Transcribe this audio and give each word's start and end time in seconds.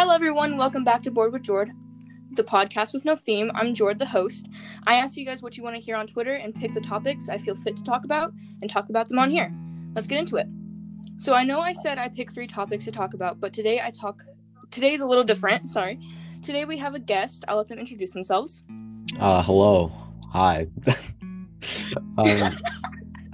Hello, 0.00 0.14
everyone. 0.14 0.56
Welcome 0.56 0.84
back 0.84 1.02
to 1.02 1.10
Board 1.10 1.32
with 1.32 1.42
Jord, 1.42 1.72
the 2.30 2.44
podcast 2.44 2.94
with 2.94 3.04
no 3.04 3.16
theme. 3.16 3.50
I'm 3.56 3.74
Jord, 3.74 3.98
the 3.98 4.06
host. 4.06 4.48
I 4.86 4.94
ask 4.94 5.16
you 5.16 5.26
guys 5.26 5.42
what 5.42 5.56
you 5.56 5.64
want 5.64 5.74
to 5.74 5.82
hear 5.82 5.96
on 5.96 6.06
Twitter 6.06 6.34
and 6.34 6.54
pick 6.54 6.72
the 6.72 6.80
topics 6.80 7.28
I 7.28 7.36
feel 7.36 7.56
fit 7.56 7.76
to 7.78 7.82
talk 7.82 8.04
about 8.04 8.32
and 8.62 8.70
talk 8.70 8.90
about 8.90 9.08
them 9.08 9.18
on 9.18 9.28
here. 9.28 9.52
Let's 9.96 10.06
get 10.06 10.20
into 10.20 10.36
it. 10.36 10.46
So 11.16 11.34
I 11.34 11.42
know 11.42 11.58
I 11.58 11.72
said 11.72 11.98
I 11.98 12.06
picked 12.10 12.32
three 12.32 12.46
topics 12.46 12.84
to 12.84 12.92
talk 12.92 13.12
about, 13.12 13.40
but 13.40 13.52
today 13.52 13.80
I 13.80 13.90
talk. 13.90 14.22
Today 14.70 14.94
is 14.94 15.00
a 15.00 15.04
little 15.04 15.24
different. 15.24 15.68
Sorry. 15.68 15.98
Today 16.42 16.64
we 16.64 16.76
have 16.76 16.94
a 16.94 17.00
guest. 17.00 17.44
I'll 17.48 17.56
let 17.56 17.66
them 17.66 17.80
introduce 17.80 18.12
themselves. 18.12 18.62
Uh, 19.18 19.42
hello. 19.42 19.90
Hi. 20.30 20.68
um, 22.18 22.58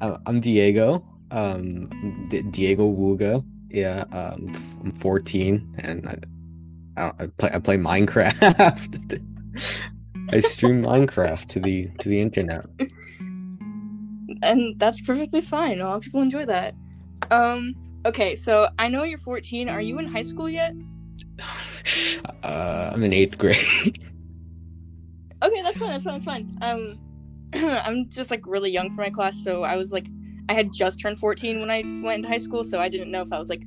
I'm 0.26 0.40
Diego. 0.40 1.06
Um, 1.30 2.26
D- 2.30 2.40
Diego 2.40 2.90
Wuga. 2.90 3.44
Yeah. 3.68 4.04
Um, 4.12 4.50
I'm 4.82 4.92
14, 4.92 5.76
and 5.80 6.08
I, 6.08 6.16
I, 6.96 7.02
don't, 7.02 7.20
I 7.20 7.26
play 7.26 7.50
I 7.54 7.58
play 7.58 7.76
Minecraft. 7.76 9.22
I 10.30 10.40
stream 10.40 10.82
Minecraft 10.82 11.46
to 11.48 11.60
the 11.60 11.88
to 12.00 12.08
the 12.08 12.20
internet. 12.20 12.66
And 14.42 14.78
that's 14.78 15.00
perfectly 15.00 15.40
fine. 15.40 15.80
A 15.80 15.84
lot 15.84 15.96
of 15.96 16.02
people 16.02 16.20
enjoy 16.20 16.44
that. 16.46 16.74
Um, 17.30 17.72
okay, 18.04 18.34
so 18.34 18.68
I 18.78 18.88
know 18.88 19.04
you're 19.04 19.16
14. 19.16 19.68
Are 19.68 19.80
you 19.80 19.98
in 19.98 20.06
high 20.06 20.22
school 20.22 20.48
yet? 20.48 20.74
Uh, 22.42 22.90
I'm 22.92 23.02
in 23.02 23.12
eighth 23.12 23.38
grade. 23.38 24.02
Okay, 25.42 25.60
that's 25.60 25.76
fine. 25.76 25.90
That's 25.90 26.04
fine. 26.04 26.14
That's 26.14 26.24
fine. 26.24 26.58
Um, 26.62 26.98
I'm 27.84 28.08
just 28.08 28.30
like 28.30 28.46
really 28.46 28.70
young 28.70 28.90
for 28.90 29.02
my 29.02 29.10
class, 29.10 29.44
so 29.44 29.62
I 29.62 29.76
was 29.76 29.92
like, 29.92 30.06
I 30.48 30.54
had 30.54 30.72
just 30.72 31.00
turned 31.00 31.18
14 31.18 31.60
when 31.60 31.70
I 31.70 31.82
went 32.02 32.16
into 32.16 32.28
high 32.28 32.38
school, 32.38 32.64
so 32.64 32.80
I 32.80 32.88
didn't 32.88 33.10
know 33.10 33.20
if 33.20 33.30
I 33.30 33.38
was 33.38 33.50
like 33.50 33.62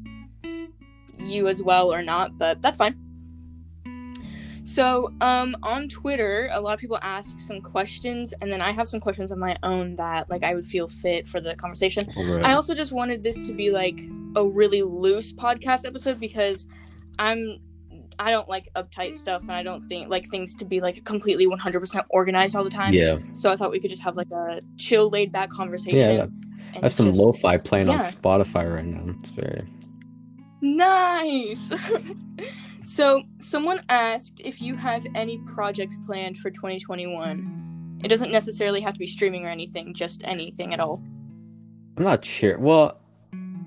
you 1.20 1.48
as 1.48 1.62
well 1.62 1.94
or 1.94 2.02
not, 2.02 2.38
but 2.40 2.62
that's 2.62 2.78
fine. 2.78 2.98
So, 4.68 5.14
um, 5.22 5.56
on 5.64 5.88
Twitter, 5.88 6.50
a 6.52 6.60
lot 6.60 6.74
of 6.74 6.80
people 6.80 7.00
ask 7.02 7.40
some 7.40 7.62
questions, 7.62 8.34
and 8.42 8.52
then 8.52 8.62
I 8.62 8.74
have 8.74 8.86
some 8.86 9.00
questions 9.00 9.32
of 9.32 9.38
my 9.38 9.56
own 9.64 9.96
that 9.96 10.30
like 10.30 10.44
I 10.44 10.54
would 10.56 10.66
feel 10.66 10.90
fit 10.90 11.26
for 11.26 11.40
the 11.40 11.56
conversation. 11.56 12.06
Alright. 12.18 12.44
I 12.44 12.52
also 12.54 12.76
just 12.76 12.92
wanted 12.92 13.24
this 13.24 13.40
to 13.48 13.54
be 13.54 13.72
like 13.72 13.98
a 14.36 14.46
really 14.46 14.82
loose 14.82 15.32
podcast 15.32 15.86
episode 15.86 16.20
because 16.20 16.68
I'm 17.18 17.60
I 18.20 18.32
don't 18.32 18.50
like 18.50 18.68
uptight 18.76 19.16
stuff 19.16 19.44
and 19.44 19.54
I 19.54 19.64
don't 19.64 19.84
think 19.86 20.10
like 20.10 20.28
things 20.28 20.54
to 20.56 20.66
be 20.66 20.82
like 20.82 21.06
completely 21.06 21.48
100% 21.48 22.04
organized 22.10 22.54
all 22.56 22.66
the 22.66 22.70
time. 22.70 22.94
yeah. 22.94 23.20
So 23.36 23.50
I 23.50 23.56
thought 23.56 23.72
we 23.72 23.80
could 23.80 23.90
just 23.90 24.04
have 24.04 24.18
like 24.18 24.32
a 24.32 24.60
chill 24.76 25.10
laid 25.10 25.32
back 25.32 25.50
conversation. 25.50 25.98
Yeah. 25.98 26.26
I 26.76 26.80
have 26.82 26.94
some 26.94 27.08
just- 27.08 27.20
lo-fi 27.20 27.56
playing 27.58 27.88
on. 27.90 28.00
Spotify 28.00 28.76
right 28.76 28.86
now. 28.86 29.16
It's 29.20 29.30
very. 29.30 29.66
Nice. 30.60 31.72
so 32.88 33.24
someone 33.38 33.82
asked 33.90 34.42
if 34.46 34.62
you 34.62 34.76
have 34.76 35.06
any 35.14 35.40
projects 35.40 35.98
planned 36.06 36.38
for 36.38 36.50
2021. 36.50 38.00
It 38.02 38.08
doesn't 38.08 38.32
necessarily 38.32 38.80
have 38.80 38.94
to 38.94 39.00
be 39.00 39.06
streaming 39.06 39.46
or 39.46 39.50
anything, 39.50 39.94
just 39.94 40.22
anything 40.24 40.74
at 40.74 40.80
all. 40.80 41.04
I'm 41.98 42.04
not 42.06 42.24
sure. 42.24 42.58
Well, 42.58 42.98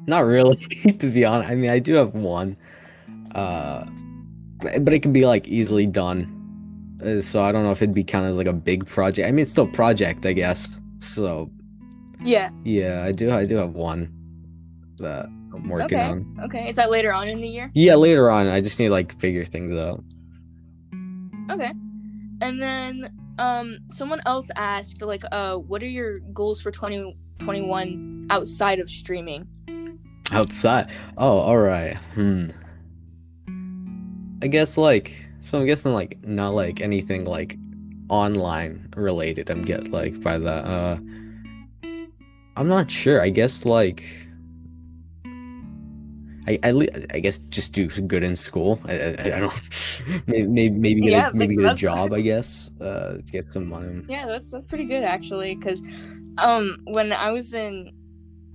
not 0.07 0.21
really, 0.21 0.57
to 0.99 1.11
be 1.11 1.27
honest. 1.27 1.51
I 1.51 1.55
mean, 1.55 1.69
I 1.69 1.81
do 1.81 1.95
have 1.95 2.15
one, 2.15 2.57
uh, 3.35 3.85
but 4.59 4.95
it 4.95 5.03
can 5.03 5.13
be 5.13 5.27
like 5.27 5.47
easily 5.47 5.87
done. 5.87 6.37
Uh, 7.05 7.21
so 7.21 7.43
I 7.43 7.53
don't 7.53 7.63
know 7.65 7.73
if 7.73 7.83
it'd 7.83 7.95
be 7.95 8.05
counted 8.05 8.29
as 8.29 8.37
like 8.39 8.47
a 8.47 8.55
big 8.55 8.87
project. 8.87 9.29
I 9.29 9.33
mean, 9.33 9.43
it's 9.43 9.51
still 9.51 9.65
a 9.65 9.73
project, 9.73 10.25
I 10.25 10.33
guess. 10.33 10.81
So 11.01 11.51
Yeah. 12.23 12.49
yeah, 12.65 13.05
I 13.05 13.13
do. 13.13 13.31
I 13.31 13.45
do 13.45 13.57
have 13.57 13.73
one 13.75 14.13
that 14.97 15.29
I'm 15.55 15.69
working 15.69 15.99
Okay. 15.99 16.09
on. 16.09 16.39
Okay. 16.45 16.69
Is 16.69 16.77
that 16.77 16.91
later 16.91 17.13
on 17.13 17.29
in 17.29 17.41
the 17.41 17.49
year? 17.49 17.71
Yeah, 17.75 17.97
later 17.97 18.31
on, 18.31 18.47
I 18.47 18.61
just 18.61 18.79
need 18.79 18.87
to 18.87 18.93
like 18.93 19.19
figure 19.19 19.45
things 19.45 19.73
out. 19.73 20.03
Okay. 21.51 21.73
And 22.41 22.61
then 22.63 23.11
um 23.39 23.79
someone 23.89 24.21
else 24.27 24.51
asked 24.57 25.01
like 25.03 25.25
uh 25.33 25.57
what 25.57 25.83
are 25.83 25.89
your 25.89 26.19
goals 26.33 26.61
for 26.63 26.71
2021 26.71 28.27
outside 28.31 28.79
of 28.79 28.89
streaming? 28.89 29.47
Outside. 30.33 30.93
Oh, 31.19 31.39
all 31.39 31.59
right. 31.59 31.97
Hmm. 32.15 32.51
I 34.43 34.47
guess 34.47 34.77
like 34.79 35.27
so. 35.41 35.59
I'm 35.59 35.67
guessing 35.67 35.93
like 35.93 36.19
not 36.25 36.55
like 36.55 36.81
anything 36.81 37.25
like 37.25 37.59
online 38.09 38.89
related. 38.97 39.51
I'm 39.51 39.63
get 39.63 39.91
like 39.91 40.23
by 40.23 40.39
the 40.39 40.53
uh. 40.53 40.99
I'm 42.57 42.69
not 42.69 42.91
sure. 42.91 43.21
I 43.21 43.31
guess 43.31 43.65
like. 43.65 44.05
I 46.63 46.71
I, 46.71 46.89
I 47.15 47.21
guess 47.21 47.39
just 47.39 47.73
do 47.73 47.89
good 47.89 48.25
in 48.25 48.37
school. 48.37 48.81
I 48.87 48.93
I, 48.93 49.37
I 49.37 49.39
don't. 49.41 49.61
Maybe 50.27 50.47
maybe 50.47 50.71
maybe 50.79 51.01
get 51.03 51.13
Yeah, 51.13 51.29
a, 51.29 51.35
maybe 51.35 51.57
get 51.57 51.73
a 51.73 51.77
job. 51.77 52.13
I 52.19 52.21
guess. 52.21 52.71
Uh, 52.81 53.19
get 53.31 53.53
some 53.53 53.69
money. 53.69 54.05
Yeah, 54.09 54.27
that's 54.27 54.51
that's 54.51 54.67
pretty 54.67 54.87
good 54.87 55.05
actually 55.05 55.57
cuz 55.57 55.83
um 56.39 56.79
when 56.87 57.13
I 57.13 57.31
was 57.31 57.55
in 57.55 57.93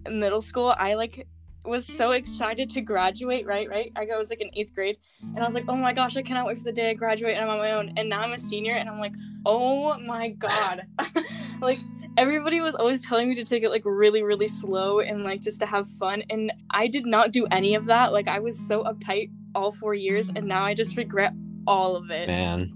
middle 0.10 0.42
school, 0.42 0.74
I 0.78 0.96
like 0.96 1.28
was 1.66 1.86
so 1.86 2.12
excited 2.12 2.70
to 2.72 2.82
graduate, 2.82 3.46
right? 3.48 3.68
Right? 3.70 3.92
I 3.96 4.06
was 4.18 4.30
like 4.30 4.42
in 4.42 4.50
8th 4.56 4.74
grade 4.76 4.98
and 5.22 5.40
I 5.40 5.46
was 5.46 5.56
like, 5.56 5.66
"Oh 5.68 5.76
my 5.76 5.94
gosh, 5.94 6.16
I 6.16 6.22
cannot 6.22 6.46
wait 6.46 6.58
for 6.60 6.64
the 6.64 6.72
day 6.72 6.92
I 6.92 6.94
graduate 6.94 7.36
and 7.36 7.44
I'm 7.44 7.50
on 7.50 7.58
my 7.58 7.72
own." 7.72 7.94
And 7.98 8.10
now 8.10 8.22
I'm 8.22 8.34
a 8.34 8.40
senior 8.40 8.76
and 8.76 8.88
I'm 8.90 9.00
like, 9.00 9.16
"Oh 9.46 9.98
my 10.00 10.30
god." 10.30 10.84
like 11.62 11.80
everybody 12.18 12.62
was 12.62 12.76
always 12.76 13.06
telling 13.06 13.30
me 13.30 13.36
to 13.36 13.44
take 13.44 13.64
it 13.64 13.70
like 13.70 13.84
really 13.86 14.24
really 14.24 14.48
slow 14.48 15.00
and 15.00 15.24
like 15.24 15.42
just 15.42 15.60
to 15.60 15.66
have 15.66 15.88
fun 15.88 16.24
and 16.30 16.52
I 16.72 16.88
did 16.88 17.06
not 17.06 17.32
do 17.32 17.46
any 17.52 17.76
of 17.76 17.86
that. 17.86 18.14
Like 18.14 18.28
I 18.28 18.40
was 18.40 18.58
so 18.58 18.84
uptight 18.84 19.32
all 19.54 19.72
4 19.72 19.94
years 19.94 20.30
and 20.30 20.48
now 20.48 20.64
I 20.64 20.74
just 20.74 20.98
regret 20.98 21.34
all 21.68 21.96
of 21.96 22.10
it. 22.12 22.28
Man. 22.28 22.72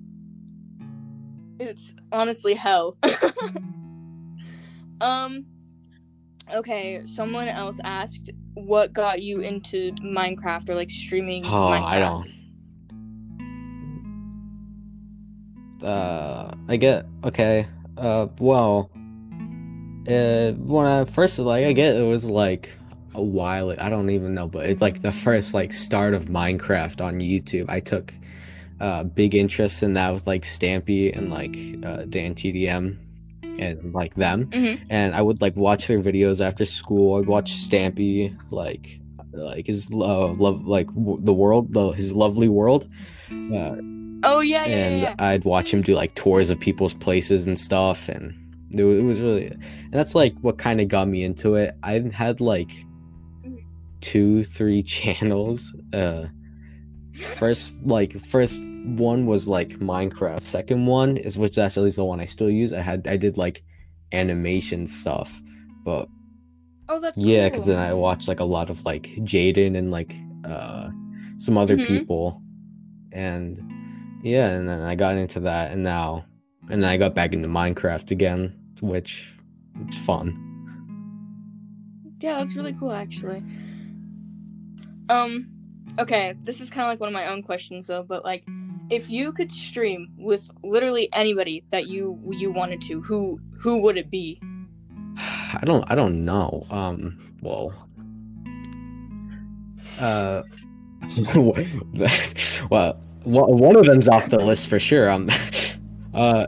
It's 1.59 1.93
honestly 2.11 2.53
hell. 2.53 2.97
um 5.01 5.45
okay, 6.53 7.01
someone 7.05 7.47
else 7.47 7.79
asked 7.83 8.31
what 8.55 8.93
got 8.93 9.21
you 9.21 9.41
into 9.41 9.91
Minecraft 9.93 10.69
or 10.69 10.75
like 10.75 10.89
streaming 10.89 11.45
Oh, 11.45 11.49
Minecraft. 11.49 11.85
I 11.85 11.99
don't. 11.99 12.29
Uh, 15.81 16.51
I 16.67 16.75
get 16.75 17.05
okay. 17.23 17.67
Uh, 17.97 18.27
well, 18.39 18.91
uh, 20.07 20.51
when 20.53 20.85
I 20.85 21.05
first 21.05 21.39
like, 21.39 21.65
I 21.65 21.73
get 21.73 21.95
it 21.95 22.03
was 22.03 22.25
like 22.25 22.69
a 23.13 23.21
while. 23.21 23.71
I 23.77 23.89
don't 23.89 24.09
even 24.09 24.33
know, 24.33 24.47
but 24.47 24.65
it's 24.65 24.81
like 24.81 25.01
the 25.01 25.11
first 25.11 25.53
like 25.53 25.73
start 25.73 26.13
of 26.13 26.25
Minecraft 26.25 27.03
on 27.03 27.19
YouTube. 27.19 27.69
I 27.69 27.79
took 27.79 28.13
uh 28.79 29.03
big 29.03 29.35
interest 29.35 29.83
in 29.83 29.93
that 29.93 30.13
with 30.13 30.25
like 30.25 30.43
Stampy 30.43 31.15
and 31.15 31.29
like 31.29 31.55
uh, 31.85 32.05
Dan 32.05 32.33
TDM 32.33 32.97
and 33.59 33.93
like 33.93 34.15
them 34.15 34.45
Mhm. 34.47 34.79
and 34.89 35.13
I 35.13 35.21
would 35.21 35.41
like 35.41 35.53
watch 35.57 35.87
their 35.87 36.01
videos 36.01 36.39
after 36.39 36.65
school. 36.65 37.19
I'd 37.19 37.27
watch 37.27 37.51
Stampy, 37.51 38.37
like 38.51 38.99
like 39.33 39.67
his 39.67 39.89
uh, 39.91 40.27
love, 40.27 40.65
like 40.65 40.87
w- 40.87 41.19
the 41.21 41.33
world, 41.33 41.73
the 41.73 41.89
his 41.91 42.13
lovely 42.13 42.47
world, 42.47 42.87
uh, 43.31 43.75
Oh 44.23 44.39
yeah, 44.41 44.65
yeah, 44.65 44.75
and 44.75 45.01
yeah. 45.01 45.15
I'd 45.19 45.43
watch 45.45 45.73
him 45.73 45.81
do 45.81 45.93
like 45.95 46.15
tours 46.15 46.49
of 46.49 46.59
people's 46.59 46.93
places 46.93 47.45
and 47.47 47.59
stuff, 47.59 48.07
and 48.09 48.33
it, 48.71 48.83
wa- 48.83 48.91
it 48.91 49.03
was 49.03 49.19
really, 49.19 49.47
and 49.47 49.91
that's 49.93 50.15
like 50.15 50.35
what 50.41 50.57
kind 50.57 50.79
of 50.81 50.87
got 50.87 51.07
me 51.07 51.23
into 51.23 51.55
it. 51.55 51.75
I 51.83 51.99
had 52.13 52.39
like 52.41 52.69
Mhm. 53.45 53.57
two, 54.01 54.43
three 54.43 54.83
channels. 54.83 55.73
Uh, 55.93 56.25
first 57.15 57.73
like 57.83 58.13
first 58.25 58.63
one 58.85 59.25
was 59.25 59.47
like 59.47 59.69
Minecraft. 59.79 60.43
Second 60.43 60.85
one 60.85 61.17
is 61.17 61.37
which 61.37 61.57
actually 61.57 61.89
is 61.89 61.95
the 61.97 62.05
one 62.05 62.19
I 62.19 62.25
still 62.25 62.49
use. 62.49 62.71
I 62.73 62.81
had 62.81 63.07
I 63.07 63.17
did 63.17 63.37
like 63.37 63.63
animation 64.11 64.87
stuff, 64.87 65.41
but 65.83 66.07
Oh, 66.87 66.99
that's 66.99 67.19
yeah, 67.19 67.49
cool. 67.49 67.59
because 67.59 67.65
then 67.67 67.77
I 67.77 67.93
watched 67.93 68.27
like 68.27 68.39
a 68.39 68.45
lot 68.45 68.69
of 68.69 68.83
like 68.85 69.03
Jaden 69.19 69.77
and 69.77 69.91
like 69.91 70.15
uh 70.45 70.89
some 71.37 71.57
other 71.57 71.77
Mhm. 71.77 71.87
people, 71.87 72.41
and 73.11 73.59
yeah, 74.23 74.49
and 74.49 74.67
then 74.67 74.81
I 74.81 74.95
got 74.95 75.15
into 75.15 75.39
that, 75.41 75.71
and 75.71 75.83
now 75.83 76.25
and 76.69 76.81
then 76.83 76.89
I 76.89 76.97
got 76.97 77.15
back 77.15 77.33
into 77.33 77.47
Minecraft 77.47 78.11
again, 78.11 78.53
which 78.81 79.27
it's 79.81 79.97
fun. 79.97 80.45
Yeah, 82.19 82.39
that's 82.39 82.55
really 82.55 82.73
cool 82.73 82.91
actually. 82.91 83.43
Um 85.09 85.49
okay, 85.97 86.35
this 86.43 86.59
is 86.61 86.69
kind 86.69 86.83
of 86.83 86.89
like 86.89 86.99
one 86.99 87.09
of 87.09 87.13
my 87.13 87.27
own 87.27 87.41
questions 87.41 87.87
though, 87.87 88.03
but 88.03 88.23
like 88.23 88.45
if 88.89 89.09
you 89.09 89.31
could 89.31 89.51
stream 89.51 90.09
with 90.17 90.49
literally 90.63 91.09
anybody 91.13 91.63
that 91.69 91.87
you 91.87 92.19
you 92.31 92.51
wanted 92.51 92.81
to, 92.81 93.01
who 93.01 93.39
who 93.57 93.81
would 93.81 93.97
it 93.97 94.09
be? 94.09 94.41
I 95.17 95.61
don't 95.63 95.89
I 95.89 95.95
don't 95.95 96.25
know. 96.25 96.65
Um, 96.69 97.35
well, 97.41 97.73
uh, 99.99 100.43
well, 102.69 102.99
one 103.23 103.57
one 103.57 103.75
of 103.75 103.85
them's 103.85 104.07
off 104.07 104.29
the 104.29 104.39
list 104.39 104.67
for 104.67 104.79
sure. 104.79 105.09
Um, 105.09 105.29
uh, 106.13 106.47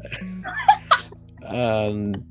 um, 1.56 2.24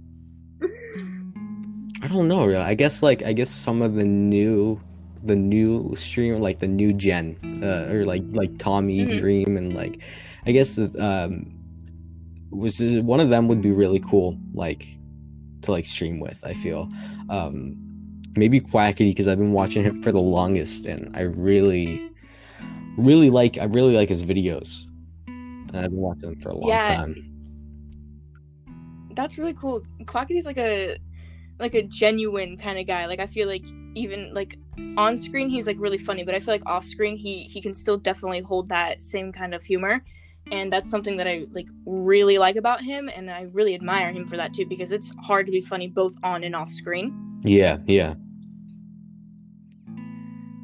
I 2.03 2.07
don't 2.09 2.29
know. 2.29 2.45
Really, 2.47 2.63
I 2.63 2.75
guess 2.75 3.03
like 3.03 3.23
I 3.23 3.33
guess 3.33 3.51
some 3.51 3.83
of 3.83 3.95
the 3.95 4.05
new 4.05 4.81
the 5.23 5.37
new 5.37 5.95
stream, 5.95 6.41
like 6.41 6.59
the 6.61 6.67
new 6.69 6.93
gen, 6.93 7.37
uh, 7.63 7.93
or 7.93 8.05
like 8.05 8.23
like 8.33 8.57
Tommy 8.59 9.05
Mhm. 9.05 9.19
Dream 9.21 9.57
and 9.57 9.75
like, 9.75 10.01
I 10.47 10.53
guess 10.53 10.79
um, 10.79 11.53
was 12.51 12.81
one 12.81 13.21
of 13.21 13.29
them 13.29 13.49
would 13.49 13.61
be 13.63 13.71
really 13.71 14.01
cool, 14.01 14.39
like 14.55 14.87
to 15.63 15.73
like 15.73 15.85
stream 15.85 16.21
with. 16.21 16.43
I 16.43 16.55
feel, 16.55 16.89
um, 17.29 17.77
maybe 18.37 18.61
Quackity 18.61 19.11
because 19.11 19.29
I've 19.29 19.39
been 19.39 19.53
watching 19.53 19.85
him 19.85 20.01
for 20.03 20.11
the 20.11 20.21
longest, 20.21 20.87
and 20.87 21.15
I 21.15 21.23
really, 21.23 22.01
really 22.97 23.29
like 23.29 23.59
I 23.59 23.65
really 23.65 23.95
like 23.95 24.09
his 24.09 24.25
videos, 24.25 24.81
and 25.27 25.77
I've 25.77 25.91
been 25.91 26.01
watching 26.01 26.31
them 26.31 26.41
for 26.41 26.49
a 26.49 26.57
long 26.57 26.71
Yeah. 26.71 26.97
time. 26.97 27.27
That's 29.21 29.37
really 29.37 29.53
cool. 29.53 29.83
Quackity's 30.07 30.47
like 30.47 30.57
a 30.57 30.97
like 31.59 31.75
a 31.75 31.83
genuine 31.83 32.57
kind 32.57 32.79
of 32.79 32.87
guy. 32.87 33.05
Like 33.05 33.21
I 33.21 33.27
feel 33.27 33.47
like 33.47 33.67
even 33.95 34.33
like 34.33 34.59
on 34.97 35.19
screen 35.19 35.51
he's 35.51 35.67
like 35.67 35.77
really 35.79 35.99
funny, 35.99 36.25
but 36.25 36.35
I 36.35 36.41
feel 36.41 36.55
like 36.55 36.67
off 36.67 36.87
screen 36.87 37.19
he 37.19 37.43
he 37.43 37.61
can 37.61 37.75
still 37.75 37.99
definitely 37.99 38.41
hold 38.41 38.69
that 38.69 39.03
same 39.03 39.31
kind 39.31 39.53
of 39.55 39.63
humor. 39.63 40.03
And 40.51 40.73
that's 40.73 40.91
something 40.91 41.19
that 41.19 41.27
I 41.29 41.45
like 41.53 41.69
really 41.85 42.39
like 42.39 42.57
about 42.57 42.83
him 42.83 43.11
and 43.15 43.31
I 43.31 43.43
really 43.53 43.75
admire 43.75 44.11
him 44.11 44.27
for 44.27 44.39
that 44.39 44.55
too 44.55 44.65
because 44.65 44.91
it's 44.91 45.13
hard 45.23 45.45
to 45.45 45.53
be 45.53 45.61
funny 45.61 45.89
both 45.89 46.15
on 46.23 46.43
and 46.43 46.57
off 46.57 46.71
screen. 46.71 47.41
Yeah, 47.45 47.77
yeah. 47.87 48.15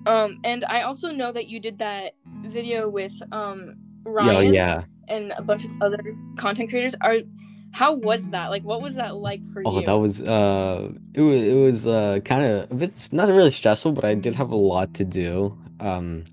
Um 0.06 0.40
and 0.44 0.64
I 0.64 0.80
also 0.80 1.10
know 1.10 1.30
that 1.30 1.48
you 1.48 1.60
did 1.60 1.78
that 1.80 2.14
video 2.46 2.88
with 2.88 3.12
um 3.32 3.76
Yeah, 4.06 4.12
Ryan 4.12 4.54
yeah. 4.54 4.84
and 5.08 5.34
a 5.36 5.42
bunch 5.42 5.66
of 5.66 5.72
other 5.82 5.98
content 6.38 6.70
creators. 6.70 6.94
Are 7.02 7.18
how 7.72 7.94
was 7.94 8.30
that? 8.30 8.50
Like 8.50 8.64
what 8.64 8.80
was 8.80 8.94
that 8.94 9.16
like 9.16 9.44
for 9.52 9.60
you? 9.60 9.66
Oh, 9.66 9.80
that 9.82 9.98
was 9.98 10.22
uh 10.22 10.90
it 11.14 11.20
was 11.20 11.42
it 11.42 11.54
was 11.54 11.86
uh 11.86 12.20
kind 12.24 12.44
of 12.44 12.82
it's 12.82 13.12
not 13.12 13.28
really 13.28 13.50
stressful, 13.50 13.92
but 13.92 14.04
I 14.04 14.14
did 14.14 14.34
have 14.36 14.50
a 14.50 14.56
lot 14.56 14.94
to 14.94 15.04
do. 15.04 15.58
Um 15.80 16.24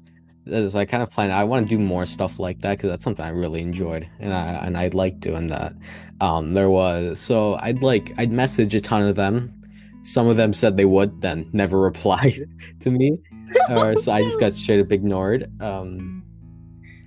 as 0.46 0.76
I 0.76 0.86
kind 0.86 1.02
of 1.02 1.10
planned, 1.10 1.32
I 1.32 1.46
want 1.46 1.68
to 1.70 1.76
do 1.78 1.82
more 1.82 2.06
stuff 2.06 2.38
like 2.38 2.60
that 2.62 2.78
because 2.78 2.90
that's 2.90 3.04
something 3.04 3.24
I 3.24 3.30
really 3.30 3.62
enjoyed, 3.62 4.10
and 4.20 4.34
I 4.34 4.48
and 4.66 4.78
I 4.78 4.90
like 4.90 5.20
doing 5.20 5.48
that. 5.48 5.74
Um, 6.20 6.54
there 6.54 6.70
was 6.70 7.20
so 7.20 7.56
I'd 7.56 7.82
like 7.82 8.14
I'd 8.18 8.32
message 8.32 8.76
a 8.76 8.82
ton 8.82 9.04
of 9.04 9.16
them. 9.16 9.54
Some 10.04 10.28
of 10.28 10.36
them 10.36 10.52
said 10.52 10.76
they 10.76 10.86
would, 10.86 11.22
then 11.22 11.50
never 11.54 11.80
replied 11.90 12.36
to 12.82 12.92
me, 12.92 13.18
or 13.70 13.96
so 13.96 14.12
I 14.12 14.22
just 14.24 14.40
got 14.40 14.52
straight 14.52 14.82
up 14.82 14.92
ignored. 14.92 15.50
Um, 15.62 16.24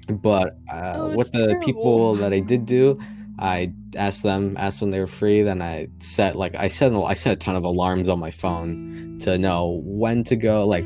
but 0.08 0.56
uh, 0.72 0.92
Oh, 0.94 1.16
with 1.16 1.32
the 1.32 1.60
people 1.62 2.14
that 2.14 2.32
I 2.32 2.40
did 2.40 2.64
do, 2.64 2.98
I 3.38 3.72
asked 3.94 4.22
them, 4.22 4.56
asked 4.58 4.80
when 4.80 4.90
they 4.90 4.98
were 4.98 5.06
free. 5.06 5.42
Then 5.42 5.60
I 5.60 5.88
set 5.98 6.36
like 6.36 6.54
I 6.54 6.68
set 6.68 6.92
I 6.92 7.14
set 7.14 7.32
a 7.32 7.36
ton 7.36 7.56
of 7.56 7.64
alarms 7.64 8.08
on 8.08 8.18
my 8.18 8.30
phone 8.30 9.18
to 9.22 9.36
know 9.36 9.80
when 9.84 10.24
to 10.24 10.36
go. 10.36 10.66
Like 10.66 10.84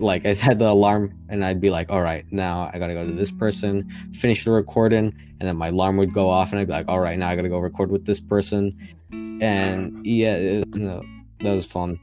like 0.00 0.26
I 0.26 0.34
had 0.34 0.58
the 0.58 0.68
alarm, 0.68 1.12
and 1.28 1.44
I'd 1.44 1.60
be 1.60 1.70
like, 1.70 1.90
all 1.90 2.02
right, 2.02 2.24
now 2.30 2.70
I 2.72 2.78
gotta 2.78 2.94
go 2.94 3.06
to 3.06 3.12
this 3.12 3.30
person, 3.30 3.88
finish 4.12 4.44
the 4.44 4.50
recording, 4.50 5.14
and 5.40 5.48
then 5.48 5.56
my 5.56 5.68
alarm 5.68 5.96
would 5.96 6.12
go 6.12 6.28
off, 6.28 6.52
and 6.52 6.60
I'd 6.60 6.66
be 6.66 6.72
like, 6.72 6.88
all 6.88 7.00
right, 7.00 7.18
now 7.18 7.28
I 7.28 7.36
gotta 7.36 7.48
go 7.48 7.58
record 7.58 7.90
with 7.90 8.04
this 8.06 8.20
person, 8.20 8.76
and 9.10 10.04
yeah, 10.06 10.34
it, 10.34 10.74
no, 10.74 11.02
that 11.40 11.52
was 11.52 11.66
fun. 11.66 11.98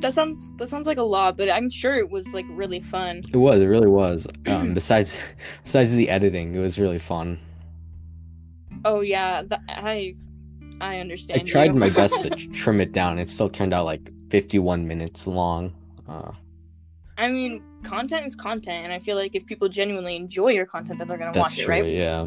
That 0.00 0.12
sounds 0.12 0.52
that 0.56 0.68
sounds 0.68 0.86
like 0.86 0.98
a 0.98 1.02
lot, 1.02 1.36
but 1.36 1.48
I'm 1.50 1.70
sure 1.70 1.96
it 1.96 2.10
was 2.10 2.34
like 2.34 2.46
really 2.50 2.80
fun. 2.80 3.22
It 3.32 3.36
was, 3.36 3.60
it 3.60 3.66
really 3.66 3.88
was. 3.88 4.26
Um, 4.46 4.74
besides 4.74 5.18
besides 5.64 5.94
the 5.94 6.08
editing, 6.08 6.54
it 6.54 6.60
was 6.60 6.78
really 6.78 6.98
fun. 6.98 7.38
Oh 8.84 9.00
yeah, 9.00 9.42
that, 9.42 9.60
I 9.68 10.14
I 10.80 10.98
understand. 10.98 11.40
I 11.40 11.44
tried 11.44 11.74
my 11.74 11.90
best 12.00 12.22
to 12.22 12.30
trim 12.30 12.80
it 12.80 12.92
down. 12.92 13.18
It 13.18 13.28
still 13.28 13.48
turned 13.48 13.72
out 13.72 13.84
like 13.84 14.10
51 14.30 14.86
minutes 14.86 15.26
long. 15.26 15.74
Uh, 16.08 16.32
I 17.16 17.28
mean, 17.28 17.62
content 17.84 18.26
is 18.26 18.34
content, 18.34 18.84
and 18.84 18.92
I 18.92 18.98
feel 18.98 19.16
like 19.16 19.34
if 19.34 19.46
people 19.46 19.68
genuinely 19.68 20.16
enjoy 20.16 20.48
your 20.48 20.66
content, 20.66 20.98
then 20.98 21.08
they're 21.08 21.18
gonna 21.18 21.38
watch 21.38 21.58
it, 21.58 21.64
true, 21.64 21.74
right? 21.74 21.86
yeah. 21.86 22.26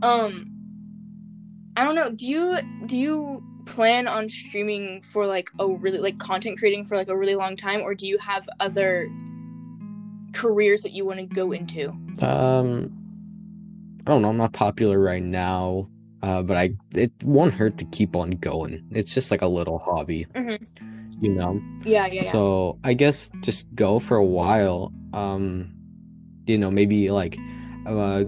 Um, 0.00 0.46
I 1.76 1.84
don't 1.84 1.94
know. 1.94 2.10
Do 2.10 2.26
you 2.26 2.58
do 2.86 2.96
you 2.96 3.44
plan 3.66 4.08
on 4.08 4.28
streaming 4.28 5.02
for 5.02 5.26
like 5.26 5.50
a 5.58 5.68
really 5.68 5.98
like 5.98 6.18
content 6.18 6.58
creating 6.58 6.84
for 6.84 6.96
like 6.96 7.08
a 7.08 7.16
really 7.16 7.34
long 7.34 7.56
time, 7.56 7.82
or 7.82 7.94
do 7.94 8.06
you 8.06 8.16
have 8.18 8.48
other 8.60 9.10
careers 10.32 10.82
that 10.82 10.92
you 10.92 11.04
want 11.04 11.18
to 11.18 11.26
go 11.26 11.52
into? 11.52 11.90
Um, 12.22 12.97
I 14.08 14.12
don't 14.12 14.22
know. 14.22 14.30
I'm 14.30 14.38
not 14.38 14.54
popular 14.54 14.98
right 14.98 15.22
now, 15.22 15.86
uh, 16.22 16.40
but 16.40 16.56
I 16.56 16.70
it 16.96 17.12
won't 17.22 17.52
hurt 17.52 17.76
to 17.76 17.84
keep 17.84 18.16
on 18.16 18.30
going. 18.30 18.82
It's 18.90 19.12
just 19.12 19.30
like 19.30 19.42
a 19.42 19.46
little 19.46 19.78
hobby, 19.78 20.24
Mhm. 20.34 20.58
you 21.20 21.28
know. 21.34 21.60
Yeah, 21.84 22.06
yeah, 22.06 22.22
yeah. 22.24 22.32
So 22.32 22.78
I 22.82 22.94
guess 22.94 23.30
just 23.42 23.66
go 23.74 23.98
for 23.98 24.16
a 24.16 24.24
while. 24.24 24.92
Um, 25.12 25.74
you 26.46 26.56
know, 26.56 26.70
maybe 26.70 27.10
like 27.10 27.36
uh, 27.86 28.24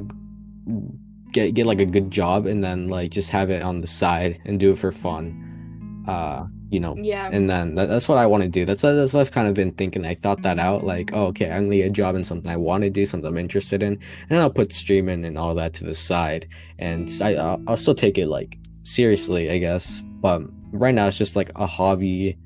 get 1.32 1.55
get 1.55 1.65
like 1.65 1.81
a 1.81 1.87
good 1.87 2.11
job 2.11 2.44
and 2.44 2.62
then 2.62 2.88
like 2.88 3.11
just 3.11 3.31
have 3.31 3.49
it 3.49 3.62
on 3.62 3.81
the 3.81 3.87
side 3.87 4.38
and 4.44 4.61
do 4.61 4.73
it 4.73 4.79
for 4.79 4.93
fun. 4.93 6.05
Uh, 6.06 6.44
you 6.70 6.78
know, 6.78 6.94
yeah. 6.96 7.28
and 7.32 7.50
then 7.50 7.75
that, 7.75 7.88
that's 7.88 8.08
what 8.08 8.19
I 8.19 8.26
want 8.26 8.44
to 8.44 8.49
do. 8.49 8.64
That's 8.64 8.82
that's 8.82 9.12
what 9.12 9.20
I've 9.20 9.32
kind 9.32 9.49
of 9.49 9.55
been 9.55 9.72
thinking. 9.72 10.06
I 10.06 10.14
thought 10.14 10.43
that 10.43 10.58
out, 10.58 10.84
like, 10.84 11.08
mm-hmm. 11.08 11.19
oh, 11.19 11.26
okay, 11.26 11.50
I'm 11.50 11.64
gonna 11.64 11.76
get 11.76 11.87
a 11.87 11.90
job 11.90 12.14
in 12.14 12.22
something 12.22 12.50
I 12.50 12.56
want 12.56 12.84
to 12.84 12.90
do, 12.90 13.05
something 13.05 13.26
I'm 13.26 13.38
interested 13.38 13.82
in, 13.82 13.99
and 14.28 14.38
I'll 14.38 14.50
put 14.50 14.72
streaming 14.72 15.25
and 15.25 15.37
all 15.37 15.55
that 15.56 15.72
to 15.75 15.84
the 15.84 15.94
side, 15.94 16.49
and 16.78 17.11
I 17.20 17.34
I'll, 17.34 17.62
I'll 17.67 17.76
still 17.76 17.94
take 17.94 18.19
it 18.19 18.28
like 18.28 18.56
seriously, 18.84 19.50
I 19.50 19.58
guess. 19.58 20.00
But 20.20 20.43
right 20.72 20.94
now 20.94 21.08
it's 21.08 21.19
just 21.19 21.34
like 21.34 21.50
a 21.56 21.67
hobby 21.67 22.38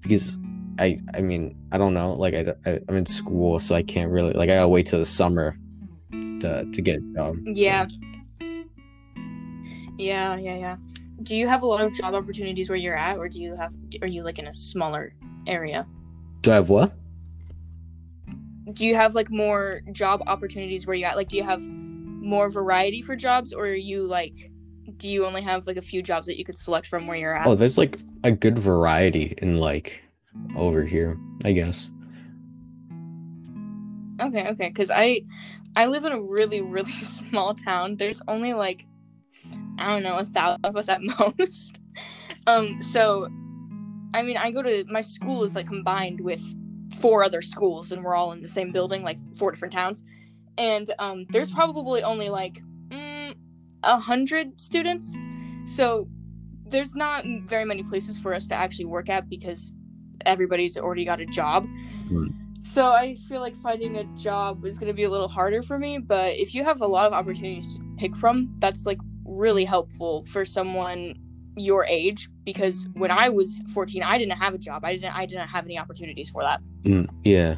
because 0.00 0.38
I 0.78 1.00
I 1.14 1.20
mean 1.20 1.56
I 1.72 1.78
don't 1.78 1.94
know, 1.94 2.12
like 2.12 2.34
I, 2.34 2.54
I 2.64 2.80
I'm 2.88 2.96
in 2.96 3.06
school, 3.06 3.58
so 3.58 3.74
I 3.74 3.82
can't 3.82 4.12
really 4.12 4.32
like 4.32 4.48
I 4.48 4.54
gotta 4.54 4.68
wait 4.68 4.86
till 4.86 5.00
the 5.00 5.06
summer 5.06 5.56
to 6.12 6.64
to 6.64 6.82
get 6.82 6.98
a 6.98 7.14
job. 7.14 7.36
Yeah. 7.44 7.88
Yeah, 9.98 10.36
yeah, 10.36 10.56
yeah. 10.56 10.76
Do 11.22 11.36
you 11.36 11.46
have 11.46 11.62
a 11.62 11.66
lot 11.66 11.80
of 11.80 11.92
job 11.92 12.14
opportunities 12.14 12.68
where 12.68 12.78
you're 12.78 12.96
at, 12.96 13.18
or 13.18 13.28
do 13.28 13.40
you 13.40 13.56
have? 13.56 13.72
Are 14.00 14.08
you 14.08 14.22
like 14.22 14.38
in 14.38 14.46
a 14.46 14.52
smaller 14.52 15.14
area? 15.46 15.86
Do 16.40 16.52
I 16.52 16.56
have 16.56 16.68
what? 16.68 16.92
Do 18.72 18.86
you 18.86 18.94
have 18.94 19.14
like 19.14 19.30
more 19.30 19.82
job 19.92 20.22
opportunities 20.26 20.86
where 20.86 20.96
you're 20.96 21.08
at? 21.08 21.16
Like, 21.16 21.28
do 21.28 21.36
you 21.36 21.42
have 21.42 21.62
more 21.62 22.48
variety 22.48 23.02
for 23.02 23.16
jobs, 23.16 23.52
or 23.52 23.66
are 23.66 23.74
you 23.74 24.04
like, 24.04 24.50
do 24.96 25.08
you 25.08 25.26
only 25.26 25.42
have 25.42 25.66
like 25.66 25.76
a 25.76 25.82
few 25.82 26.02
jobs 26.02 26.26
that 26.26 26.38
you 26.38 26.44
could 26.44 26.56
select 26.56 26.86
from 26.86 27.06
where 27.06 27.16
you're 27.16 27.36
at? 27.36 27.46
Oh, 27.46 27.54
there's 27.54 27.78
like 27.78 27.98
a 28.24 28.30
good 28.30 28.58
variety 28.58 29.34
in 29.38 29.58
like 29.58 30.02
over 30.56 30.84
here, 30.84 31.18
I 31.44 31.52
guess. 31.52 31.90
Okay, 34.20 34.48
okay. 34.48 34.68
Because 34.68 34.90
I, 34.90 35.22
I 35.74 35.86
live 35.86 36.04
in 36.04 36.12
a 36.12 36.20
really, 36.20 36.60
really 36.60 36.92
small 37.30 37.54
town. 37.54 37.96
There's 37.96 38.22
only 38.28 38.54
like, 38.54 38.86
I 39.78 39.88
don't 39.88 40.02
know, 40.02 40.18
a 40.18 40.24
thousand 40.24 40.64
of 40.64 40.76
us 40.76 40.88
at 40.88 41.00
most. 41.18 41.80
um, 42.46 42.80
so, 42.82 43.28
I 44.14 44.22
mean, 44.22 44.36
I 44.36 44.50
go 44.50 44.62
to 44.62 44.84
my 44.88 45.00
school 45.00 45.44
is 45.44 45.54
like 45.54 45.66
combined 45.66 46.20
with 46.20 46.42
four 46.96 47.24
other 47.24 47.42
schools, 47.42 47.92
and 47.92 48.04
we're 48.04 48.14
all 48.14 48.32
in 48.32 48.42
the 48.42 48.48
same 48.48 48.72
building, 48.72 49.02
like 49.02 49.18
four 49.36 49.50
different 49.50 49.72
towns. 49.72 50.02
And 50.58 50.90
um, 50.98 51.26
there's 51.30 51.50
probably 51.50 52.02
only 52.02 52.28
like 52.28 52.62
mm, 52.88 53.34
a 53.82 53.98
hundred 53.98 54.60
students, 54.60 55.16
so 55.64 56.08
there's 56.66 56.94
not 56.94 57.24
very 57.46 57.64
many 57.64 57.82
places 57.82 58.18
for 58.18 58.34
us 58.34 58.46
to 58.48 58.54
actually 58.54 58.86
work 58.86 59.08
at 59.08 59.28
because 59.28 59.72
everybody's 60.26 60.76
already 60.76 61.04
got 61.04 61.20
a 61.20 61.26
job. 61.26 61.66
Hmm. 62.08 62.28
So 62.62 62.90
I 62.90 63.16
feel 63.16 63.40
like 63.40 63.56
finding 63.56 63.96
a 63.96 64.04
job 64.16 64.64
is 64.64 64.78
going 64.78 64.88
to 64.88 64.94
be 64.94 65.02
a 65.02 65.10
little 65.10 65.28
harder 65.28 65.62
for 65.62 65.78
me, 65.78 65.98
but 65.98 66.34
if 66.36 66.54
you 66.54 66.62
have 66.64 66.80
a 66.80 66.86
lot 66.86 67.06
of 67.06 67.12
opportunities 67.12 67.76
to 67.76 67.82
pick 67.98 68.14
from, 68.14 68.54
that's 68.60 68.86
like 68.86 68.98
really 69.24 69.64
helpful 69.64 70.24
for 70.24 70.44
someone 70.44 71.14
your 71.56 71.84
age 71.84 72.28
because 72.44 72.88
when 72.94 73.10
I 73.10 73.28
was 73.28 73.62
14, 73.72 74.02
I 74.02 74.18
didn't 74.18 74.38
have 74.38 74.54
a 74.54 74.58
job. 74.58 74.84
I 74.84 74.94
didn't 74.94 75.14
I 75.14 75.26
didn't 75.26 75.48
have 75.48 75.64
any 75.64 75.78
opportunities 75.78 76.30
for 76.30 76.42
that. 76.42 76.60
Mm, 76.84 77.08
yeah, 77.24 77.56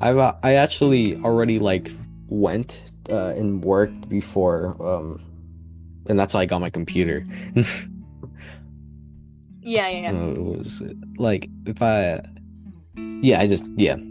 I've 0.00 0.18
uh, 0.18 0.34
I 0.42 0.54
actually 0.54 1.16
already 1.16 1.58
like 1.58 1.90
went 2.28 2.82
uh, 3.10 3.34
and 3.36 3.62
worked 3.62 4.08
before, 4.08 4.76
um, 4.80 5.22
and 6.06 6.18
that's 6.18 6.32
how 6.32 6.40
I 6.40 6.46
got 6.46 6.60
my 6.60 6.70
computer. 6.70 7.24
Yeah, 9.62 9.88
yeah, 9.88 9.88
yeah. 9.88 10.12
Uh, 10.20 10.30
it 10.30 10.42
was 10.42 10.82
like 11.18 11.48
if 11.66 11.82
I, 11.82 12.22
yeah, 13.22 13.40
I 13.40 13.46
just 13.46 13.70
yeah. 13.76 13.96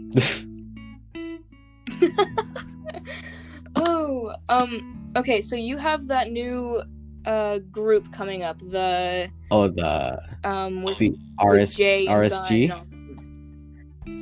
oh, 3.76 4.34
um 4.48 4.99
okay, 5.16 5.40
so 5.40 5.56
you 5.56 5.76
have 5.76 6.06
that 6.08 6.30
new 6.30 6.82
uh 7.26 7.58
group 7.70 8.10
coming 8.12 8.42
up, 8.42 8.58
the 8.60 9.30
oh, 9.50 9.68
the 9.68 10.20
um 10.44 10.82
with, 10.82 10.98
the 10.98 11.10
with 11.10 11.18
RS 11.42 11.76
Jay 11.76 12.06
RSG? 12.06 12.72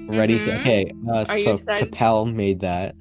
Ready. 0.09 0.38
So, 0.38 0.50
Mhm. 0.52 0.61
okay, 0.61 0.92
uh, 1.12 1.25
so 1.25 1.54
excited? 1.54 1.92
Capel 1.92 2.25
made 2.26 2.61
that. 2.61 2.95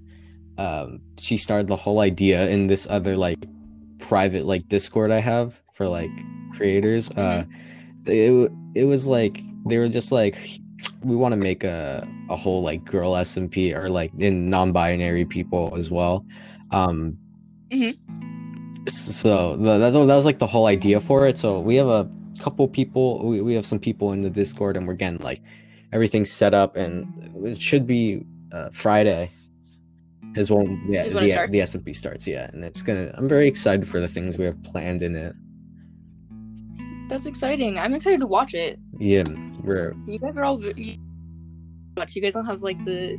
Um, 0.57 0.99
she 1.19 1.37
started 1.37 1.67
the 1.67 1.75
whole 1.75 1.99
idea 1.99 2.47
in 2.49 2.67
this 2.67 2.87
other 2.89 3.15
like 3.15 3.37
private 3.99 4.45
like 4.45 4.67
Discord 4.67 5.11
I 5.11 5.19
have 5.19 5.61
for 5.73 5.87
like 5.87 6.09
creators. 6.53 7.09
Uh, 7.11 7.45
Mm-hmm. 7.45 8.11
it 8.11 8.51
it 8.75 8.83
was 8.85 9.07
like 9.07 9.41
they 9.65 9.77
were 9.77 9.89
just 9.89 10.11
like 10.11 10.37
we 11.03 11.15
want 11.15 11.31
to 11.33 11.37
make 11.37 11.63
a 11.63 12.07
a 12.29 12.35
whole 12.35 12.61
like 12.61 12.83
girl 12.85 13.13
SMP 13.13 13.73
or 13.75 13.89
like 13.89 14.11
in 14.17 14.49
non-binary 14.49 15.25
people 15.25 15.73
as 15.77 15.89
well. 15.89 16.25
Um, 16.71 17.17
Mhm. 17.71 17.97
so 18.89 19.57
the, 19.57 19.77
that, 19.77 19.91
that 19.91 19.99
was 20.15 20.25
like 20.25 20.39
the 20.39 20.47
whole 20.47 20.65
idea 20.67 20.99
for 20.99 21.27
it. 21.27 21.37
So 21.37 21.59
we 21.59 21.75
have 21.75 21.87
a 21.87 22.09
couple 22.39 22.67
people. 22.67 23.27
We, 23.27 23.41
we 23.41 23.53
have 23.55 23.65
some 23.65 23.79
people 23.79 24.13
in 24.13 24.21
the 24.21 24.29
Discord, 24.29 24.77
and 24.77 24.87
we're 24.87 24.93
getting 24.93 25.19
like 25.19 25.41
everything's 25.91 26.31
set 26.31 26.53
up, 26.53 26.75
and 26.75 27.31
it 27.45 27.59
should 27.59 27.85
be 27.87 28.25
uh, 28.51 28.69
Friday. 28.71 29.29
Is 30.35 30.51
when 30.51 30.81
yeah 30.87 31.03
Is 31.05 31.13
when 31.13 31.23
it 31.23 31.51
the, 31.51 31.59
SMP 31.59 31.95
starts 31.95 32.27
yeah, 32.27 32.49
and 32.53 32.63
it's 32.63 32.83
gonna. 32.83 33.11
I'm 33.15 33.27
very 33.27 33.47
excited 33.47 33.87
for 33.87 33.99
the 33.99 34.07
things 34.07 34.37
we 34.37 34.45
have 34.45 34.61
planned 34.63 35.01
in 35.01 35.15
it. 35.15 35.33
That's 37.09 37.25
exciting. 37.25 37.79
I'm 37.79 37.93
excited 37.93 38.19
to 38.19 38.27
watch 38.27 38.53
it. 38.53 38.77
Yeah, 38.99 39.23
we're 39.63 39.95
You 40.07 40.19
guys 40.19 40.37
are 40.37 40.43
all 40.43 40.57
v- 40.57 40.99
much. 41.97 42.15
You 42.15 42.21
guys 42.21 42.33
don't 42.33 42.45
have 42.45 42.61
like 42.61 42.83
the. 42.85 43.17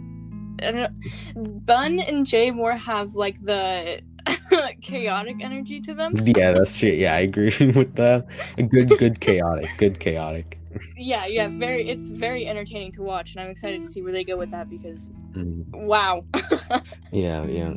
I 0.62 0.70
don't 0.70 0.76
know. 0.76 1.42
Bun 1.64 1.98
and 2.00 2.26
Jay 2.26 2.50
more 2.50 2.72
have 2.72 3.14
like 3.14 3.42
the 3.42 4.00
chaotic 4.80 5.36
energy 5.42 5.80
to 5.82 5.94
them. 5.94 6.14
yeah, 6.24 6.52
that's 6.52 6.78
true. 6.78 6.90
Yeah, 6.90 7.14
I 7.14 7.20
agree 7.20 7.52
with 7.74 7.94
that. 7.96 8.26
A 8.56 8.62
good, 8.62 8.88
good 8.98 9.20
chaotic, 9.20 9.68
good 9.78 9.98
chaotic. 10.00 10.58
Yeah, 10.96 11.26
yeah, 11.26 11.48
very. 11.48 11.88
It's 11.88 12.08
very 12.08 12.46
entertaining 12.46 12.92
to 12.92 13.02
watch, 13.02 13.32
and 13.32 13.40
I'm 13.40 13.50
excited 13.50 13.82
to 13.82 13.88
see 13.88 14.02
where 14.02 14.12
they 14.12 14.24
go 14.24 14.36
with 14.36 14.50
that 14.50 14.68
because 14.70 15.10
Mm. 15.34 15.64
wow. 15.74 16.24
Yeah, 17.12 17.44
yeah. 17.44 17.74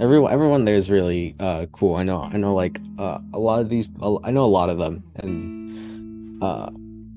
Everyone, 0.00 0.32
everyone 0.32 0.64
there 0.64 0.74
is 0.74 0.90
really 0.90 1.36
uh 1.38 1.66
cool. 1.72 1.94
I 1.96 2.02
know, 2.02 2.22
I 2.22 2.36
know. 2.36 2.54
Like 2.54 2.80
uh, 2.98 3.18
a 3.32 3.38
lot 3.38 3.60
of 3.60 3.68
these, 3.68 3.88
I 4.24 4.30
know 4.30 4.44
a 4.44 4.54
lot 4.60 4.68
of 4.70 4.78
them, 4.78 5.04
and 5.16 6.42
uh, 6.42 6.68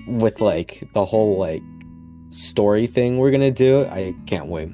with 0.08 0.39
like 0.41 0.88
the 0.94 1.03
whole 1.06 1.38
like 1.38 1.63
story 2.29 2.86
thing 2.88 3.17
we're 3.17 3.32
gonna 3.32 3.51
do, 3.51 3.86
I 3.86 4.13
can't 4.27 4.48
wait. 4.48 4.70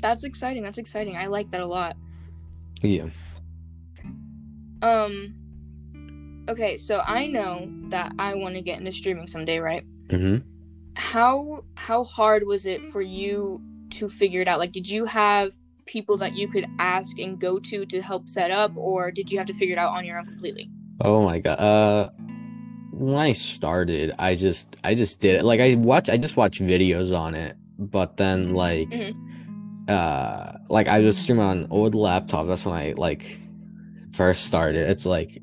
That's 0.00 0.24
exciting. 0.24 0.62
That's 0.62 0.78
exciting. 0.78 1.16
I 1.16 1.26
like 1.26 1.50
that 1.50 1.60
a 1.60 1.66
lot. 1.66 1.96
Yeah. 2.82 3.06
Um. 4.82 5.34
Okay, 6.48 6.76
so 6.76 7.00
I 7.04 7.26
know 7.26 7.68
that 7.88 8.12
I 8.18 8.34
want 8.34 8.54
to 8.54 8.62
get 8.62 8.78
into 8.78 8.92
streaming 8.92 9.26
someday, 9.26 9.58
right? 9.58 9.84
hmm 10.10 10.36
how 10.98 11.62
how 11.74 12.04
hard 12.04 12.46
was 12.46 12.64
it 12.64 12.82
for 12.86 13.02
you 13.02 13.60
to 13.90 14.08
figure 14.08 14.40
it 14.40 14.48
out 14.48 14.58
like 14.58 14.72
did 14.72 14.88
you 14.88 15.04
have 15.04 15.52
people 15.84 16.16
that 16.16 16.34
you 16.34 16.48
could 16.48 16.64
ask 16.78 17.18
and 17.18 17.38
go 17.38 17.58
to 17.58 17.84
to 17.84 18.00
help 18.00 18.26
set 18.28 18.50
up 18.50 18.74
or 18.76 19.10
did 19.10 19.30
you 19.30 19.36
have 19.36 19.46
to 19.46 19.52
figure 19.52 19.74
it 19.74 19.78
out 19.78 19.90
on 19.90 20.06
your 20.06 20.18
own 20.18 20.24
completely 20.24 20.70
Oh 21.02 21.22
my 21.22 21.38
god. 21.38 21.58
Uh, 21.60 22.08
when 22.92 23.14
I 23.14 23.32
started, 23.32 24.14
I 24.18 24.36
just, 24.36 24.76
I 24.82 24.94
just 24.94 25.20
did 25.20 25.34
it. 25.36 25.44
Like 25.44 25.60
I 25.60 25.74
watch, 25.74 26.08
I 26.08 26.16
just 26.16 26.38
watched 26.38 26.62
videos 26.62 27.14
on 27.14 27.34
it, 27.34 27.56
but 27.78 28.16
then 28.16 28.54
like, 28.54 28.88
Mhm. 28.88 29.12
Uh, 29.88 30.52
like 30.68 30.88
I 30.88 30.98
was 31.00 31.16
streaming 31.18 31.44
on 31.44 31.58
an 31.58 31.66
old 31.70 31.94
laptop. 31.94 32.46
That's 32.46 32.64
when 32.64 32.74
I 32.74 32.94
like 32.96 33.38
first 34.12 34.44
started. 34.46 34.88
It's 34.90 35.06
like 35.06 35.40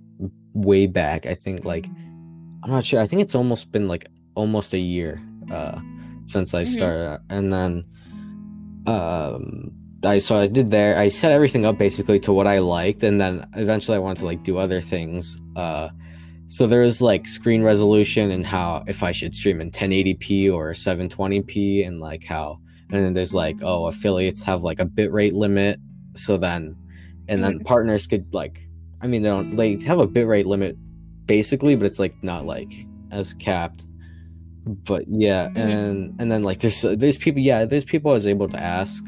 way 0.54 0.88
back. 0.88 1.26
I 1.26 1.36
think 1.36 1.66
like, 1.66 1.86
I'm 2.64 2.70
not 2.72 2.86
sure. 2.86 3.02
I 3.02 3.08
think 3.08 3.22
it's 3.22 3.36
almost 3.36 3.72
been 3.72 3.88
like 3.88 4.06
almost 4.36 4.74
a 4.74 4.80
year, 4.80 5.22
uh, 5.52 5.80
since 6.26 6.54
I 6.54 6.64
Mhm. 6.64 6.68
started, 6.76 7.20
and 7.30 7.52
then, 7.54 7.86
um. 8.88 9.72
I 10.06 10.18
so 10.18 10.36
I 10.36 10.48
did 10.48 10.70
there. 10.70 10.98
I 11.00 11.08
set 11.08 11.32
everything 11.32 11.66
up 11.66 11.78
basically 11.78 12.20
to 12.22 12.34
what 12.34 12.46
I 12.46 12.60
liked, 12.60 13.04
and 13.04 13.22
then 13.22 13.48
eventually 13.56 13.96
I 13.96 14.00
wanted 14.02 14.20
to 14.20 14.26
like 14.26 14.44
do 14.44 14.58
other 14.58 14.82
things. 14.82 15.40
Uh, 15.56 15.88
so 16.48 16.68
there 16.68 16.82
was 16.82 17.02
like 17.02 17.26
screen 17.26 17.64
resolution 17.64 18.30
and 18.30 18.46
how 18.46 18.84
if 18.86 19.02
I 19.02 19.14
should 19.14 19.34
stream 19.34 19.62
in 19.62 19.72
1080p 19.72 20.52
or 20.54 20.74
720p, 20.74 21.88
and 21.88 22.02
like 22.02 22.26
how, 22.26 22.60
and 22.94 23.04
then 23.06 23.14
there's 23.14 23.34
like 23.34 23.58
oh 23.64 23.88
affiliates 23.88 24.44
have 24.44 24.64
like 24.64 24.80
a 24.80 24.86
bitrate 24.86 25.34
limit. 25.34 25.80
So 26.16 26.38
then, 26.38 26.76
and 27.28 27.44
then 27.44 27.60
partners 27.60 28.06
could 28.08 28.34
like, 28.34 28.60
I 29.02 29.08
mean 29.08 29.22
they 29.24 29.30
don't 29.30 29.56
they 29.56 29.76
have 29.78 30.00
a 30.00 30.08
bitrate 30.08 30.46
limit 30.46 30.78
basically, 31.26 31.76
but 31.76 31.86
it's 31.86 32.00
like 32.00 32.16
not 32.24 32.46
like 32.46 32.72
as 33.12 33.34
capped. 33.34 33.84
But 34.66 35.06
yeah, 35.10 35.50
Mhm. 35.50 35.58
and 35.58 36.16
and 36.22 36.32
then 36.32 36.44
like 36.44 36.60
there's 36.60 36.82
there's 36.84 37.18
people 37.18 37.42
yeah 37.42 37.66
there's 37.66 37.84
people 37.86 38.12
I 38.12 38.14
was 38.14 38.28
able 38.28 38.48
to 38.50 38.62
ask 38.62 39.06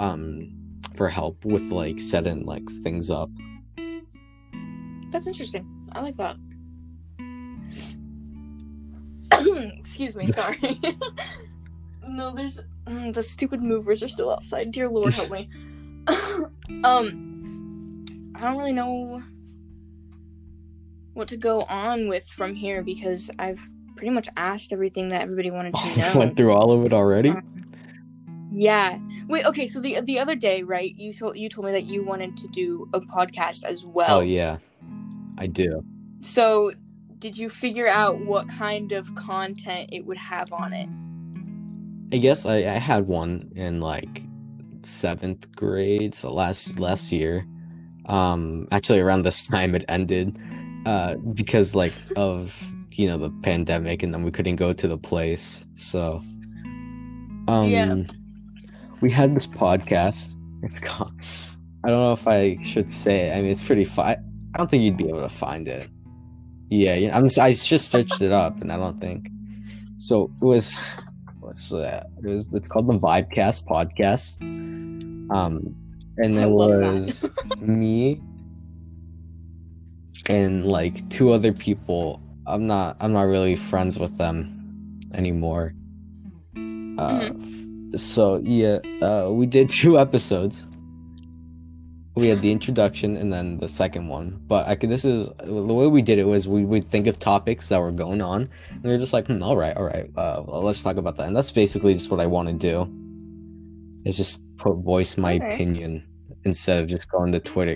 um 0.00 0.52
for 0.94 1.08
help 1.08 1.44
with 1.44 1.70
like 1.70 1.98
setting 1.98 2.44
like 2.44 2.68
things 2.82 3.08
up. 3.10 3.30
that's 5.12 5.26
interesting 5.26 5.66
i 5.92 6.00
like 6.00 6.16
that 6.16 6.36
excuse 9.78 10.14
me 10.16 10.26
sorry 10.32 10.58
no 12.10 12.34
there's 12.34 12.60
mm, 12.86 13.12
the 13.12 13.22
stupid 13.22 13.62
movers 13.62 14.02
are 14.02 14.08
still 14.08 14.30
outside 14.30 14.70
dear 14.70 14.88
lord 14.88 15.12
help 15.12 15.30
me 15.30 15.48
um 16.84 18.04
i 18.34 18.40
don't 18.40 18.58
really 18.58 18.72
know 18.72 19.22
what 21.14 21.28
to 21.28 21.36
go 21.36 21.62
on 21.62 22.08
with 22.08 22.26
from 22.26 22.54
here 22.54 22.82
because 22.82 23.30
i've 23.38 23.60
pretty 24.00 24.14
much 24.14 24.30
asked 24.38 24.72
everything 24.72 25.08
that 25.08 25.20
everybody 25.20 25.50
wanted 25.50 25.74
to 25.74 25.96
know 25.98 26.18
Went 26.18 26.34
through 26.34 26.52
all 26.52 26.72
of 26.72 26.86
it 26.86 26.92
already. 26.94 27.34
Yeah. 28.50 28.98
Wait. 29.28 29.44
Okay. 29.44 29.66
So 29.66 29.78
the 29.78 30.00
the 30.00 30.18
other 30.18 30.34
day, 30.34 30.62
right? 30.62 30.94
You 30.96 31.12
told 31.12 31.36
you 31.36 31.50
told 31.50 31.66
me 31.66 31.72
that 31.72 31.84
you 31.84 32.02
wanted 32.02 32.34
to 32.38 32.48
do 32.48 32.88
a 32.94 33.00
podcast 33.00 33.64
as 33.64 33.84
well. 33.84 34.18
Oh 34.18 34.20
yeah, 34.20 34.56
I 35.36 35.46
do. 35.46 35.84
So 36.22 36.72
did 37.18 37.36
you 37.36 37.50
figure 37.50 37.86
out 37.86 38.18
what 38.20 38.48
kind 38.48 38.92
of 38.92 39.14
content 39.14 39.90
it 39.92 40.06
would 40.06 40.16
have 40.16 40.50
on 40.50 40.72
it? 40.72 40.88
I 42.12 42.18
guess 42.18 42.44
I, 42.46 42.56
I 42.56 42.78
had 42.78 43.06
one 43.06 43.50
in 43.54 43.80
like 43.80 44.22
seventh 44.82 45.50
grade, 45.52 46.14
so 46.14 46.32
last 46.32 46.78
last 46.80 47.12
year. 47.12 47.46
Um, 48.06 48.66
actually 48.72 48.98
around 49.00 49.22
this 49.22 49.46
time 49.48 49.74
it 49.74 49.84
ended, 49.88 50.36
uh, 50.86 51.14
because 51.34 51.74
like 51.74 51.92
of 52.16 52.54
you 52.92 53.06
know 53.08 53.16
the 53.18 53.30
pandemic, 53.42 54.02
and 54.02 54.12
then 54.12 54.22
we 54.24 54.30
couldn't 54.30 54.56
go 54.56 54.72
to 54.72 54.88
the 54.88 54.98
place. 54.98 55.64
So, 55.76 56.22
um, 57.48 57.68
Yeah. 57.68 57.96
we 59.00 59.10
had 59.10 59.34
this 59.36 59.46
podcast. 59.46 60.34
It's 60.62 60.78
called. 60.80 61.12
I 61.84 61.88
don't 61.88 62.00
know 62.00 62.12
if 62.12 62.26
I 62.28 62.58
should 62.62 62.90
say 62.90 63.28
it. 63.28 63.36
I 63.36 63.40
mean, 63.40 63.50
it's 63.52 63.64
pretty 63.64 63.84
fun. 63.86 64.16
I 64.54 64.58
don't 64.58 64.70
think 64.70 64.82
you'd 64.82 64.98
be 64.98 65.08
able 65.08 65.22
to 65.22 65.28
find 65.30 65.66
it. 65.68 65.88
Yeah, 66.68 66.94
yeah. 66.94 67.16
I'm. 67.16 67.26
I 67.40 67.52
just 67.52 67.90
searched 67.90 68.20
it 68.20 68.32
up, 68.32 68.60
and 68.60 68.72
I 68.72 68.76
don't 68.76 69.00
think. 69.00 69.28
So 69.98 70.24
it 70.24 70.44
was. 70.44 70.74
What's 71.50 71.68
that? 71.70 72.06
It 72.22 72.28
was. 72.28 72.48
It's 72.52 72.68
called 72.68 72.86
the 72.86 72.92
Vibecast 72.96 73.64
podcast. 73.64 74.40
Um, 75.34 75.74
and 76.16 76.38
it 76.38 76.48
was 76.48 77.24
me 77.58 78.20
and 80.28 80.64
like 80.64 81.08
two 81.10 81.32
other 81.32 81.52
people. 81.52 82.22
I'm 82.46 82.68
not. 82.68 82.96
I'm 83.00 83.12
not 83.12 83.22
really 83.22 83.56
friends 83.56 83.98
with 83.98 84.16
them 84.16 85.00
anymore. 85.12 85.74
Uh, 86.54 86.60
Mm-hmm. 87.30 87.96
so 87.96 88.40
yeah, 88.44 88.78
uh, 89.02 89.28
we 89.32 89.46
did 89.46 89.68
two 89.80 89.98
episodes. 89.98 90.64
We 92.20 92.28
had 92.28 92.42
the 92.42 92.52
introduction 92.52 93.16
and 93.16 93.32
then 93.32 93.58
the 93.58 93.68
second 93.68 94.08
one. 94.08 94.38
But 94.46 94.68
I 94.68 94.74
could. 94.74 94.90
This 94.90 95.06
is 95.06 95.28
the 95.42 95.52
way 95.52 95.86
we 95.86 96.02
did 96.02 96.18
it 96.18 96.24
was 96.24 96.46
we 96.46 96.66
would 96.66 96.84
think 96.84 97.06
of 97.06 97.18
topics 97.18 97.70
that 97.70 97.80
were 97.80 97.92
going 97.92 98.20
on, 98.20 98.50
and 98.70 98.82
we 98.84 98.90
are 98.90 98.98
just 98.98 99.14
like, 99.14 99.26
hmm, 99.26 99.42
all 99.42 99.56
right, 99.56 99.74
all 99.74 99.84
right, 99.84 100.06
uh, 100.16 100.42
well, 100.46 100.62
let's 100.62 100.82
talk 100.82 100.96
about 100.96 101.16
that. 101.16 101.26
And 101.26 101.34
that's 101.34 101.50
basically 101.50 101.94
just 101.94 102.10
what 102.10 102.20
I 102.20 102.26
want 102.26 102.48
to 102.48 102.54
do. 102.54 102.88
Is 104.04 104.18
just 104.18 104.42
voice 104.58 105.16
my 105.16 105.36
Okay. 105.36 105.54
opinion 105.54 106.04
instead 106.44 106.82
of 106.82 106.88
just 106.88 107.10
going 107.10 107.32
to 107.32 107.40
Twitter 107.40 107.74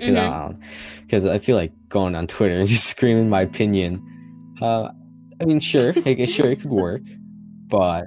because 1.02 1.26
I 1.26 1.38
feel 1.38 1.56
like 1.56 1.72
going 1.88 2.14
on 2.14 2.26
Twitter 2.26 2.54
and 2.58 2.68
just 2.76 2.84
screaming 2.84 3.30
my 3.30 3.42
opinion. 3.42 4.02
Uh, 4.60 4.90
I 5.40 5.44
mean, 5.44 5.60
sure, 5.60 5.92
sure, 5.92 6.02
it 6.50 6.60
could 6.60 6.70
work, 6.70 7.02
but 7.68 8.04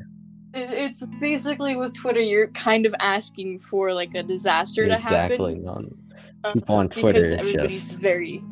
It's 0.54 1.04
basically 1.20 1.76
with 1.76 1.94
Twitter, 1.94 2.22
you're 2.22 2.48
kind 2.50 2.86
of 2.86 2.96
asking 3.00 3.60
for 3.60 3.94
like 3.94 4.14
a 4.16 4.24
disaster 4.24 4.88
to 4.88 4.96
exactly 4.96 5.56
happen. 5.56 5.98
People 6.54 6.76
on 6.76 6.90
Twitter, 6.90 7.32
because 7.32 7.34
it's 7.34 7.48
everybody's 7.48 7.88
just 7.88 8.00
very 8.00 8.44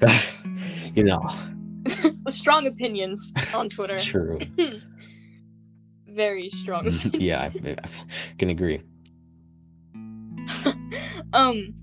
you 0.94 1.04
know, 1.04 1.22
strong 2.28 2.66
opinions 2.66 3.32
on 3.54 3.68
Twitter. 3.68 3.96
true. 3.98 4.38
Very 6.06 6.48
strong. 6.48 6.90
yeah, 7.12 7.50
I, 7.64 7.70
I 7.70 7.88
can 8.38 8.50
agree. 8.50 8.82
um, 11.32 11.74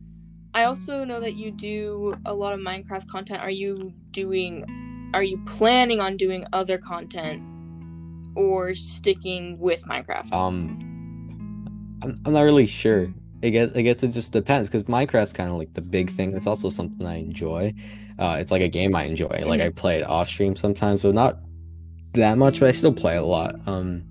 I 0.53 0.63
also 0.63 1.03
know 1.03 1.19
that 1.19 1.35
you 1.35 1.51
do 1.51 2.15
a 2.25 2.33
lot 2.33 2.53
of 2.53 2.59
Minecraft 2.59 3.07
content. 3.07 3.41
Are 3.41 3.49
you 3.49 3.93
doing? 4.11 4.65
Are 5.13 5.23
you 5.23 5.41
planning 5.45 6.01
on 6.01 6.17
doing 6.17 6.45
other 6.51 6.77
content, 6.77 7.41
or 8.35 8.75
sticking 8.75 9.57
with 9.59 9.83
Minecraft? 9.85 10.33
Um, 10.33 10.77
I'm, 12.03 12.17
I'm 12.25 12.33
not 12.33 12.41
really 12.41 12.65
sure. 12.65 13.13
I 13.43 13.49
guess 13.49 13.69
I 13.75 13.81
guess 13.81 14.01
it 14.03 14.09
just 14.09 14.31
depends 14.31 14.67
because 14.69 14.83
Minecraft's 14.83 15.33
kind 15.33 15.49
of 15.51 15.57
like 15.57 15.73
the 15.73 15.81
big 15.81 16.09
thing. 16.11 16.33
It's 16.35 16.47
also 16.47 16.69
something 16.69 17.05
I 17.05 17.17
enjoy. 17.17 17.73
Uh, 18.17 18.37
it's 18.39 18.51
like 18.51 18.61
a 18.63 18.67
game 18.67 18.95
I 18.95 19.03
enjoy. 19.03 19.43
Like 19.45 19.61
I 19.61 19.69
play 19.69 19.99
it 19.99 20.07
off 20.07 20.27
stream 20.27 20.55
sometimes, 20.55 21.03
but 21.03 21.13
not 21.13 21.37
that 22.13 22.37
much, 22.37 22.59
but 22.59 22.69
I 22.69 22.71
still 22.71 22.93
play 22.93 23.15
a 23.15 23.23
lot. 23.23 23.55
Um, 23.67 24.03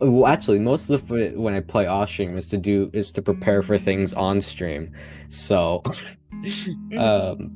well, 0.00 0.26
actually, 0.26 0.60
most 0.60 0.88
of 0.90 1.08
the 1.08 1.32
when 1.34 1.54
I 1.54 1.60
play 1.60 1.86
off 1.86 2.08
stream 2.08 2.36
is 2.38 2.46
to 2.48 2.58
do 2.58 2.90
is 2.92 3.10
to 3.12 3.22
prepare 3.22 3.62
for 3.62 3.78
things 3.78 4.12
on 4.14 4.40
stream. 4.40 4.92
So, 5.28 5.82
Mhm. 6.34 6.98
um, 6.98 7.52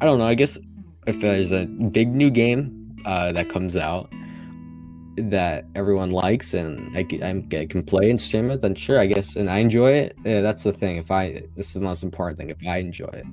I 0.00 0.04
don't 0.04 0.18
know. 0.18 0.26
I 0.26 0.34
guess 0.34 0.58
if 1.06 1.20
there's 1.20 1.52
a 1.52 1.66
big 1.66 2.08
new 2.08 2.30
game 2.30 2.96
uh, 3.04 3.30
that 3.32 3.48
comes 3.50 3.76
out 3.76 4.10
that 5.16 5.64
everyone 5.74 6.10
likes 6.10 6.54
and 6.54 6.96
I 6.96 7.04
can, 7.04 7.22
I'm- 7.22 7.48
I 7.52 7.66
can 7.66 7.82
play 7.82 8.10
and 8.10 8.20
stream 8.20 8.50
it, 8.50 8.60
then 8.60 8.74
sure, 8.74 9.00
I 9.00 9.06
guess, 9.06 9.36
and 9.36 9.50
I 9.50 9.58
enjoy 9.58 9.92
it. 9.92 10.16
Yeah, 10.24 10.40
that's 10.42 10.62
the 10.62 10.72
thing. 10.72 10.96
If 10.96 11.10
I, 11.10 11.42
this 11.56 11.68
is 11.68 11.72
the 11.72 11.80
most 11.80 12.02
important 12.02 12.38
thing. 12.38 12.50
If 12.50 12.58
I 12.66 12.78
enjoy 12.78 13.10
it, 13.12 13.24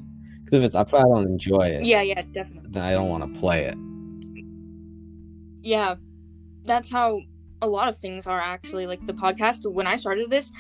because 0.44 0.60
if 0.60 0.64
it's 0.64 0.76
if 0.76 0.94
I 0.94 1.02
don't 1.04 1.28
enjoy 1.28 1.68
it, 1.68 1.86
yeah, 1.86 2.02
yeah, 2.02 2.22
definitely. 2.32 2.70
then 2.72 2.84
I 2.84 2.92
don't 2.92 3.10
want 3.10 3.34
to 3.34 3.40
play 3.40 3.66
it. 3.66 3.78
Yeah, 5.62 5.96
that's 6.66 6.92
how 6.92 7.22
a 7.62 7.68
lot 7.68 7.88
of 7.88 7.98
things 7.98 8.28
are 8.28 8.40
actually. 8.40 8.86
Like 8.88 9.06
the 9.06 9.14
podcast, 9.14 9.70
when 9.72 9.88
I 9.88 9.96
started 9.96 10.30
this, 10.30 10.52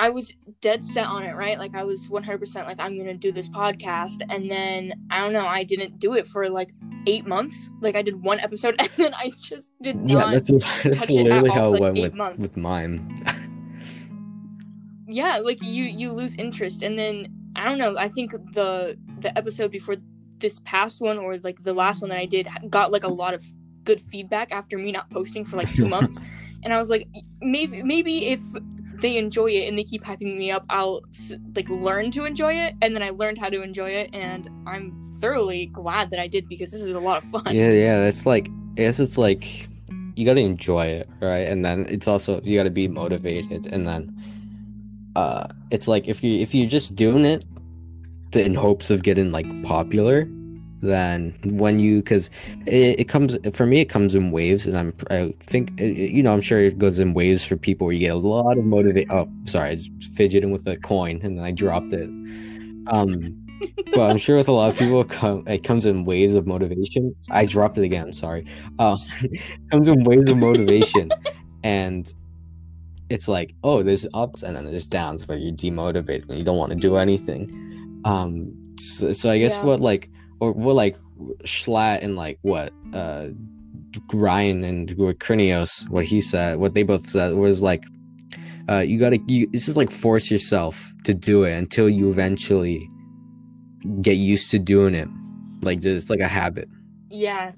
I 0.00 0.08
was 0.08 0.32
dead 0.62 0.82
set 0.82 1.06
on 1.06 1.22
it, 1.24 1.34
right? 1.36 1.58
Like 1.58 1.74
I 1.74 1.84
was 1.84 2.08
100% 2.08 2.54
like, 2.66 2.80
I'm 2.80 2.94
going 2.94 3.06
to 3.06 3.14
do 3.14 3.32
this 3.32 3.48
podcast. 3.50 4.22
And 4.30 4.50
then 4.50 4.94
I 5.10 5.20
don't 5.22 5.32
know, 5.34 5.46
I 5.46 5.62
didn't 5.62 5.98
do 5.98 6.14
it 6.14 6.26
for 6.26 6.48
like 6.48 6.70
eight 7.06 7.26
months. 7.26 7.70
Like 7.80 7.96
I 7.96 8.02
did 8.02 8.22
one 8.22 8.40
episode 8.40 8.76
and 8.78 8.90
then 8.96 9.12
I 9.14 9.30
just 9.40 9.72
did 9.82 9.96
Yeah, 10.08 10.14
not. 10.16 10.32
that's, 10.32 10.50
that's 10.82 10.98
touch 11.00 11.10
it 11.10 11.22
literally 11.24 11.50
how 11.50 11.68
it 11.68 11.72
like, 11.72 11.80
went 11.82 11.98
with 12.00 12.14
months. 12.14 12.38
with 12.40 12.56
mine. 12.56 13.14
yeah, 15.08 15.38
like 15.38 15.62
you 15.62 15.84
you 15.84 16.12
lose 16.12 16.34
interest. 16.36 16.82
And 16.82 16.98
then 16.98 17.28
I 17.56 17.64
don't 17.64 17.78
know, 17.78 17.96
I 17.98 18.08
think 18.08 18.32
the 18.52 18.96
the 19.18 19.36
episode 19.36 19.70
before 19.70 19.96
this 20.38 20.60
past 20.64 21.00
one 21.00 21.18
or 21.18 21.36
like 21.38 21.62
the 21.62 21.74
last 21.74 22.00
one 22.00 22.08
that 22.10 22.18
I 22.18 22.26
did 22.26 22.48
got 22.70 22.90
like 22.90 23.04
a 23.04 23.08
lot 23.08 23.34
of 23.34 23.44
good 23.84 24.00
feedback 24.00 24.52
after 24.52 24.78
me 24.78 24.92
not 24.92 25.10
posting 25.10 25.44
for 25.44 25.56
like 25.56 25.72
two 25.74 25.86
months. 25.94 26.18
and 26.62 26.72
I 26.72 26.78
was 26.78 26.90
like, 26.90 27.06
maybe 27.40 27.82
maybe 27.82 28.26
if 28.28 28.40
they 29.00 29.16
enjoy 29.16 29.48
it 29.48 29.68
and 29.68 29.78
they 29.78 29.84
keep 29.84 30.04
hyping 30.04 30.36
me 30.36 30.50
up, 30.50 30.64
I'll 30.68 31.02
like 31.54 31.68
learn 31.68 32.10
to 32.12 32.24
enjoy 32.24 32.54
it. 32.54 32.74
And 32.82 32.94
then 32.94 33.02
I 33.02 33.10
learned 33.10 33.38
how 33.38 33.48
to 33.48 33.62
enjoy 33.62 33.90
it, 33.90 34.10
and 34.12 34.48
I'm 34.66 35.02
thoroughly 35.20 35.66
glad 35.66 36.10
that 36.10 36.20
I 36.20 36.26
did 36.26 36.48
because 36.48 36.70
this 36.70 36.80
is 36.80 36.90
a 36.90 37.00
lot 37.00 37.18
of 37.18 37.24
fun. 37.24 37.54
Yeah, 37.54 37.70
yeah, 37.70 38.04
it's 38.04 38.26
like 38.26 38.48
I 38.76 38.82
guess 38.82 39.00
it's 39.00 39.18
like 39.18 39.68
you 40.16 40.24
gotta 40.24 40.40
enjoy 40.40 40.86
it, 40.86 41.08
right? 41.20 41.48
And 41.48 41.64
then 41.64 41.86
it's 41.88 42.08
also 42.08 42.40
you 42.42 42.58
gotta 42.58 42.70
be 42.70 42.88
motivated, 42.88 43.66
and 43.66 43.86
then 43.86 44.16
uh, 45.16 45.48
it's 45.70 45.88
like 45.88 46.08
if 46.08 46.22
you 46.22 46.40
if 46.40 46.54
you're 46.54 46.68
just 46.68 46.96
doing 46.96 47.24
it 47.24 47.44
in 48.32 48.54
hopes 48.54 48.90
of 48.90 49.02
getting 49.02 49.32
like 49.32 49.46
popular, 49.62 50.28
then 50.82 51.34
when 51.44 51.78
you 51.78 51.98
because 52.02 52.30
it, 52.66 53.00
it 53.00 53.04
comes 53.08 53.36
for 53.52 53.66
me 53.66 53.80
it 53.80 53.86
comes 53.90 54.14
in 54.14 54.30
waves, 54.30 54.66
and 54.66 54.76
I'm 54.78 54.94
I 55.10 55.32
think 55.40 55.78
it- 55.80 56.10
you 56.12 56.22
know 56.22 56.32
I'm 56.32 56.40
sure 56.40 56.58
it 56.58 56.78
goes 56.78 56.98
in 56.98 57.14
waves 57.14 57.44
for 57.44 57.56
people 57.56 57.86
where 57.86 57.94
you 57.94 58.00
get 58.00 58.14
a 58.14 58.16
lot 58.16 58.56
of 58.58 58.64
motivate. 58.64 59.08
Oh, 59.10 59.28
sorry, 59.44 59.70
I 59.70 59.72
was 59.74 59.90
fidgeting 60.14 60.50
with 60.52 60.66
a 60.66 60.76
coin 60.76 61.20
and 61.22 61.36
then 61.38 61.44
I 61.44 61.50
dropped 61.52 61.92
it. 61.92 62.08
Um, 62.86 63.36
but 63.92 64.10
I'm 64.10 64.16
sure 64.16 64.38
with 64.38 64.48
a 64.48 64.52
lot 64.52 64.70
of 64.70 64.78
people, 64.78 65.02
it, 65.02 65.10
come, 65.10 65.44
it 65.46 65.62
comes 65.64 65.84
in 65.84 66.04
waves 66.06 66.34
of 66.34 66.46
motivation. 66.46 67.14
I 67.30 67.44
dropped 67.44 67.76
it 67.76 67.84
again. 67.84 68.12
Sorry. 68.14 68.46
Uh, 68.78 68.96
it 69.22 69.40
comes 69.70 69.86
in 69.86 70.02
waves 70.04 70.30
of 70.30 70.38
motivation, 70.38 71.10
and 71.62 72.12
it's 73.10 73.28
like, 73.28 73.54
oh, 73.64 73.82
there's 73.82 74.06
ups 74.14 74.42
and 74.42 74.56
then 74.56 74.64
there's 74.64 74.86
downs 74.86 75.26
where 75.28 75.36
you're 75.36 75.52
demotivated 75.52 76.28
and 76.30 76.38
you 76.38 76.44
don't 76.44 76.56
want 76.56 76.70
to 76.72 76.78
do 76.78 76.96
anything. 76.96 78.00
Um, 78.04 78.54
so, 78.78 79.12
so 79.12 79.30
I 79.30 79.38
guess 79.38 79.52
Yeah. 79.52 79.64
what 79.64 79.80
like 79.80 80.08
or 80.40 80.52
what 80.52 80.74
like 80.74 80.96
Schlatt 81.44 82.02
and 82.02 82.16
like 82.16 82.38
what 82.42 82.72
uh 82.92 83.28
Ryan 84.12 84.62
and 84.64 84.88
Krinios, 85.18 85.88
what 85.88 86.04
he 86.04 86.20
said, 86.20 86.58
what 86.58 86.74
they 86.74 86.82
both 86.84 87.08
said 87.08 87.34
was 87.34 87.60
like, 87.60 87.82
uh, 88.68 88.78
you 88.78 89.00
gotta, 89.00 89.18
you, 89.26 89.48
it's 89.52 89.66
just 89.66 89.76
like 89.76 89.90
force 89.90 90.30
yourself 90.30 90.92
to 91.04 91.12
do 91.12 91.42
it 91.42 91.56
until 91.58 91.88
you 91.88 92.08
eventually 92.08 92.88
get 94.00 94.12
used 94.12 94.48
to 94.52 94.60
doing 94.60 94.94
it, 94.94 95.08
like 95.62 95.80
just 95.80 96.08
like 96.08 96.20
a 96.20 96.28
habit. 96.28 96.68
Yeah. 97.10 97.50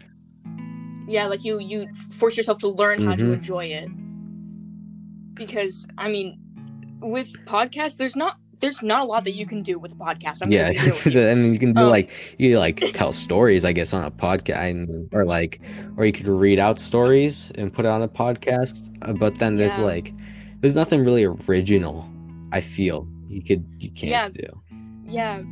Yeah, 1.06 1.26
like 1.26 1.44
you 1.44 1.58
you 1.60 1.86
force 2.12 2.36
yourself 2.36 2.58
to 2.60 2.68
learn 2.68 3.04
how 3.06 3.14
to 3.16 3.24
Mhm. 3.24 3.34
enjoy 3.34 3.64
it. 3.66 3.88
Because 5.34 5.86
I 5.98 6.08
mean, 6.08 6.38
with 7.00 7.28
podcasts, 7.44 7.96
there's 7.96 8.16
not 8.16 8.36
there's 8.62 8.82
not 8.82 9.02
a 9.02 9.04
lot 9.04 9.24
that 9.24 9.32
you 9.34 9.44
can 9.44 9.60
do 9.62 9.78
with 9.78 9.92
a 9.92 9.96
podcast. 9.96 10.40
I'm 10.42 10.50
yeah, 10.50 10.72
gonna 10.72 10.72
be 10.72 10.80
real 10.86 10.94
with 11.04 11.14
you. 11.14 11.20
and 11.20 11.52
you 11.52 11.58
can 11.58 11.72
do 11.74 11.82
Um, 11.82 11.90
like 11.90 12.10
you 12.38 12.58
like 12.58 12.76
tell 12.94 13.12
stories, 13.12 13.64
I 13.66 13.72
guess, 13.72 13.92
on 13.92 14.04
a 14.04 14.10
podcast, 14.10 15.08
or 15.12 15.24
like, 15.26 15.60
or 15.96 16.06
you 16.06 16.12
could 16.12 16.28
read 16.28 16.58
out 16.58 16.78
stories 16.78 17.52
and 17.56 17.70
put 17.72 17.84
it 17.84 17.88
on 17.88 18.00
a 18.02 18.08
podcast. 18.08 18.88
Uh, 19.02 19.12
But 19.12 19.34
then 19.36 19.56
there's 19.56 19.76
Yeah. 19.78 19.84
like, 19.84 20.14
there's 20.60 20.74
nothing 20.74 21.04
really 21.04 21.24
original. 21.24 22.06
I 22.52 22.60
feel 22.62 23.06
you 23.28 23.42
could 23.42 23.64
you 23.78 23.90
can't 23.90 24.10
Yeah. 24.10 24.28
do. 24.28 24.48
Yeah. 25.04 25.42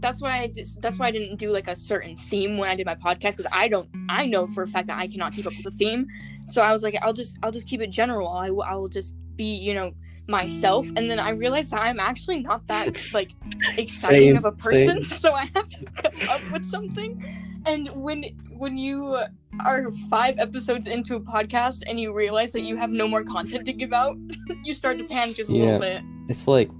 That's 0.00 0.20
why 0.20 0.40
I 0.40 0.46
just, 0.48 0.80
that's 0.82 0.98
why 0.98 1.06
I 1.06 1.10
didn't 1.12 1.36
do 1.36 1.52
like 1.52 1.68
a 1.68 1.76
certain 1.76 2.16
theme 2.16 2.56
when 2.58 2.68
I 2.68 2.74
did 2.74 2.86
my 2.86 2.96
podcast 2.96 3.36
because 3.36 3.46
I 3.52 3.68
don't 3.68 3.88
I 4.08 4.26
know 4.26 4.48
for 4.48 4.64
a 4.64 4.66
fact 4.66 4.88
that 4.88 4.98
I 4.98 5.06
cannot 5.06 5.32
keep 5.32 5.46
up 5.46 5.52
with 5.56 5.66
a 5.72 5.76
theme. 5.76 6.06
So 6.46 6.60
I 6.60 6.72
was 6.72 6.82
like 6.82 6.96
I'll 7.02 7.12
just 7.12 7.38
I'll 7.42 7.52
just 7.52 7.68
keep 7.68 7.80
it 7.80 7.90
general. 7.90 8.28
I 8.28 8.50
will 8.50 8.62
I 8.64 8.74
will 8.74 8.88
just 8.88 9.14
be, 9.36 9.54
you 9.54 9.74
know, 9.74 9.92
myself 10.28 10.86
and 10.96 11.10
then 11.10 11.18
I 11.18 11.30
realized 11.30 11.72
that 11.72 11.82
I'm 11.82 11.98
actually 11.98 12.40
not 12.40 12.66
that 12.68 12.96
like 13.12 13.32
exciting 13.76 14.34
Same, 14.34 14.36
of 14.36 14.44
a 14.44 14.52
person, 14.52 15.02
same. 15.02 15.18
so 15.18 15.32
I 15.32 15.46
have 15.54 15.68
to 15.68 15.84
come 15.96 16.28
up 16.28 16.40
with 16.50 16.64
something. 16.64 17.24
And 17.66 17.88
when 17.90 18.24
when 18.50 18.76
you 18.76 19.18
are 19.64 19.90
5 20.10 20.38
episodes 20.38 20.86
into 20.86 21.16
a 21.16 21.20
podcast 21.20 21.82
and 21.86 21.98
you 21.98 22.12
realize 22.12 22.52
that 22.52 22.62
you 22.62 22.76
have 22.76 22.90
no 22.90 23.06
more 23.08 23.24
content 23.24 23.66
to 23.66 23.72
give 23.72 23.92
out, 23.92 24.16
you 24.64 24.72
start 24.72 24.98
to 24.98 25.04
panic 25.04 25.36
just 25.36 25.50
a 25.50 25.52
little 25.52 25.80
bit. 25.80 26.02
It's 26.28 26.46
like 26.46 26.70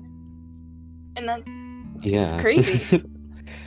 And 1.17 1.29
that's 1.29 1.47
yeah, 2.03 2.41
crazy. 2.41 3.03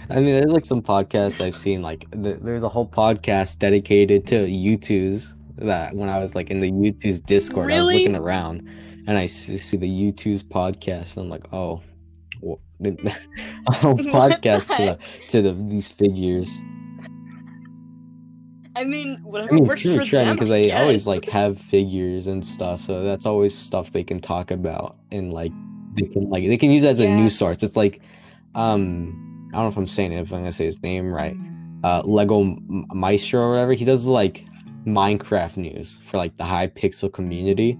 I 0.10 0.16
mean, 0.16 0.36
there's 0.36 0.52
like 0.52 0.66
some 0.66 0.82
podcasts 0.82 1.44
I've 1.44 1.56
seen. 1.56 1.82
Like, 1.82 2.10
th- 2.12 2.38
there's 2.42 2.64
a 2.64 2.70
whole 2.70 2.88
podcast 2.88 3.60
dedicated 3.60 4.28
to 4.28 4.46
Youtooz. 4.46 5.34
That 5.58 5.96
when 5.96 6.10
I 6.10 6.20
was 6.20 6.36
like 6.36 6.52
in 6.52 6.60
the 6.60 6.70
Youtooz 6.70 7.26
Discord, 7.26 7.72
I 7.72 7.82
was 7.82 7.94
looking 7.94 8.16
around 8.16 8.70
and 9.08 9.18
I 9.18 9.26
see 9.28 9.78
the 9.78 9.88
Youtooz 9.90 10.44
podcast, 10.44 11.18
and 11.18 11.26
I'm 11.26 11.30
like, 11.30 11.52
oh, 11.54 11.82
the- 12.80 13.16
a 13.68 13.72
whole 13.76 13.96
podcast 13.98 14.76
to, 14.78 14.84
the 14.84 15.00
to 15.30 15.42
the, 15.42 15.54
these 15.70 15.90
figures. 15.90 16.58
I 18.78 18.84
mean, 18.84 19.16
I 19.16 19.28
whatever 19.28 19.54
mean, 19.54 19.66
works 19.66 19.84
for 19.84 19.90
them. 20.04 20.36
because 20.36 20.50
they 20.50 20.72
always 20.74 21.08
like 21.08 21.26
have 21.30 21.58
figures 21.58 22.28
and 22.28 22.44
stuff, 22.46 22.82
so 22.82 23.04
that's 23.04 23.26
always 23.26 23.58
stuff 23.58 23.92
they 23.92 24.04
can 24.04 24.20
talk 24.20 24.52
about 24.52 24.98
and 25.12 25.32
like 25.32 25.54
they 25.96 26.08
can 26.08 26.30
like 26.30 26.44
they 26.46 26.58
can 26.58 26.72
use 26.72 26.84
it 26.84 26.90
as 26.90 27.00
a 27.00 27.08
news 27.08 27.38
source. 27.38 27.64
It's 27.64 27.78
like, 27.78 28.02
um, 28.54 29.50
I 29.54 29.58
don't 29.58 29.64
know 29.64 29.70
if 29.70 29.78
I'm 29.78 29.88
saying 29.88 30.12
it, 30.12 30.20
if 30.20 30.34
I'm 30.34 30.40
gonna 30.40 30.52
say 30.52 30.66
his 30.66 30.82
name 30.84 31.12
right. 31.12 31.38
Uh, 31.84 32.02
Lego 32.04 32.58
Maestro 32.68 33.42
or 33.42 33.52
whatever. 33.52 33.74
He 33.74 33.86
does 33.86 34.06
like 34.08 34.44
Minecraft 34.88 35.58
news 35.58 36.00
for 36.04 36.18
like 36.18 36.36
the 36.38 36.44
Hypixel 36.44 37.14
community. 37.14 37.78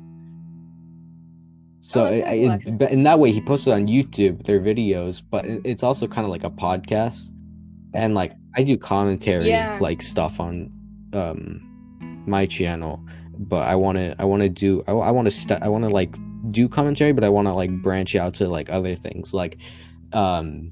So 1.88 2.04
Oh, 2.06 2.08
it, 2.08 2.64
cool, 2.64 2.82
it- 2.82 2.92
in 2.92 3.04
that 3.04 3.20
way, 3.20 3.32
he 3.32 3.42
posted 3.42 3.74
on 3.74 3.88
YouTube 3.88 4.44
their 4.46 4.60
videos, 4.60 5.22
but 5.30 5.46
it's 5.46 5.84
also 5.84 6.08
kind 6.08 6.26
of 6.26 6.32
like 6.32 6.44
a 6.44 6.50
podcast, 6.50 7.22
and 7.94 8.16
like 8.16 8.34
I 8.56 8.64
do 8.64 8.76
commentary 8.78 9.50
Yeah. 9.50 9.78
like 9.80 10.02
stuff 10.02 10.40
on 10.40 10.72
um 11.14 11.62
my 12.28 12.46
channel, 12.48 13.00
but 13.38 13.64
I 13.68 13.76
want 13.76 13.98
to 13.98 14.16
I 14.18 14.26
want 14.26 14.42
to 14.42 14.50
do 14.50 14.84
I, 14.88 14.92
I 14.94 15.12
want 15.12 15.28
to 15.28 15.32
st- 15.32 15.62
I 15.62 15.68
want 15.70 15.84
to 15.84 15.90
like 15.90 16.16
do 16.50 16.68
commentary, 16.68 17.12
but 17.14 17.24
I 17.24 17.30
want 17.30 17.48
to 17.48 17.54
like 17.54 17.72
branch 17.84 18.16
out 18.16 18.34
to 18.36 18.48
like 18.48 18.70
other 18.70 18.96
things. 18.96 19.34
Like 19.34 19.58
um 20.14 20.72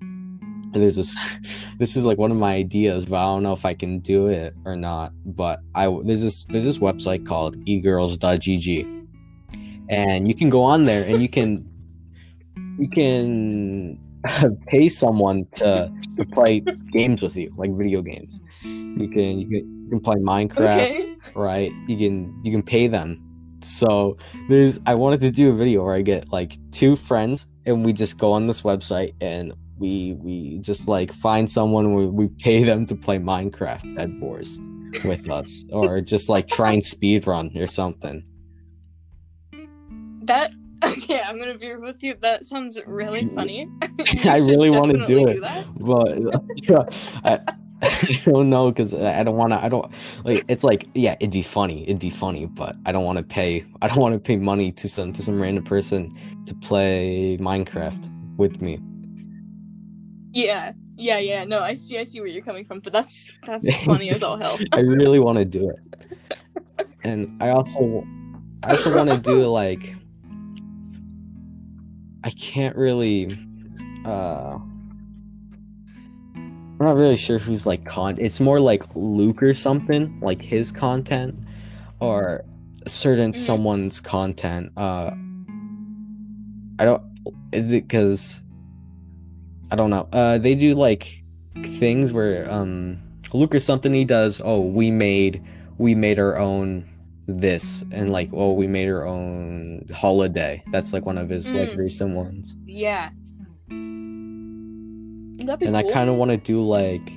there's 0.74 0.96
this 0.96 1.16
this 1.78 1.96
is 1.96 2.06
like 2.06 2.18
one 2.18 2.32
of 2.32 2.38
my 2.38 2.56
ideas 2.56 3.06
but 3.06 3.18
i 3.18 3.24
don't 3.26 3.44
know 3.44 3.54
if 3.54 3.64
i 3.64 3.76
can 3.76 4.00
do 4.00 4.26
it 4.28 4.56
or 4.66 4.76
not 4.76 5.12
but 5.24 5.60
i 5.76 5.86
there's 6.04 6.22
this 6.22 6.46
there's 6.50 6.64
this 6.64 6.80
website 6.80 7.28
called 7.28 7.56
egirls.gg 7.66 9.03
and 9.90 10.28
you 10.28 10.36
can 10.36 10.50
go 10.50 10.64
on 10.64 10.86
there 10.86 11.06
and 11.06 11.22
you 11.22 11.30
can 11.30 11.68
you 12.80 12.90
can 12.90 14.00
pay 14.68 14.90
someone 14.90 15.46
to, 15.56 15.92
to 16.18 16.26
play 16.26 16.62
games 16.92 17.22
with 17.22 17.36
you 17.36 17.54
like 17.58 17.72
video 17.76 18.02
games. 18.02 18.40
You 18.64 19.10
can 19.10 19.40
you 19.40 19.48
can, 19.48 19.84
you 19.84 19.90
can 19.90 20.00
play 20.00 20.16
minecraft 20.16 20.58
Okay. 20.82 21.16
right? 21.36 21.72
You 21.88 21.98
can 21.98 22.40
you 22.44 22.52
can 22.52 22.64
pay 22.64 22.88
them. 22.88 23.20
So 23.62 24.18
there's 24.50 24.80
i 24.86 24.94
wanted 24.96 25.22
to 25.22 25.32
do 25.32 25.50
a 25.50 25.56
video 25.56 25.84
where 25.86 25.96
i 25.96 26.02
get 26.02 26.32
like 26.34 26.58
two 26.72 26.96
friends 26.98 27.48
and 27.66 27.86
we 27.86 27.94
just 27.94 28.18
go 28.18 28.34
on 28.34 28.46
this 28.48 28.62
website 28.62 29.14
and 29.22 29.54
we 29.78 30.14
we 30.20 30.58
just 30.60 30.88
like 30.90 31.14
find 31.14 31.50
someone 31.50 31.94
we, 31.94 32.06
we 32.08 32.28
pay 32.28 32.64
them 32.64 32.86
to 32.86 32.96
play 32.96 33.18
minecraft 33.20 33.96
dead 33.96 34.20
boars 34.20 34.60
with 35.06 35.30
us 35.30 35.64
or 35.72 36.02
just 36.02 36.28
like 36.30 36.48
try 36.48 36.74
and 36.74 36.84
speed 36.84 37.26
run 37.26 37.52
or 37.56 37.68
something 37.68 38.22
That 40.26 40.52
okay, 40.84 41.22
I'm 41.22 41.40
gonna 41.40 41.58
be 41.58 41.76
with 41.76 42.04
you. 42.04 42.16
That 42.22 42.46
sounds 42.46 42.78
really 42.86 43.24
mm-hmm. 43.24 43.36
funny. 43.36 43.70
I 44.30 44.38
really 44.40 44.70
wanna 44.70 45.06
do 45.06 45.28
it. 45.28 45.42
that. 45.42 45.66
but 45.80 46.94
I, 47.24 47.40
I 47.82 48.22
don't 48.26 48.50
know 48.50 48.72
because 48.72 48.94
I 48.94 49.24
don't 49.24 49.36
want 49.36 49.54
to. 49.54 49.64
I 49.64 49.70
don't 49.70 49.92
like. 50.26 50.44
It's 50.48 50.64
like 50.64 50.88
yeah, 50.94 51.16
it'd 51.20 51.32
be 51.32 51.42
funny. 51.42 51.84
It'd 51.84 52.00
be 52.00 52.10
funny, 52.10 52.48
but 52.48 52.76
I 52.86 52.92
don't 52.92 53.06
want 53.06 53.18
to 53.18 53.24
pay. 53.24 53.66
I 53.82 53.88
don't 53.88 54.00
want 54.00 54.14
to 54.14 54.20
pay 54.20 54.36
money 54.36 54.72
to 54.74 54.90
some 54.90 55.14
to 55.14 55.24
some 55.24 55.42
random 55.42 55.64
person 55.64 56.14
to 56.48 56.56
play 56.56 57.38
Minecraft 57.40 58.10
with 58.38 58.62
me. 58.62 58.80
Yeah, 60.32 60.74
yeah, 60.98 61.20
yeah. 61.20 61.44
No, 61.46 61.62
I 61.62 61.76
see. 61.76 61.98
I 61.98 62.04
see 62.04 62.20
where 62.20 62.30
you're 62.30 62.44
coming 62.44 62.66
from, 62.66 62.80
but 62.80 62.92
that's 62.92 63.32
that's 63.46 63.86
funny 63.86 64.10
as 64.12 64.24
all 64.24 64.38
hell. 64.38 64.58
I 64.74 64.80
really 64.80 65.20
want 65.20 65.38
to 65.38 65.46
do 65.46 65.70
it, 65.70 66.88
and 67.04 67.42
I 67.42 67.50
also, 67.50 68.06
I 68.64 68.72
also 68.72 68.96
want 68.96 69.10
to 69.10 69.18
do 69.18 69.48
like. 69.48 69.96
I 72.24 72.30
can't 72.32 72.76
really. 72.76 73.38
uh 74.06 74.58
I'm 76.36 76.88
not 76.88 76.96
really 76.98 77.16
sure 77.18 77.40
who's 77.40 77.66
like 77.66 77.86
con. 77.86 78.18
It's 78.20 78.40
more 78.40 78.60
like 78.60 78.84
Luke 78.96 79.42
or 79.44 79.54
something, 79.54 80.20
like 80.22 80.42
his 80.42 80.72
content, 80.72 81.36
or 82.00 82.44
certain 82.88 83.32
Mhm. 83.32 83.38
someone's 83.38 84.02
content. 84.02 84.72
Uh, 84.76 85.12
I 86.80 86.86
don't. 86.86 87.02
Is 87.54 87.72
it 87.72 87.88
because? 87.88 88.42
I 89.72 89.76
don't 89.76 89.90
know. 89.92 90.08
Uh, 90.12 90.38
they 90.40 90.56
do 90.56 90.76
like 90.76 91.24
things 91.64 92.12
where 92.12 92.52
um 92.52 92.98
Luke 93.34 93.56
or 93.56 93.60
something 93.60 93.94
he 93.94 94.04
does. 94.06 94.42
Oh, 94.44 94.60
we 94.62 94.92
made 94.92 95.42
we 95.78 95.96
made 95.96 96.20
our 96.20 96.38
own 96.38 96.86
this 97.28 97.84
and 97.92 98.12
like 98.12 98.30
oh 98.34 98.52
we 98.54 98.68
made 98.68 98.90
our 98.90 99.06
own 99.08 99.86
holiday. 99.94 100.62
That's 100.72 100.92
like 100.94 101.06
one 101.06 101.18
of 101.18 101.30
his 101.30 101.50
like 101.52 101.70
Mm. 101.70 101.78
recent 101.78 102.16
ones 102.16 102.56
Yeah. 102.66 103.10
That'd 105.46 105.60
be 105.60 105.66
and 105.66 105.76
I 105.78 105.84
kind 105.84 106.10
of 106.10 106.16
want 106.16 106.32
to 106.32 106.38
do 106.38 106.66
like 106.66 107.12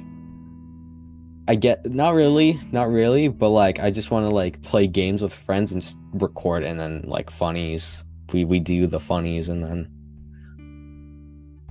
I 1.49 1.55
get 1.55 1.87
not 1.89 2.15
really, 2.15 2.59
not 2.73 2.89
really, 2.91 3.29
but 3.29 3.51
like 3.51 3.79
I 3.79 3.91
just 3.93 4.11
want 4.11 4.29
to 4.29 4.35
like 4.35 4.63
play 4.63 4.89
games 4.89 5.23
with 5.23 5.33
friends 5.33 5.71
and 5.71 5.81
just 5.81 5.97
record 6.13 6.65
and 6.65 6.79
then 6.81 7.03
like 7.07 7.31
funnies. 7.31 8.03
We 8.33 8.45
we 8.45 8.59
do 8.59 8.87
the 8.89 8.99
funnies 8.99 9.49
and 9.49 9.63
then 9.63 9.89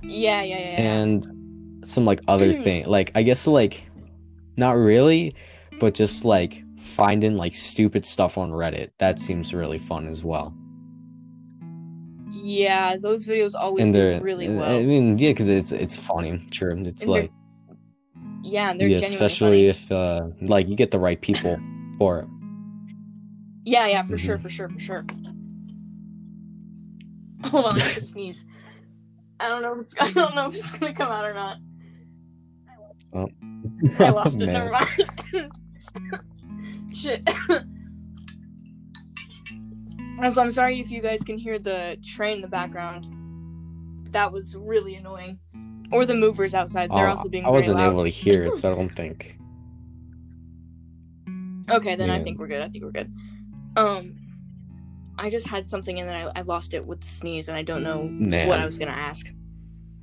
Yeah, 0.02 0.42
yeah, 0.42 0.58
yeah. 0.58 0.58
yeah. 0.58 0.80
and 0.80 1.26
some 1.86 2.04
like 2.06 2.20
other 2.28 2.52
thing. 2.52 2.86
Like 2.86 3.12
I 3.14 3.22
guess 3.22 3.46
like 3.46 3.82
not 4.56 4.72
really, 4.76 5.34
but 5.78 5.92
just 5.94 6.24
like 6.24 6.62
finding 6.86 7.36
like 7.36 7.54
stupid 7.54 8.06
stuff 8.06 8.38
on 8.38 8.50
Reddit. 8.50 8.90
That 8.98 9.18
seems 9.18 9.52
really 9.54 9.78
fun 9.78 10.06
as 10.08 10.22
well. 10.24 10.54
yeah, 12.32 12.96
those 13.00 13.26
videos 13.26 13.54
always 13.58 13.90
do 13.92 14.20
really 14.22 14.48
well. 14.48 14.76
I 14.78 14.82
mean, 14.82 15.16
yeah, 15.18 15.30
because 15.30 15.48
it's 15.48 15.72
it's 15.72 15.96
funny. 15.96 16.40
Sure, 16.52 16.70
it's 16.70 17.02
And 17.02 17.10
like 17.10 17.30
yeah, 18.42 18.70
and 18.70 18.80
they're 18.80 18.88
yeah, 18.88 18.98
especially 18.98 19.70
funny. 19.72 19.88
if 19.88 19.90
uh 19.92 20.28
like 20.42 20.68
you 20.68 20.76
get 20.76 20.90
the 20.92 20.98
right 21.00 21.20
people 21.20 21.58
for 21.98 22.20
it. 22.20 22.28
Yeah, 23.64 23.86
yeah, 23.88 24.02
for 24.04 24.14
Mhm. 24.14 24.18
sure, 24.20 24.38
for 24.38 24.48
sure, 24.48 24.68
for 24.68 24.78
sure. 24.78 25.04
Hold 27.46 27.64
on, 27.66 27.76
I 27.80 27.84
have 27.84 27.94
to 27.94 28.00
sneeze. 28.00 28.46
I 29.40 29.48
don't 29.48 29.62
know 29.62 29.72
if 29.74 29.80
it's 29.80 29.94
I 30.00 30.12
don't 30.12 30.34
know 30.34 30.46
if 30.48 30.54
it's 30.54 30.70
gonna 30.78 30.94
come 30.94 31.10
out 31.10 31.24
or 31.24 31.34
not. 31.34 31.56
Oh. 33.12 33.28
I 33.98 34.10
lost 34.10 34.40
it. 34.42 34.46
Man. 34.52 34.54
Never 34.54 34.70
mind. 34.70 35.50
Shit. 36.96 37.28
also, 40.22 40.40
I'm 40.40 40.50
sorry 40.50 40.80
if 40.80 40.90
you 40.90 41.02
guys 41.02 41.20
can 41.22 41.36
hear 41.36 41.58
the 41.58 41.98
train 42.02 42.36
in 42.36 42.40
the 42.40 42.48
background. 42.48 43.06
That 44.12 44.32
was 44.32 44.56
really 44.56 44.94
annoying. 44.94 45.38
Or 45.92 46.06
the 46.06 46.14
movers 46.14 46.54
outside. 46.54 46.90
They're 46.90 47.06
Oh, 47.06 47.10
also 47.10 47.28
being 47.28 47.44
I 47.44 47.48
very 47.50 47.60
wasn't 47.62 47.78
loud. 47.78 47.92
able 47.92 48.04
to 48.04 48.08
hear 48.10 48.44
it, 48.44 48.54
so 48.54 48.72
I 48.72 48.74
don't 48.74 48.88
think. 48.96 49.36
Okay, 51.70 51.96
then 51.96 52.10
I 52.10 52.22
think 52.22 52.38
we're 52.38 52.46
good. 52.48 52.62
I 52.62 52.68
think 52.68 52.82
we're 52.84 52.92
good. 52.92 53.12
Um, 53.76 54.16
I 55.18 55.28
just 55.30 55.46
had 55.48 55.66
something 55.66 55.98
and 56.00 56.08
then 56.08 56.16
I, 56.34 56.40
I 56.40 56.42
lost 56.42 56.72
it 56.74 56.86
with 56.86 57.00
the 57.02 57.06
sneeze, 57.06 57.48
and 57.48 57.56
I 57.58 57.62
don't 57.62 57.82
know 57.82 58.04
Man. 58.04 58.48
what 58.48 58.58
I 58.58 58.64
was 58.64 58.78
gonna 58.78 58.92
ask. 58.92 59.26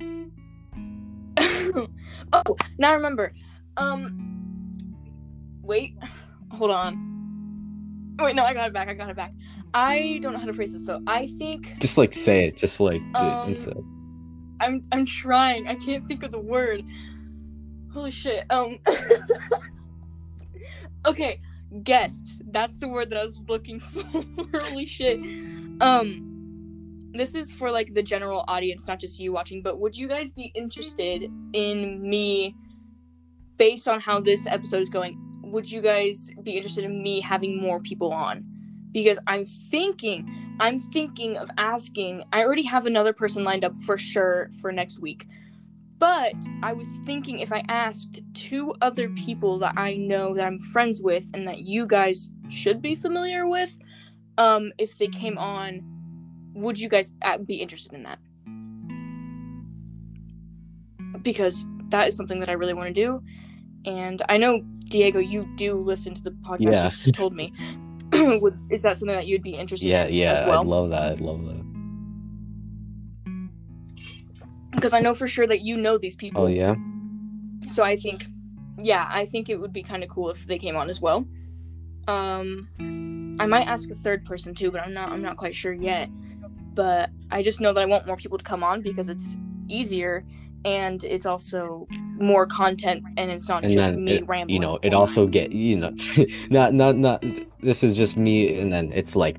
oh, 2.32 2.56
now 2.78 2.90
I 2.90 2.94
remember. 2.94 3.32
Um, 3.76 4.76
wait, 5.62 5.96
hold 6.54 6.70
on. 6.70 8.16
Wait, 8.20 8.36
no, 8.36 8.44
I 8.44 8.54
got 8.54 8.68
it 8.68 8.72
back. 8.72 8.88
I 8.88 8.94
got 8.94 9.10
it 9.10 9.16
back. 9.16 9.32
I 9.72 10.20
don't 10.22 10.32
know 10.32 10.38
how 10.38 10.46
to 10.46 10.52
phrase 10.52 10.72
this, 10.72 10.86
so 10.86 11.02
I 11.06 11.26
think 11.38 11.78
Just 11.80 11.98
like 11.98 12.12
say 12.14 12.46
it, 12.46 12.56
just 12.56 12.78
like 12.78 13.02
Um, 13.14 13.48
instead. 13.50 13.76
I'm 14.60 14.82
I'm 14.92 15.04
trying. 15.04 15.66
I 15.66 15.74
can't 15.74 16.06
think 16.06 16.22
of 16.22 16.30
the 16.30 16.38
word. 16.40 16.82
Holy 17.92 18.10
shit. 18.12 18.44
Um. 18.50 18.78
okay, 21.06 21.40
guests. 21.82 22.40
That's 22.50 22.78
the 22.78 22.88
word 22.88 23.10
that 23.10 23.18
I 23.18 23.24
was 23.24 23.36
looking 23.48 23.80
for. 23.80 24.02
Holy 24.60 24.86
shit. 24.86 25.20
Um. 25.80 26.30
This 27.12 27.34
is 27.36 27.52
for 27.52 27.70
like 27.70 27.94
the 27.94 28.02
general 28.02 28.44
audience, 28.48 28.88
not 28.88 28.98
just 29.00 29.18
you 29.20 29.32
watching. 29.32 29.62
But 29.62 29.78
would 29.80 29.96
you 29.96 30.08
guys 30.08 30.32
be 30.32 30.50
interested 30.54 31.30
in 31.52 32.00
me, 32.02 32.54
based 33.56 33.86
on 33.88 34.00
how 34.00 34.20
this 34.20 34.46
episode 34.46 34.82
is 34.82 34.90
going? 34.90 35.18
Would 35.54 35.70
you 35.70 35.80
guys 35.80 36.32
be 36.42 36.56
interested 36.56 36.84
in 36.84 37.00
me 37.00 37.20
having 37.20 37.60
more 37.60 37.78
people 37.78 38.12
on? 38.12 38.44
Because 38.90 39.20
I'm 39.28 39.44
thinking 39.44 40.28
I'm 40.58 40.80
thinking 40.80 41.36
of 41.36 41.48
asking. 41.58 42.24
I 42.32 42.44
already 42.44 42.64
have 42.64 42.86
another 42.86 43.12
person 43.12 43.44
lined 43.44 43.64
up 43.64 43.76
for 43.76 43.96
sure 43.96 44.50
for 44.60 44.72
next 44.72 44.98
week. 44.98 45.28
But 45.98 46.34
I 46.64 46.72
was 46.72 46.88
thinking 47.06 47.38
if 47.38 47.52
I 47.52 47.62
asked 47.68 48.20
two 48.34 48.74
other 48.82 49.08
people 49.10 49.58
that 49.60 49.74
I 49.76 49.94
know 49.94 50.34
that 50.34 50.44
I'm 50.44 50.58
friends 50.58 51.02
with 51.04 51.30
and 51.34 51.46
that 51.46 51.60
you 51.60 51.86
guys 51.86 52.30
should 52.48 52.82
be 52.82 52.96
familiar 52.96 53.46
with, 53.48 53.78
um, 54.38 54.72
if 54.78 54.98
they 54.98 55.06
came 55.06 55.38
on, 55.38 55.82
would 56.54 56.80
you 56.80 56.88
guys 56.88 57.12
uh, 57.22 57.38
be 57.38 57.62
interested 57.62 57.92
in 57.92 58.02
that? 58.02 58.18
Because 61.22 61.64
that 61.90 62.08
is 62.08 62.16
something 62.16 62.40
that 62.40 62.48
I 62.48 62.54
really 62.54 62.74
want 62.74 62.88
to 62.88 62.92
do. 62.92 63.22
And 63.84 64.22
I 64.28 64.36
know, 64.36 64.60
Diego, 64.88 65.18
you 65.18 65.48
do 65.56 65.74
listen 65.74 66.14
to 66.14 66.22
the 66.22 66.30
podcast. 66.30 66.60
Yeah. 66.72 66.90
You 67.04 67.12
told 67.22 67.34
me. 67.34 67.52
Would, 68.12 68.54
is 68.70 68.82
that 68.82 68.96
something 68.96 69.14
that 69.16 69.26
you'd 69.26 69.42
be 69.42 69.54
interested 69.56 69.86
Yeah, 69.88 70.04
in 70.06 70.14
yeah, 70.14 70.32
as 70.32 70.48
well? 70.48 70.60
I'd 70.60 70.66
love 70.66 70.90
that. 70.90 71.12
I'd 71.12 71.20
love 71.20 71.44
that. 71.46 71.64
because 74.74 74.92
I 74.92 75.00
know 75.00 75.14
for 75.14 75.26
sure 75.26 75.46
that 75.46 75.60
you 75.62 75.76
know 75.76 75.96
these 75.98 76.16
people. 76.16 76.42
Oh 76.42 76.46
yeah, 76.46 76.74
So 77.68 77.82
I 77.82 77.96
think, 77.96 78.26
yeah, 78.76 79.06
I 79.08 79.24
think 79.24 79.48
it 79.48 79.58
would 79.58 79.72
be 79.72 79.82
kind 79.82 80.02
of 80.02 80.10
cool 80.10 80.30
if 80.30 80.46
they 80.46 80.58
came 80.58 80.76
on 80.76 80.90
as 80.90 81.00
well. 81.00 81.26
Um, 82.06 82.68
I 83.40 83.46
might 83.46 83.66
ask 83.66 83.90
a 83.90 83.94
third 83.94 84.26
person 84.26 84.54
too, 84.54 84.70
but 84.70 84.80
I'm 84.82 84.92
not. 84.92 85.10
I'm 85.10 85.22
not 85.22 85.36
quite 85.38 85.54
sure 85.54 85.72
yet. 85.72 86.10
But 86.74 87.10
I 87.30 87.40
just 87.42 87.60
know 87.60 87.72
that 87.72 87.80
I 87.80 87.86
want 87.86 88.06
more 88.06 88.16
people 88.16 88.36
to 88.36 88.44
come 88.44 88.62
on 88.62 88.82
because 88.82 89.08
it's 89.08 89.36
easier 89.68 90.24
and 90.64 91.04
it's 91.04 91.26
also 91.26 91.86
more 91.90 92.46
content 92.46 93.02
and 93.16 93.30
it's 93.30 93.48
not 93.48 93.64
and 93.64 93.72
just 93.72 93.94
me 93.96 94.14
it, 94.14 94.26
rambling. 94.26 94.54
you 94.54 94.60
know 94.60 94.78
it 94.82 94.94
also 94.94 95.26
get 95.26 95.52
you 95.52 95.76
know 95.76 95.92
not 96.50 96.72
not 96.72 96.96
not 96.96 97.24
this 97.60 97.82
is 97.82 97.96
just 97.96 98.16
me 98.16 98.58
and 98.58 98.72
then 98.72 98.90
it's 98.92 99.14
like 99.14 99.36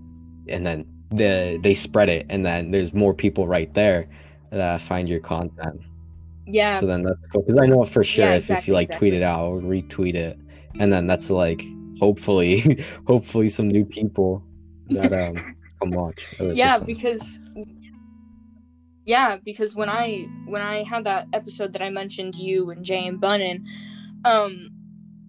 and 0.47 0.65
then 0.65 0.85
the 1.11 1.59
they 1.63 1.73
spread 1.73 2.09
it 2.09 2.25
and 2.29 2.45
then 2.45 2.71
there's 2.71 2.93
more 2.93 3.13
people 3.13 3.47
right 3.47 3.73
there 3.73 4.05
that 4.51 4.81
find 4.81 5.09
your 5.09 5.19
content 5.19 5.81
yeah, 6.47 6.79
so 6.79 6.85
then 6.85 7.01
that's 7.01 7.19
cool 7.31 7.41
because 7.41 7.57
i 7.57 7.65
know 7.65 7.83
for 7.83 8.03
sure 8.03 8.25
Yeah, 8.25 8.35
if, 8.35 8.51
if 8.51 8.67
you 8.67 8.75
like 8.75 8.89
exactly. 8.89 9.09
tweet 9.11 9.21
it 9.21 9.23
out 9.23 9.45
or 9.45 9.59
retweet 9.61 10.13
it 10.13 10.37
and 10.79 10.93
then 10.93 11.07
that's 11.07 11.31
like 11.31 11.63
hopefully 11.99 12.83
hopefully 13.07 13.49
some 13.49 13.67
new 13.67 13.83
people 13.83 14.43
that 14.89 15.11
um 15.11 15.55
come 15.81 15.89
watch 15.91 16.35
yeah, 16.39 16.77
because 16.77 17.39
yeah, 19.05 19.37
because 19.43 19.75
when 19.75 19.89
I 19.89 20.27
when 20.45 20.61
I 20.61 20.83
had 20.83 21.03
that 21.05 21.27
episode 21.33 21.73
that 21.73 21.81
I 21.81 21.89
mentioned 21.89 22.35
you 22.35 22.69
and 22.71 22.83
Jay 22.83 23.05
and 23.07 23.19
Bunnin, 23.21 23.65
um, 24.23 24.69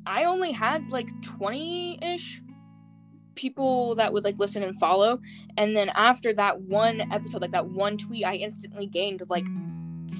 I 0.07 0.25
only 0.25 0.53
had 0.53 0.89
like 0.91 1.09
twenty 1.23 1.99
ish 2.03 2.41
people 3.35 3.95
that 3.97 4.13
would 4.13 4.25
like 4.25 4.39
listen 4.39 4.63
and 4.63 4.79
follow, 4.79 5.21
and 5.57 5.77
then 5.77 5.91
after 5.91 6.33
that 6.35 6.63
one 6.63 7.03
episode, 7.13 7.43
like 7.43 7.51
that 7.53 7.67
one 7.69 7.97
tweet, 7.99 8.25
I 8.25 8.35
instantly 8.35 8.87
gained 8.87 9.23
like. 9.29 9.47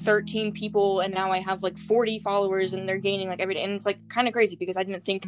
13 0.03 0.51
people 0.51 0.99
and 0.99 1.13
now 1.13 1.31
I 1.31 1.39
have 1.39 1.63
like 1.63 1.77
40 1.77 2.19
followers 2.19 2.73
and 2.73 2.87
they're 2.87 2.97
gaining 2.97 3.29
like 3.29 3.39
every 3.39 3.53
day 3.55 3.63
and 3.63 3.71
it's 3.73 3.85
like 3.85 3.97
kind 4.09 4.27
of 4.27 4.33
crazy 4.33 4.55
because 4.57 4.75
I 4.75 4.83
didn't 4.83 5.05
think 5.05 5.25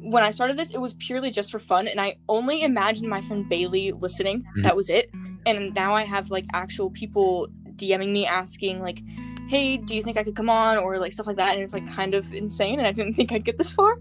when 0.00 0.22
I 0.22 0.30
started 0.30 0.56
this 0.56 0.72
it 0.72 0.80
was 0.80 0.94
purely 0.94 1.30
just 1.30 1.50
for 1.50 1.58
fun 1.58 1.88
and 1.88 2.00
I 2.00 2.16
only 2.28 2.62
imagined 2.62 3.08
my 3.10 3.20
friend 3.22 3.48
Bailey 3.48 3.90
listening 3.92 4.44
Mhm. 4.56 4.62
that 4.62 4.76
was 4.76 4.88
it 4.88 5.10
and 5.46 5.74
now 5.74 5.94
I 5.94 6.04
have 6.04 6.30
like 6.30 6.46
actual 6.52 6.90
people 6.90 7.48
DMing 7.76 8.12
me 8.12 8.26
asking 8.26 8.80
like 8.80 9.02
hey 9.48 9.76
do 9.76 9.94
you 9.94 10.02
think 10.02 10.16
I 10.16 10.24
could 10.24 10.36
come 10.36 10.48
on? 10.48 10.78
or 10.78 10.98
like 10.98 11.12
stuff 11.12 11.26
like 11.26 11.36
that 11.36 11.54
and 11.54 11.62
it's 11.62 11.72
like 11.72 11.86
kind 11.86 12.14
of 12.14 12.32
insane 12.32 12.78
and 12.78 12.86
I 12.86 12.92
didn't 12.92 13.14
think 13.18 13.32
I'd 13.32 13.44
get 13.44 13.58
this 13.58 13.72
far. 13.72 13.98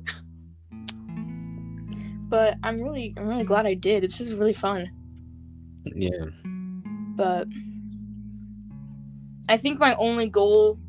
But 2.30 2.56
I'm 2.64 2.78
really 2.78 3.14
I'm 3.18 3.28
really 3.28 3.44
glad 3.44 3.66
I 3.66 3.74
did. 3.74 4.04
It's 4.04 4.18
just 4.18 4.32
really 4.32 4.54
fun. 4.54 4.90
Yeah. 5.84 6.26
But 7.16 7.48
I 9.50 9.58
think 9.58 9.80
my 9.80 9.96
only 9.96 10.28
goal 10.28 10.80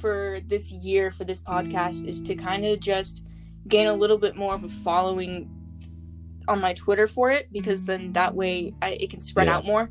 for 0.00 0.40
this 0.46 0.72
year 0.72 1.10
for 1.10 1.24
this 1.24 1.40
podcast 1.40 2.06
is 2.08 2.22
to 2.22 2.34
kind 2.34 2.64
of 2.64 2.80
just 2.80 3.24
gain 3.68 3.86
a 3.86 3.94
little 3.94 4.18
bit 4.18 4.36
more 4.36 4.54
of 4.54 4.64
a 4.64 4.68
following 4.68 5.48
on 6.48 6.60
my 6.60 6.72
Twitter 6.74 7.06
for 7.06 7.30
it 7.30 7.52
because 7.52 7.84
then 7.84 8.12
that 8.12 8.34
way 8.34 8.72
I, 8.82 8.90
it 8.92 9.10
can 9.10 9.20
spread 9.20 9.46
Yeah. 9.46 9.56
out 9.56 9.64
more, 9.64 9.90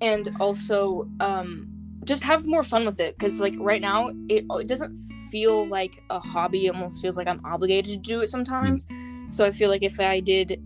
and 0.00 0.28
also 0.40 1.08
um, 1.20 1.68
just 2.04 2.22
have 2.24 2.46
more 2.46 2.62
fun 2.62 2.84
with 2.84 3.00
it 3.00 3.16
because 3.18 3.40
like 3.40 3.54
right 3.58 3.80
now 3.80 4.08
it 4.28 4.44
it 4.50 4.66
doesn't 4.66 4.96
feel 5.30 5.66
like 5.66 6.02
a 6.10 6.18
hobby. 6.20 6.66
It 6.66 6.74
almost 6.74 7.00
feels 7.00 7.16
like 7.16 7.26
I'm 7.26 7.44
obligated 7.44 7.92
to 7.92 7.96
do 7.98 8.20
it 8.20 8.28
sometimes. 8.28 8.84
So 9.30 9.44
I 9.44 9.50
feel 9.50 9.70
like 9.70 9.82
if 9.82 9.98
I 9.98 10.20
did, 10.20 10.62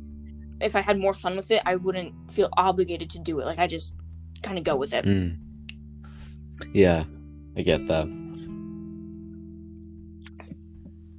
if 0.61 0.75
I 0.75 0.81
had 0.81 0.99
more 0.99 1.15
fun 1.15 1.37
with 1.37 1.51
it, 1.51 1.63
I 1.65 1.77
wouldn't 1.77 2.13
feel 2.31 2.49
obligated 2.57 3.09
to 3.11 3.19
do 3.19 3.39
it. 3.41 3.47
Like 3.47 3.59
I 3.59 3.67
just 3.67 3.95
kind 4.43 4.59
of 4.59 4.65
go 4.65 4.77
with 4.77 4.93
it. 4.93 5.05
Mm. 5.05 5.39
Yeah, 6.73 7.05
I 7.57 7.63
get 7.63 7.87
that. 7.87 8.07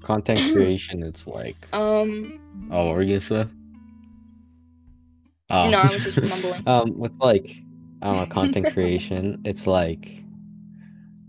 Content 0.04 0.39
creation, 0.54 1.04
it's 1.04 1.28
like, 1.28 1.56
Um, 1.74 2.39
oh, 2.72 2.88
what 2.88 2.95
were 2.95 3.02
you 3.04 3.19
gonna 3.19 3.45
say? 3.45 3.52
Oh. 5.50 5.70
no, 5.70 5.80
I 5.80 5.88
was 5.88 6.04
just 6.04 6.22
mumbling. 6.44 6.68
um, 6.68 6.98
with 6.98 7.14
like, 7.20 7.50
I 8.02 8.08
don't 8.08 8.16
know, 8.18 8.26
content 8.34 8.74
creation, 8.74 9.42
it's 9.46 9.66
like, 9.68 10.24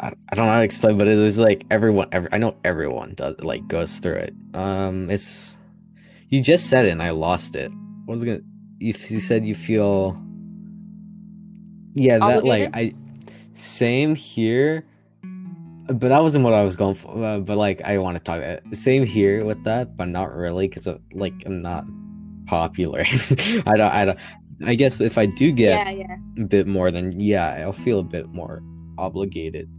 I, 0.01 0.13
I 0.29 0.35
don't 0.35 0.47
know 0.47 0.53
how 0.53 0.59
to 0.59 0.65
explain, 0.65 0.99
but 0.99 1.09
it 1.09 1.19
is 1.19 1.39
like 1.39 1.65
everyone, 1.71 2.09
every, 2.13 2.29
I 2.33 2.39
know 2.39 2.57
everyone 2.65 3.15
does 3.15 3.39
like 3.41 3.67
goes 3.69 3.99
through 3.99 4.17
it. 4.17 4.35
Um, 4.55 5.11
it's, 5.11 5.57
you 6.29 6.43
just 6.43 6.69
said 6.69 6.85
it 6.85 6.91
and 6.91 7.03
I 7.03 7.11
lost 7.11 7.57
it. 7.57 7.73
What 8.05 8.15
was 8.15 8.23
it 8.23 8.27
gonna? 8.27 8.41
You, 8.79 8.95
you 9.09 9.21
said 9.21 9.47
you 9.47 9.55
feel, 9.55 10.21
yeah, 11.95 12.19
that 12.19 12.45
like 12.45 12.71
I, 12.75 12.95
same 13.53 14.15
here 14.15 14.85
but 15.93 16.09
that 16.09 16.23
wasn't 16.23 16.45
what 16.45 16.55
I 16.55 16.63
was 16.63 16.77
going 16.77 16.95
for. 16.95 17.23
Uh, 17.23 17.39
but 17.41 17.57
like, 17.57 17.83
I 17.83 17.99
want 17.99 18.17
to 18.17 18.23
talk. 18.23 18.43
Uh, 18.43 18.59
same 18.75 19.05
here 19.05 19.45
with 19.45 19.63
that, 19.65 19.97
but 19.97 20.07
not 20.07 20.35
really, 20.35 20.69
because 20.69 20.89
like 21.13 21.35
I'm 21.47 21.61
not 21.61 21.85
popular. 22.51 23.01
I 23.67 23.77
don't. 23.77 23.93
I 24.01 24.05
don't. 24.07 24.19
I 24.67 24.75
guess 24.75 25.01
if 25.01 25.17
I 25.17 25.25
do 25.27 25.53
get 25.53 25.87
yeah, 25.87 25.93
yeah. 26.05 26.17
a 26.43 26.47
bit 26.47 26.67
more, 26.67 26.91
then 26.91 27.19
yeah, 27.19 27.63
I'll 27.63 27.73
feel 27.73 28.01
a 28.01 28.03
bit 28.17 28.27
more 28.29 28.61
obligated. 28.99 29.71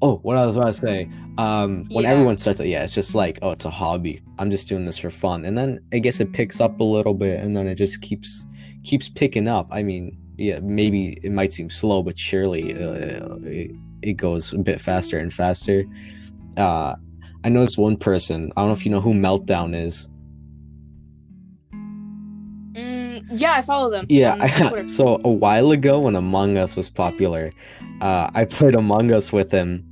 Oh, 0.00 0.16
what 0.18 0.36
I 0.36 0.46
was 0.46 0.56
about 0.56 0.66
to 0.74 0.80
say. 0.80 1.10
Um, 1.36 1.84
when 1.90 2.04
Yeah. 2.04 2.12
everyone 2.12 2.38
starts, 2.38 2.60
yeah, 2.60 2.84
it's 2.84 2.94
just 2.94 3.14
like, 3.14 3.38
oh, 3.42 3.50
it's 3.50 3.64
a 3.64 3.70
hobby. 3.70 4.22
I'm 4.38 4.50
just 4.50 4.68
doing 4.68 4.84
this 4.84 4.96
for 4.98 5.10
fun, 5.10 5.44
and 5.44 5.58
then 5.58 5.80
I 5.92 5.98
guess 5.98 6.20
it 6.20 6.32
picks 6.32 6.60
up 6.60 6.78
a 6.80 6.84
little 6.84 7.14
bit, 7.14 7.40
and 7.40 7.56
then 7.56 7.66
it 7.66 7.74
just 7.74 8.00
keeps 8.00 8.44
keeps 8.84 9.08
picking 9.08 9.48
up. 9.48 9.66
I 9.70 9.82
mean, 9.82 10.16
yeah, 10.38 10.60
maybe 10.62 11.18
it 11.22 11.32
might 11.32 11.52
seem 11.52 11.68
slow, 11.68 12.02
but 12.02 12.18
surely 12.18 12.74
uh, 12.74 13.36
it, 13.42 13.70
it 14.02 14.12
goes 14.14 14.52
a 14.52 14.58
bit 14.58 14.80
faster 14.80 15.18
and 15.18 15.32
faster. 15.32 15.84
Uh, 16.56 16.94
I 17.44 17.48
noticed 17.50 17.76
one 17.78 17.96
person. 17.96 18.52
I 18.56 18.60
don't 18.60 18.68
know 18.68 18.74
if 18.74 18.84
you 18.86 18.92
know 18.92 19.00
who 19.00 19.12
Meltdown 19.14 19.74
is. 19.74 20.08
Yeah, 23.36 23.52
I 23.52 23.60
follow 23.60 23.90
them. 23.90 24.06
Yeah, 24.08 24.32
on 24.32 24.40
I, 24.42 24.68
Twitter. 24.70 24.88
so 24.88 25.20
a 25.24 25.30
while 25.30 25.70
ago 25.70 26.00
when 26.00 26.16
Among 26.16 26.56
Us 26.56 26.76
was 26.76 26.90
popular, 26.90 27.50
uh, 28.00 28.30
I 28.34 28.44
played 28.44 28.74
Among 28.74 29.12
Us 29.12 29.32
with 29.32 29.50
him, 29.50 29.88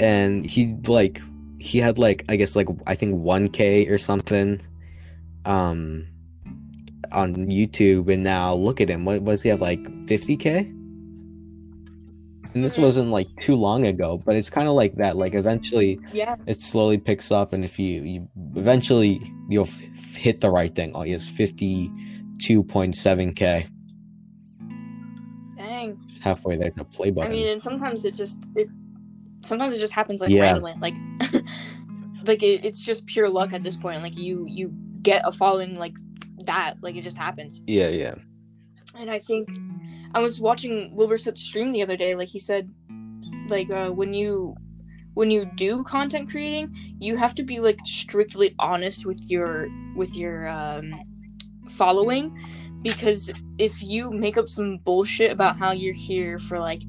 and 0.00 0.44
he 0.46 0.74
like 0.86 1.20
he 1.58 1.78
had 1.78 1.98
like 1.98 2.24
I 2.28 2.36
guess 2.36 2.54
like 2.56 2.68
I 2.86 2.94
think 2.94 3.14
1k 3.14 3.90
or 3.90 3.98
something, 3.98 4.60
um, 5.44 6.06
on 7.12 7.34
YouTube, 7.48 8.12
and 8.12 8.22
now 8.22 8.54
look 8.54 8.80
at 8.80 8.88
him. 8.88 9.04
What, 9.04 9.24
does 9.24 9.42
he 9.42 9.48
have 9.48 9.60
like 9.60 9.82
50k? 10.06 10.74
And 12.54 12.64
this 12.64 12.76
Mhm. 12.76 12.82
wasn't 12.82 13.10
like 13.10 13.28
too 13.36 13.54
long 13.56 13.86
ago, 13.86 14.20
but 14.24 14.34
it's 14.34 14.48
kind 14.50 14.68
of 14.68 14.74
like 14.74 14.94
that. 14.96 15.16
Like 15.16 15.34
eventually, 15.34 16.00
yeah, 16.12 16.36
it 16.46 16.60
slowly 16.60 16.96
picks 16.98 17.30
up, 17.30 17.52
and 17.52 17.64
if 17.64 17.78
you 17.78 18.02
you 18.02 18.28
eventually 18.56 19.20
you'll 19.50 19.66
f- 19.66 19.80
hit 20.16 20.40
the 20.40 20.50
right 20.50 20.74
thing. 20.74 20.92
Oh, 20.94 21.02
he 21.02 21.12
has 21.12 21.28
52.7k 22.38 23.66
dang. 25.56 25.98
halfway 26.20 26.56
there 26.56 26.70
to 26.70 26.84
play 26.84 27.10
button. 27.10 27.30
I 27.30 27.34
mean, 27.34 27.48
and 27.48 27.62
sometimes 27.62 28.04
it 28.04 28.14
just 28.14 28.38
it 28.54 28.68
sometimes 29.42 29.74
it 29.74 29.78
just 29.80 29.92
happens 29.92 30.20
like 30.20 30.30
Yeah. 30.30 30.42
randomly, 30.42 30.74
like 30.80 30.94
like 32.26 32.42
it, 32.42 32.64
it's 32.64 32.84
just 32.84 33.06
pure 33.06 33.28
luck 33.28 33.52
at 33.52 33.62
this 33.62 33.76
point. 33.76 34.02
Like 34.02 34.16
you 34.16 34.46
you 34.48 34.72
get 35.02 35.22
a 35.24 35.32
following 35.32 35.76
like 35.76 35.94
that, 36.44 36.74
like 36.82 36.96
it 36.96 37.02
just 37.02 37.16
happens. 37.16 37.62
yeah, 37.66 37.88
yeah, 37.88 38.14
And 38.96 39.10
I 39.10 39.18
think 39.18 39.48
I 40.14 40.20
was 40.20 40.40
watching 40.40 40.94
Wilbur's 40.94 41.28
stream 41.40 41.72
the 41.72 41.82
other 41.82 41.96
day. 41.96 42.14
Like 42.14 42.28
he 42.28 42.38
said, 42.38 42.70
like 43.48 43.70
uh, 43.70 43.90
when 43.90 44.14
you 44.14 44.56
when 45.14 45.30
you 45.30 45.44
do 45.56 45.82
content 45.82 46.30
creating, 46.30 46.74
you 47.00 47.16
have 47.16 47.34
to 47.34 47.42
be 47.42 47.58
like 47.60 47.78
strictly 47.84 48.54
honest 48.58 49.04
with 49.04 49.20
your 49.28 49.68
with 49.96 50.14
your 50.14 50.48
um, 50.48 50.92
following, 51.70 52.36
because 52.82 53.30
if 53.58 53.82
you 53.82 54.10
make 54.10 54.36
up 54.38 54.48
some 54.48 54.78
bullshit 54.78 55.30
about 55.32 55.58
how 55.58 55.72
you're 55.72 55.94
here 55.94 56.38
for 56.38 56.58
like 56.58 56.82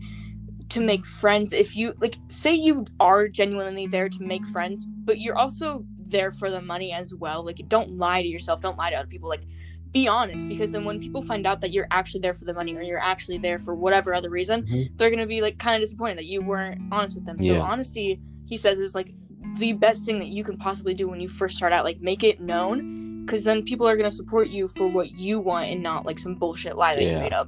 to 0.69 0.81
make 0.81 1.05
friends, 1.05 1.51
if 1.53 1.75
you 1.75 1.93
like 1.99 2.15
say 2.27 2.53
you 2.53 2.85
are 2.99 3.27
genuinely 3.27 3.87
there 3.87 4.09
to 4.09 4.21
make 4.23 4.45
friends, 4.47 4.85
but 4.85 5.19
you're 5.19 5.37
also 5.37 5.83
there 5.97 6.31
for 6.31 6.49
the 6.49 6.61
money 6.61 6.91
as 6.91 7.13
well. 7.15 7.43
Like 7.43 7.57
don't 7.67 7.97
lie 7.97 8.21
to 8.21 8.27
yourself, 8.27 8.61
don't 8.61 8.77
lie 8.77 8.89
to 8.91 8.95
other 8.97 9.07
people. 9.07 9.29
Like 9.29 9.43
be 9.91 10.07
honest 10.07 10.47
because 10.47 10.71
then 10.71 10.85
when 10.85 10.99
people 10.99 11.19
find 11.23 11.47
out 11.47 11.61
that 11.61 11.73
you're 11.73 11.87
actually 11.89 12.19
there 12.19 12.35
for 12.35 12.45
the 12.45 12.53
money 12.53 12.75
or 12.75 12.81
you're 12.83 12.99
actually 12.99 13.39
there 13.39 13.57
for 13.57 13.73
whatever 13.73 14.13
other 14.13 14.29
reason 14.29 14.61
Mhm. 14.67 14.95
they're 14.97 15.09
gonna 15.09 15.25
be 15.25 15.41
like 15.41 15.57
kind 15.57 15.75
of 15.75 15.81
disappointed 15.81 16.19
that 16.19 16.25
you 16.25 16.43
weren't 16.43 16.79
honest 16.91 17.15
with 17.15 17.25
them 17.25 17.37
so 17.39 17.59
honesty 17.59 18.19
he 18.45 18.55
says 18.55 18.77
is 18.77 18.93
like 18.93 19.15
the 19.57 19.73
best 19.73 20.03
thing 20.05 20.19
that 20.19 20.27
you 20.27 20.43
can 20.43 20.57
possibly 20.57 20.93
do 20.93 21.07
when 21.07 21.19
you 21.19 21.27
first 21.27 21.57
start 21.57 21.73
out 21.73 21.83
like 21.85 21.99
make 22.01 22.23
it 22.23 22.39
known 22.39 23.18
because 23.29 23.43
then 23.43 23.63
people 23.63 23.87
are 23.87 23.95
gonna 23.95 24.09
support 24.09 24.47
you 24.49 24.67
for 24.67 24.87
what 24.87 25.11
you 25.11 25.39
want 25.39 25.67
and 25.69 25.83
not 25.83 26.03
like 26.03 26.17
some 26.17 26.33
bullshit 26.33 26.75
lie 26.75 26.95
that 26.95 27.03
you 27.03 27.15
made 27.19 27.33
up 27.33 27.47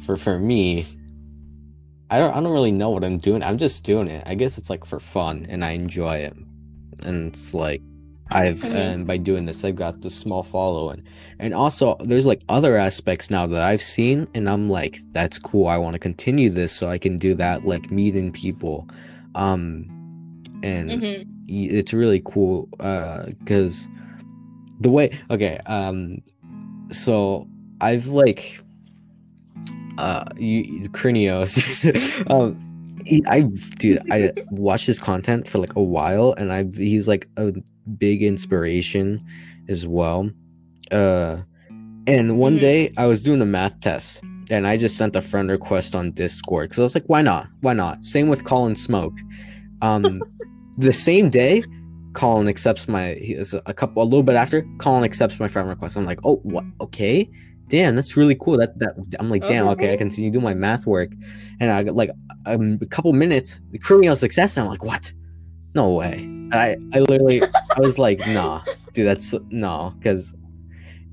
for 0.00 0.16
for 0.16 0.38
me, 0.38 0.86
I 2.10 2.18
don't 2.18 2.34
I 2.34 2.40
don't 2.40 2.52
really 2.52 2.72
know 2.72 2.90
what 2.90 3.04
I'm 3.04 3.18
doing. 3.18 3.42
I'm 3.42 3.58
just 3.58 3.84
doing 3.84 4.08
it. 4.08 4.24
I 4.26 4.34
guess 4.34 4.58
it's 4.58 4.68
like 4.68 4.84
for 4.84 4.98
fun, 4.98 5.46
and 5.48 5.64
I 5.64 5.70
enjoy 5.72 6.16
it. 6.16 6.34
And 7.04 7.28
it's 7.28 7.54
like 7.54 7.82
I've 8.30 8.60
Mhm. 8.60 8.74
and 8.74 9.06
by 9.06 9.18
doing 9.18 9.44
this, 9.44 9.62
I've 9.62 9.76
got 9.76 10.00
this 10.00 10.14
small 10.14 10.42
following, 10.42 11.02
and 11.38 11.54
also 11.54 11.96
there's 12.00 12.26
like 12.26 12.42
other 12.48 12.76
aspects 12.76 13.30
now 13.30 13.46
that 13.46 13.62
I've 13.62 13.82
seen, 13.82 14.26
and 14.34 14.48
I'm 14.48 14.68
like, 14.70 15.00
that's 15.12 15.38
cool. 15.38 15.68
I 15.68 15.76
want 15.76 15.92
to 15.94 15.98
continue 15.98 16.50
this 16.50 16.72
so 16.72 16.88
I 16.88 16.98
can 16.98 17.16
do 17.18 17.34
that, 17.34 17.66
like 17.66 17.90
meeting 17.90 18.32
people, 18.32 18.88
um, 19.34 19.86
and 20.62 20.90
Mhm. 20.90 21.31
It's 21.48 21.92
really 21.92 22.22
cool 22.24 22.68
uh 22.80 23.26
because 23.26 23.88
the 24.80 24.90
way 24.90 25.10
okay 25.30 25.58
um 25.66 26.18
so 26.90 27.46
i've 27.80 28.06
like 28.06 28.60
uh 29.98 30.24
you 30.36 30.88
Krinios 30.90 31.58
um 32.30 32.56
i 33.28 33.42
dude 33.78 34.00
i 34.10 34.32
watched 34.50 34.86
his 34.86 34.98
content 34.98 35.46
for 35.48 35.58
like 35.58 35.74
a 35.76 35.82
while 35.82 36.32
and 36.38 36.52
i 36.52 36.64
he's 36.74 37.06
like 37.08 37.28
a 37.36 37.52
big 37.98 38.22
inspiration 38.22 39.20
as 39.68 39.86
well 39.86 40.30
uh 40.90 41.38
and 42.06 42.38
one 42.38 42.56
Mhm. 42.56 42.60
day 42.60 42.92
i 42.96 43.06
was 43.06 43.22
doing 43.22 43.40
a 43.40 43.46
math 43.46 43.78
test 43.80 44.20
and 44.50 44.66
i 44.66 44.76
just 44.76 44.96
sent 44.96 45.14
a 45.16 45.20
friend 45.20 45.50
request 45.50 45.94
on 45.94 46.10
discord 46.12 46.68
because 46.70 46.78
i 46.80 46.82
was 46.82 46.94
like 46.94 47.04
why 47.06 47.22
not? 47.22 47.46
Why 47.60 47.72
not? 47.74 48.04
Same 48.04 48.28
with 48.28 48.44
colin 48.44 48.74
smoke. 48.76 49.14
Um 49.82 50.22
the 50.78 50.92
same 50.92 51.28
day 51.28 51.62
colin 52.14 52.46
accepts 52.48 52.88
my 52.88 53.14
he 53.14 53.32
is 53.32 53.54
a 53.54 53.72
couple 53.74 54.02
a 54.02 54.04
little 54.04 54.22
bit 54.22 54.34
after 54.36 54.66
colin 54.78 55.04
accepts 55.04 55.38
my 55.40 55.48
friend 55.48 55.68
request. 55.68 55.96
I'm 55.96 56.04
like 56.04 56.20
oh 56.24 56.36
what? 56.42 56.64
Okay. 56.80 57.28
Damn 57.68 57.96
that's 57.96 58.16
really 58.16 58.34
cool. 58.34 58.58
That 58.58 58.78
that 58.78 58.94
i'm 59.18 59.30
like 59.30 59.46
damn 59.46 59.66
okay 59.68 59.86
i 59.86 59.88
Okay. 59.92 59.96
continue 59.96 60.30
doing 60.30 60.44
my 60.44 60.54
math 60.54 60.86
work. 60.86 61.10
And 61.60 61.70
i 61.70 61.82
got 61.82 61.94
like 61.94 62.10
um, 62.46 62.78
a 62.82 62.86
couple 62.86 63.12
minutes 63.12 63.60
the 63.70 63.78
accepts 63.78 64.56
and 64.56 64.64
i'm 64.64 64.70
like 64.70 64.84
what? 64.84 65.12
No 65.74 65.94
way. 65.94 66.28
I 66.52 66.76
i 66.92 66.98
literally 67.00 67.42
i 67.42 67.80
was 67.80 67.98
like 67.98 68.18
nah 68.26 68.62
dude 68.92 69.06
that's 69.08 69.34
no 69.48 69.94
because 69.98 70.34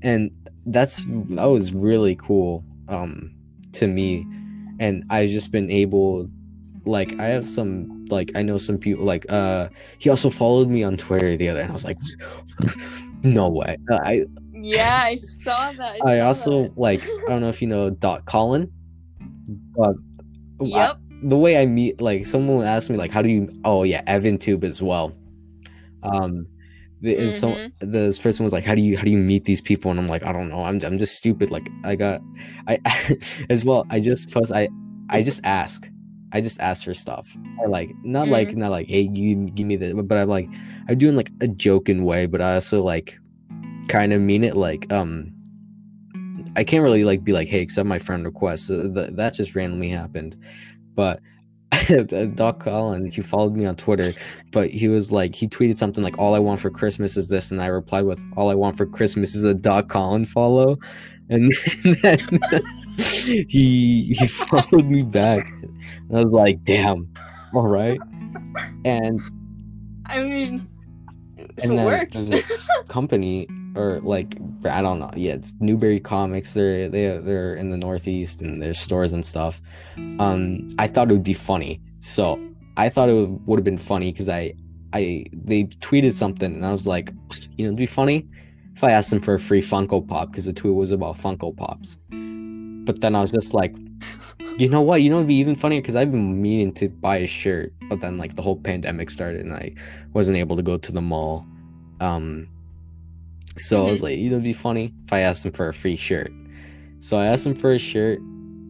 and 0.02 0.30
that's 0.66 1.04
that 1.30 1.46
was 1.48 1.72
really 1.72 2.14
cool 2.16 2.64
um 2.88 3.34
to 3.72 3.86
me. 3.86 4.26
And 4.80 5.04
I've 5.10 5.28
just 5.28 5.52
been 5.52 5.70
able 5.70 6.28
like 6.84 7.18
i 7.18 7.24
have 7.24 7.46
some 7.46 8.04
like 8.06 8.30
i 8.34 8.42
know 8.42 8.58
some 8.58 8.78
people 8.78 9.04
like 9.04 9.30
uh 9.30 9.68
he 9.98 10.08
also 10.10 10.30
followed 10.30 10.68
me 10.68 10.82
on 10.82 10.96
twitter 10.96 11.36
the 11.36 11.48
other 11.48 11.60
and 11.60 11.70
i 11.70 11.72
was 11.72 11.84
like 11.84 11.98
no 13.22 13.48
way. 13.48 13.76
Uh, 13.90 13.98
i 14.02 14.24
yeah 14.52 15.02
i 15.04 15.14
saw 15.16 15.72
that 15.72 15.96
i 16.04 16.18
saw 16.18 16.26
also 16.26 16.62
that. 16.64 16.78
like 16.78 17.02
i 17.02 17.28
don't 17.28 17.40
know 17.40 17.48
if 17.48 17.60
you 17.60 17.68
know 17.68 17.90
dot 17.90 18.24
colin 18.24 18.70
but 19.76 19.94
I- 20.60 20.64
yep. 20.64 20.98
the 21.22 21.36
way 21.36 21.60
i 21.60 21.66
meet 21.66 22.00
like 22.00 22.26
someone 22.26 22.66
asked 22.66 22.90
me 22.90 22.96
like 22.96 23.10
how 23.10 23.22
do 23.22 23.28
you 23.28 23.52
oh 23.64 23.82
yeah 23.82 24.02
evan 24.06 24.38
tube 24.38 24.64
as 24.64 24.82
well. 24.82 25.12
Um 26.02 26.46
the, 27.02 27.16
and 27.16 27.36
some 27.36 27.72
this 27.80 28.18
person 28.18 28.44
was 28.44 28.52
like 28.52 28.64
how 28.64 28.74
do 28.74 28.82
you 28.82 28.96
how 28.96 29.04
do 29.04 29.10
you 29.10 29.18
meet 29.18 29.44
these 29.44 29.60
people? 29.60 29.90
And 29.90 29.98
i'm 29.98 30.06
like 30.06 30.22
i 30.22 30.32
don't 30.32 30.48
know 30.48 30.64
i'm, 30.64 30.82
I'm 30.82 30.98
just 30.98 31.16
stupid 31.16 31.50
like 31.50 31.68
i 31.84 31.94
got 31.94 32.20
i 32.68 32.78
as 33.50 33.64
well 33.64 33.86
i 33.90 34.00
just 34.00 34.30
post 34.30 34.52
i 34.52 34.68
i 35.08 35.22
just 35.22 35.40
ask 35.44 35.88
I 36.32 36.40
just 36.40 36.60
ask 36.60 36.84
for 36.84 36.94
stuff, 36.94 37.28
or 37.58 37.68
like 37.68 37.90
not 38.02 38.28
like 38.28 38.56
not 38.56 38.70
like 38.70 38.86
hey, 38.86 39.10
you 39.12 39.34
give 39.50 39.66
me 39.66 39.76
the, 39.76 39.94
but 40.02 40.16
I'm 40.16 40.28
like 40.28 40.48
I 40.88 40.94
do 40.94 41.08
in 41.08 41.16
like 41.16 41.30
a 41.40 41.48
joking 41.48 42.04
way, 42.04 42.26
but 42.26 42.40
I 42.40 42.54
also 42.54 42.82
like 42.82 43.18
kind 43.88 44.12
of 44.12 44.20
mean 44.20 44.44
it. 44.44 44.56
Like 44.56 44.92
um, 44.92 45.32
I 46.56 46.64
can't 46.64 46.82
really 46.82 47.04
like 47.04 47.24
be 47.24 47.32
like 47.32 47.48
hey, 47.48 47.60
accept 47.60 47.86
my 47.86 47.98
friend 47.98 48.24
request. 48.24 48.66
So 48.66 48.92
th- 48.92 49.10
that 49.14 49.34
just 49.34 49.54
randomly 49.54 49.88
happened, 49.88 50.36
but 50.94 51.20
Doc 52.34 52.60
Collin, 52.60 53.10
he 53.10 53.22
followed 53.22 53.54
me 53.54 53.64
on 53.64 53.76
Twitter, 53.76 54.12
but 54.50 54.70
he 54.70 54.88
was 54.88 55.12
like, 55.12 55.34
he 55.34 55.46
tweeted 55.46 55.76
something 55.76 56.02
like, 56.02 56.18
"All 56.18 56.34
I 56.34 56.40
want 56.40 56.60
for 56.60 56.70
Christmas 56.70 57.16
is 57.16 57.28
this," 57.28 57.50
and 57.50 57.60
I 57.60 57.66
replied 57.66 58.04
with, 58.04 58.22
"All 58.36 58.50
I 58.50 58.54
want 58.54 58.76
for 58.76 58.86
Christmas 58.86 59.34
is 59.34 59.44
a 59.44 59.54
Doc 59.54 59.88
Collin 59.88 60.24
follow," 60.24 60.78
and 61.28 61.52
then 62.02 62.18
he 62.98 64.14
he 64.18 64.26
followed 64.26 64.86
me 64.86 65.02
back, 65.02 65.44
and 66.08 66.18
I 66.18 66.22
was 66.22 66.32
like, 66.32 66.62
"Damn, 66.62 67.12
all 67.54 67.66
right," 67.66 68.00
and 68.84 69.20
I 70.06 70.22
mean, 70.22 70.66
and 71.38 71.72
it 71.72 71.76
then 71.76 71.84
works. 71.84 72.16
there's 72.16 72.48
this 72.48 72.68
company 72.88 73.46
or 73.74 74.00
like 74.00 74.36
I 74.64 74.82
don't 74.82 74.98
know. 74.98 75.10
Yeah, 75.14 75.34
it's 75.34 75.54
Newbury 75.60 76.00
Comics. 76.00 76.54
They're 76.54 76.88
they 76.88 77.18
they're 77.18 77.54
in 77.54 77.70
the 77.70 77.76
Northeast 77.76 78.42
and 78.42 78.62
there's 78.62 78.78
stores 78.78 79.12
and 79.12 79.24
stuff. 79.24 79.60
Um, 80.18 80.74
I 80.78 80.86
thought 80.86 81.10
it 81.10 81.12
would 81.12 81.22
be 81.22 81.34
funny, 81.34 81.80
so 82.00 82.40
I 82.76 82.88
thought 82.88 83.08
it 83.08 83.14
would, 83.14 83.46
would 83.46 83.58
have 83.58 83.64
been 83.64 83.78
funny 83.78 84.12
because 84.12 84.28
I 84.28 84.54
I 84.92 85.26
they 85.32 85.64
tweeted 85.64 86.12
something 86.12 86.54
and 86.54 86.66
I 86.66 86.72
was 86.72 86.86
like, 86.86 87.12
you 87.56 87.64
know, 87.64 87.70
it'd 87.70 87.76
be 87.76 87.86
funny 87.86 88.26
if 88.74 88.84
I 88.84 88.92
asked 88.92 89.10
them 89.10 89.20
for 89.20 89.34
a 89.34 89.38
free 89.38 89.62
Funko 89.62 90.06
Pop 90.06 90.30
because 90.30 90.46
the 90.46 90.52
tweet 90.52 90.74
was 90.74 90.90
about 90.90 91.16
Funko 91.16 91.56
Pops. 91.56 91.98
But 92.84 93.00
then 93.00 93.14
I 93.14 93.20
was 93.20 93.30
just 93.30 93.54
like, 93.54 93.74
you 94.58 94.68
know 94.68 94.82
what? 94.82 95.02
You 95.02 95.10
know, 95.10 95.16
it'd 95.16 95.28
be 95.28 95.36
even 95.36 95.54
funnier 95.54 95.80
because 95.80 95.96
I've 95.96 96.10
been 96.10 96.40
meaning 96.40 96.72
to 96.74 96.88
buy 96.88 97.16
a 97.16 97.26
shirt, 97.26 97.72
but 97.88 98.00
then 98.00 98.18
like 98.18 98.36
the 98.36 98.42
whole 98.42 98.56
pandemic 98.56 99.10
started 99.10 99.42
and 99.42 99.54
I 99.54 99.74
wasn't 100.12 100.38
able 100.38 100.56
to 100.56 100.62
go 100.62 100.76
to 100.76 100.92
the 100.92 101.00
mall. 101.00 101.46
Um, 102.00 102.48
so 103.56 103.86
I 103.86 103.90
was 103.90 104.02
like, 104.02 104.18
you 104.18 104.30
know, 104.30 104.36
it'd 104.36 104.44
be 104.44 104.52
funny 104.52 104.94
if 105.04 105.12
I 105.12 105.20
asked 105.20 105.44
him 105.44 105.52
for 105.52 105.68
a 105.68 105.74
free 105.74 105.96
shirt. 105.96 106.30
So 107.00 107.18
I 107.18 107.26
asked 107.26 107.46
him 107.46 107.54
for 107.54 107.72
a 107.72 107.78
shirt, 107.78 108.18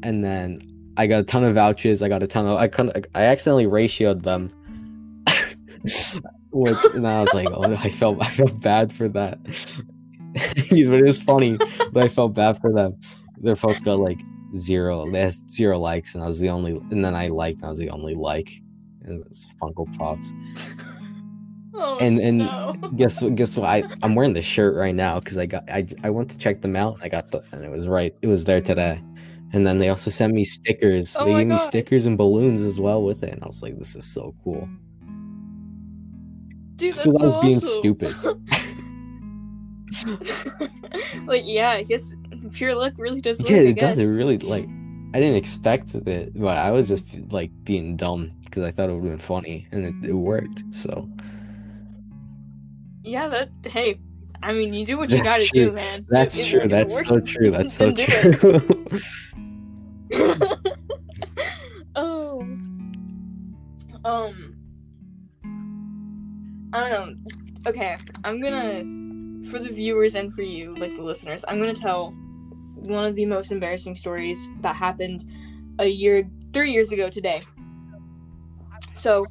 and 0.02 0.24
then 0.24 0.92
I 0.96 1.06
got 1.06 1.20
a 1.20 1.24
ton 1.24 1.44
of 1.44 1.54
vouchers. 1.54 2.02
I 2.02 2.08
got 2.08 2.22
a 2.22 2.26
ton 2.26 2.46
of. 2.46 2.58
I 2.58 2.68
kind 2.68 2.90
of. 2.90 3.04
I 3.14 3.24
accidentally 3.24 3.66
ratioed 3.66 4.22
them. 4.22 4.50
Which 6.52 6.84
and 6.94 7.06
I 7.06 7.20
was 7.20 7.32
like, 7.32 7.48
oh, 7.50 7.62
I 7.62 7.90
felt. 7.90 8.22
I 8.22 8.28
felt 8.28 8.60
bad 8.60 8.92
for 8.92 9.08
that. 9.10 9.38
but 10.34 10.72
it 10.72 11.04
was 11.04 11.20
funny. 11.20 11.58
But 11.92 12.04
I 12.04 12.08
felt 12.08 12.34
bad 12.34 12.60
for 12.60 12.72
them. 12.72 12.98
Their 13.38 13.56
post 13.56 13.84
got 13.84 13.98
like 13.98 14.18
zero. 14.56 15.10
Zero 15.48 15.78
likes, 15.78 16.14
and 16.14 16.24
I 16.24 16.26
was 16.26 16.38
the 16.38 16.50
only. 16.50 16.72
And 16.90 17.04
then 17.04 17.14
I 17.14 17.28
liked. 17.28 17.60
And 17.60 17.66
I 17.66 17.70
was 17.70 17.78
the 17.78 17.90
only 17.90 18.14
like. 18.14 18.50
And 19.04 19.20
it 19.20 19.28
was 19.28 19.46
Funko 19.60 19.96
Pops. 19.96 20.32
oh, 21.74 21.98
and 21.98 22.18
and 22.18 22.38
no. 22.38 22.74
guess 22.96 23.22
what 23.22 23.34
guess 23.34 23.56
what 23.56 23.68
I, 23.68 23.82
i'm 24.02 24.14
wearing 24.14 24.34
the 24.34 24.42
shirt 24.42 24.76
right 24.76 24.94
now 24.94 25.18
because 25.18 25.38
i 25.38 25.46
got 25.46 25.68
I, 25.70 25.86
I 26.04 26.10
went 26.10 26.30
to 26.30 26.38
check 26.38 26.60
them 26.60 26.76
out 26.76 26.94
and 26.94 27.02
i 27.02 27.08
got 27.08 27.30
the 27.30 27.42
and 27.52 27.64
it 27.64 27.70
was 27.70 27.88
right 27.88 28.14
it 28.22 28.26
was 28.26 28.44
there 28.44 28.60
today 28.60 29.02
and 29.52 29.66
then 29.66 29.78
they 29.78 29.88
also 29.88 30.10
sent 30.10 30.34
me 30.34 30.44
stickers 30.44 31.16
Oh 31.18 31.24
they 31.24 31.34
gave 31.34 31.46
me 31.46 31.56
God. 31.56 31.66
stickers 31.66 32.06
and 32.06 32.18
balloons 32.18 32.60
as 32.60 32.78
well 32.78 33.02
with 33.02 33.22
it 33.22 33.32
and 33.32 33.42
i 33.42 33.46
was 33.46 33.62
like 33.62 33.78
this 33.78 33.96
is 33.96 34.04
so 34.04 34.34
cool 34.44 34.68
Dude, 36.76 36.94
that's 36.94 37.06
because 37.06 37.22
i 37.22 37.24
was 37.24 37.34
so 37.34 37.40
being 37.40 37.60
stupid 37.60 38.14
like, 41.26 41.42
yeah, 41.44 41.70
I 41.70 41.82
guess 41.82 42.14
pure 42.52 42.74
luck 42.74 42.92
really 42.98 43.20
does 43.20 43.40
work. 43.40 43.48
yeah 43.50 43.56
I 43.58 43.60
it 43.60 43.78
does 43.78 43.98
it 43.98 44.06
really 44.06 44.38
like 44.38 44.64
i 45.14 45.20
didn't 45.20 45.36
expect 45.36 45.94
it 45.94 46.32
but 46.38 46.56
i 46.58 46.70
was 46.70 46.86
just 46.88 47.04
like 47.30 47.50
being 47.64 47.96
dumb 47.96 48.30
because 48.44 48.62
i 48.62 48.70
thought 48.70 48.88
it 48.90 48.92
would 48.94 49.02
have 49.04 49.12
been 49.12 49.18
funny 49.18 49.66
and 49.72 49.84
it, 50.04 50.10
it 50.10 50.14
worked 50.14 50.62
so 50.72 51.08
Yeah, 53.02 53.28
that. 53.28 53.48
Hey, 53.64 53.98
I 54.42 54.52
mean, 54.52 54.74
you 54.74 54.84
do 54.84 54.98
what 54.98 55.08
you 55.10 55.16
That's 55.16 55.28
gotta 55.28 55.46
true. 55.46 55.64
do, 55.70 55.72
man. 55.72 56.04
that's 56.10 56.38
if 56.38 56.48
true 56.48 56.60
it 56.60 56.68
that's 56.68 56.98
so 56.98 57.14
works, 57.14 57.30
true 57.32 57.50
that's 57.50 57.74
so 57.74 57.88
it. 57.96 57.96
true 57.96 58.60
oh. 61.96 62.40
Um. 64.04 64.56
I 66.72 66.88
don't 66.88 66.90
know. 66.90 67.16
Okay, 67.66 67.96
I'm 68.24 68.40
gonna, 68.40 68.84
for 69.50 69.58
the 69.58 69.68
viewers 69.70 70.14
and 70.14 70.32
for 70.32 70.42
you, 70.42 70.74
like 70.76 70.94
the 70.96 71.02
listeners, 71.02 71.44
I'm 71.48 71.58
gonna 71.58 71.74
tell 71.74 72.14
one 72.80 73.04
of 73.04 73.14
the 73.14 73.26
most 73.26 73.52
embarrassing 73.52 73.96
stories 73.96 74.50
that 74.60 74.76
happened 74.76 75.24
a 75.78 75.86
year, 75.86 76.28
three 76.52 76.72
years 76.72 76.92
ago 76.92 77.08
today. 77.08 77.42
So, 78.94 79.26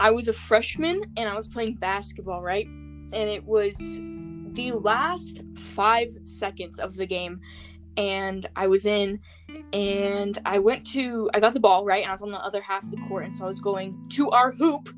I 0.00 0.10
was 0.10 0.28
a 0.28 0.32
freshman 0.32 1.02
and 1.16 1.28
I 1.28 1.36
was 1.36 1.46
playing 1.46 1.74
basketball, 1.76 2.42
right? 2.42 2.66
And 2.66 3.30
it 3.30 3.44
was 3.44 3.76
the 4.54 4.72
last 4.72 5.42
five 5.56 6.08
seconds 6.24 6.78
of 6.78 6.96
the 6.96 7.06
game, 7.06 7.40
and 7.96 8.46
I 8.56 8.66
was 8.66 8.86
in 8.86 9.20
and 9.72 10.38
I 10.44 10.58
went 10.58 10.86
to 10.88 11.30
I 11.34 11.40
got 11.40 11.52
the 11.52 11.60
ball 11.60 11.84
right 11.84 12.02
and 12.02 12.10
I 12.10 12.14
was 12.14 12.22
on 12.22 12.30
the 12.30 12.42
other 12.42 12.62
half 12.62 12.84
of 12.84 12.90
the 12.90 13.00
court 13.08 13.24
and 13.24 13.36
so 13.36 13.44
I 13.44 13.48
was 13.48 13.60
going 13.60 14.06
to 14.10 14.30
our 14.30 14.52
hoop 14.52 14.88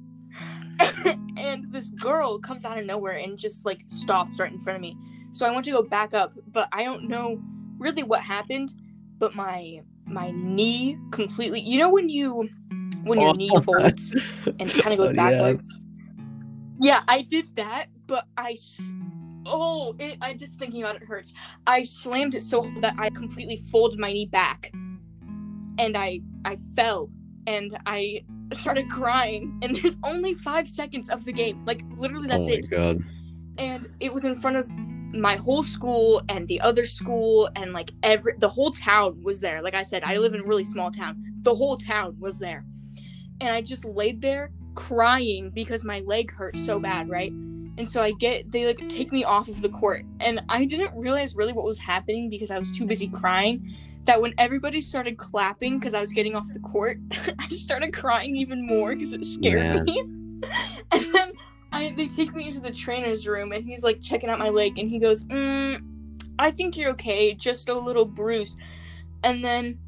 and 1.37 1.73
this 1.73 1.91
girl 1.91 2.39
comes 2.39 2.65
out 2.65 2.79
of 2.79 2.85
nowhere 2.85 3.17
and 3.17 3.39
just 3.39 3.65
like 3.65 3.85
stops 3.89 4.39
right 4.39 4.53
in 4.53 4.61
front 4.61 4.77
of 4.77 4.81
me. 4.83 4.97
So 5.33 5.47
I 5.47 5.51
went 5.51 5.65
to 5.65 5.73
go 5.73 5.83
back 5.83 6.15
up, 6.15 6.35
but 6.53 6.69
I 6.73 6.85
don't 6.85 7.09
know 7.09 7.43
really 7.79 8.03
what 8.03 8.21
happened, 8.21 8.73
but 9.19 9.35
my 9.35 9.81
my 10.07 10.31
knee 10.33 10.99
completely 11.13 11.61
you 11.61 11.79
know 11.79 11.89
when 11.89 12.09
you 12.11 12.47
when 13.05 13.19
your 13.21 13.31
oh, 13.31 13.33
knee 13.33 13.51
Oh. 13.55 13.61
folds 13.61 14.13
and 14.47 14.61
it 14.61 14.83
kind 14.83 14.93
of 14.93 14.99
goes 14.99 15.11
Yeah. 15.15 15.31
backwards. 15.31 15.79
Yeah, 16.81 17.03
I 17.09 17.23
did 17.23 17.55
that, 17.57 17.87
but 18.07 18.27
I 18.37 18.57
oh, 19.47 19.95
it, 19.99 20.19
I 20.21 20.35
just 20.35 20.55
thinking 20.55 20.83
about 20.83 20.97
it 20.97 21.05
hurts. 21.05 21.33
I 21.67 21.85
slammed 21.85 22.35
it 22.35 22.43
so 22.43 22.71
that 22.81 22.95
I 22.99 23.11
completely 23.11 23.57
folded 23.57 23.99
my 23.99 24.13
knee 24.13 24.27
back, 24.27 24.73
and 25.79 25.97
I 25.97 26.21
I 26.45 26.57
fell, 26.75 27.11
and 27.47 27.79
I 27.87 28.25
started 28.53 28.91
crying. 28.91 29.59
And 29.63 29.77
there's 29.77 29.97
only 30.03 30.35
five 30.35 30.69
seconds 30.69 31.09
of 31.11 31.25
the 31.25 31.33
game, 31.33 31.65
like 31.65 31.83
literally 31.97 32.27
that's 32.29 32.43
oh 32.43 32.49
my 32.49 32.53
it. 32.55 32.71
god 32.71 32.99
And 33.59 33.89
it 34.01 34.13
was 34.13 34.25
in 34.25 34.35
front 34.37 34.57
of 34.57 34.69
my 35.21 35.37
whole 35.37 35.63
school 35.63 36.23
and 36.29 36.49
the 36.49 36.61
other 36.61 36.85
school 36.85 37.49
and 37.57 37.73
like 37.73 37.93
every 38.03 38.35
the 38.39 38.49
whole 38.49 38.73
town 38.73 39.23
was 39.23 39.41
there. 39.41 39.63
Like 39.63 39.75
I 39.75 39.83
said, 39.83 40.03
I 40.05 40.17
live 40.17 40.35
in 40.35 40.41
a 40.41 40.45
really 40.45 40.65
small 40.65 40.91
town. 40.91 41.23
The 41.43 41.55
whole 41.55 41.77
town 41.77 42.17
was 42.19 42.39
there, 42.39 42.65
and 43.41 43.51
I 43.51 43.61
just 43.61 43.85
laid 43.85 44.21
there 44.21 44.51
crying 44.75 45.51
because 45.51 45.85
my 45.85 46.01
leg 46.01 46.33
hurt 46.33 46.57
so 46.57 46.79
bad, 46.79 47.09
right? 47.09 47.33
And 47.77 47.89
so 47.89 48.03
I 48.03 48.13
get 48.13 48.51
they 48.53 48.67
like 48.67 48.89
take 48.89 49.13
me 49.13 49.25
off 49.25 49.49
of 49.49 49.63
the 49.63 49.69
court, 49.69 50.05
and 50.21 50.41
I 50.49 50.65
didn't 50.65 50.97
realize 50.99 51.35
really 51.35 51.53
what 51.53 51.65
was 51.65 51.79
happening 51.79 52.31
because 52.31 52.51
I 52.51 52.59
was 52.59 52.77
too 52.77 52.87
busy 52.87 53.09
crying. 53.09 53.75
That 54.05 54.21
when 54.21 54.35
everybody 54.37 54.83
started 54.83 55.17
clapping 55.17 55.79
because 55.79 55.95
I 55.95 56.01
was 56.01 56.13
getting 56.13 56.37
off 56.37 56.47
the 56.53 56.61
court, 56.61 56.99
I 57.39 57.49
started 57.49 57.95
crying 57.95 58.37
even 58.37 58.67
more 58.67 58.95
because 58.95 59.13
it 59.13 59.25
scared 59.25 59.59
Man. 59.61 59.85
me. 59.85 60.01
and 60.93 61.15
then 61.15 61.33
I 61.75 61.95
they 61.97 62.09
take 62.09 62.35
me 62.35 62.49
into 62.49 62.61
the 62.61 62.71
trainer's 62.71 63.27
room, 63.27 63.53
and 63.53 63.65
he's 63.65 63.83
like 63.83 64.01
checking 64.01 64.31
out 64.31 64.39
my 64.39 64.51
leg, 64.51 64.79
and 64.79 64.89
he 64.89 64.99
goes, 64.99 65.25
mm, 65.25 65.81
"I 66.39 66.51
think 66.51 66.77
you're 66.77 66.91
okay, 66.91 67.35
just 67.35 67.69
a 67.69 67.75
little 67.75 68.05
bruise." 68.05 68.57
And 69.23 69.45
then 69.45 69.79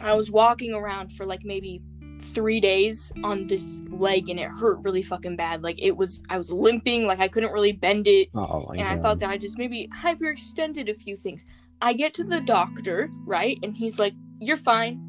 I 0.00 0.14
was 0.14 0.30
walking 0.30 0.74
around 0.74 1.12
for 1.12 1.24
like 1.24 1.44
maybe 1.44 1.80
three 2.20 2.60
days 2.60 3.12
on 3.24 3.46
this 3.48 3.82
leg 3.88 4.28
and 4.28 4.38
it 4.38 4.48
hurt 4.48 4.78
really 4.82 5.02
fucking 5.02 5.36
bad. 5.36 5.62
Like 5.62 5.80
it 5.82 5.96
was 5.96 6.22
I 6.30 6.36
was 6.36 6.52
limping, 6.52 7.06
like 7.06 7.20
I 7.20 7.28
couldn't 7.28 7.52
really 7.52 7.72
bend 7.72 8.06
it. 8.06 8.28
oh 8.34 8.66
And 8.72 8.82
I 8.82 8.98
thought 8.98 9.18
that 9.20 9.30
I 9.30 9.38
just 9.38 9.58
maybe 9.58 9.88
hyperextended 10.02 10.88
a 10.88 10.94
few 10.94 11.16
things. 11.16 11.46
I 11.80 11.92
get 11.94 12.14
to 12.14 12.24
the 12.24 12.40
doctor, 12.40 13.10
right? 13.24 13.58
And 13.62 13.76
he's 13.76 13.98
like, 13.98 14.14
You're 14.38 14.56
fine. 14.56 15.08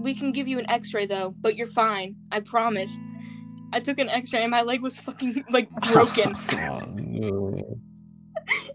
We 0.00 0.14
can 0.14 0.32
give 0.32 0.48
you 0.48 0.58
an 0.58 0.68
x 0.70 0.92
ray 0.94 1.06
though, 1.06 1.34
but 1.40 1.56
you're 1.56 1.66
fine. 1.66 2.16
I 2.32 2.40
promise. 2.40 2.98
I 3.74 3.80
took 3.80 3.98
an 3.98 4.08
x 4.08 4.32
ray 4.32 4.42
and 4.42 4.50
my 4.50 4.62
leg 4.62 4.80
was 4.82 4.98
fucking 4.98 5.44
like 5.50 5.68
broken. 5.92 6.34
Oh, 6.52 7.78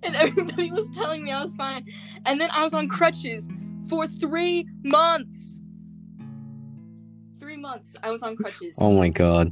and 0.03 0.15
everybody 0.15 0.71
was 0.71 0.89
telling 0.89 1.23
me 1.23 1.31
I 1.31 1.41
was 1.41 1.55
fine. 1.55 1.85
And 2.25 2.39
then 2.39 2.49
I 2.51 2.63
was 2.63 2.73
on 2.73 2.89
crutches 2.89 3.47
for 3.87 4.07
three 4.07 4.67
months. 4.83 5.61
Three 7.39 7.55
months 7.57 7.95
I 8.03 8.11
was 8.11 8.21
on 8.21 8.35
crutches. 8.35 8.75
oh 8.77 8.91
my 8.91 9.09
god 9.09 9.51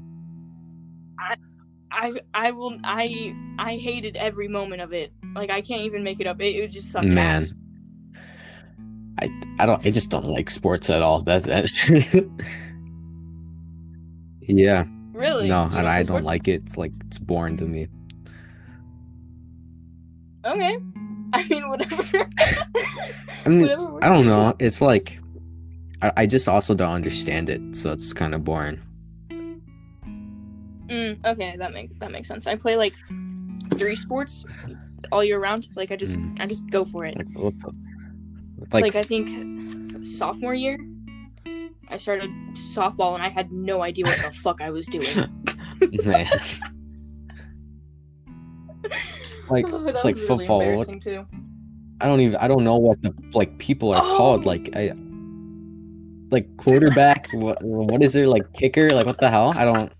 I 1.91 2.14
I 2.34 2.52
will 2.52 2.78
I 2.84 3.34
I 3.58 3.78
hated 3.78 4.18
every 4.18 4.48
moment 4.48 4.82
of 4.82 4.93
it. 4.93 5.12
Like 5.34 5.50
I 5.50 5.62
can't 5.62 5.82
even 5.82 6.04
make 6.04 6.20
it 6.20 6.28
up. 6.28 6.41
It, 6.41 6.56
it 6.56 6.68
just 6.70 6.91
sucked 6.91 7.06
Man. 7.06 7.43
ass. 7.43 7.54
I 9.20 9.32
I 9.60 9.66
don't 9.66 9.86
I 9.86 9.91
just 9.91 10.12
don't 10.12 10.26
like 10.26 10.50
sports 10.50 10.89
at 10.89 11.02
all. 11.02 11.22
That's 11.22 11.45
that. 11.45 12.30
yeah. 14.41 14.86
Really? 15.18 15.49
No, 15.49 15.63
and 15.74 15.88
I 15.88 16.03
don't 16.03 16.24
like 16.24 16.47
it. 16.47 16.61
It's 16.63 16.78
like 16.78 16.91
it's 17.07 17.18
boring 17.18 17.57
to 17.57 17.65
me. 17.65 17.88
Okay. 20.45 20.78
I 21.34 21.47
mean 21.49 21.68
whatever. 21.70 22.03
I 23.45 23.49
mean, 23.49 23.61
whatever 23.61 24.03
I 24.03 24.09
don't 24.13 24.28
know. 24.28 24.53
It's 24.59 24.80
like 24.80 25.20
I, 26.03 26.11
I 26.18 26.26
just 26.28 26.47
also 26.47 26.76
don't 26.76 26.91
understand 26.93 27.49
it, 27.49 27.76
so 27.76 27.91
it's 27.91 28.13
kind 28.13 28.36
of 28.36 28.43
boring. 28.43 28.80
Mm, 30.88 31.26
okay, 31.26 31.57
that 31.57 31.74
makes 31.74 31.93
that 31.99 32.11
makes 32.11 32.28
sense. 32.28 32.45
I 32.45 32.55
play 32.55 32.76
like 32.78 32.93
three 33.74 33.95
sports 33.95 34.45
all 35.11 35.24
year 35.24 35.39
round. 35.39 35.68
Like 35.76 35.91
I 35.91 35.95
just 35.95 36.15
Mm. 36.20 36.39
I 36.39 36.45
just 36.45 36.70
go 36.70 36.86
for 36.86 37.05
it. 37.05 37.18
Like, 37.18 37.53
Like, 38.72 38.84
like, 38.84 38.95
I 38.95 39.03
think 39.03 40.05
sophomore 40.05 40.53
year, 40.53 40.78
I 41.89 41.97
started 41.97 42.29
softball 42.53 43.13
and 43.15 43.23
I 43.23 43.29
had 43.29 43.51
no 43.51 43.81
idea 43.81 44.05
what 44.05 44.19
the 44.21 44.31
fuck 44.31 44.61
I 44.61 44.69
was 44.71 44.85
doing. 44.88 45.05
man. 46.03 46.27
like 49.49 49.65
Oh, 49.67 49.77
like 49.77 50.03
really 50.03 50.13
football, 50.27 50.75
what- 50.75 51.01
too. 51.01 51.25
I 51.99 52.05
don't 52.05 52.19
even 52.21 52.35
I 52.35 52.47
don't 52.47 52.63
know 52.63 52.77
what 52.77 53.01
the 53.01 53.11
like 53.33 53.57
people 53.57 53.91
are 53.93 54.01
Oh. 54.03 54.17
called. 54.17 54.45
Like 54.45 54.69
I 54.75 54.91
like 56.29 56.55
quarterback. 56.57 57.29
what 57.31 57.63
what 57.63 58.03
is 58.03 58.13
there 58.13 58.27
like 58.27 58.51
kicker? 58.53 58.89
Like 58.89 59.05
what 59.05 59.19
the 59.19 59.29
hell? 59.29 59.53
I 59.55 59.65
don't. 59.65 59.91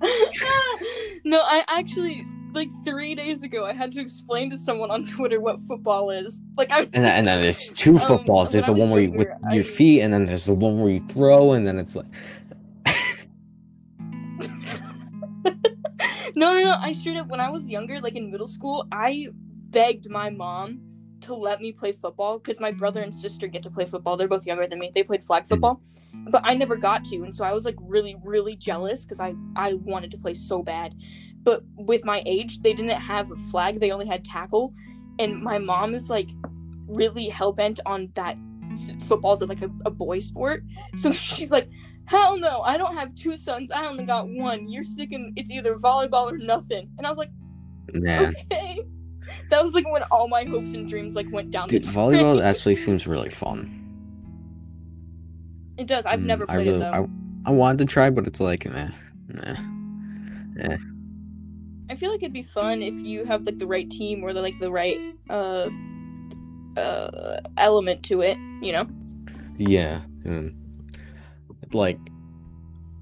no, 1.24 1.40
I 1.40 1.64
actually 1.68 2.26
like 2.54 2.68
three 2.84 3.14
days 3.14 3.42
ago 3.42 3.64
I 3.66 3.72
had 3.72 3.92
to 3.92 4.00
explain 4.00 4.50
to 4.50 4.58
someone 4.58 4.90
on 4.90 5.06
Twitter 5.16 5.40
what 5.40 5.60
football 5.60 6.10
is. 6.10 6.40
Like 6.56 6.70
I 6.70 6.80
And 6.80 6.92
then, 6.92 7.04
and 7.06 7.28
then 7.28 7.42
there's 7.42 7.68
two 7.68 7.98
Um, 7.98 8.06
footballs. 8.06 8.52
There's 8.52 8.66
the 8.66 8.72
one 8.72 8.90
where 8.90 9.02
you 9.02 9.10
with 9.10 9.28
younger, 9.28 9.54
your 9.54 9.64
feet, 9.64 10.00
and 10.02 10.14
then 10.14 10.24
there's 10.24 10.46
the 10.46 10.54
one 10.54 10.78
where 10.80 10.90
you 10.90 11.04
throw, 11.08 11.52
and 11.52 11.66
then 11.66 11.78
it's 11.78 11.96
like 11.96 12.06
no, 16.36 16.52
no, 16.54 16.64
no. 16.64 16.76
I 16.80 16.92
straight 16.92 17.16
up 17.16 17.28
when 17.28 17.40
I 17.40 17.50
was 17.50 17.70
younger, 17.70 18.00
like 18.00 18.16
in 18.16 18.30
middle 18.30 18.46
school, 18.48 18.86
I 18.92 19.28
begged 19.70 20.08
my 20.10 20.30
mom 20.30 20.80
to 21.22 21.34
let 21.34 21.60
me 21.60 21.72
play 21.72 21.92
football 21.92 22.38
because 22.38 22.60
my 22.60 22.70
brother 22.70 23.00
and 23.00 23.14
sister 23.14 23.46
get 23.46 23.62
to 23.62 23.70
play 23.70 23.86
football. 23.86 24.16
They're 24.16 24.28
both 24.28 24.46
younger 24.46 24.66
than 24.66 24.78
me. 24.78 24.90
They 24.94 25.02
played 25.02 25.24
flag 25.24 25.46
football, 25.46 25.80
but 26.30 26.42
I 26.44 26.54
never 26.54 26.76
got 26.76 27.04
to, 27.06 27.22
and 27.22 27.34
so 27.34 27.44
I 27.44 27.52
was 27.52 27.64
like 27.64 27.76
really, 27.80 28.16
really 28.22 28.56
jealous 28.56 29.04
because 29.04 29.20
I 29.20 29.34
I 29.56 29.74
wanted 29.74 30.10
to 30.12 30.18
play 30.18 30.34
so 30.34 30.62
bad. 30.62 30.94
But 31.44 31.62
with 31.76 32.04
my 32.04 32.22
age, 32.26 32.60
they 32.62 32.72
didn't 32.72 32.90
have 32.90 33.30
a 33.30 33.36
flag. 33.36 33.80
They 33.80 33.90
only 33.90 34.06
had 34.06 34.24
tackle, 34.24 34.74
and 35.18 35.42
my 35.42 35.58
mom 35.58 35.94
is 35.94 36.10
like 36.10 36.30
really 36.88 37.28
hell 37.28 37.52
bent 37.52 37.80
on 37.86 38.10
that 38.14 38.36
football's 39.00 39.42
like 39.42 39.62
a, 39.62 39.70
a 39.84 39.90
boy 39.90 40.18
sport. 40.18 40.64
So 40.96 41.12
she's 41.12 41.50
like, 41.50 41.68
hell 42.06 42.38
no, 42.38 42.62
I 42.62 42.76
don't 42.76 42.94
have 42.94 43.14
two 43.14 43.36
sons. 43.36 43.70
I 43.70 43.86
only 43.86 44.04
got 44.04 44.28
one. 44.28 44.68
You're 44.68 44.84
sticking, 44.84 45.32
it's 45.36 45.50
either 45.50 45.76
volleyball 45.76 46.32
or 46.32 46.38
nothing. 46.38 46.90
And 46.98 47.06
I 47.06 47.10
was 47.10 47.18
like, 47.18 47.30
man, 47.92 48.34
okay. 48.50 48.80
That 49.50 49.62
was 49.62 49.72
like 49.72 49.90
when 49.90 50.02
all 50.04 50.28
my 50.28 50.44
hopes 50.44 50.72
and 50.72 50.88
dreams 50.88 51.14
like 51.14 51.30
went 51.32 51.50
down 51.50 51.68
dude, 51.68 51.84
the 51.84 51.88
volleyball 51.90 52.42
actually 52.42 52.76
seems 52.76 53.06
really 53.06 53.30
fun. 53.30 53.80
It 55.78 55.86
does. 55.86 56.06
I've 56.06 56.20
Mm, 56.20 56.26
never 56.26 56.44
I 56.44 56.54
played 56.54 56.66
really, 56.66 56.76
it 56.78 56.80
though. 56.80 57.08
I, 57.46 57.50
I 57.50 57.52
wanted 57.52 57.78
to 57.78 57.84
try, 57.86 58.10
but 58.10 58.26
it's 58.26 58.40
like, 58.40 58.66
nah, 58.66 58.88
nah. 59.28 60.76
I 61.90 61.96
feel 61.96 62.10
like 62.10 62.22
it'd 62.22 62.32
be 62.32 62.42
fun 62.42 62.82
if 62.82 62.94
you 62.94 63.24
have 63.24 63.44
like 63.44 63.58
the 63.58 63.66
right 63.66 63.88
team 63.90 64.22
or 64.22 64.32
the 64.32 64.40
like 64.40 64.58
the 64.58 64.72
right 64.72 64.98
uh 65.28 65.68
uh 66.76 67.40
element 67.58 68.02
to 68.04 68.22
it, 68.22 68.38
you 68.62 68.72
know? 68.72 68.86
Yeah, 69.56 70.00
mm. 70.24 70.54
like 71.72 71.98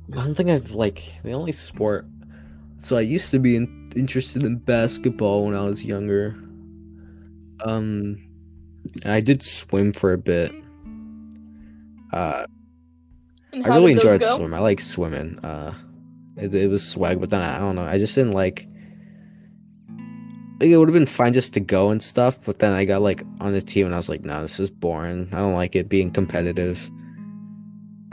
one 0.08 0.34
don't 0.34 0.50
I've 0.50 0.72
like 0.72 1.02
the 1.22 1.32
only 1.32 1.52
sport. 1.52 2.06
So 2.76 2.96
I 2.96 3.00
used 3.02 3.30
to 3.30 3.38
be 3.38 3.56
in, 3.56 3.92
interested 3.94 4.42
in 4.42 4.58
basketball 4.58 5.46
when 5.46 5.54
I 5.54 5.62
was 5.62 5.84
younger. 5.84 6.36
Um, 7.64 8.28
and 9.02 9.12
I 9.12 9.20
did 9.20 9.42
swim 9.42 9.92
for 9.92 10.12
a 10.12 10.18
bit. 10.18 10.52
Uh, 12.12 12.46
I 13.52 13.68
really 13.68 13.92
enjoyed 13.92 14.20
go? 14.20 14.36
swim. 14.36 14.52
I 14.52 14.58
like 14.58 14.80
swimming. 14.80 15.38
Uh, 15.44 15.74
it, 16.36 16.54
it 16.54 16.68
was 16.68 16.86
swag, 16.86 17.20
but 17.20 17.30
then 17.30 17.40
I, 17.40 17.56
I 17.56 17.58
don't 17.60 17.76
know. 17.76 17.84
I 17.84 17.98
just 17.98 18.14
didn't 18.14 18.32
like. 18.32 18.66
Like 20.62 20.70
it 20.70 20.76
would 20.76 20.88
have 20.88 20.94
been 20.94 21.06
fine 21.06 21.32
just 21.32 21.54
to 21.54 21.60
go 21.60 21.90
and 21.90 22.00
stuff, 22.00 22.38
but 22.44 22.60
then 22.60 22.72
I 22.72 22.84
got 22.84 23.02
like 23.02 23.24
on 23.40 23.50
the 23.50 23.60
team 23.60 23.84
and 23.84 23.92
I 23.92 23.96
was 23.96 24.08
like, 24.08 24.24
"No, 24.24 24.42
this 24.42 24.60
is 24.60 24.70
boring. 24.70 25.28
I 25.32 25.38
don't 25.38 25.54
like 25.54 25.74
it 25.74 25.88
being 25.88 26.12
competitive." 26.12 26.88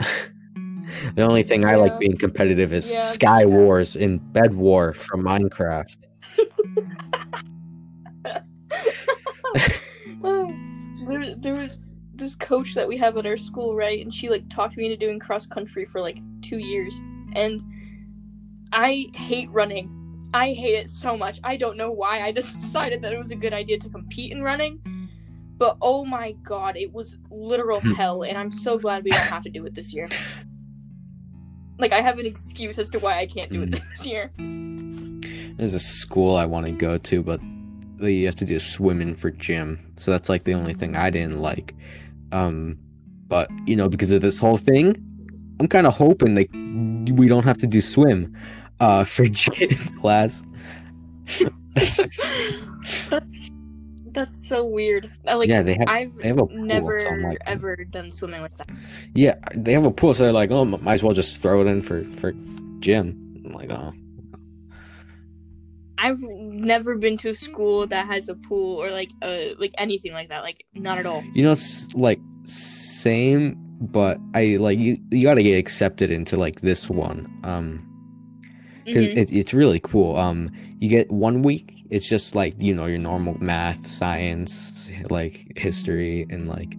the 1.14 1.22
only 1.22 1.44
thing 1.44 1.64
I 1.64 1.76
like 1.76 1.96
being 2.00 2.16
competitive 2.16 2.72
is 2.72 2.90
Yeah, 2.90 3.02
Sky 3.02 3.42
yeah. 3.42 3.46
Wars 3.46 3.94
in 3.94 4.18
Bed 4.32 4.54
War 4.54 4.94
from 4.94 5.22
Minecraft. 5.22 5.96
There, 10.22 11.34
there 11.36 11.54
was 11.54 11.78
this 12.14 12.34
coach 12.34 12.74
that 12.74 12.86
we 12.86 12.96
have 12.96 13.16
at 13.16 13.26
our 13.26 13.36
school, 13.36 13.76
right? 13.76 14.00
And 14.00 14.12
she 14.12 14.28
like 14.28 14.48
talked 14.48 14.76
me 14.76 14.86
into 14.86 14.96
doing 14.96 15.20
cross 15.20 15.46
country 15.46 15.84
for 15.84 16.00
like 16.00 16.18
two 16.42 16.58
years, 16.58 17.00
and 17.34 17.62
I 18.72 19.06
hate 19.14 19.48
running. 19.50 19.99
I 20.32 20.52
hate 20.52 20.74
it 20.74 20.88
so 20.88 21.16
much. 21.16 21.40
I 21.42 21.56
don't 21.56 21.76
know 21.76 21.90
why. 21.90 22.20
I 22.20 22.32
just 22.32 22.58
decided 22.60 23.02
that 23.02 23.12
it 23.12 23.18
was 23.18 23.30
a 23.30 23.36
good 23.36 23.52
idea 23.52 23.78
to 23.78 23.88
compete 23.88 24.32
in 24.32 24.42
running. 24.42 24.80
But 25.58 25.76
oh 25.82 26.04
my 26.06 26.32
god, 26.42 26.76
it 26.76 26.90
was 26.92 27.18
literal 27.30 27.80
hell, 27.80 28.22
and 28.22 28.38
I'm 28.38 28.50
so 28.50 28.78
glad 28.78 29.04
we 29.04 29.10
don't 29.10 29.20
have 29.20 29.42
to 29.42 29.50
do 29.50 29.66
it 29.66 29.74
this 29.74 29.92
year. 29.92 30.08
Like 31.78 31.92
I 31.92 32.00
have 32.00 32.18
an 32.18 32.26
excuse 32.26 32.78
as 32.78 32.88
to 32.90 32.98
why 32.98 33.18
I 33.18 33.26
can't 33.26 33.50
do 33.50 33.62
it 33.62 33.70
Mm. 33.70 33.82
this 33.90 34.06
year. 34.06 34.32
There's 35.56 35.74
a 35.74 35.78
school 35.78 36.36
I 36.36 36.46
want 36.46 36.66
to 36.66 36.72
go 36.72 36.96
to, 36.96 37.22
but 37.22 37.40
you 38.00 38.24
have 38.24 38.36
to 38.36 38.46
do 38.46 38.58
swimming 38.58 39.14
for 39.14 39.30
gym. 39.30 39.92
So 39.96 40.10
that's 40.10 40.30
like 40.30 40.44
the 40.44 40.54
only 40.54 40.72
thing 40.72 40.96
I 40.96 41.10
didn't 41.10 41.40
like. 41.42 41.74
Um, 42.32 42.78
but 43.28 43.50
you 43.66 43.76
know, 43.76 43.88
because 43.88 44.10
of 44.12 44.22
this 44.22 44.38
whole 44.38 44.56
thing, 44.56 44.96
I'm 45.60 45.68
kind 45.68 45.86
of 45.86 45.94
hoping 45.94 46.34
like 46.34 46.50
we 46.52 47.28
don't 47.28 47.44
have 47.44 47.58
to 47.58 47.66
do 47.66 47.82
swim, 47.82 48.34
uh, 48.80 49.04
for 49.04 49.24
gym 49.28 49.76
class. 50.00 50.42
That's 51.74 53.50
that's 54.12 54.48
so 54.48 54.64
weird. 54.64 55.10
I, 55.26 55.34
like 55.34 55.48
yeah, 55.48 55.62
they 55.62 55.74
have 55.74 55.84
I've 55.86 56.16
they 56.16 56.28
have 56.28 56.38
a 56.38 56.46
pool, 56.46 56.56
never 56.56 56.98
I'm 56.98 57.22
like, 57.22 57.38
ever 57.46 57.76
done 57.84 58.10
swimming 58.10 58.42
like 58.42 58.56
that. 58.56 58.68
yeah, 59.14 59.36
they 59.54 59.72
have 59.72 59.84
a 59.84 59.90
pool, 59.90 60.14
so 60.14 60.24
they're 60.24 60.32
like, 60.32 60.50
oh, 60.50 60.64
might 60.64 60.94
as 60.94 61.02
well 61.02 61.14
just 61.14 61.40
throw 61.40 61.60
it 61.60 61.68
in 61.68 61.80
for 61.82 62.02
for 62.18 62.32
gym. 62.80 63.42
I'm 63.46 63.52
like, 63.52 63.70
oh, 63.70 63.94
I've 65.98 66.20
never 66.22 66.96
been 66.96 67.16
to 67.18 67.30
a 67.30 67.34
school 67.34 67.86
that 67.86 68.06
has 68.06 68.28
a 68.28 68.34
pool 68.34 68.82
or 68.82 68.90
like 68.90 69.10
uh 69.22 69.54
like 69.58 69.74
anything 69.78 70.12
like 70.12 70.28
that. 70.28 70.42
Like 70.42 70.64
not 70.74 70.98
at 70.98 71.06
all. 71.06 71.22
you 71.32 71.44
know, 71.44 71.52
it's 71.52 71.94
like 71.94 72.20
same, 72.44 73.56
but 73.80 74.18
I 74.34 74.56
like 74.56 74.78
you. 74.78 74.96
You 75.10 75.22
got 75.22 75.34
to 75.34 75.42
get 75.42 75.56
accepted 75.56 76.10
into 76.10 76.36
like 76.36 76.62
this 76.62 76.90
one. 76.90 77.32
Um. 77.44 77.86
'Cause 78.92 79.04
Mhm. 79.04 79.16
it, 79.16 79.32
it's 79.32 79.52
really 79.54 79.80
cool. 79.82 80.16
Um, 80.16 80.50
you 80.80 80.88
get 80.88 81.10
one 81.10 81.42
week. 81.42 81.74
It's 81.90 82.08
just 82.08 82.34
like 82.34 82.54
you 82.58 82.74
know 82.74 82.86
your 82.86 82.98
normal 82.98 83.36
math, 83.40 83.86
science, 83.86 84.90
like 85.10 85.52
history, 85.56 86.26
and 86.30 86.48
like, 86.48 86.76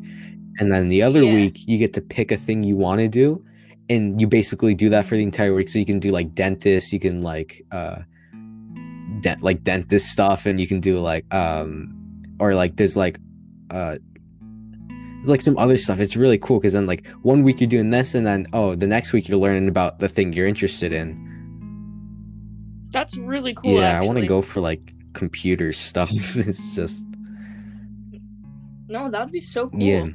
and 0.59 0.71
then 0.71 0.89
the 0.89 1.01
other 1.03 1.23
Yeah. 1.23 1.33
week 1.33 1.59
you 1.67 1.77
get 1.77 1.93
to 1.93 2.01
pick 2.01 2.31
a 2.31 2.37
thing 2.37 2.63
you 2.63 2.75
want 2.77 2.99
to 2.99 3.07
do, 3.07 3.43
and 3.89 4.19
you 4.21 4.27
basically 4.27 4.73
do 4.73 4.89
that 4.89 5.05
for 5.05 5.15
the 5.15 5.23
entire 5.23 5.53
week. 5.53 5.67
So 5.69 5.79
you 5.79 5.85
can 5.85 5.99
do 5.99 6.11
like 6.11 6.33
dentist, 6.33 6.93
you 6.93 6.99
can 6.99 7.21
like 7.21 7.63
uh, 7.71 7.97
dent 9.21 9.43
like 9.43 9.63
dentist 9.63 10.07
stuff, 10.09 10.45
and 10.45 10.59
you 10.61 10.67
can 10.67 10.79
do 10.79 10.99
like 10.99 11.25
um, 11.33 11.93
or 12.39 12.55
like 12.55 12.75
there's 12.77 12.95
like 12.95 13.19
uh. 13.69 13.97
Like 15.23 15.43
some 15.43 15.55
other 15.59 15.77
stuff, 15.77 15.99
it's 15.99 16.17
really 16.17 16.39
cool 16.39 16.57
because 16.57 16.73
then 16.73 16.87
like 16.87 17.05
one 17.21 17.43
week 17.43 17.61
you're 17.61 17.69
doing 17.69 17.91
this, 17.91 18.15
and 18.15 18.25
then 18.25 18.47
oh, 18.53 18.73
the 18.73 18.87
next 18.87 19.13
week 19.13 19.29
you're 19.29 19.37
learning 19.37 19.67
about 19.67 19.99
the 19.99 20.07
thing 20.07 20.33
you're 20.33 20.47
interested 20.47 20.91
in, 20.91 21.13
That's 22.91 23.17
really 23.17 23.53
cool. 23.53 23.79
yeah, 23.79 23.99
I 23.99 24.05
want 24.05 24.19
to 24.19 24.25
go 24.27 24.41
for 24.41 24.59
like 24.61 24.93
computer 25.13 25.71
stuff. 25.73 26.09
it's 26.35 26.75
just 26.75 27.03
No, 28.87 29.09
that'd 29.09 29.31
be 29.31 29.39
so 29.39 29.67
cool. 29.69 29.81
yeah. 29.81 30.05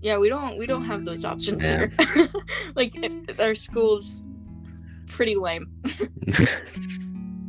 Yeah, 0.00 0.18
we 0.18 0.28
don't 0.28 0.58
we 0.58 0.66
don't 0.66 0.84
have 0.84 1.04
those 1.04 1.24
options 1.24 1.62
Yeah. 1.62 1.86
here. 1.98 2.28
like 2.74 2.94
eh, 3.02 3.10
our 3.38 3.54
school's 3.54 4.22
pretty 5.06 5.34
lame. 5.36 5.70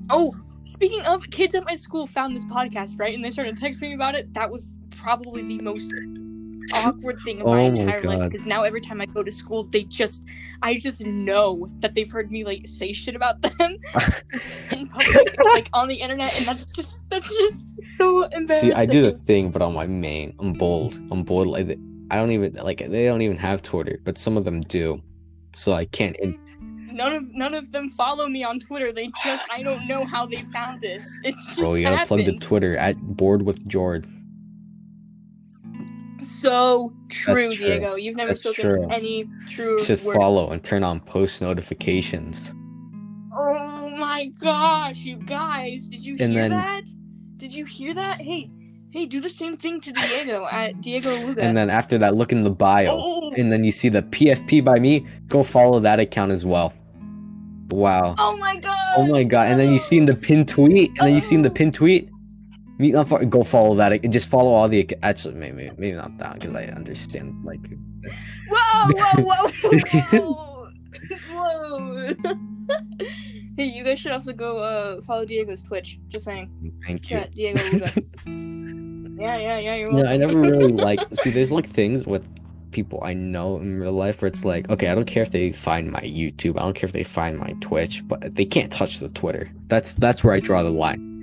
Oh, 0.07 0.35
speaking 0.65 1.01
of 1.01 1.27
kids 1.31 1.55
at 1.55 1.65
my 1.65 1.73
school 1.73 2.05
found 2.05 2.35
this 2.35 2.45
podcast, 2.45 2.99
right? 2.99 3.15
And 3.15 3.25
they 3.25 3.31
started 3.31 3.57
texting 3.57 3.81
me 3.81 3.93
about 3.95 4.13
it. 4.13 4.31
That 4.35 4.51
was 4.51 4.75
probably 4.91 5.41
the 5.41 5.57
most 5.63 5.91
awkward 6.73 7.19
thing 7.23 7.41
of 7.41 7.47
my 7.47 7.51
Oh 7.51 7.55
my 7.55 7.61
entire 7.61 8.01
life 8.01 8.31
because 8.31 8.45
now 8.45 8.63
every 8.63 8.81
time 8.81 9.01
I 9.01 9.05
go 9.05 9.23
to 9.23 9.31
school, 9.31 9.63
they 9.65 9.83
just 9.83 10.23
I 10.61 10.75
just 10.77 11.05
know 11.05 11.69
that 11.79 11.93
they've 11.93 12.09
heard 12.11 12.31
me 12.31 12.43
like 12.43 12.67
say 12.67 12.93
shit 12.93 13.15
about 13.15 13.41
them 13.41 13.77
in 14.71 14.87
public, 14.87 15.35
like 15.45 15.69
on 15.73 15.87
the 15.87 15.95
internet, 15.95 16.35
and 16.37 16.45
that's 16.45 16.65
just 16.65 16.97
that's 17.09 17.27
just 17.27 17.67
so 17.97 18.23
embarrassing. 18.23 18.69
See, 18.71 18.73
I 18.73 18.85
do 18.85 19.01
the 19.03 19.13
thing, 19.13 19.51
but 19.51 19.61
on 19.61 19.73
my 19.73 19.87
main, 19.87 20.35
I'm 20.39 20.53
bold. 20.53 20.95
I'm 21.11 21.23
bold. 21.23 21.47
Like 21.47 21.77
I 22.11 22.15
don't 22.15 22.31
even 22.31 22.53
like 22.55 22.79
they 22.79 23.05
don't 23.05 23.21
even 23.21 23.37
have 23.37 23.63
Twitter, 23.63 23.99
but 24.03 24.17
some 24.17 24.37
of 24.37 24.45
them 24.45 24.61
do. 24.61 25.01
So 25.53 25.73
I 25.73 25.85
can't. 25.85 26.15
In- 26.17 26.39
None 26.91 27.11
of 27.13 27.33
none 27.33 27.53
of 27.53 27.73
them 27.73 27.89
follow 27.89 28.29
me 28.29 28.41
on 28.45 28.57
Twitter. 28.61 28.93
They 28.93 29.09
just 29.21 29.43
I 29.51 29.61
don't 29.63 29.85
know 29.85 30.05
how 30.05 30.25
they 30.25 30.41
found 30.43 30.79
this. 30.79 31.05
It's 31.25 31.45
just 31.45 31.59
bro, 31.59 31.73
you 31.73 31.83
gotta 31.83 32.05
plug 32.05 32.23
the. 32.23 32.37
Twitter 32.37 32.77
at 32.77 32.95
board 33.01 33.41
with 33.41 33.67
Jord. 33.67 34.07
So 36.25 36.93
true, 37.09 37.51
true. 37.51 37.67
Diego. 37.67 37.95
You've 37.95 38.15
never 38.15 38.29
That's 38.31 38.41
spoken 38.41 38.63
true. 38.63 38.89
any 38.91 39.29
true 39.47 39.77
You 39.79 39.83
should 39.85 40.03
words. 40.03 40.17
follow 40.17 40.49
and 40.51 40.63
turn 40.63 40.83
on 40.83 40.99
post 40.99 41.41
notifications. 41.41 42.53
Oh 43.37 43.89
my 43.97 44.27
gosh, 44.39 44.97
you 44.99 45.17
guys! 45.17 45.87
Did 45.87 46.05
you 46.05 46.15
And 46.19 46.31
hear 46.33 46.43
then- 46.43 46.51
that? 46.51 46.83
Did 47.37 47.53
you 47.53 47.65
hear 47.65 47.93
that? 47.93 48.21
Hey, 48.21 48.49
hey, 48.91 49.05
do 49.05 49.19
the 49.19 49.29
same 49.29 49.57
thing 49.57 49.81
to 49.81 49.91
Diego 49.91 50.47
at 50.49 50.79
Diego 50.81 51.09
Luga. 51.25 51.41
And 51.43 51.55
then 51.55 51.69
after 51.69 51.97
that, 51.97 52.15
look 52.15 52.31
in 52.31 52.43
the 52.43 52.49
bio. 52.49 52.97
oh, 52.97 53.33
And 53.37 53.51
then 53.51 53.63
you 53.65 53.71
see 53.71 53.89
the 53.89 54.01
PFP 54.01 54.63
by 54.63 54.79
me. 54.79 55.05
Go 55.27 55.43
follow 55.43 55.79
that 55.81 55.99
account 55.99 56.31
as 56.31 56.45
well. 56.45 56.73
Wow. 57.71 58.15
oh 58.17 58.37
my 58.37 58.57
god! 58.57 58.93
Oh 58.95 59.05
my 59.07 59.23
god. 59.23 59.47
And 59.49 59.59
then 59.59 59.73
you 59.73 59.79
see 59.79 59.97
in 59.97 60.05
the 60.05 60.15
pin 60.15 60.45
tweet. 60.45 60.91
And 60.91 61.07
then 61.07 61.15
you 61.15 61.21
see 61.21 61.35
in 61.35 61.41
the 61.41 61.49
oh. 61.49 61.53
pin 61.53 61.71
tweet. 61.71 62.09
Fo- 63.05 63.25
go 63.25 63.43
follow 63.43 63.75
that. 63.75 63.93
ac- 63.93 64.07
Just 64.09 64.29
follow 64.29 64.51
all 64.51 64.67
the. 64.67 64.87
Actually, 65.03 65.35
maybe 65.35 65.71
maybe 65.77 65.95
not 65.95 66.17
that 66.17 66.39
because 66.39 66.55
I 66.55 66.65
understand. 66.65 67.43
Like, 67.45 67.61
Whoa, 68.49 68.91
whoa, 68.91 69.23
whoa, 69.71 70.67
whoa, 71.31 71.79
whoa! 71.79 72.13
hey, 73.57 73.63
you 73.65 73.83
guys 73.83 73.99
should 73.99 74.11
also 74.11 74.33
go 74.33 74.57
uh 74.59 75.01
follow 75.01 75.25
Diego's 75.25 75.63
Twitch. 75.63 75.99
Just 76.09 76.25
saying. 76.25 76.49
thank 76.85 77.09
you. 77.09 77.17
Yeah, 77.17 77.27
Diego 77.33 77.59
yeah, 79.17 79.37
yeah, 79.37 79.59
yeah. 79.59 79.75
You're 79.75 79.89
Yeah, 79.91 79.95
welcome. 79.95 80.07
I 80.11 80.17
never 80.17 80.39
really 80.39 80.71
like. 80.71 80.99
See, 81.15 81.29
there's 81.29 81.51
like 81.51 81.67
things 81.69 82.05
with 82.05 82.25
people 82.71 82.99
I 83.03 83.13
know 83.13 83.57
in 83.57 83.79
real 83.79 83.93
life 83.93 84.21
where 84.21 84.27
it's 84.27 84.43
like, 84.43 84.69
okay, 84.69 84.89
I 84.89 84.95
don't 84.95 85.05
care 85.05 85.23
if 85.23 85.31
they 85.31 85.53
find 85.53 85.89
my 85.89 86.01
YouTube, 86.01 86.57
I 86.57 86.63
don't 86.63 86.75
care 86.75 86.87
if 86.87 86.91
they 86.93 87.03
find 87.05 87.37
my 87.39 87.53
Twitch, 87.61 88.05
but 88.05 88.35
they 88.35 88.43
can't 88.43 88.71
touch 88.73 88.99
the 88.99 89.07
Twitter. 89.07 89.49
That's 89.67 89.93
that's 89.93 90.23
where 90.23 90.33
I 90.33 90.41
draw 90.41 90.61
the 90.63 90.69
line. 90.71 91.14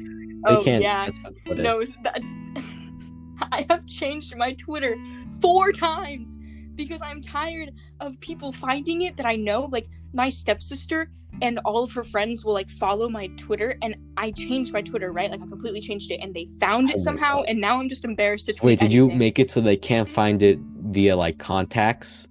They 0.47 0.55
Oh, 0.57 0.63
can't 0.63 0.83
yeah. 0.83 1.11
No, 1.47 1.85
that 2.03 2.21
I 3.53 3.67
have 3.69 3.87
changed 3.87 4.37
my 4.37 4.53
Twitter 4.55 4.97
four 5.41 5.73
times 5.73 6.29
because 6.75 7.01
I'm 7.03 7.21
tired 7.21 7.73
of 8.01 8.19
people 8.21 8.53
finding 8.53 9.03
it 9.03 9.17
that 9.17 9.27
I 9.27 9.37
know. 9.37 9.69
Like 9.71 9.89
my 10.13 10.29
stepsister 10.29 11.11
and 11.41 11.59
all 11.65 11.83
of 11.83 11.93
her 11.93 12.05
friends 12.05 12.45
will 12.45 12.53
like 12.53 12.69
follow 12.69 13.09
my 13.09 13.29
Twitter, 13.39 13.77
and 13.83 13.97
I 14.17 14.33
changed 14.33 14.73
my 14.73 14.83
Twitter, 14.83 15.13
right? 15.13 15.31
Like 15.31 15.41
I 15.43 15.47
completely 15.47 15.81
changed 15.81 16.11
it, 16.11 16.17
and 16.17 16.35
they 16.35 16.47
found 16.61 16.89
Oh 16.91 16.93
it 16.93 16.99
my 16.99 17.03
somehow, 17.03 17.43
and 17.43 17.61
now 17.61 17.81
I'm 17.81 17.89
just 17.89 18.05
embarrassed 18.05 18.47
to 18.47 18.53
tweet. 18.53 18.67
Wait, 18.67 18.79
did 18.81 18.93
you 18.93 19.11
make 19.11 19.39
it 19.39 19.51
so 19.51 19.61
they 19.61 19.77
can't 19.77 20.09
find 20.09 20.43
it 20.43 20.59
via 20.59 21.17
like 21.17 21.39
contacts? 21.39 22.29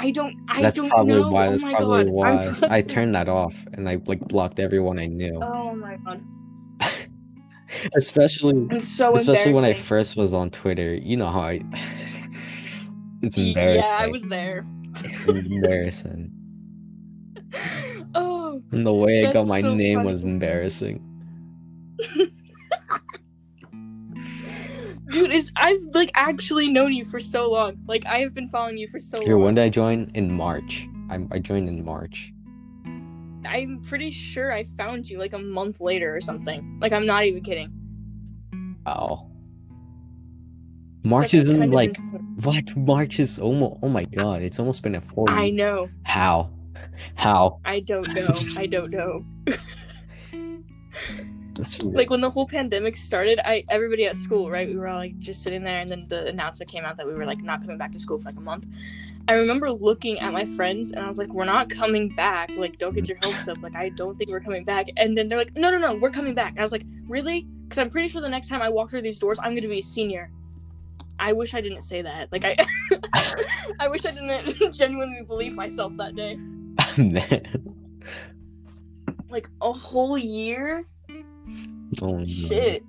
I 0.00 0.10
don't. 0.12 0.36
I 0.48 0.62
that's 0.62 0.76
don't 0.76 0.88
probably 0.88 1.20
know. 1.20 1.28
why. 1.28 1.48
oh 1.48 1.50
That's 1.50 1.62
my 1.62 1.74
probably 1.74 2.04
god. 2.04 2.12
why 2.12 2.56
I 2.70 2.80
turned 2.80 3.14
that 3.16 3.28
off 3.28 3.66
and 3.72 3.88
I 3.88 4.00
like 4.06 4.20
blocked 4.20 4.60
everyone 4.60 4.98
I 4.98 5.06
knew. 5.06 5.40
Oh 5.42 5.74
my 5.74 5.96
god. 6.04 6.22
especially 7.96 8.78
so 8.80 9.16
especially 9.16 9.52
when 9.52 9.64
I 9.64 9.74
first 9.74 10.16
was 10.16 10.32
on 10.32 10.50
Twitter. 10.50 10.94
You 10.94 11.16
know 11.16 11.28
how 11.28 11.40
I 11.40 11.60
It's 13.22 13.36
embarrassing. 13.36 13.82
Yeah, 13.90 13.98
I 13.98 14.06
was 14.06 14.22
there. 14.22 14.64
It's 14.94 15.28
embarrassing. 15.28 16.30
oh. 18.14 18.62
And 18.70 18.86
the 18.86 18.94
way 18.94 19.26
I 19.26 19.32
got 19.32 19.48
my 19.48 19.60
so 19.60 19.74
name 19.74 20.04
was 20.04 20.20
embarrassing. 20.20 21.02
Dude, 25.10 25.32
is 25.32 25.50
I've 25.56 25.80
like 25.94 26.10
actually 26.14 26.68
known 26.68 26.92
you 26.92 27.04
for 27.04 27.18
so 27.20 27.50
long. 27.50 27.78
Like 27.86 28.04
I 28.06 28.18
have 28.18 28.34
been 28.34 28.48
following 28.48 28.76
you 28.78 28.88
for 28.88 28.98
so 29.00 29.20
Here, 29.22 29.34
long. 29.36 29.44
when 29.44 29.54
did 29.54 29.64
I 29.64 29.68
join? 29.68 30.10
In 30.14 30.30
March. 30.32 30.86
I'm, 31.10 31.28
I 31.32 31.38
joined 31.38 31.68
in 31.68 31.84
March. 31.84 32.32
I'm 33.46 33.80
pretty 33.82 34.10
sure 34.10 34.52
I 34.52 34.64
found 34.64 35.08
you 35.08 35.18
like 35.18 35.32
a 35.32 35.38
month 35.38 35.80
later 35.80 36.14
or 36.14 36.20
something. 36.20 36.78
Like 36.80 36.92
I'm 36.92 37.06
not 37.06 37.24
even 37.24 37.42
kidding. 37.42 37.72
Oh. 38.84 39.26
March 41.04 41.32
Like, 41.32 41.42
isn't 41.42 41.70
like 41.70 41.96
what? 42.42 42.76
March 42.76 43.18
is 43.18 43.38
almost. 43.38 43.78
Oh 43.82 43.88
my 43.88 44.04
god! 44.04 44.42
It's 44.42 44.58
almost 44.58 44.82
been 44.82 44.94
a 44.94 45.00
four. 45.00 45.30
I 45.30 45.48
know. 45.50 45.88
How? 46.02 46.50
How? 47.14 47.60
I 47.64 47.80
don't 47.80 48.08
know. 48.14 48.34
I 48.56 48.66
don't 48.66 48.90
know. 48.90 49.24
Like 51.82 52.10
when 52.10 52.20
the 52.20 52.30
whole 52.30 52.46
pandemic 52.46 52.96
started, 52.96 53.40
I 53.44 53.64
everybody 53.68 54.06
at 54.06 54.16
school, 54.16 54.50
right? 54.50 54.68
We 54.68 54.76
were 54.76 54.88
all 54.88 54.98
like 54.98 55.18
just 55.18 55.42
sitting 55.42 55.64
there 55.64 55.80
and 55.80 55.90
then 55.90 56.06
the 56.08 56.26
announcement 56.26 56.70
came 56.70 56.84
out 56.84 56.96
that 56.96 57.06
we 57.06 57.14
were 57.14 57.26
like 57.26 57.42
not 57.42 57.60
coming 57.60 57.78
back 57.78 57.92
to 57.92 57.98
school 57.98 58.18
for 58.18 58.26
like 58.26 58.36
a 58.36 58.40
month. 58.40 58.66
I 59.28 59.34
remember 59.34 59.70
looking 59.70 60.18
at 60.20 60.32
my 60.32 60.46
friends 60.46 60.90
and 60.92 61.00
I 61.00 61.08
was 61.08 61.18
like, 61.18 61.28
We're 61.28 61.44
not 61.44 61.68
coming 61.68 62.14
back. 62.14 62.50
Like, 62.56 62.78
don't 62.78 62.94
get 62.94 63.08
your 63.08 63.18
hopes 63.22 63.48
up. 63.48 63.58
Like, 63.60 63.76
I 63.76 63.90
don't 63.90 64.16
think 64.16 64.30
we're 64.30 64.40
coming 64.40 64.64
back. 64.64 64.86
And 64.96 65.18
then 65.18 65.28
they're 65.28 65.38
like, 65.38 65.54
No, 65.56 65.70
no, 65.70 65.78
no, 65.78 65.94
we're 65.94 66.10
coming 66.10 66.34
back. 66.34 66.50
And 66.50 66.60
I 66.60 66.62
was 66.62 66.72
like, 66.72 66.84
Really? 67.06 67.42
Because 67.64 67.78
I'm 67.78 67.90
pretty 67.90 68.08
sure 68.08 68.22
the 68.22 68.28
next 68.28 68.48
time 68.48 68.62
I 68.62 68.68
walk 68.68 68.90
through 68.90 69.02
these 69.02 69.18
doors, 69.18 69.38
I'm 69.38 69.54
gonna 69.54 69.68
be 69.68 69.80
a 69.80 69.82
senior. 69.82 70.30
I 71.18 71.32
wish 71.32 71.52
I 71.52 71.60
didn't 71.60 71.82
say 71.82 72.02
that. 72.02 72.30
Like 72.32 72.44
I 72.44 72.56
I 73.80 73.88
wish 73.88 74.06
I 74.06 74.12
didn't 74.12 74.72
genuinely 74.72 75.22
believe 75.22 75.54
myself 75.54 75.96
that 75.96 76.14
day. 76.16 76.38
Like 79.30 79.50
a 79.60 79.72
whole 79.72 80.16
year? 80.16 80.86
Oh. 82.02 82.24
Shit. 82.24 82.82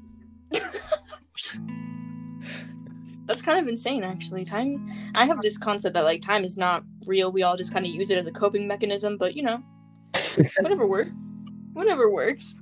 That's 3.26 3.44
kind 3.44 3.60
of 3.60 3.68
insane, 3.68 4.04
actually. 4.04 4.44
Time. 4.44 4.92
I 5.14 5.26
have 5.26 5.42
this 5.42 5.58
concept 5.58 5.94
that 5.94 6.04
like 6.04 6.22
time 6.22 6.44
is 6.44 6.58
not 6.58 6.84
real. 7.06 7.32
We 7.32 7.44
all 7.44 7.56
just 7.56 7.72
kind 7.72 7.86
of 7.86 7.92
use 7.92 8.10
it 8.10 8.18
as 8.18 8.26
a 8.26 8.32
coping 8.32 8.68
mechanism. 8.68 9.18
But 9.18 9.36
you 9.36 9.44
know, 9.44 9.64
whatever 10.60 10.88
works. 10.88 11.12
Whatever 11.74 12.10
works. 12.10 12.56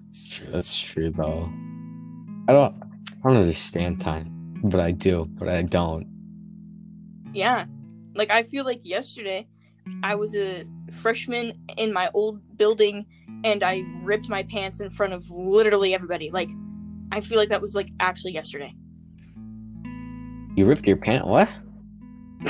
That's 0.49 0.77
true, 0.77 1.09
though. 1.09 1.49
I 2.49 2.53
don't. 2.53 2.75
I 3.23 3.29
don't 3.29 3.37
understand 3.37 4.01
time, 4.01 4.59
but 4.63 4.79
I 4.79 4.91
do, 4.91 5.25
but 5.29 5.47
I 5.47 5.61
don't. 5.61 6.05
Yeah. 7.33 7.65
Like 8.13 8.29
I 8.29 8.43
feel 8.43 8.65
like 8.65 8.81
yesterday, 8.83 9.47
I 10.03 10.15
was 10.15 10.35
a 10.35 10.63
freshman 10.91 11.53
in 11.77 11.93
my 11.93 12.09
old 12.13 12.41
building, 12.57 13.05
and 13.43 13.63
I 13.63 13.83
ripped 14.03 14.29
my 14.29 14.43
pants 14.43 14.79
in 14.79 14.89
front 14.89 15.13
of 15.13 15.29
literally 15.29 15.93
everybody. 15.93 16.29
Like, 16.31 16.49
I 17.11 17.21
feel 17.21 17.37
like 17.37 17.49
that 17.49 17.61
was 17.61 17.75
like 17.75 17.89
actually 17.99 18.33
yesterday. 18.33 18.73
You 20.55 20.65
ripped 20.65 20.87
your 20.87 20.97
pant? 20.97 21.27
What? 21.27 21.49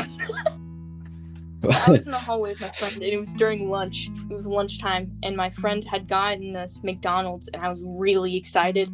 I 1.69 1.91
was 1.91 2.05
in 2.05 2.11
the 2.11 2.17
hallway 2.19 2.51
with 2.51 2.61
my 2.61 2.69
friend, 2.69 2.95
and 2.95 3.03
it 3.03 3.17
was 3.17 3.33
during 3.33 3.69
lunch. 3.69 4.09
It 4.29 4.33
was 4.33 4.47
lunchtime, 4.47 5.11
and 5.23 5.35
my 5.35 5.49
friend 5.49 5.83
had 5.83 6.07
gotten 6.07 6.55
us 6.55 6.81
McDonald's, 6.83 7.49
and 7.49 7.61
I 7.61 7.69
was 7.69 7.83
really 7.85 8.35
excited. 8.35 8.89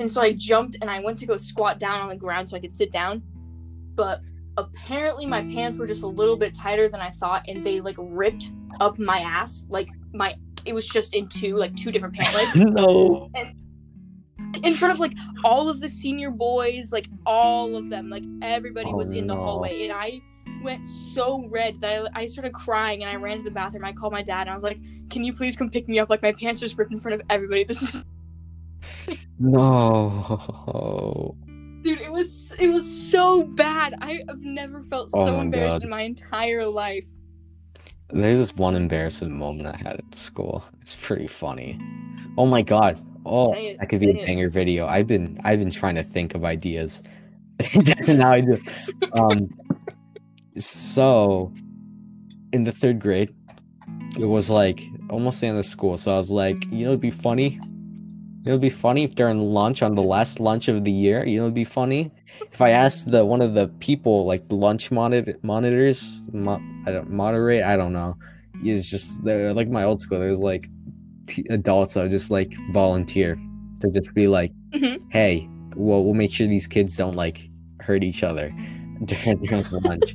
And 0.00 0.10
so 0.10 0.20
I 0.20 0.32
jumped 0.32 0.76
and 0.80 0.90
I 0.90 1.00
went 1.00 1.18
to 1.20 1.26
go 1.26 1.36
squat 1.36 1.78
down 1.78 2.00
on 2.00 2.08
the 2.08 2.16
ground 2.16 2.48
so 2.48 2.56
I 2.56 2.60
could 2.60 2.74
sit 2.74 2.90
down. 2.90 3.22
But 3.94 4.20
apparently, 4.56 5.26
my 5.26 5.42
pants 5.42 5.78
were 5.78 5.86
just 5.86 6.02
a 6.02 6.06
little 6.06 6.36
bit 6.36 6.54
tighter 6.54 6.88
than 6.88 7.00
I 7.00 7.10
thought, 7.10 7.44
and 7.48 7.64
they 7.64 7.80
like 7.80 7.96
ripped 7.98 8.52
up 8.80 8.98
my 8.98 9.18
ass. 9.20 9.64
Like, 9.68 9.88
my 10.12 10.34
it 10.64 10.72
was 10.74 10.86
just 10.86 11.14
in 11.14 11.28
two, 11.28 11.56
like 11.56 11.74
two 11.76 11.92
different 11.92 12.14
pant 12.14 12.34
legs. 12.34 12.56
no. 12.60 13.30
in 14.62 14.74
front 14.74 14.92
of 14.94 15.00
like 15.00 15.12
all 15.44 15.68
of 15.68 15.80
the 15.80 15.88
senior 15.88 16.30
boys, 16.30 16.90
like 16.92 17.06
all 17.26 17.76
of 17.76 17.90
them, 17.90 18.08
like 18.08 18.24
everybody 18.42 18.90
Oh, 18.90 18.96
was 18.96 19.10
in 19.10 19.26
the 19.26 19.34
oh, 19.34 19.38
no. 19.38 19.44
hallway, 19.44 19.84
and 19.84 19.92
I 19.92 20.20
went 20.62 20.84
so 20.86 21.46
red 21.48 21.80
that 21.82 22.10
I, 22.14 22.22
I 22.22 22.26
started 22.26 22.54
crying 22.54 23.02
and 23.02 23.10
I 23.10 23.16
ran 23.16 23.38
to 23.38 23.42
the 23.42 23.50
bathroom. 23.50 23.84
I 23.84 23.92
called 23.92 24.12
my 24.12 24.22
dad 24.22 24.42
and 24.42 24.50
I 24.50 24.54
was 24.54 24.62
like, 24.64 24.78
"Can 25.10 25.22
you 25.24 25.34
please 25.34 25.56
come 25.56 25.68
pick 25.70 25.88
me 25.88 25.98
up? 25.98 26.08
Like 26.08 26.22
my 26.22 26.32
pants 26.32 26.60
just 26.60 26.78
ripped 26.78 26.92
in 26.92 26.98
front 27.00 27.20
of 27.20 27.26
everybody. 27.28 27.64
This 27.68 27.82
is 27.82 28.04
No. 29.38 31.36
Dude. 31.84 32.00
It 32.00 32.10
was 32.10 32.54
it 32.58 32.68
was 32.68 32.84
so 33.10 33.44
bad. 33.44 33.94
I 34.00 34.22
have 34.28 34.40
never 34.42 34.82
felt 34.82 35.10
Oh 35.12 35.26
so 35.26 35.40
embarrassed 35.40 35.76
God. 35.76 35.82
in 35.84 35.90
my 35.90 36.02
entire 36.02 36.66
life. 36.66 37.06
There's 38.10 38.38
this 38.38 38.54
one 38.56 38.74
embarrassing 38.74 39.36
moment 39.36 39.68
I 39.68 39.76
had 39.76 40.00
at 40.00 40.14
school. 40.18 40.64
It's 40.80 40.94
pretty 40.94 41.26
funny. 41.26 41.78
Oh 42.36 42.46
my 42.46 42.62
god. 42.62 43.00
Oh, 43.26 43.52
it, 43.54 43.78
that 43.78 43.88
could 43.88 44.00
be 44.00 44.10
a 44.10 44.14
say 44.14 44.20
it. 44.20 44.26
banger 44.26 44.50
video. 44.50 44.86
I've 44.86 45.06
been 45.06 45.38
I've 45.44 45.58
been 45.58 45.70
trying 45.70 45.94
to 45.94 46.02
think 46.02 46.34
of 46.34 46.44
ideas. 46.44 47.02
now 48.08 48.32
I 48.32 48.40
just 48.40 48.62
um 49.14 49.48
so 50.58 51.52
in 52.52 52.64
the 52.64 52.72
third 52.72 52.98
grade 53.00 53.34
it 54.18 54.24
was 54.26 54.50
like 54.50 54.82
almost 55.10 55.40
the 55.40 55.46
end 55.48 55.58
of 55.58 55.66
school. 55.66 55.96
So 55.98 56.12
I 56.14 56.18
was 56.18 56.30
like, 56.30 56.64
you 56.70 56.84
know 56.84 56.90
it'd 56.90 57.00
be 57.00 57.10
funny. 57.10 57.60
It 58.44 58.50
would 58.50 58.60
be 58.60 58.70
funny 58.70 59.04
if 59.04 59.14
during 59.14 59.40
lunch 59.40 59.82
on 59.82 59.94
the 59.94 60.02
last 60.02 60.38
lunch 60.40 60.68
of 60.68 60.84
the 60.84 60.92
year, 60.92 61.24
you 61.26 61.38
know 61.38 61.44
it'd 61.44 61.54
be 61.54 61.64
funny 61.64 62.10
if 62.52 62.60
I 62.60 62.70
asked 62.70 63.10
the 63.10 63.24
one 63.24 63.40
of 63.40 63.54
the 63.54 63.68
people 63.80 64.26
like 64.26 64.42
lunch 64.50 64.90
monitor 64.90 65.34
monitors, 65.42 66.20
mo- 66.32 66.60
I 66.86 66.92
don't 66.92 67.10
moderate, 67.10 67.62
I 67.62 67.76
don't 67.76 67.92
know. 67.92 68.16
It's 68.62 68.86
just 68.88 69.24
they're 69.24 69.54
like 69.54 69.68
my 69.68 69.84
old 69.84 70.00
school. 70.00 70.18
There's 70.20 70.38
like 70.38 70.68
t- 71.28 71.46
adults 71.50 71.94
that 71.94 72.02
would 72.02 72.10
just 72.10 72.30
like 72.30 72.52
volunteer 72.72 73.36
to 73.80 73.90
just 73.90 74.12
be 74.14 74.28
like, 74.28 74.52
Mhm. 74.72 75.00
hey, 75.10 75.48
well, 75.76 76.04
we'll 76.04 76.14
make 76.14 76.32
sure 76.32 76.46
these 76.46 76.66
kids 76.66 76.96
don't 76.96 77.16
like 77.16 77.48
hurt 77.80 78.04
each 78.04 78.22
other 78.22 78.48
during, 79.04 79.42
during 79.42 79.64
lunch. 79.82 80.14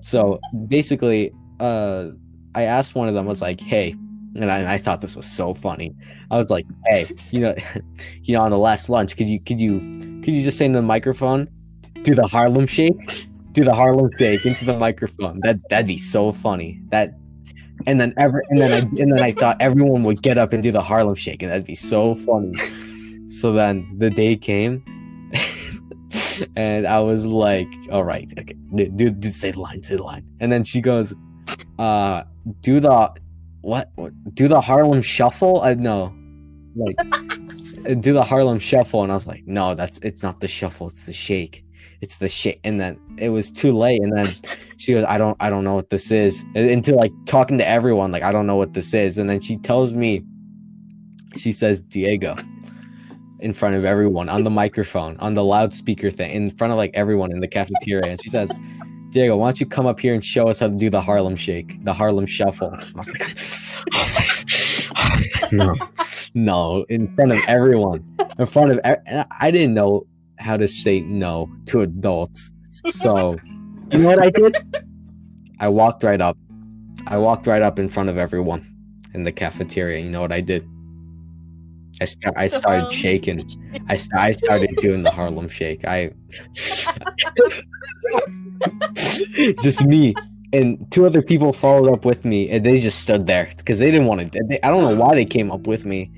so 0.00 0.40
basically, 0.68 1.32
uh, 1.60 2.08
I 2.54 2.62
asked 2.62 2.94
one 2.94 3.08
of 3.08 3.14
them, 3.14 3.26
I 3.26 3.28
was 3.28 3.42
like, 3.42 3.60
hey, 3.60 3.94
and 4.34 4.50
I, 4.50 4.74
I 4.74 4.78
thought 4.78 5.00
this 5.00 5.16
was 5.16 5.26
so 5.26 5.54
funny. 5.54 5.94
I 6.30 6.36
was 6.36 6.50
like, 6.50 6.66
hey, 6.86 7.06
you 7.30 7.40
know, 7.40 7.54
you 8.22 8.34
know, 8.34 8.42
on 8.42 8.50
the 8.50 8.58
last 8.58 8.88
lunch, 8.88 9.16
could 9.16 9.28
you 9.28 9.40
could 9.40 9.60
you 9.60 9.80
could 10.22 10.34
you 10.34 10.42
just 10.42 10.58
say 10.58 10.66
in 10.66 10.72
the 10.72 10.82
microphone, 10.82 11.48
do 12.02 12.14
the 12.14 12.26
Harlem 12.26 12.66
Shake, 12.66 13.26
do 13.52 13.64
the 13.64 13.74
Harlem 13.74 14.10
Shake 14.18 14.44
into 14.46 14.64
the 14.64 14.78
microphone. 14.78 15.40
That 15.42 15.58
that'd 15.70 15.86
be 15.86 15.98
so 15.98 16.32
funny. 16.32 16.80
That 16.90 17.14
and 17.86 18.00
then 18.00 18.14
ever 18.16 18.42
and 18.50 18.60
then 18.60 18.72
I 18.72 18.78
and 18.78 19.12
then 19.12 19.20
I 19.20 19.32
thought 19.32 19.56
everyone 19.60 20.02
would 20.04 20.22
get 20.22 20.38
up 20.38 20.52
and 20.52 20.62
do 20.62 20.72
the 20.72 20.82
Harlem 20.82 21.14
Shake, 21.14 21.42
and 21.42 21.50
that'd 21.50 21.66
be 21.66 21.74
so 21.74 22.14
funny. 22.14 22.54
So 23.28 23.52
then 23.52 23.94
the 23.98 24.10
day 24.10 24.36
came, 24.36 24.82
and 26.56 26.86
I 26.86 27.00
was 27.00 27.26
like, 27.26 27.68
"All 27.90 28.04
right, 28.04 28.30
okay, 28.38 28.54
do, 28.74 29.10
do 29.10 29.30
say 29.30 29.50
the 29.50 29.60
line, 29.60 29.82
say 29.82 29.96
the 29.96 30.02
line." 30.02 30.24
And 30.40 30.50
then 30.50 30.64
she 30.64 30.80
goes, 30.80 31.14
"Uh, 31.78 32.24
do 32.62 32.80
the 32.80 33.12
what? 33.68 33.90
what 33.96 34.12
do 34.34 34.48
the 34.48 34.60
Harlem 34.60 35.02
Shuffle?" 35.02 35.60
Uh, 35.60 35.70
I 35.70 35.74
know, 35.74 36.14
like 36.74 36.96
do 38.00 38.12
the 38.12 38.24
Harlem 38.24 38.58
Shuffle, 38.58 39.02
and 39.02 39.12
I 39.12 39.14
was 39.14 39.26
like, 39.26 39.44
"No, 39.46 39.74
that's 39.74 39.98
it's 39.98 40.22
not 40.22 40.40
the 40.40 40.48
shuffle, 40.48 40.88
it's 40.88 41.06
the 41.06 41.12
shake." 41.12 41.64
It's 42.00 42.18
the 42.18 42.28
shake, 42.28 42.60
and 42.62 42.80
then 42.80 42.96
it 43.18 43.30
was 43.30 43.50
too 43.50 43.76
late. 43.76 44.00
And 44.00 44.16
then 44.16 44.34
she 44.76 44.92
goes, 44.92 45.04
"I 45.08 45.18
don't, 45.18 45.36
I 45.40 45.50
don't 45.50 45.64
know 45.64 45.74
what 45.74 45.90
this 45.90 46.10
is." 46.10 46.44
Into 46.54 46.94
like 46.94 47.12
talking 47.26 47.58
to 47.58 47.66
everyone, 47.66 48.12
like, 48.12 48.22
"I 48.22 48.32
don't 48.32 48.46
know 48.46 48.56
what 48.56 48.74
this 48.74 48.94
is." 48.94 49.18
And 49.18 49.28
then 49.28 49.40
she 49.40 49.56
tells 49.56 49.94
me, 49.94 50.22
she 51.36 51.50
says, 51.50 51.82
"Diego," 51.82 52.36
in 53.40 53.52
front 53.52 53.74
of 53.74 53.84
everyone 53.84 54.28
on 54.28 54.44
the 54.44 54.50
microphone, 54.50 55.16
on 55.18 55.34
the 55.34 55.44
loudspeaker 55.44 56.10
thing, 56.10 56.30
in 56.30 56.50
front 56.50 56.72
of 56.72 56.76
like 56.76 56.92
everyone 56.94 57.32
in 57.32 57.40
the 57.40 57.48
cafeteria. 57.48 58.10
And 58.10 58.22
she 58.22 58.30
says, 58.30 58.50
Diego, 59.10 59.36
why 59.36 59.48
don't 59.48 59.60
you 59.60 59.66
come 59.66 59.86
up 59.86 60.00
here 60.00 60.12
and 60.12 60.22
show 60.22 60.48
us 60.48 60.60
how 60.60 60.68
to 60.68 60.74
do 60.74 60.90
the 60.90 61.00
Harlem 61.00 61.34
Shake, 61.34 61.82
the 61.84 61.94
Harlem 61.94 62.26
Shuffle? 62.26 62.76
I 62.94 62.94
was 62.94 63.12
like, 63.12 63.36
no, 65.52 65.74
no, 66.34 66.84
in 66.88 67.14
front 67.14 67.32
of 67.32 67.40
everyone, 67.48 68.04
in 68.38 68.46
front 68.46 68.72
of, 68.72 68.80
I 69.40 69.50
didn't 69.50 69.74
know 69.74 70.06
how 70.38 70.56
to 70.56 70.68
say 70.68 71.00
no 71.00 71.50
to 71.66 71.80
adults. 71.80 72.52
So, 72.68 73.36
you 73.90 73.98
know 73.98 74.08
what 74.08 74.22
I 74.22 74.30
did? 74.30 74.56
I 75.58 75.68
walked 75.68 76.02
right 76.02 76.20
up. 76.20 76.36
I 77.06 77.16
walked 77.16 77.46
right 77.46 77.62
up 77.62 77.78
in 77.78 77.88
front 77.88 78.10
of 78.10 78.18
everyone 78.18 78.74
in 79.14 79.24
the 79.24 79.32
cafeteria. 79.32 80.04
You 80.04 80.10
know 80.10 80.20
what 80.20 80.32
I 80.32 80.42
did? 80.42 80.68
I, 82.00 82.04
sta- 82.06 82.32
I 82.36 82.46
started 82.46 82.92
shaking. 82.92 83.40
I, 83.88 83.96
st- 83.96 84.20
I 84.20 84.32
started 84.32 84.70
doing 84.76 85.02
the 85.02 85.10
Harlem 85.10 85.48
Shake. 85.48 85.84
I 85.84 86.12
just 89.62 89.84
me 89.84 90.14
and 90.52 90.90
two 90.90 91.06
other 91.06 91.22
people 91.22 91.52
followed 91.52 91.92
up 91.92 92.04
with 92.04 92.24
me, 92.24 92.48
and 92.50 92.64
they 92.64 92.80
just 92.80 93.00
stood 93.00 93.26
there 93.26 93.50
because 93.56 93.78
they 93.78 93.90
didn't 93.90 94.06
want 94.06 94.32
to. 94.32 94.44
They, 94.48 94.60
I 94.62 94.68
don't 94.68 94.82
know 94.82 95.04
why 95.04 95.14
they 95.14 95.24
came 95.26 95.50
up 95.50 95.66
with 95.66 95.84
me, 95.84 96.10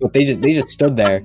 but 0.00 0.12
they 0.12 0.24
just 0.24 0.40
they 0.40 0.54
just 0.54 0.70
stood 0.70 0.96
there, 0.96 1.24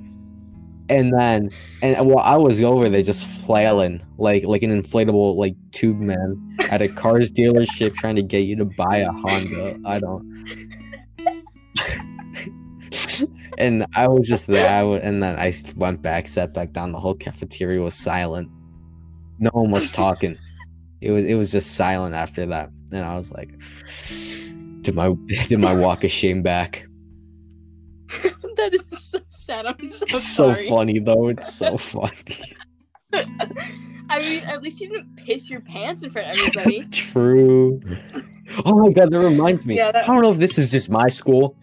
and 0.89 1.14
then 1.14 1.52
and 1.82 2.08
while 2.08 2.24
I 2.24 2.38
was 2.38 2.62
over 2.62 2.89
there 2.89 3.04
just 3.04 3.28
flailing 3.28 4.02
like 4.18 4.43
like 4.43 4.64
an 4.64 4.72
inflatable 4.72 5.36
like 5.36 5.56
tube 5.72 6.00
man 6.00 6.58
at 6.72 6.82
a 6.82 6.88
cars 6.88 7.32
dealership 7.32 7.93
trying 7.95 8.16
to 8.16 8.24
get 8.24 8.39
you 8.39 8.56
to 8.58 8.66
buy 8.66 8.97
a 8.97 9.12
Honda. 9.12 9.80
I 9.86 10.00
don't. 10.00 10.26
and 13.58 13.86
I 13.96 14.08
was 14.08 14.28
just 14.28 14.48
there, 14.48 14.70
I 14.70 14.80
w- 14.82 15.00
and 15.02 15.22
then 15.22 15.38
I 15.38 15.54
went 15.76 16.02
back, 16.02 16.28
sat 16.28 16.54
back 16.54 16.72
down. 16.74 16.92
The 16.92 17.00
whole 17.00 17.16
cafeteria 17.16 17.82
was 17.82 17.94
silent. 17.96 18.50
No 19.40 19.50
one 19.54 19.72
was 19.72 19.92
talking. 19.92 20.38
It 21.02 21.12
was 21.12 21.24
it 21.24 21.36
was 21.36 21.52
just 21.52 21.72
silent 21.76 22.16
after 22.16 22.46
that, 22.48 22.72
and 22.92 23.04
I 23.06 23.16
was 23.16 23.32
like, 23.32 23.50
"Did 24.82 24.96
my 24.96 25.14
did 25.48 25.60
my 25.60 25.74
walk 25.74 26.04
of 26.04 26.12
shame 26.12 26.42
back?" 26.44 26.86
that 28.58 28.74
is 28.74 28.84
so 28.90 29.20
sad. 29.30 29.66
I'm 29.66 29.92
so 29.92 30.06
It's 30.10 30.28
so 30.28 30.54
funny 30.54 31.00
though. 31.00 31.28
It's 31.30 31.54
so 31.56 31.78
funny. 31.78 32.56
I 34.12 34.20
mean, 34.20 34.44
at 34.46 34.64
least 34.64 34.82
you 34.82 34.90
didn't 34.90 35.16
piss 35.18 35.50
your 35.50 35.62
pants 35.62 36.04
in 36.04 36.10
front 36.10 36.30
of 36.30 36.38
everybody. 36.40 36.86
True. 36.88 37.80
Oh 38.66 38.80
my 38.80 38.92
god, 38.92 39.12
that 39.12 39.20
reminds 39.20 39.66
me. 39.66 39.76
Yeah, 39.78 39.92
that- 39.92 40.04
I 40.04 40.08
don't 40.08 40.22
know 40.24 40.32
if 40.32 40.38
this 40.38 40.58
is 40.58 40.72
just 40.72 40.90
my 40.90 41.08
school, 41.08 41.56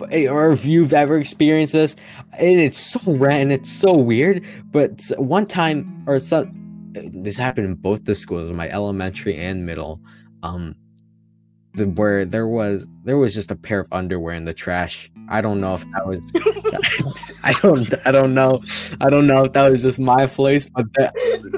or 0.00 0.52
if 0.52 0.64
you've 0.64 0.92
ever 0.92 1.18
experienced 1.18 1.72
this. 1.72 1.96
And 2.32 2.60
it's 2.60 2.78
so 2.78 3.00
rad 3.06 3.40
and 3.40 3.52
it's 3.52 3.72
so 3.72 3.96
weird. 3.96 4.44
But 4.70 5.02
one 5.16 5.46
time, 5.46 6.04
or 6.06 6.18
so, 6.18 6.50
this 6.92 7.36
happened 7.36 7.66
in 7.66 7.74
both 7.74 8.04
the 8.04 8.14
schools, 8.14 8.50
my 8.52 8.68
elementary 8.68 9.36
and 9.36 9.66
middle. 9.66 10.00
Um, 10.42 10.76
the, 11.76 11.86
where 11.86 12.24
there 12.24 12.48
was 12.48 12.86
there 13.04 13.18
was 13.18 13.34
just 13.34 13.50
a 13.50 13.56
pair 13.56 13.80
of 13.80 13.88
underwear 13.92 14.34
in 14.34 14.44
the 14.44 14.54
trash. 14.54 15.10
I 15.28 15.40
don't 15.40 15.60
know 15.60 15.74
if 15.74 15.84
that 15.92 16.06
was. 16.06 16.20
I 17.42 17.52
don't. 17.60 17.94
I 18.06 18.12
don't 18.12 18.34
know. 18.34 18.62
I 19.00 19.10
don't 19.10 19.26
know 19.26 19.44
if 19.44 19.52
that 19.52 19.70
was 19.70 19.82
just 19.82 20.00
my 20.00 20.26
place, 20.26 20.66
but 20.66 20.86
that, 20.94 21.14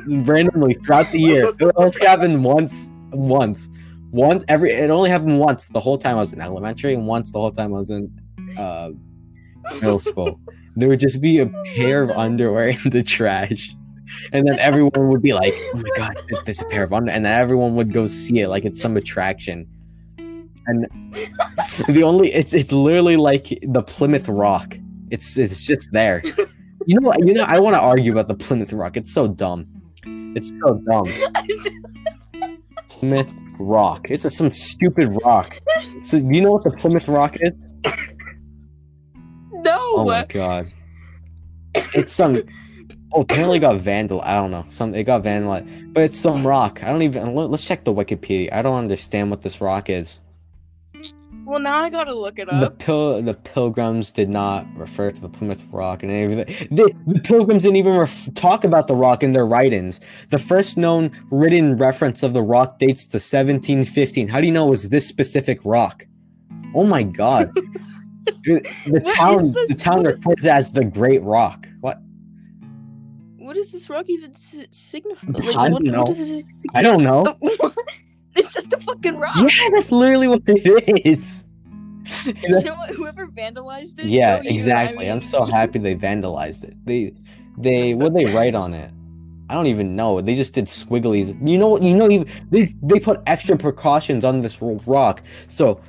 randomly 0.06 0.74
throughout 0.74 1.10
the 1.12 1.20
year, 1.20 1.52
it 1.58 1.72
only 1.76 2.04
happened 2.04 2.44
once. 2.44 2.90
Once, 3.10 3.68
once 4.10 4.44
every. 4.48 4.72
It 4.72 4.90
only 4.90 5.10
happened 5.10 5.38
once 5.38 5.68
the 5.68 5.80
whole 5.80 5.98
time 5.98 6.16
I 6.16 6.20
was 6.20 6.32
in 6.32 6.40
elementary, 6.40 6.94
and 6.94 7.06
once 7.06 7.32
the 7.32 7.38
whole 7.38 7.52
time 7.52 7.72
I 7.72 7.78
was 7.78 7.90
in 7.90 8.10
uh, 8.56 8.90
middle 9.74 9.98
school. 9.98 10.40
There 10.76 10.88
would 10.88 11.00
just 11.00 11.20
be 11.20 11.38
a 11.38 11.46
pair 11.74 12.02
of 12.02 12.10
underwear 12.10 12.68
in 12.68 12.90
the 12.90 13.02
trash, 13.02 13.74
and 14.32 14.46
then 14.46 14.58
everyone 14.58 15.08
would 15.08 15.22
be 15.22 15.32
like, 15.32 15.54
"Oh 15.74 15.78
my 15.78 15.90
god, 15.96 16.16
there's 16.44 16.60
a 16.60 16.64
pair 16.66 16.82
of 16.82 16.92
underwear," 16.92 17.16
and 17.16 17.24
then 17.24 17.38
everyone 17.38 17.74
would 17.76 17.92
go 17.92 18.06
see 18.06 18.40
it 18.40 18.48
like 18.48 18.64
it's 18.64 18.80
some 18.80 18.96
attraction. 18.96 19.66
And 20.66 20.86
the 21.88 22.02
only 22.04 22.32
it's 22.32 22.54
it's 22.54 22.72
literally 22.72 23.16
like 23.16 23.58
the 23.62 23.82
Plymouth 23.82 24.28
Rock. 24.28 24.76
It's 25.10 25.36
it's 25.36 25.64
just 25.64 25.90
there. 25.92 26.22
You 26.86 27.00
know 27.00 27.06
what? 27.06 27.18
You 27.26 27.34
know 27.34 27.44
I 27.44 27.58
want 27.58 27.74
to 27.74 27.80
argue 27.80 28.12
about 28.12 28.28
the 28.28 28.34
Plymouth 28.34 28.72
Rock. 28.72 28.96
It's 28.96 29.12
so 29.12 29.28
dumb. 29.28 29.66
It's 30.36 30.50
so 30.60 30.80
dumb. 30.86 31.06
Plymouth 32.88 33.32
Rock. 33.58 34.06
It's 34.10 34.24
a, 34.24 34.30
some 34.30 34.50
stupid 34.50 35.16
rock. 35.24 35.60
So 36.00 36.16
you 36.18 36.40
know 36.40 36.52
what 36.52 36.64
the 36.64 36.70
Plymouth 36.70 37.08
Rock 37.08 37.36
is? 37.40 37.52
No. 39.62 39.78
Oh 39.96 40.04
my 40.04 40.24
god. 40.26 40.72
It's 41.94 42.12
some. 42.12 42.42
Oh, 43.12 43.22
apparently 43.22 43.58
got 43.58 43.80
vandal. 43.80 44.20
I 44.22 44.34
don't 44.34 44.50
know. 44.50 44.66
Some 44.68 44.94
it 44.94 45.04
got 45.04 45.22
vandalized, 45.22 45.92
but 45.92 46.02
it's 46.04 46.18
some 46.18 46.46
rock. 46.46 46.82
I 46.82 46.88
don't 46.88 47.02
even. 47.02 47.34
let- 47.34 47.50
Let's 47.50 47.64
check 47.64 47.84
the 47.84 47.92
Wikipedia. 47.94 48.52
I 48.52 48.62
don't 48.62 48.76
understand 48.78 49.30
what 49.30 49.42
this 49.42 49.60
rock 49.60 49.88
is. 49.88 50.20
well, 51.46 51.58
now 51.60 51.78
I 51.78 51.88
gotta 51.88 52.14
look 52.14 52.38
it 52.38 52.50
up. 52.50 52.60
The 52.60 52.70
pil- 52.84 53.22
the 53.22 53.32
pilgrims 53.34 54.12
did 54.12 54.28
not 54.28 54.66
refer 54.76 55.10
to 55.10 55.20
the 55.20 55.28
Plymouth 55.30 55.62
Rock 55.70 56.02
and 56.02 56.12
everything. 56.12 56.68
The, 56.70 56.92
the 57.06 57.20
pilgrims 57.20 57.62
didn't 57.62 57.76
even 57.76 57.94
ref- 57.96 58.34
talk 58.34 58.64
about 58.64 58.86
the 58.88 58.94
rock 58.94 59.22
in 59.22 59.32
their 59.32 59.46
writings. 59.46 60.00
The 60.28 60.38
first 60.38 60.76
known 60.76 61.10
written 61.30 61.76
reference 61.76 62.22
of 62.22 62.34
the 62.34 62.42
rock 62.42 62.78
dates 62.78 63.06
to 63.08 63.16
1715. 63.16 64.28
How 64.28 64.40
do 64.40 64.46
you 64.46 64.52
know 64.52 64.66
it 64.66 64.70
was 64.70 64.88
this 64.90 65.06
specific 65.08 65.60
rock? 65.64 66.04
Oh 66.74 66.84
my 66.84 67.02
god. 67.04 67.50
the 68.44 68.60
the 68.86 69.00
What 69.00 69.14
town 69.16 69.52
the 69.68 69.74
town 69.78 70.04
records 70.04 70.46
as 70.46 70.72
the 70.72 70.84
Great 70.84 71.22
Rock. 71.22 71.66
What? 71.80 71.98
What 73.36 73.54
does 73.54 73.72
this 73.72 73.88
rock 73.88 74.08
even 74.08 74.30
s- 74.32 74.66
signify? 74.70 75.26
I 75.26 75.30
Like, 75.30 75.44
don't 75.54 75.72
what, 75.72 75.82
know. 75.84 75.98
what 76.00 76.06
does 76.06 76.18
this 76.18 76.44
I 76.74 76.82
don't 76.82 77.02
know. 77.02 77.24
it's 78.34 78.52
just 78.52 78.72
a 78.72 78.78
fucking 78.80 79.16
rock. 79.16 79.36
Yeah, 79.36 79.68
that's 79.72 79.90
literally 79.92 80.28
what 80.28 80.42
it 80.46 81.06
is. 81.06 81.44
You 82.26 82.62
know 82.62 82.74
what? 82.74 82.90
Whoever 82.94 83.26
vandalized 83.26 83.98
it. 83.98 84.06
Yeah. 84.06 84.36
I 84.42 84.46
exactly. 84.46 85.10
I'm 85.10 85.18
mean- 85.18 85.28
so 85.28 85.44
happy 85.44 85.78
they 85.78 85.94
vandalized 85.94 86.64
it. 86.64 86.74
They, 86.86 87.12
they, 87.58 87.92
what 87.94 88.14
they 88.14 88.24
write 88.26 88.54
on 88.54 88.72
it? 88.72 88.90
I 89.50 89.54
don't 89.54 89.66
even 89.66 89.94
know. 89.96 90.20
They 90.20 90.34
just 90.34 90.54
did 90.54 90.66
squigglies. 90.66 91.28
You 91.46 91.58
know, 91.58 91.78
you 91.80 91.94
know, 91.94 92.24
they 92.50 92.74
they 92.82 93.00
put 93.00 93.20
extra 93.26 93.56
precautions 93.56 94.22
on 94.24 94.40
this 94.42 94.58
rock. 94.60 95.22
So 95.48 95.80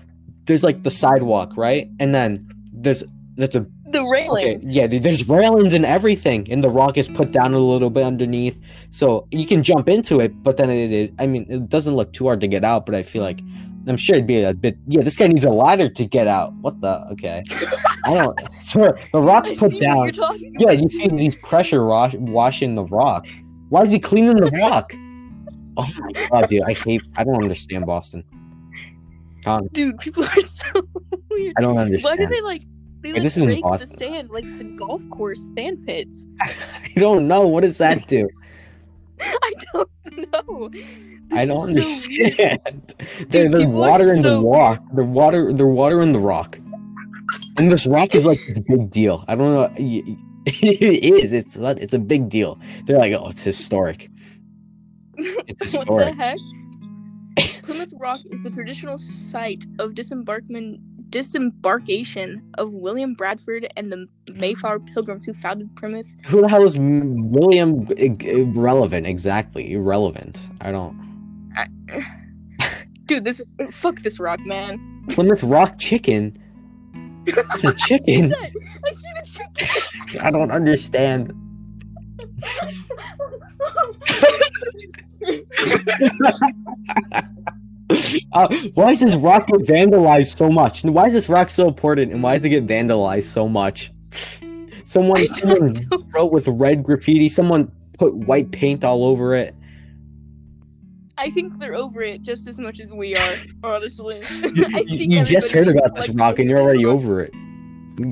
there's 0.50 0.64
like 0.66 0.84
the 0.84 0.92
sidewalk, 0.92 1.54
right? 1.56 1.88
And 2.02 2.14
then 2.14 2.50
there's 2.74 3.04
there's 3.38 3.56
a 3.56 3.66
The 3.90 4.00
okay, 4.00 4.10
railings. 4.12 4.76
yeah, 4.76 4.88
there's 4.88 5.30
railings 5.30 5.74
and 5.74 5.86
everything, 5.86 6.52
and 6.52 6.62
the 6.64 6.70
rock 6.70 6.98
is 6.98 7.08
put 7.08 7.32
down 7.32 7.54
a 7.54 7.60
little 7.60 7.90
bit 7.90 8.04
underneath, 8.04 8.60
so 8.90 9.28
you 9.32 9.46
can 9.48 9.64
jump 9.64 9.88
into 9.88 10.20
it. 10.20 10.32
But 10.44 10.58
then 10.58 10.70
it, 10.70 10.92
it 10.92 11.14
I 11.18 11.26
mean, 11.28 11.46
it 11.50 11.70
doesn't 11.70 11.96
look 11.96 12.12
too 12.12 12.26
hard 12.26 12.42
to 12.42 12.48
get 12.48 12.64
out. 12.66 12.86
But 12.86 12.96
I 12.96 13.04
feel 13.04 13.24
like 13.24 13.40
I'm 13.88 13.96
sure 13.96 14.16
it'd 14.16 14.28
be 14.28 14.44
a 14.44 14.54
bit. 14.54 14.76
Yeah, 14.88 15.02
this 15.04 15.16
guy 15.16 15.28
needs 15.28 15.46
a 15.46 15.50
ladder 15.50 15.90
to 15.90 16.06
get 16.06 16.28
out. 16.28 16.52
What 16.62 16.82
the? 16.82 16.94
Okay, 17.14 17.42
I 18.06 18.14
don't. 18.16 18.38
So 18.62 18.94
the 19.14 19.22
rock's 19.22 19.54
put 19.54 19.80
down. 19.80 20.12
Yeah, 20.60 20.72
you 20.72 20.88
see 20.90 21.08
these 21.08 21.38
pressure 21.38 21.86
wash, 21.86 22.14
washing 22.16 22.76
the 22.76 22.84
rock. 22.84 23.26
Why 23.70 23.82
is 23.84 23.92
he 23.92 24.00
cleaning 24.00 24.38
the 24.46 24.52
rock? 24.52 24.92
Oh 25.78 25.90
my 26.02 26.12
god, 26.28 26.50
dude! 26.50 26.64
I 26.64 26.74
hate. 26.74 27.02
I 27.16 27.24
don't 27.24 27.42
understand 27.42 27.86
Boston. 27.86 28.24
Con, 29.44 29.68
Dude, 29.72 29.98
people 30.00 30.24
are 30.24 30.42
so 30.46 30.88
weird. 31.30 31.54
I 31.58 31.62
don't 31.62 31.78
understand. 31.78 32.20
Why 32.20 32.26
do 32.26 32.30
they 32.30 32.42
like? 32.42 32.64
They 33.02 33.14
like 33.14 33.24
this 33.24 33.38
isn't 33.38 33.48
break 33.48 33.64
the 33.64 33.88
sand 33.88 34.30
like 34.30 34.44
it's 34.44 34.60
a 34.60 34.66
golf 34.66 35.10
course 35.10 35.40
sand 35.56 35.86
pits. 35.86 36.26
I 36.42 36.92
don't 36.98 37.28
know. 37.28 37.48
What 37.48 37.62
does 37.62 37.78
that 37.78 38.08
do? 38.08 38.28
I 39.22 39.54
don't 39.74 39.90
know. 40.34 40.70
I 41.32 41.46
don't 41.46 41.78
is 41.78 42.04
so 42.04 42.12
understand. 42.12 42.96
They're, 43.30 43.50
they're 43.50 43.70
water 43.70 44.14
in 44.14 44.22
the 44.22 44.42
rock. 44.42 44.84
They're 44.94 45.04
water. 45.06 45.54
They're 45.54 45.68
water 45.68 46.02
in 46.02 46.12
the 46.12 46.20
rock. 46.20 46.58
And 47.58 47.72
this 47.72 47.86
rock 47.86 48.16
is 48.16 48.26
like 48.26 48.40
this 48.48 48.60
big 48.60 48.90
deal. 48.90 49.24
I 49.28 49.36
don't 49.36 49.54
know. 49.54 49.74
It 50.46 51.04
is. 51.04 51.34
It's 51.34 51.56
it's 51.56 51.94
a 51.94 52.00
big 52.00 52.30
deal. 52.30 52.60
They're 52.86 52.98
like, 52.98 53.14
oh, 53.14 53.30
it's 53.30 53.42
historic. 53.42 54.10
It's 55.18 55.74
what 55.74 55.88
the 55.88 56.06
historic. 56.06 56.16
heck? 56.16 56.38
Plymouth 57.64 57.94
Rock 57.98 58.20
is 58.32 58.44
the 58.44 58.50
traditional 58.50 58.98
site 58.98 59.66
of 59.80 59.94
disembarkment 59.94 60.80
disembarkation 61.10 62.42
of 62.60 62.72
William 62.74 63.16
Bradford 63.16 63.68
and 63.76 63.92
the 63.92 64.08
Mayflower 64.34 64.80
Pilgrims 64.80 65.26
who 65.26 65.34
founded 65.34 65.76
Plymouth. 65.76 66.14
Who 66.28 66.42
the 66.42 66.48
hell 66.48 66.64
is 66.64 66.78
William? 66.78 67.88
I- 67.98 68.16
Irrelevant. 68.22 69.08
Exactly. 69.08 69.74
Irrelevant. 69.74 70.40
I 70.62 70.72
don't. 70.72 71.10
Dude, 73.06 73.24
this 73.24 73.42
fuck 73.72 74.00
this 74.02 74.20
rock, 74.20 74.40
man. 74.46 75.04
Plymouth 75.10 75.44
Rock 75.44 75.80
chicken. 75.80 76.38
It's 77.26 77.64
a 77.64 77.74
chicken. 77.74 78.34
I 78.36 78.52
the 78.86 79.92
chicken. 80.06 80.22
I 80.22 80.30
don't 80.32 80.52
understand. 80.52 81.34
Uh, 88.34 88.48
why 88.76 88.92
is 88.92 89.00
this 89.00 89.16
rock 89.16 89.48
get 89.48 89.62
vandalized 89.62 90.38
so 90.38 90.50
much? 90.50 90.84
And 90.84 90.94
why 90.94 91.06
is 91.06 91.14
this 91.14 91.28
rock 91.28 91.50
so 91.50 91.68
important? 91.68 92.12
And 92.12 92.22
why 92.22 92.38
does 92.38 92.46
it 92.46 92.50
get 92.50 92.68
vandalized 92.68 93.24
so 93.24 93.50
much? 93.50 93.90
Someone, 94.84 95.34
someone 95.34 95.88
wrote 96.14 96.32
with 96.32 96.48
red 96.48 96.84
graffiti. 96.84 97.30
Someone 97.30 97.72
put 97.98 98.14
white 98.14 98.52
paint 98.52 98.84
all 98.84 99.06
over 99.06 99.36
it. 99.36 99.56
I 101.18 101.30
think 101.30 101.60
they're 101.60 101.76
over 101.76 102.02
it 102.02 102.22
just 102.22 102.48
as 102.48 102.58
much 102.60 102.80
as 102.80 102.92
we 102.92 103.16
are, 103.16 103.36
honestly. 103.64 104.22
I 104.44 104.84
You, 104.88 104.98
think 104.98 105.12
you 105.12 105.24
just 105.26 105.52
heard 105.52 105.68
about 105.68 105.96
this 105.96 106.08
like, 106.08 106.18
rock 106.18 106.40
and 106.40 106.50
you're 106.50 106.62
already 106.62 106.86
over 106.86 107.22
it. 107.22 107.34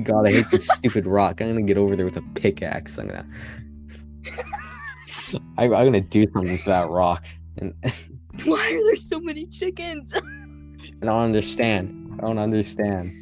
God, 0.04 0.26
I 0.26 0.32
hate 0.32 0.50
this 0.50 0.68
stupid 0.68 1.06
rock. 1.06 1.40
I'm 1.40 1.48
gonna 1.48 1.62
get 1.62 1.78
over 1.78 1.96
there 1.96 2.04
with 2.04 2.18
a 2.18 2.22
pickaxe. 2.34 2.98
I'm 2.98 3.06
gonna. 3.08 3.26
I, 5.56 5.64
I'm 5.64 5.70
gonna 5.70 6.00
do 6.00 6.26
something 6.32 6.58
to 6.58 6.64
that 6.66 6.88
rock, 6.88 7.24
and 7.56 7.74
Why 8.44 8.72
are 8.72 8.84
there 8.84 8.96
so 8.96 9.18
many 9.20 9.46
chickens? 9.46 10.12
I 10.14 10.20
don't 11.04 11.22
understand. 11.22 12.18
I 12.18 12.26
don't 12.26 12.38
understand. 12.38 13.14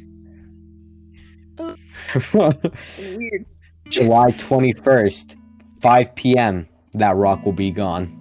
Weird. 2.27 3.45
July 3.89 4.31
21st, 4.31 5.35
5 5.79 6.15
p.m. 6.15 6.67
That 6.93 7.15
rock 7.15 7.45
will 7.45 7.53
be 7.53 7.71
gone. 7.71 8.13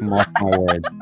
Mark 0.00 0.28
my 0.40 0.56
words. 0.56 0.88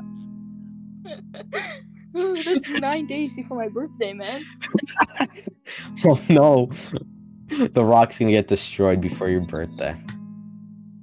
Oh, 2.18 2.34
that's 2.34 2.70
nine 2.80 3.06
days 3.06 3.30
before 3.36 3.58
my 3.58 3.68
birthday, 3.68 4.14
man. 4.14 4.42
oh 6.06 6.18
no. 6.30 6.70
The 7.50 7.84
rock's 7.84 8.18
gonna 8.18 8.30
get 8.30 8.48
destroyed 8.48 9.02
before 9.02 9.28
your 9.28 9.42
birthday. 9.42 9.94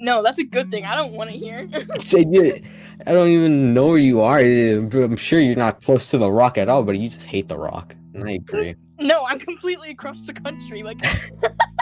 No, 0.04 0.22
that's 0.22 0.38
a 0.38 0.44
good 0.44 0.70
thing. 0.70 0.84
I 0.84 0.98
don't 0.98 1.14
want 1.14 1.32
to 1.32 1.38
hear. 1.38 1.70
I 1.74 3.12
don't 3.14 3.30
even 3.30 3.74
know 3.74 3.88
where 3.88 3.98
you 3.98 4.20
are. 4.20 4.38
I'm 4.38 5.16
sure 5.16 5.40
you're 5.40 5.56
not 5.56 5.82
close 5.82 6.10
to 6.10 6.18
the 6.18 6.30
rock 6.30 6.58
at 6.58 6.68
all, 6.68 6.84
but 6.84 6.98
you 7.00 7.10
just 7.10 7.28
hate 7.28 7.48
the 7.48 7.58
rock. 7.58 7.96
And 8.14 8.28
I 8.28 8.34
agree. 8.34 8.76
no, 9.00 9.26
I'm 9.26 9.40
completely 9.40 9.92
across 9.92 10.20
the 10.24 10.34
country. 10.34 10.84
Like, 10.84 11.00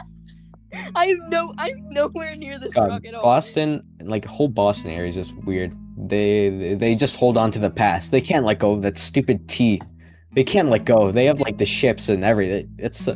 I 0.95 1.15
no, 1.29 1.51
I'm 1.57 1.89
nowhere 1.89 2.35
near 2.35 2.59
this 2.59 2.75
God, 2.75 2.89
rock 2.89 3.05
at 3.07 3.15
all. 3.15 3.23
Boston, 3.23 3.81
like 4.01 4.23
whole 4.25 4.49
Boston 4.49 4.91
area 4.91 5.09
is 5.09 5.15
just 5.15 5.35
weird. 5.37 5.75
They 5.97 6.75
they 6.75 6.93
just 6.93 7.15
hold 7.15 7.39
on 7.39 7.49
to 7.53 7.59
the 7.59 7.71
past. 7.71 8.11
They 8.11 8.21
can't 8.21 8.45
let 8.45 8.59
go 8.59 8.73
of 8.73 8.83
that 8.83 8.99
stupid 8.99 9.49
tea. 9.49 9.81
They 10.33 10.43
can't 10.43 10.69
let 10.69 10.85
go. 10.85 11.11
They 11.11 11.25
have 11.25 11.39
like 11.39 11.57
the 11.57 11.65
ships 11.65 12.07
and 12.07 12.23
everything. 12.23 12.69
It's 12.77 13.07
uh, 13.07 13.15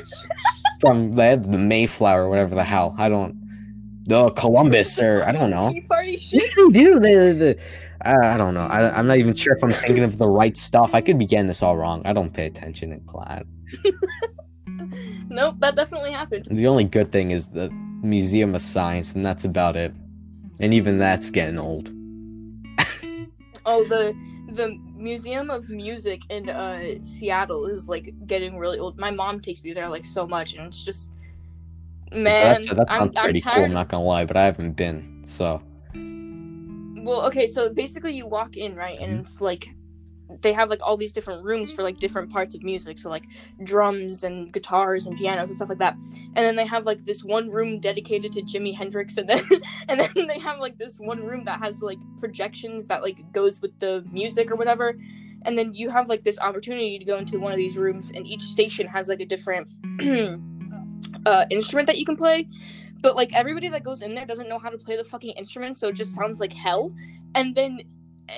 from 0.80 1.12
they 1.12 1.28
have 1.28 1.50
the 1.50 1.56
Mayflower, 1.56 2.28
whatever 2.28 2.54
the 2.54 2.64
hell. 2.64 2.94
I 2.98 3.08
don't. 3.08 3.37
The 4.08 4.30
Columbus 4.30 4.98
or 5.00 5.22
I 5.24 5.32
don't 5.32 5.50
know. 5.50 5.70
Yeah, 5.70 5.82
they 6.32 6.70
do. 6.72 6.98
They, 6.98 7.32
they, 7.32 7.56
I, 8.00 8.36
don't 8.36 8.54
know. 8.54 8.66
I, 8.66 8.98
I'm 8.98 9.06
not 9.06 9.18
even 9.18 9.34
sure 9.34 9.54
if 9.54 9.62
I'm 9.62 9.72
thinking 9.72 10.02
of 10.02 10.18
the 10.18 10.26
right 10.26 10.56
stuff. 10.56 10.94
I 10.94 11.00
could 11.00 11.18
be 11.18 11.26
getting 11.26 11.46
this 11.46 11.62
all 11.62 11.76
wrong. 11.76 12.02
I 12.04 12.12
don't 12.12 12.32
pay 12.32 12.46
attention 12.46 12.92
in 12.92 13.00
class. 13.00 13.44
Nope, 15.30 15.56
that 15.58 15.76
definitely 15.76 16.12
happened. 16.12 16.46
The 16.50 16.66
only 16.66 16.84
good 16.84 17.12
thing 17.12 17.32
is 17.32 17.48
the 17.48 17.70
Museum 18.02 18.54
of 18.54 18.62
Science, 18.62 19.14
and 19.14 19.24
that's 19.24 19.44
about 19.44 19.76
it. 19.76 19.92
And 20.60 20.72
even 20.72 20.98
that's 20.98 21.30
getting 21.30 21.58
old. 21.58 21.92
Oh, 23.66 23.84
the 23.84 24.14
the 24.54 24.78
Museum 24.96 25.50
of 25.50 25.68
Music 25.68 26.22
in 26.30 26.48
uh 26.48 26.94
Seattle 27.02 27.66
is 27.66 27.86
like 27.86 28.14
getting 28.26 28.56
really 28.56 28.78
old. 28.78 28.98
My 28.98 29.10
mom 29.10 29.40
takes 29.40 29.62
me 29.62 29.74
there 29.74 29.88
like 29.88 30.06
so 30.06 30.26
much, 30.26 30.54
and 30.54 30.66
it's 30.66 30.82
just 30.82 31.10
man, 32.12 32.62
that's, 32.62 32.66
that 32.68 32.90
I'm 32.90 33.00
sounds 33.00 33.16
I'm 33.16 33.24
pretty 33.24 33.40
cool. 33.40 33.64
I'm 33.64 33.72
not 33.72 33.88
gonna 33.88 34.04
lie, 34.04 34.24
but 34.24 34.36
I 34.36 34.44
haven't 34.44 34.72
been. 34.72 35.24
So 35.26 35.62
Well, 35.94 37.26
okay, 37.26 37.46
so 37.46 37.72
basically 37.72 38.14
you 38.14 38.26
walk 38.26 38.56
in, 38.56 38.74
right? 38.74 38.98
And 38.98 39.12
mm-hmm. 39.12 39.20
it's 39.20 39.40
like 39.40 39.68
they 40.42 40.52
have 40.52 40.68
like 40.68 40.80
all 40.82 40.96
these 40.96 41.12
different 41.12 41.44
rooms 41.44 41.72
for 41.72 41.82
like 41.82 41.98
different 41.98 42.30
parts 42.30 42.54
of 42.54 42.62
music. 42.62 42.98
So 42.98 43.08
like 43.08 43.24
drums 43.64 44.24
and 44.24 44.52
guitars 44.52 45.06
and 45.06 45.16
pianos 45.16 45.48
and 45.48 45.56
stuff 45.56 45.68
like 45.68 45.78
that. 45.78 45.94
And 45.94 46.36
then 46.36 46.56
they 46.56 46.66
have 46.66 46.86
like 46.86 47.04
this 47.04 47.24
one 47.24 47.50
room 47.50 47.80
dedicated 47.80 48.32
to 48.32 48.42
Jimi 48.42 48.74
Hendrix 48.74 49.16
and 49.16 49.28
then 49.28 49.46
and 49.88 50.00
then 50.00 50.26
they 50.26 50.38
have 50.38 50.58
like 50.58 50.78
this 50.78 50.98
one 50.98 51.24
room 51.24 51.44
that 51.44 51.60
has 51.60 51.80
like 51.80 51.98
projections 52.18 52.86
that 52.88 53.02
like 53.02 53.32
goes 53.32 53.60
with 53.60 53.78
the 53.78 54.04
music 54.12 54.50
or 54.50 54.56
whatever. 54.56 54.94
And 55.42 55.56
then 55.56 55.72
you 55.72 55.88
have 55.90 56.08
like 56.08 56.24
this 56.24 56.38
opportunity 56.40 56.98
to 56.98 57.04
go 57.04 57.16
into 57.16 57.38
one 57.38 57.52
of 57.52 57.58
these 57.58 57.78
rooms 57.78 58.10
and 58.14 58.26
each 58.26 58.42
station 58.42 58.86
has 58.86 59.08
like 59.08 59.20
a 59.20 59.26
different 59.26 59.68
uh 61.26 61.46
instrument 61.50 61.86
that 61.86 61.98
you 61.98 62.04
can 62.04 62.16
play 62.16 62.46
but 63.00 63.14
like 63.14 63.32
everybody 63.34 63.68
that 63.68 63.84
goes 63.84 64.02
in 64.02 64.14
there 64.14 64.26
doesn't 64.26 64.48
know 64.48 64.58
how 64.58 64.68
to 64.68 64.78
play 64.78 64.96
the 64.96 65.04
fucking 65.04 65.32
instrument 65.32 65.76
so 65.76 65.88
it 65.88 65.94
just 65.94 66.14
sounds 66.14 66.40
like 66.40 66.52
hell 66.52 66.92
and 67.34 67.54
then 67.54 67.80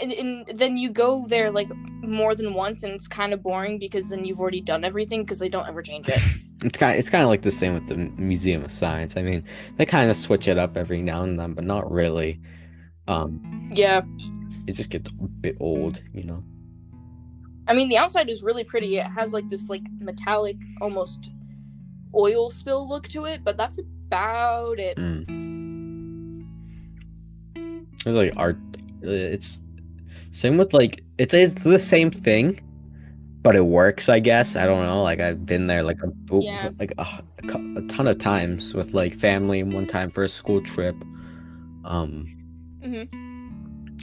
and, 0.00 0.12
and 0.12 0.46
then 0.54 0.76
you 0.76 0.88
go 0.88 1.24
there 1.26 1.50
like 1.50 1.68
more 2.02 2.34
than 2.34 2.54
once 2.54 2.82
and 2.82 2.92
it's 2.92 3.08
kind 3.08 3.32
of 3.32 3.42
boring 3.42 3.78
because 3.78 4.08
then 4.08 4.24
you've 4.24 4.40
already 4.40 4.61
done 4.61 4.84
everything 4.84 5.22
because 5.22 5.38
they 5.38 5.48
don't 5.48 5.68
ever 5.68 5.82
change 5.82 6.08
it 6.08 6.20
it's 6.64 6.78
kind 6.78 6.98
it's 6.98 7.11
kind 7.11 7.24
of 7.24 7.28
like 7.28 7.42
the 7.42 7.50
same 7.50 7.74
with 7.74 7.88
the 7.88 7.96
Museum 7.96 8.62
of 8.62 8.70
Science. 8.70 9.16
I 9.16 9.22
mean, 9.22 9.42
they 9.78 9.86
kind 9.86 10.11
of 10.11 10.16
switch 10.16 10.46
it 10.46 10.58
up 10.58 10.76
every 10.76 11.00
now 11.00 11.22
and 11.22 11.40
then, 11.40 11.54
but 11.54 11.64
not 11.64 11.90
really. 11.90 12.38
Um, 13.08 13.70
yeah 13.74 14.02
it 14.66 14.72
just 14.76 14.90
gets 14.90 15.11
a 15.11 15.12
bit 15.12 15.56
old, 15.61 16.02
you 16.14 16.24
know. 16.24 16.42
i 17.66 17.74
mean 17.74 17.88
the 17.88 17.96
outside 17.96 18.28
is 18.28 18.42
really 18.42 18.64
pretty 18.64 18.96
it 18.96 19.04
has 19.04 19.32
like 19.32 19.48
this 19.48 19.68
like 19.68 19.82
metallic 19.98 20.56
almost 20.80 21.30
oil 22.14 22.50
spill 22.50 22.88
look 22.88 23.06
to 23.08 23.24
it 23.26 23.42
but 23.44 23.56
that's 23.56 23.78
about 23.78 24.78
it 24.78 24.96
Mm. 24.96 26.44
It's 27.94 28.06
like 28.06 28.32
art. 28.36 28.56
uh, 29.04 29.11
It's 29.11 29.62
same 30.32 30.56
with 30.56 30.72
like 30.72 31.02
it's 31.18 31.34
it's 31.34 31.54
the 31.64 31.78
same 31.78 32.11
thing, 32.11 32.61
but 33.42 33.54
it 33.56 33.66
works. 33.66 34.08
I 34.08 34.20
guess 34.20 34.56
I 34.56 34.64
don't 34.64 34.82
know. 34.86 35.02
Like 35.02 35.20
I've 35.20 35.44
been 35.44 35.66
there 35.66 35.82
like 35.82 35.98
a 36.02 36.11
Yeah. 36.40 36.70
like 36.78 36.92
a, 36.98 37.02
a 37.02 37.78
a 37.78 37.82
ton 37.88 38.06
of 38.06 38.18
times 38.18 38.74
with 38.74 38.94
like 38.94 39.14
family 39.14 39.61
and 39.61 39.72
one 39.72 39.86
time 39.86 40.08
for 40.11 40.22
a 40.22 40.28
school 40.28 40.62
trip. 40.62 40.96
Um, 41.84 42.26
hmm 42.82 43.04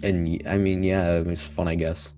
and 0.03 0.39
I 0.47 0.58
mean, 0.58 0.84
yeah, 0.84 1.18
it 1.18 1.26
was 1.26 1.41
fun. 1.41 1.68
I 1.68 1.74
guess. 1.76 2.14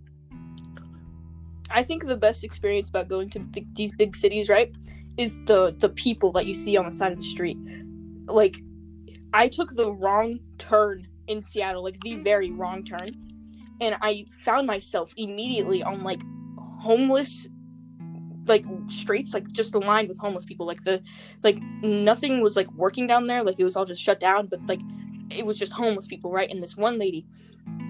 I 1.71 1.83
think 1.83 2.03
the 2.05 2.17
best 2.17 2.43
experience 2.43 2.89
about 2.89 3.07
going 3.07 3.29
to 3.29 3.39
th- 3.53 3.67
these 3.75 3.91
big 3.93 4.15
cities, 4.15 4.49
right, 4.49 4.73
is 5.19 5.37
the 5.45 5.75
the 5.77 5.89
people 5.89 6.31
that 6.31 6.45
you 6.45 6.53
see 6.53 6.77
on 6.77 6.85
the 6.85 6.91
side 6.93 7.11
of 7.11 7.17
the 7.17 7.23
street. 7.25 7.57
Like, 8.25 8.61
I 9.33 9.49
took 9.49 9.75
the 9.75 9.91
wrong 9.91 10.39
turn 10.57 11.07
in 11.27 11.43
Seattle, 11.43 11.83
like 11.83 11.99
the 12.01 12.15
very 12.15 12.51
wrong 12.51 12.83
turn, 12.83 13.09
and 13.81 13.95
I 14.01 14.25
found 14.31 14.65
myself 14.65 15.13
immediately 15.17 15.83
on 15.83 16.03
like 16.03 16.21
homeless, 16.79 17.49
like 18.47 18.63
streets, 18.87 19.33
like 19.33 19.51
just 19.51 19.75
lined 19.75 20.07
with 20.07 20.17
homeless 20.17 20.45
people. 20.45 20.65
Like 20.65 20.85
the, 20.85 21.03
like 21.43 21.61
nothing 21.83 22.41
was 22.41 22.55
like 22.55 22.71
working 22.71 23.05
down 23.05 23.25
there. 23.25 23.43
Like 23.43 23.59
it 23.59 23.65
was 23.65 23.75
all 23.75 23.85
just 23.85 24.01
shut 24.01 24.21
down, 24.21 24.47
but 24.47 24.65
like 24.67 24.81
it 25.29 25.45
was 25.45 25.57
just 25.57 25.73
homeless 25.73 26.07
people, 26.07 26.31
right? 26.31 26.49
And 26.49 26.61
this 26.61 26.77
one 26.77 26.97
lady, 26.97 27.25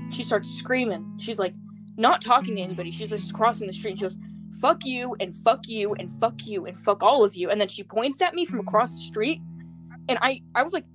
she 0.09 0.23
starts 0.23 0.49
screaming. 0.49 1.13
She's 1.19 1.37
like 1.37 1.53
not 1.95 2.21
talking 2.21 2.55
to 2.55 2.61
anybody. 2.63 2.89
She's 2.89 3.11
just 3.11 3.35
crossing 3.35 3.67
the 3.67 3.73
street. 3.73 3.91
And 3.91 3.99
she 3.99 4.05
goes, 4.05 4.17
"Fuck 4.59 4.85
you 4.85 5.15
and 5.19 5.35
fuck 5.35 5.67
you 5.67 5.93
and 5.95 6.11
fuck 6.19 6.45
you 6.45 6.65
and 6.65 6.77
fuck 6.77 7.03
all 7.03 7.23
of 7.23 7.35
you." 7.35 7.49
And 7.49 7.59
then 7.59 7.67
she 7.67 7.83
points 7.83 8.21
at 8.21 8.33
me 8.33 8.45
from 8.45 8.59
mm-hmm. 8.59 8.67
across 8.67 8.91
the 8.95 9.03
street, 9.03 9.41
and 10.07 10.17
I 10.21 10.41
I 10.55 10.63
was 10.63 10.73
like 10.73 10.85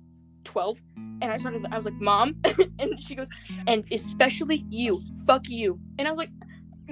twelve, 0.43 0.81
and 0.95 1.25
I 1.25 1.37
started 1.37 1.65
I 1.71 1.75
was 1.75 1.85
like, 1.85 1.99
"Mom," 2.01 2.35
and 2.79 2.99
she 2.99 3.15
goes, 3.15 3.27
"And 3.67 3.85
especially 3.91 4.65
you, 4.69 5.01
fuck 5.25 5.47
you." 5.47 5.79
And 5.97 6.07
I 6.07 6.11
was 6.11 6.17
like, 6.17 6.31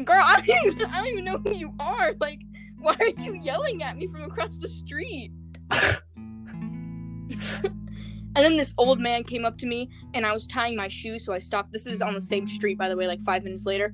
"Girl, 0.03 0.21
I 0.23 0.41
don't 0.45 0.73
even, 0.73 0.91
I 0.91 0.97
don't 0.97 1.07
even 1.07 1.25
know 1.25 1.37
who 1.37 1.55
you 1.55 1.71
are. 1.79 2.13
Like, 2.19 2.39
why 2.79 2.95
are 2.99 3.21
you 3.21 3.33
yelling 3.33 3.83
at 3.83 3.97
me 3.97 4.07
from 4.07 4.23
across 4.23 4.57
the 4.57 4.67
street?" 4.67 5.31
And 8.35 8.43
then 8.43 8.57
this 8.57 8.73
old 8.77 8.99
man 8.99 9.23
came 9.23 9.45
up 9.45 9.57
to 9.59 9.67
me 9.67 9.89
and 10.15 10.25
I 10.25 10.33
was 10.33 10.47
tying 10.47 10.75
my 10.75 10.87
shoe, 10.87 11.19
so 11.19 11.33
I 11.33 11.39
stopped. 11.39 11.71
This 11.71 11.85
is 11.85 12.01
on 12.01 12.15
the 12.15 12.21
same 12.21 12.47
street, 12.47 12.77
by 12.79 12.89
the 12.89 12.97
way, 12.97 13.07
like 13.07 13.21
five 13.21 13.43
minutes 13.43 13.65
later. 13.65 13.93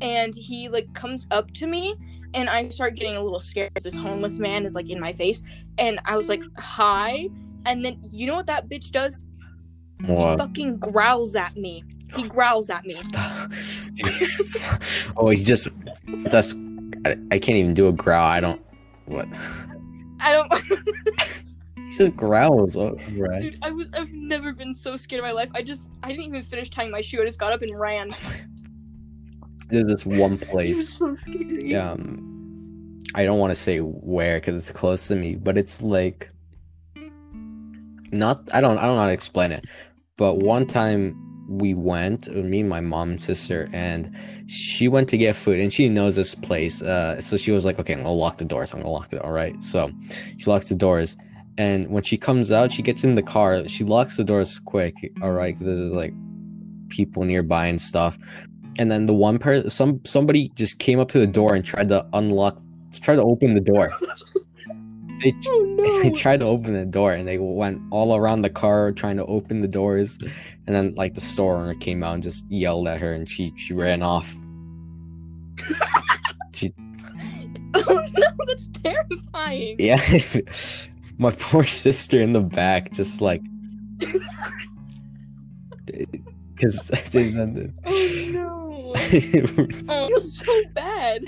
And 0.00 0.34
he 0.34 0.68
like 0.68 0.92
comes 0.94 1.26
up 1.30 1.52
to 1.54 1.66
me 1.66 1.94
and 2.34 2.48
I 2.48 2.68
start 2.68 2.94
getting 2.94 3.16
a 3.16 3.22
little 3.22 3.40
scared 3.40 3.72
this 3.82 3.96
homeless 3.96 4.38
man 4.38 4.64
is 4.64 4.74
like 4.74 4.90
in 4.90 5.00
my 5.00 5.12
face. 5.12 5.42
And 5.78 6.00
I 6.04 6.16
was 6.16 6.28
like, 6.28 6.42
hi. 6.56 7.28
And 7.66 7.84
then 7.84 7.98
you 8.12 8.26
know 8.26 8.36
what 8.36 8.46
that 8.46 8.68
bitch 8.68 8.90
does? 8.90 9.24
He 10.00 10.14
fucking 10.14 10.78
growls 10.78 11.34
at 11.34 11.56
me. 11.56 11.82
He 12.14 12.28
growls 12.28 12.70
at 12.70 12.84
me. 12.84 12.94
oh, 15.16 15.28
he 15.28 15.42
just 15.42 15.68
just 16.30 16.56
I, 17.04 17.16
I 17.30 17.38
can't 17.38 17.58
even 17.58 17.74
do 17.74 17.88
a 17.88 17.92
growl. 17.92 18.26
I 18.26 18.40
don't 18.40 18.60
what. 19.06 19.28
I 20.20 20.32
don't. 20.32 20.52
He 21.76 22.04
just 22.04 22.16
growls. 22.16 22.76
Oh, 22.76 22.96
right. 23.16 23.40
Dude, 23.40 23.58
I 23.62 23.70
was. 23.70 23.86
I've 23.92 24.12
never 24.12 24.52
been 24.52 24.74
so 24.74 24.96
scared 24.96 25.20
in 25.20 25.24
my 25.24 25.32
life. 25.32 25.50
I 25.54 25.62
just. 25.62 25.90
I 26.02 26.08
didn't 26.08 26.26
even 26.26 26.42
finish 26.42 26.70
tying 26.70 26.90
my 26.90 27.00
shoe. 27.00 27.20
I 27.20 27.24
just 27.24 27.38
got 27.38 27.52
up 27.52 27.62
and 27.62 27.78
ran. 27.78 28.14
Oh 28.14 28.32
There's 29.68 29.86
this 29.86 30.06
one 30.06 30.38
place. 30.50 30.88
so 30.88 31.12
scary. 31.14 31.74
Um, 31.76 32.98
I 33.14 33.24
don't 33.24 33.38
want 33.38 33.50
to 33.50 33.54
say 33.54 33.78
where 33.78 34.38
because 34.40 34.56
it's 34.56 34.70
close 34.70 35.08
to 35.08 35.16
me, 35.16 35.34
but 35.36 35.56
it's 35.56 35.80
like 35.82 36.30
not. 38.12 38.48
I 38.52 38.60
don't. 38.60 38.78
I 38.78 38.82
don't 38.82 38.96
know 38.96 39.00
how 39.02 39.06
to 39.06 39.12
explain 39.12 39.52
it. 39.52 39.64
But 40.16 40.38
one 40.38 40.66
time 40.66 41.16
we 41.48 41.72
went, 41.74 42.28
uh, 42.28 42.32
me, 42.32 42.62
my 42.62 42.80
mom, 42.80 43.10
and 43.10 43.20
sister, 43.20 43.68
and 43.72 44.14
she 44.46 44.88
went 44.88 45.08
to 45.10 45.16
get 45.16 45.36
food, 45.36 45.60
and 45.60 45.72
she 45.72 45.88
knows 45.88 46.16
this 46.16 46.34
place. 46.34 46.82
Uh, 46.82 47.20
so 47.20 47.36
she 47.36 47.50
was 47.50 47.64
like, 47.64 47.78
"Okay, 47.78 47.92
I'm 47.94 48.00
gonna 48.00 48.12
lock 48.12 48.38
the 48.38 48.44
doors. 48.44 48.72
I'm 48.72 48.80
gonna 48.80 48.92
lock 48.92 49.12
it. 49.12 49.22
All 49.22 49.32
right." 49.32 49.60
So 49.62 49.90
she 50.36 50.44
locks 50.50 50.68
the 50.68 50.74
doors, 50.74 51.16
and 51.56 51.88
when 51.88 52.02
she 52.02 52.16
comes 52.18 52.52
out, 52.52 52.72
she 52.72 52.82
gets 52.82 53.04
in 53.04 53.14
the 53.14 53.22
car. 53.22 53.66
She 53.68 53.84
locks 53.84 54.16
the 54.16 54.24
doors 54.24 54.58
quick. 54.58 54.94
All 55.22 55.32
right, 55.32 55.56
there's 55.60 55.78
like 55.78 56.12
people 56.88 57.24
nearby 57.24 57.66
and 57.66 57.80
stuff. 57.80 58.18
And 58.78 58.90
then 58.90 59.06
the 59.06 59.14
one 59.14 59.38
person, 59.38 59.68
some 59.70 60.00
somebody 60.04 60.50
just 60.54 60.78
came 60.78 61.00
up 61.00 61.10
to 61.10 61.18
the 61.18 61.26
door 61.26 61.54
and 61.54 61.64
tried 61.64 61.88
to 61.88 62.06
unlock, 62.12 62.60
tried 63.00 63.16
to 63.16 63.22
open 63.22 63.54
the 63.54 63.60
door. 63.60 63.90
They, 65.20 65.34
Oh 65.48 66.00
they 66.02 66.10
tried 66.10 66.40
to 66.40 66.46
open 66.46 66.74
the 66.74 66.86
door 66.86 67.12
and 67.12 67.26
they 67.26 67.38
went 67.38 67.82
all 67.90 68.14
around 68.14 68.42
the 68.42 68.50
car 68.50 68.92
trying 68.92 69.16
to 69.16 69.26
open 69.26 69.60
the 69.60 69.68
doors. 69.68 70.18
And 70.66 70.76
then 70.76 70.94
like 70.94 71.14
the 71.14 71.20
store 71.20 71.56
owner 71.56 71.74
came 71.74 72.02
out 72.02 72.14
and 72.14 72.22
just 72.22 72.44
yelled 72.50 72.88
at 72.88 73.00
her 73.00 73.12
and 73.14 73.28
she 73.28 73.52
she 73.56 73.74
ran 73.74 74.02
off. 74.02 74.34
she 76.54 76.72
oh 77.74 78.04
no, 78.16 78.30
that's 78.46 78.68
terrifying. 78.68 79.76
yeah. 79.78 80.00
My 81.18 81.32
poor 81.32 81.64
sister 81.64 82.22
in 82.22 82.32
the 82.32 82.40
back 82.40 82.92
just 82.92 83.20
like 83.20 83.42
because 86.54 86.90
Oh 87.84 88.28
no. 88.30 88.47
Oh, 89.88 90.04
I 90.04 90.08
feel 90.08 90.20
so 90.20 90.62
bad. 90.74 91.24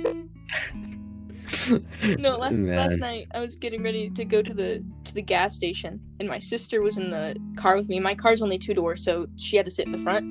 No, 2.18 2.36
last, 2.38 2.54
last 2.54 2.98
night 2.98 3.26
I 3.34 3.40
was 3.40 3.56
getting 3.56 3.82
ready 3.82 4.08
to 4.11 4.24
go 4.24 4.40
to 4.40 4.54
the 4.54 4.84
to 5.04 5.14
the 5.14 5.22
gas 5.22 5.56
station, 5.56 6.00
and 6.20 6.28
my 6.28 6.38
sister 6.38 6.80
was 6.80 6.96
in 6.96 7.11
the 7.11 7.36
car 7.56 7.76
with 7.76 7.88
me. 7.88 7.98
My 8.00 8.14
car's 8.14 8.40
only 8.40 8.58
two 8.58 8.72
doors, 8.74 9.02
so 9.02 9.26
she 9.36 9.56
had 9.56 9.64
to 9.64 9.70
sit 9.70 9.86
in 9.86 9.92
the 9.92 9.98
front. 9.98 10.24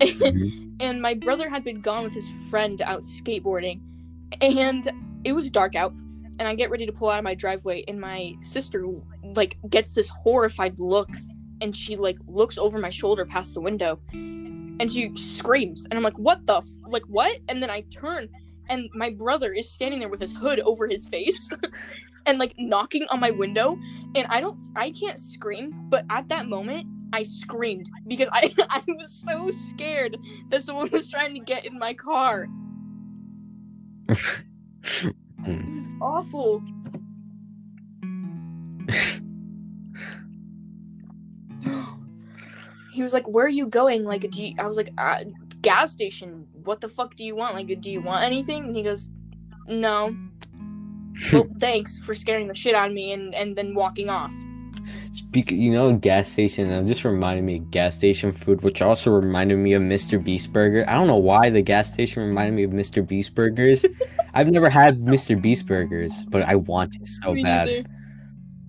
Mhm. 0.00 0.76
and 0.80 1.00
my 1.00 1.14
brother 1.14 1.48
had 1.48 1.64
been 1.64 1.80
gone 1.80 2.04
with 2.04 2.12
his 2.12 2.28
friend 2.50 2.82
out 2.82 3.02
skateboarding, 3.02 3.80
and 4.40 4.88
it 5.24 5.32
was 5.32 5.48
dark 5.50 5.74
out. 5.74 5.92
And 6.40 6.46
I 6.46 6.54
get 6.54 6.70
ready 6.70 6.86
to 6.86 6.92
pull 6.92 7.08
out 7.08 7.18
of 7.18 7.24
my 7.24 7.34
driveway, 7.34 7.84
and 7.88 8.00
my 8.00 8.34
sister 8.40 8.86
like 9.34 9.58
gets 9.70 9.94
this 9.94 10.08
horrified 10.08 10.78
look, 10.80 11.08
and 11.60 11.74
she 11.74 11.96
like 11.96 12.18
looks 12.26 12.58
over 12.58 12.78
my 12.78 12.90
shoulder 12.90 13.24
past 13.24 13.54
the 13.54 13.60
window, 13.60 14.00
and 14.80 14.90
she 14.90 15.14
screams, 15.16 15.84
and 15.86 15.94
I'm 15.94 16.02
like, 16.04 16.18
"What 16.18 16.46
the 16.46 16.58
f- 16.58 16.66
like 16.86 17.04
what?" 17.08 17.38
And 17.48 17.62
then 17.62 17.70
I 17.70 17.82
turn, 17.90 18.28
and 18.68 18.88
my 18.94 19.10
brother 19.10 19.52
is 19.52 19.70
standing 19.70 20.00
there 20.00 20.08
with 20.08 20.20
his 20.20 20.34
hood 20.34 20.60
over 20.60 20.86
his 20.86 21.08
face 21.08 21.48
and 22.26 22.38
like 22.38 22.54
knocking 22.58 23.06
on 23.08 23.18
my 23.20 23.30
window 23.30 23.78
and 24.14 24.26
i 24.28 24.40
don't 24.40 24.60
i 24.76 24.90
can't 24.90 25.18
scream 25.18 25.72
but 25.88 26.04
at 26.10 26.28
that 26.28 26.46
moment 26.46 26.86
i 27.14 27.22
screamed 27.22 27.88
because 28.06 28.28
i 28.32 28.52
i 28.68 28.82
was 28.86 29.22
so 29.26 29.50
scared 29.70 30.18
that 30.50 30.62
someone 30.62 30.90
was 30.90 31.10
trying 31.10 31.32
to 31.32 31.40
get 31.40 31.64
in 31.64 31.78
my 31.78 31.94
car 31.94 32.46
it 34.08 35.14
Mm. 35.46 35.72
was 35.74 35.88
awful 36.02 36.60
he 42.98 43.02
was 43.04 43.12
like 43.12 43.28
where 43.28 43.46
are 43.46 43.48
you 43.48 43.68
going 43.68 44.02
like 44.04 44.28
do 44.28 44.44
you, 44.44 44.54
i 44.58 44.66
was 44.66 44.76
like 44.76 44.90
uh, 44.98 45.22
gas 45.62 45.92
station 45.92 46.44
what 46.64 46.80
the 46.80 46.88
fuck 46.88 47.14
do 47.14 47.24
you 47.24 47.36
want 47.36 47.54
like 47.54 47.68
do 47.80 47.90
you 47.92 48.00
want 48.00 48.24
anything 48.24 48.64
and 48.64 48.74
he 48.74 48.82
goes 48.82 49.08
no 49.68 50.16
well 51.32 51.46
thanks 51.60 52.00
for 52.00 52.12
scaring 52.12 52.48
the 52.48 52.54
shit 52.54 52.74
out 52.74 52.88
of 52.88 52.92
me 52.92 53.12
and 53.12 53.36
and 53.36 53.54
then 53.54 53.72
walking 53.72 54.10
off 54.10 54.34
Speak, 55.12 55.50
you 55.50 55.72
know, 55.72 55.92
gas 55.94 56.30
station. 56.30 56.70
It 56.70 56.86
just 56.86 57.04
reminded 57.04 57.42
me 57.44 57.56
of 57.56 57.70
gas 57.72 57.96
station 57.96 58.30
food, 58.30 58.62
which 58.62 58.80
also 58.80 59.10
reminded 59.10 59.56
me 59.56 59.72
of 59.72 59.82
Mr. 59.82 60.22
Beast 60.22 60.52
Burger. 60.52 60.84
I 60.86 60.94
don't 60.94 61.08
know 61.08 61.16
why 61.16 61.50
the 61.50 61.60
gas 61.60 61.92
station 61.92 62.22
reminded 62.22 62.54
me 62.54 62.62
of 62.62 62.70
Mr. 62.70 63.06
Beast 63.06 63.34
Burgers. 63.34 63.84
I've 64.34 64.48
never 64.48 64.70
had 64.70 65.00
Mr. 65.00 65.40
Beast 65.40 65.66
Burgers, 65.66 66.12
but 66.28 66.42
I 66.42 66.54
want 66.54 66.94
it 66.94 67.08
so 67.08 67.34
Me 67.34 67.42
bad. 67.42 67.66
neither. 67.66 67.88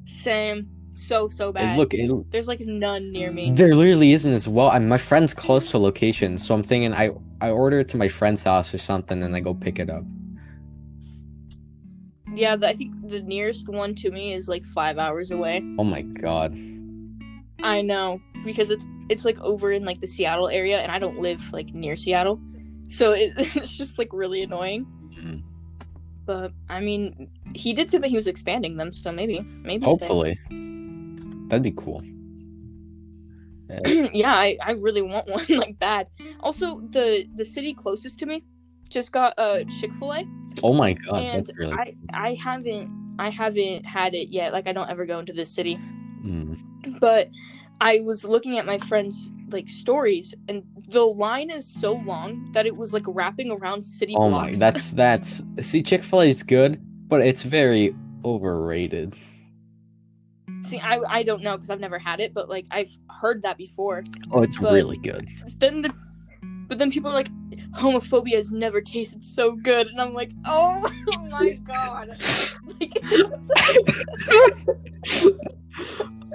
same 0.06 0.68
so 1.08 1.30
so 1.30 1.52
bad 1.52 1.78
look, 1.78 1.94
it, 1.94 2.32
there's 2.32 2.48
like 2.48 2.60
none 2.62 3.12
near 3.12 3.32
me 3.32 3.52
there 3.54 3.74
literally 3.76 4.14
isn't 4.14 4.32
as 4.34 4.48
well. 4.48 4.70
And 4.72 4.88
my 4.90 4.98
friend's 4.98 5.34
close 5.34 5.72
to 5.72 5.78
location, 5.78 6.38
so 6.38 6.54
I'm 6.54 6.64
thinking 6.64 6.94
I 6.94 7.12
I 7.42 7.50
order 7.52 7.80
it 7.80 7.88
to 7.90 7.98
my 7.98 8.08
friend's 8.08 8.44
house 8.44 8.74
or 8.74 8.78
something, 8.78 9.24
and 9.24 9.36
I 9.36 9.40
go 9.40 9.54
pick 9.54 9.80
it 9.80 9.90
up. 9.90 10.04
yeah 12.36 12.56
the, 12.56 12.68
i 12.70 12.74
think 12.74 12.94
the 13.10 13.22
nearest 13.22 13.68
one 13.68 13.96
to 13.96 14.12
me 14.12 14.34
is 14.34 14.48
like 14.48 14.64
five 14.64 14.98
hours 15.00 15.32
away 15.32 15.64
Oh 15.80 15.84
my 15.84 16.02
god. 16.04 16.54
I 17.64 17.82
know 17.82 18.22
because 18.46 18.70
it's 18.70 18.86
it's 19.10 19.26
like 19.26 19.40
over 19.42 19.72
in 19.72 19.84
like 19.84 20.00
the 20.00 20.08
Seattle 20.08 20.48
area, 20.48 20.80
and 20.80 20.92
I 20.92 21.00
don't 21.00 21.20
live 21.20 21.42
like 21.52 21.74
near 21.74 21.96
Seattle, 21.96 22.40
so 22.88 23.12
it, 23.12 23.34
it's 23.38 23.76
just 23.76 23.98
like 23.98 24.10
really 24.14 24.44
annoying. 24.44 24.86
Mhm. 25.18 25.44
But 26.26 26.54
I 26.70 26.80
mean, 26.80 27.30
he 27.56 27.74
did 27.74 27.90
say 27.90 27.98
that 27.98 28.10
he 28.10 28.16
was 28.16 28.28
expanding 28.28 28.78
them, 28.78 28.92
so 28.94 29.12
maybe 29.12 29.42
maybe. 29.42 29.84
stay. 29.84 30.38
That'd 31.50 31.64
be 31.64 31.72
cool. 31.72 32.04
Yeah. 33.70 34.10
yeah, 34.14 34.34
I, 34.34 34.58
I 34.64 34.72
really 34.72 35.02
want 35.02 35.28
one 35.28 35.46
like 35.50 35.78
bad. 35.80 36.08
Also, 36.40 36.82
the 36.90 37.28
the 37.36 37.46
city 37.46 37.74
closest 37.74 38.20
to 38.20 38.26
me 38.26 38.44
just 38.90 39.12
got 39.12 39.34
a 39.38 39.66
Chick 39.80 39.94
Fil 39.96 40.14
A, 40.14 40.26
Oh 40.64 40.74
my 40.74 40.94
god, 40.94 41.22
and 41.24 41.46
that's 41.46 41.56
really. 41.58 41.74
I 41.74 41.96
I 42.14 42.34
haven't 42.34 43.16
I 43.20 43.30
haven't 43.30 43.86
had 43.86 44.16
it 44.16 44.30
yet. 44.30 44.54
Like 44.54 44.68
I 44.68 44.72
don't 44.74 44.90
ever 44.90 45.06
go 45.06 45.20
into 45.20 45.34
this 45.34 45.50
city. 45.54 45.80
Mm. 46.26 46.60
but 47.00 47.30
I 47.80 48.00
was 48.02 48.26
looking 48.26 48.58
at 48.58 48.66
my 48.66 48.78
friends' 48.78 49.32
like 49.52 49.70
stories, 49.70 50.34
and 50.48 50.64
the 50.88 51.04
line 51.04 51.50
is 51.52 51.66
so 51.66 51.94
long 51.94 52.52
that 52.54 52.66
it 52.66 52.76
was 52.76 52.94
like 52.94 53.04
wrapping 53.08 53.52
around 53.52 53.84
city 53.84 54.16
Oh 54.18 54.30
my, 54.30 54.46
blocks. 54.46 54.58
that's 54.60 54.92
that's. 54.92 55.42
See, 55.62 55.84
Chick 55.84 56.04
Fil 56.04 56.22
A 56.22 56.26
is 56.26 56.44
good, 56.44 56.82
but 57.08 57.22
it's 57.22 57.44
very 57.44 57.96
overrated. 58.26 59.16
See, 60.62 60.80
I 60.80 61.00
I 61.08 61.24
don't 61.24 61.42
know 61.44 61.56
because 61.58 61.70
I've 61.70 61.80
never 61.80 61.98
had 62.00 62.20
it, 62.20 62.34
but 62.34 62.50
like 62.50 62.66
I've 62.72 62.92
heard 63.10 63.42
that 63.44 63.58
before. 63.58 64.04
Oh, 64.32 64.42
it's 64.42 64.58
But- 64.58 64.74
really 64.74 64.98
good. 64.98 65.28
Then 65.58 65.82
the, 65.84 65.94
but 66.68 66.78
then 66.78 66.92
people 66.92 67.10
are 67.10 67.14
like, 67.14 67.30
homophobia 67.72 68.36
has 68.36 68.52
never 68.52 68.80
tasted 68.82 69.24
so 69.24 69.54
good, 69.54 69.88
and 69.88 70.00
I'm 70.00 70.14
like, 70.14 70.32
oh, 70.46 70.82
my 71.32 71.52
god. 71.64 72.10
Like, 72.80 72.98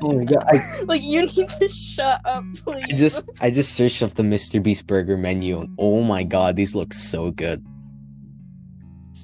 Oh 0.02 0.12
my 0.18 0.24
god, 0.24 0.44
I, 0.48 0.82
like 0.86 1.02
you 1.02 1.22
need 1.26 1.48
to 1.48 1.68
shut 1.68 2.20
up, 2.26 2.44
please. 2.56 2.84
I 2.84 2.92
just 2.96 3.24
I 3.40 3.50
just 3.50 3.74
searched 3.74 4.02
up 4.02 4.14
the 4.14 4.22
Mr. 4.22 4.60
Beast 4.62 4.86
burger 4.86 5.16
menu. 5.16 5.60
And 5.60 5.74
oh 5.78 6.02
my 6.02 6.24
god, 6.24 6.56
these 6.56 6.74
look 6.74 6.92
so 6.92 7.30
good. 7.30 7.64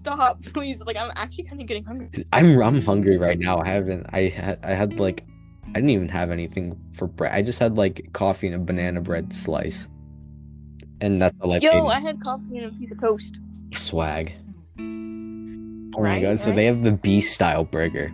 Stop, 0.00 0.42
please. 0.54 0.80
Like 0.80 0.96
I'm 0.96 1.12
actually 1.16 1.44
kind 1.44 1.60
of 1.60 1.66
getting 1.66 1.84
hungry. 1.84 2.08
I'm 2.32 2.60
I'm 2.62 2.82
hungry 2.82 3.16
right 3.18 3.38
now. 3.38 3.58
I 3.58 3.68
haven't. 3.68 4.06
I 4.12 4.28
had 4.28 4.58
I 4.62 4.72
had 4.72 4.98
like 5.00 5.24
I 5.68 5.74
didn't 5.74 5.90
even 5.90 6.08
have 6.08 6.30
anything 6.30 6.76
for 6.92 7.06
bread. 7.06 7.32
I 7.32 7.42
just 7.42 7.58
had 7.58 7.76
like 7.76 8.12
coffee 8.12 8.46
and 8.46 8.56
a 8.56 8.58
banana 8.58 9.00
bread 9.00 9.32
slice, 9.32 9.88
and 11.00 11.20
that's 11.22 11.36
all 11.40 11.52
I 11.52 11.58
Yo. 11.58 11.86
I 11.86 12.00
had 12.00 12.20
coffee 12.20 12.58
and 12.58 12.66
a 12.66 12.70
piece 12.78 12.90
of 12.90 13.00
toast. 13.00 13.38
Swag. 13.72 14.32
Oh 14.78 14.82
my 16.02 16.02
Right, 16.02 16.22
god! 16.22 16.40
So 16.40 16.52
they 16.52 16.66
have 16.66 16.82
the 16.82 16.92
beast 16.92 17.34
style 17.34 17.64
burger. 17.64 18.12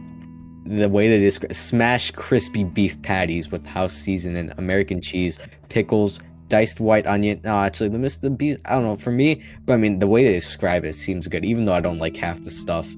The 0.66 0.88
way 0.88 1.08
they 1.08 1.18
describe 1.20 1.54
smashed 1.54 2.16
crispy 2.16 2.64
beef 2.64 3.00
patties 3.02 3.50
with 3.50 3.64
house 3.66 3.92
seasoning, 3.92 4.50
American 4.58 5.00
cheese, 5.00 5.38
pickles, 5.68 6.20
diced 6.48 6.80
white 6.80 7.06
onion. 7.06 7.40
No, 7.44 7.58
actually, 7.58 7.88
the 7.88 7.98
Mr. 7.98 8.36
Beast. 8.36 8.58
I 8.64 8.74
don't 8.74 8.84
know 8.84 8.96
for 8.96 9.10
me, 9.10 9.42
but 9.64 9.74
I 9.74 9.76
mean 9.76 9.98
the 9.98 10.06
way 10.06 10.24
they 10.24 10.32
describe 10.32 10.84
it 10.84 10.94
seems 10.94 11.28
good, 11.28 11.44
even 11.44 11.64
though 11.64 11.74
I 11.74 11.80
don't 11.80 11.98
like 11.98 12.16
half 12.16 12.40
the 12.42 12.50
stuff. 12.50 12.88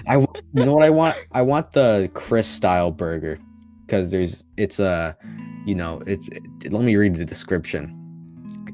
I 0.08 0.18
you 0.18 0.28
know 0.66 0.74
what 0.74 0.84
I 0.84 0.90
want? 0.90 1.16
I 1.32 1.42
want 1.42 1.72
the 1.72 2.10
Chris 2.14 2.48
style 2.48 2.92
burger 2.92 3.40
because 3.86 4.12
there's 4.12 4.44
it's 4.58 4.80
a 4.80 5.16
you 5.66 5.76
know 5.76 6.02
it's 6.06 6.30
let 6.70 6.84
me 6.84 6.96
read 6.96 7.16
the 7.16 7.26
description. 7.26 8.00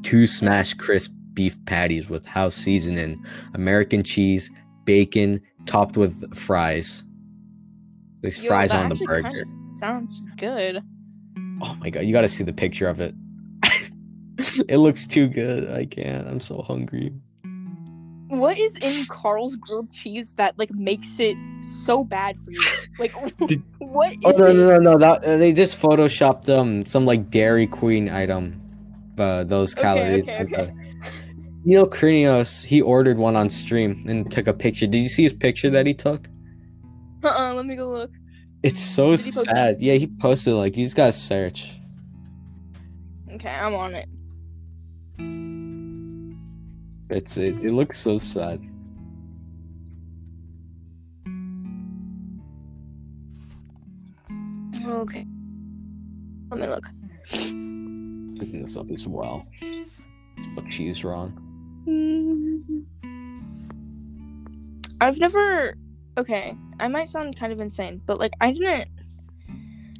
Two 0.03 0.27
smashed 0.27 0.77
crisp 0.79 1.11
beef 1.33 1.57
patties 1.65 2.09
with 2.09 2.25
house 2.25 2.55
seasoning, 2.55 3.23
American 3.53 4.03
cheese, 4.03 4.49
bacon, 4.85 5.41
topped 5.67 5.97
with 5.97 6.35
fries. 6.35 7.03
There's 8.21 8.41
Yo, 8.41 8.49
fries 8.49 8.71
on 8.71 8.89
the 8.89 8.95
burger. 8.95 9.43
sounds 9.79 10.21
good. 10.37 10.81
Oh 11.61 11.75
my 11.79 11.89
god, 11.89 12.01
you 12.05 12.13
got 12.13 12.21
to 12.21 12.27
see 12.27 12.43
the 12.43 12.53
picture 12.53 12.87
of 12.87 12.99
it. 12.99 13.13
it 14.67 14.77
looks 14.77 15.05
too 15.05 15.27
good. 15.27 15.69
I 15.71 15.85
can't. 15.85 16.27
I'm 16.27 16.39
so 16.39 16.61
hungry. 16.61 17.13
What 18.29 18.59
is 18.59 18.75
in 18.77 19.05
Karl's 19.07 19.55
grilled 19.55 19.91
cheese 19.91 20.33
that 20.35 20.57
like 20.59 20.71
makes 20.71 21.19
it 21.19 21.35
so 21.85 22.03
bad 22.03 22.37
for 22.39 22.51
you? 22.51 22.63
Like, 22.99 23.13
Did- 23.47 23.63
what 23.79 24.11
is 24.13 24.19
Oh 24.23 24.31
no 24.31 24.53
no 24.53 24.79
no 24.79 24.79
no! 24.79 24.97
That 24.97 25.23
uh, 25.23 25.37
they 25.37 25.51
just 25.51 25.81
photoshopped 25.81 26.47
um 26.47 26.83
some 26.83 27.05
like 27.05 27.29
Dairy 27.29 27.67
Queen 27.67 28.07
item, 28.09 28.61
uh, 29.17 29.43
those 29.43 29.73
calories. 29.73 30.23
okay, 30.23 30.43
okay. 30.43 30.71
uh, 30.71 31.09
Neil 31.65 31.87
Krinios, 31.87 32.63
he 32.63 32.81
ordered 32.81 33.17
one 33.17 33.35
on 33.35 33.49
stream 33.49 34.03
and 34.07 34.31
took 34.31 34.47
a 34.47 34.53
picture. 34.53 34.87
Did 34.87 34.99
you 34.99 35.09
see 35.09 35.23
his 35.23 35.33
picture 35.33 35.69
that 35.71 35.85
he 35.85 35.93
took? 35.93 36.27
Uh-uh, 37.23 37.53
let 37.53 37.65
me 37.65 37.75
go 37.75 37.89
look. 37.89 38.11
It's 38.61 38.79
so 38.79 39.11
post 39.11 39.27
it? 39.27 39.33
sad. 39.33 39.81
Yeah, 39.81 39.93
he 39.93 40.07
posted 40.07 40.53
like 40.53 40.75
you 40.75 40.85
just 40.85 40.95
gotta 40.95 41.13
search. 41.13 41.75
Okay, 43.31 43.49
I'm 43.49 43.75
on 43.75 43.95
it. 43.95 44.09
It's 47.09 47.37
it. 47.37 47.55
It 47.63 47.71
looks 47.71 47.99
so 47.99 48.19
sad. 48.19 48.61
Okay. 54.85 55.25
Let 56.49 56.59
me 56.59 56.67
look. 56.67 56.89
Picking 57.31 58.61
this 58.61 58.75
up 58.75 58.89
as 58.91 59.07
well. 59.07 59.45
Spelled 60.41 60.69
cheese 60.69 61.03
wrong. 61.03 61.33
Mm. 61.87 62.85
I've 65.01 65.17
never. 65.17 65.75
Okay, 66.19 66.53
I 66.81 66.89
might 66.89 67.07
sound 67.07 67.39
kind 67.39 67.53
of 67.53 67.61
insane, 67.61 68.01
but 68.05 68.19
like 68.19 68.33
I 68.41 68.51
didn't. 68.51 68.89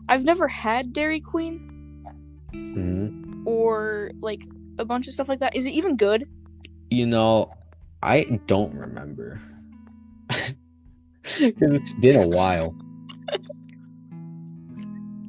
I've 0.09 0.25
never 0.25 0.49
had 0.49 0.91
Dairy 0.91 1.21
Queen 1.21 2.03
hmm 2.51 3.43
or 3.45 4.11
like 4.19 4.41
a 4.79 4.83
bunch 4.83 5.07
of 5.07 5.13
stuff 5.13 5.29
like 5.29 5.39
that. 5.39 5.55
Is 5.55 5.65
it 5.65 5.69
even 5.69 5.95
good? 5.95 6.27
You 6.89 7.07
know, 7.07 7.53
I 8.03 8.23
don't 8.47 8.73
remember. 8.75 9.41
Because 11.39 11.75
it's 11.75 11.93
been 11.93 12.17
a 12.17 12.27
while. 12.27 12.75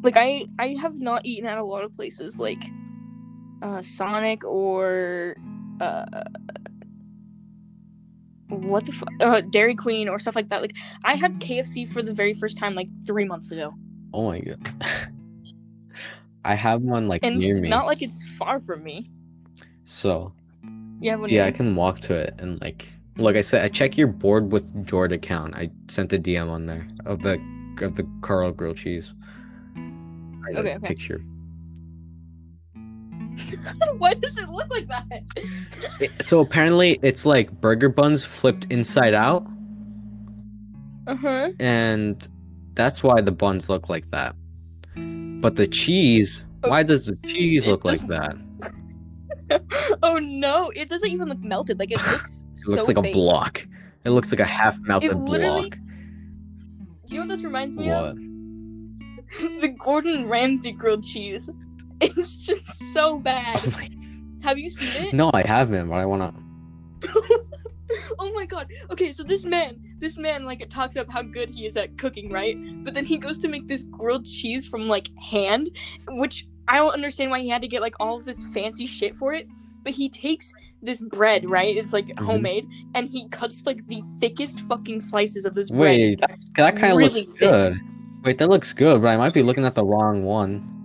Like 0.02 0.16
I 0.16 0.46
I 0.58 0.68
have 0.80 0.94
not 0.98 1.26
eaten 1.26 1.46
at 1.46 1.58
a 1.58 1.62
lot 1.64 1.84
of 1.84 1.94
places 1.94 2.38
like 2.38 2.62
uh 3.60 3.82
Sonic 3.82 4.44
or 4.44 5.36
uh 5.78 6.24
what 8.50 8.84
the 8.86 8.92
fuck 8.92 9.08
uh, 9.20 9.40
Dairy 9.42 9.74
Queen 9.74 10.08
or 10.08 10.18
stuff 10.18 10.34
like 10.36 10.48
that. 10.50 10.60
Like 10.62 10.76
I 11.04 11.14
had 11.14 11.34
KFC 11.40 11.88
for 11.88 12.02
the 12.02 12.12
very 12.12 12.34
first 12.34 12.58
time 12.58 12.74
like 12.74 12.88
3 13.06 13.24
months 13.24 13.50
ago. 13.52 13.74
Oh 14.12 14.24
my 14.30 14.40
god. 14.40 14.74
I 16.44 16.54
have 16.54 16.82
one 16.82 17.06
like 17.08 17.22
And 17.24 17.38
near 17.38 17.54
it's 17.56 17.62
me. 17.62 17.68
not 17.68 17.86
like 17.86 18.02
it's 18.02 18.24
far 18.38 18.60
from 18.60 18.82
me. 18.82 19.06
so 19.84 20.32
Yeah. 21.00 21.16
yeah, 21.26 21.46
I 21.46 21.50
can 21.52 21.74
walk 21.76 22.00
to 22.00 22.14
it 22.14 22.34
and 22.38 22.60
like 22.60 22.86
like 23.16 23.36
I 23.36 23.42
said, 23.42 23.62
I 23.64 23.68
check 23.68 23.98
your 23.98 24.06
board 24.06 24.50
with 24.50 24.86
Jord 24.86 25.12
account. 25.12 25.54
I 25.54 25.70
sent 25.88 26.12
a 26.12 26.18
DM 26.18 26.48
on 26.48 26.64
there 26.66 26.88
of 27.04 27.22
the 27.22 27.34
of 27.82 27.96
the 27.96 28.06
Karl 28.22 28.52
grilled 28.52 28.78
cheese. 28.78 29.12
I 29.76 30.50
Okay, 30.58 30.74
okay. 30.76 30.86
picture. 30.88 31.20
Why 33.98 34.14
does 34.14 34.36
it 34.36 34.48
look 34.48 34.68
like 34.70 34.88
that? 34.88 35.22
It- 36.00 36.22
so 36.22 36.40
apparently 36.40 36.98
it's 37.02 37.24
like 37.26 37.50
burger 37.60 37.88
buns 37.88 38.24
flipped 38.24 38.66
inside 38.70 39.14
out 39.14 39.46
uh-huh. 41.06 41.50
and 41.58 42.28
that's 42.74 43.02
why 43.02 43.20
the 43.20 43.32
buns 43.32 43.68
look 43.68 43.88
like 43.88 44.10
that. 44.10 44.34
But 44.94 45.56
the 45.56 45.66
cheese, 45.66 46.44
why 46.60 46.82
does 46.82 47.04
the 47.04 47.16
cheese 47.26 47.66
look 47.66 47.84
like 47.84 48.06
that? 48.06 48.36
oh 50.02 50.18
no, 50.18 50.70
it 50.76 50.88
doesn't 50.88 51.08
even 51.08 51.28
look 51.28 51.40
melted. 51.40 51.78
Like 51.78 51.90
it 51.90 51.98
looks 52.12 52.44
It 52.54 52.68
looks 52.68 52.86
so 52.86 52.92
like 52.92 53.06
a 53.06 53.12
block. 53.12 53.66
It 54.04 54.10
looks 54.10 54.30
like 54.30 54.40
a 54.40 54.44
half 54.44 54.78
melted 54.80 55.16
block. 55.16 55.76
Do 57.06 57.16
you 57.16 57.16
know 57.16 57.22
what 57.22 57.28
this 57.28 57.44
reminds 57.44 57.76
me 57.76 57.88
What? 57.88 58.04
of? 58.04 58.16
the 59.60 59.74
Gordon 59.78 60.28
Ramsay 60.28 60.72
grilled 60.72 61.04
cheese. 61.04 61.48
It's 62.00 62.36
just 62.36 62.69
so 62.92 63.18
bad. 63.18 63.60
Oh 63.66 63.70
my- 63.72 63.90
Have 64.42 64.58
you 64.58 64.70
seen 64.70 65.08
it? 65.08 65.12
no, 65.14 65.30
I 65.34 65.42
haven't, 65.46 65.88
but 65.88 65.96
I 65.96 66.06
wanna 66.06 66.32
oh 68.18 68.32
my 68.34 68.46
god. 68.46 68.70
Okay, 68.90 69.12
so 69.12 69.22
this 69.22 69.44
man, 69.44 69.76
this 69.98 70.16
man 70.16 70.44
like 70.44 70.60
it 70.60 70.70
talks 70.70 70.96
up 70.96 71.10
how 71.10 71.22
good 71.22 71.50
he 71.50 71.66
is 71.66 71.76
at 71.76 71.96
cooking, 71.98 72.30
right? 72.30 72.56
But 72.84 72.94
then 72.94 73.04
he 73.04 73.18
goes 73.18 73.38
to 73.40 73.48
make 73.48 73.66
this 73.68 73.84
grilled 73.84 74.24
cheese 74.26 74.66
from 74.66 74.86
like 74.88 75.08
hand, 75.18 75.70
which 76.08 76.46
I 76.68 76.76
don't 76.76 76.92
understand 76.94 77.30
why 77.30 77.40
he 77.40 77.48
had 77.48 77.62
to 77.62 77.68
get 77.68 77.80
like 77.82 77.94
all 78.00 78.18
of 78.18 78.24
this 78.24 78.46
fancy 78.54 78.86
shit 78.86 79.14
for 79.14 79.32
it. 79.34 79.48
But 79.82 79.92
he 79.92 80.08
takes 80.08 80.52
this 80.82 81.00
bread, 81.00 81.48
right? 81.48 81.76
It's 81.76 81.92
like 81.92 82.06
Mhm. 82.06 82.24
homemade, 82.24 82.66
and 82.94 83.08
he 83.10 83.28
cuts 83.28 83.62
like 83.66 83.86
the 83.86 84.02
thickest 84.20 84.60
fucking 84.62 85.00
slices 85.00 85.44
of 85.44 85.54
this 85.54 85.70
bread. 85.70 85.80
Wait, 85.80 86.20
that, 86.20 86.30
that 86.56 86.76
kind 86.76 86.92
of 86.92 86.98
Really 86.98 87.20
looks 87.26 87.32
thick. 87.38 87.50
good. 87.50 87.80
Wait, 88.24 88.38
that 88.38 88.48
looks 88.48 88.72
good, 88.72 89.02
but 89.02 89.08
I 89.08 89.16
might 89.16 89.32
be 89.34 89.42
looking 89.42 89.64
at 89.64 89.74
the 89.74 89.84
wrong 89.84 90.22
one. 90.22 90.79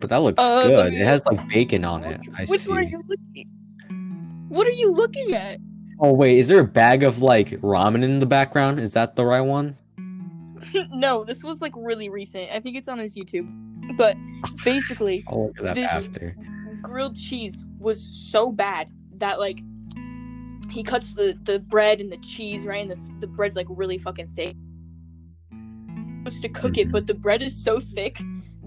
But 0.00 0.10
that 0.10 0.18
looks 0.22 0.42
Uh, 0.42 0.62
good. 0.66 0.94
It 0.94 1.04
has 1.04 1.22
like 1.26 1.46
bacon 1.48 1.84
on 1.84 2.04
it. 2.04 2.20
I 2.36 2.44
Which 2.46 2.62
see. 2.62 2.68
one 2.70 2.78
are 2.78 2.82
you 2.82 3.02
looking? 3.06 3.48
What 4.48 4.66
are 4.66 4.72
you 4.72 4.92
looking 4.92 5.34
at? 5.34 5.58
Oh 6.00 6.12
wait, 6.12 6.38
is 6.38 6.48
there 6.48 6.60
a 6.60 6.64
bag 6.64 7.02
of 7.02 7.20
like 7.20 7.50
ramen 7.60 8.02
in 8.02 8.18
the 8.20 8.26
background? 8.26 8.80
Is 8.80 8.94
that 8.94 9.16
the 9.16 9.24
right 9.24 9.42
one? 9.42 9.76
no, 10.92 11.24
this 11.24 11.44
was 11.44 11.60
like 11.60 11.72
really 11.76 12.08
recent. 12.08 12.50
I 12.50 12.60
think 12.60 12.76
it's 12.76 12.88
on 12.88 12.98
his 12.98 13.16
YouTube. 13.16 13.48
But 13.96 14.16
basically, 14.64 15.24
I'll 15.28 15.46
look 15.48 15.58
at 15.58 15.64
that 15.64 15.74
This- 15.74 15.90
after. 15.90 16.36
grilled 16.82 17.16
cheese 17.16 17.64
was 17.78 18.02
so 18.30 18.50
bad 18.50 18.88
that 19.16 19.38
like 19.38 19.60
he 20.70 20.82
cuts 20.82 21.12
the 21.14 21.38
the 21.44 21.58
bread 21.58 22.00
and 22.00 22.10
the 22.10 22.16
cheese 22.18 22.66
right, 22.66 22.80
and 22.80 22.90
the 22.90 22.98
the 23.20 23.26
bread's 23.26 23.56
like 23.56 23.66
really 23.68 23.98
fucking 23.98 24.28
thick. 24.34 24.56
Supposed 26.24 26.42
to 26.42 26.48
cook 26.48 26.78
it, 26.78 26.90
but 26.92 27.06
the 27.06 27.14
bread 27.14 27.42
is 27.42 27.62
so 27.62 27.80
thick 27.80 28.20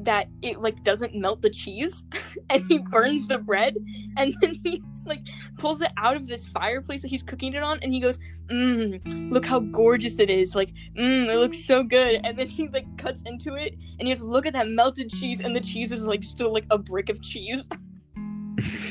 that 0.03 0.27
it 0.41 0.61
like 0.61 0.83
doesn't 0.83 1.15
melt 1.15 1.41
the 1.41 1.49
cheese, 1.49 2.03
and 2.49 2.63
he 2.67 2.79
burns 2.79 3.27
the 3.27 3.37
bread, 3.37 3.75
and 4.17 4.33
then 4.41 4.55
he 4.63 4.81
like 5.05 5.25
pulls 5.57 5.81
it 5.81 5.91
out 5.97 6.15
of 6.15 6.27
this 6.27 6.47
fireplace 6.47 7.01
that 7.01 7.09
he's 7.09 7.23
cooking 7.23 7.53
it 7.53 7.63
on, 7.63 7.79
and 7.81 7.93
he 7.93 7.99
goes, 7.99 8.19
"Mmm, 8.47 9.31
look 9.31 9.45
how 9.45 9.59
gorgeous 9.59 10.19
it 10.19 10.29
is! 10.29 10.55
Like, 10.55 10.71
mmm, 10.97 11.27
it 11.27 11.37
looks 11.37 11.63
so 11.63 11.83
good." 11.83 12.21
And 12.23 12.37
then 12.37 12.47
he 12.47 12.67
like 12.69 12.85
cuts 12.97 13.21
into 13.25 13.55
it, 13.55 13.73
and 13.99 14.07
he 14.07 14.13
goes, 14.13 14.23
"Look 14.23 14.45
at 14.45 14.53
that 14.53 14.67
melted 14.67 15.09
cheese," 15.09 15.41
and 15.41 15.55
the 15.55 15.61
cheese 15.61 15.91
is 15.91 16.07
like 16.07 16.23
still 16.23 16.53
like 16.53 16.65
a 16.69 16.77
brick 16.77 17.09
of 17.09 17.21
cheese. 17.21 17.63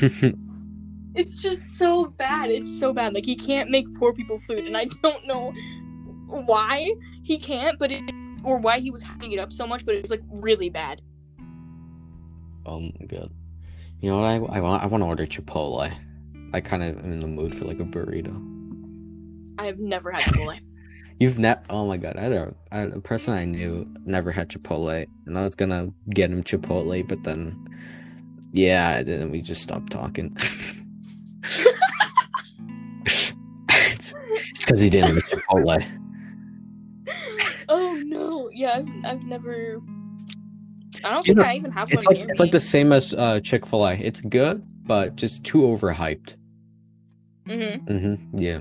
It's 1.14 1.42
just 1.42 1.76
so 1.76 2.06
bad. 2.06 2.50
It's 2.50 2.80
so 2.80 2.92
bad. 2.92 3.14
Like 3.14 3.26
he 3.26 3.36
can't 3.36 3.70
make 3.70 3.92
poor 3.94 4.12
people 4.14 4.38
food, 4.38 4.64
and 4.64 4.76
I 4.76 4.86
don't 5.02 5.26
know 5.26 5.52
why 6.26 6.94
he 7.22 7.38
can't, 7.38 7.78
but 7.78 7.92
it 7.92 8.02
or 8.45 8.59
why 8.59 8.78
he 8.80 8.90
was 8.90 9.03
hyping 9.03 9.32
it 9.32 9.38
up 9.38 9.53
so 9.53 9.66
much, 9.66 9.84
but 9.84 9.95
it 9.95 10.03
was 10.03 10.11
like 10.11 10.22
really 10.28 10.70
bad. 10.70 11.01
oh 12.66 12.80
my 12.80 13.07
god. 13.07 13.30
You 14.01 14.11
know 14.11 14.20
what 14.20 14.26
I, 14.26 14.34
I 14.57 14.61
want? 14.61 14.82
I 14.82 14.86
want 14.86 15.03
to 15.03 15.07
order 15.07 15.26
Chipotle. 15.26 15.93
I 16.53 16.61
kind 16.61 16.82
of 16.82 16.99
am 16.99 17.12
in 17.12 17.20
the 17.20 17.28
mood 17.28 17.55
for 17.55 17.64
like 17.64 17.78
a 17.78 17.84
burrito. 17.84 18.34
I 19.59 19.66
have 19.66 19.78
never 19.78 20.11
had 20.11 20.22
Chipotle. 20.24 20.59
You've 21.20 21.38
never? 21.38 21.61
Oh 21.70 21.86
my 21.86 21.99
god! 21.99 22.16
I 22.16 22.22
had, 22.22 22.32
a, 22.32 22.55
I 22.72 22.78
had 22.78 22.93
a 22.93 23.01
person 23.01 23.34
I 23.34 23.45
knew 23.45 23.86
never 24.05 24.32
had 24.32 24.49
Chipotle, 24.49 25.07
and 25.26 25.38
I 25.38 25.45
was 25.45 25.55
gonna 25.55 25.93
get 26.11 26.32
him 26.32 26.43
Chipotle, 26.43 27.07
but 27.07 27.22
then, 27.22 27.57
yeah, 28.51 29.05
then 29.05 29.30
we 29.30 29.40
just 29.40 29.62
stopped 29.62 29.93
talking. 29.93 30.36
it's 33.68 34.14
because 34.59 34.80
he 34.80 34.90
didn't 34.90 35.14
like 35.14 35.24
Chipotle. 35.26 36.01
Yeah, 38.62 38.76
I've, 38.78 39.04
I've 39.04 39.22
never. 39.24 39.80
I 41.04 41.10
don't 41.10 41.26
You 41.26 41.34
think 41.34 41.38
know, 41.38 41.50
I 41.50 41.54
even 41.56 41.72
have 41.72 41.88
one 41.88 41.98
It's 41.98 42.06
like 42.06 42.18
it's 42.18 42.40
like 42.40 42.52
the 42.52 42.60
same 42.60 42.92
as 42.92 43.12
uh, 43.12 43.40
Chick 43.40 43.66
Fil 43.66 43.84
A. 43.86 43.94
It's 43.94 44.20
good, 44.20 44.64
but 44.86 45.16
just 45.16 45.44
too 45.44 45.62
overhyped. 45.62 46.36
Mhm. 47.46 47.84
Mm-hmm. 47.86 48.38
Yeah. 48.38 48.60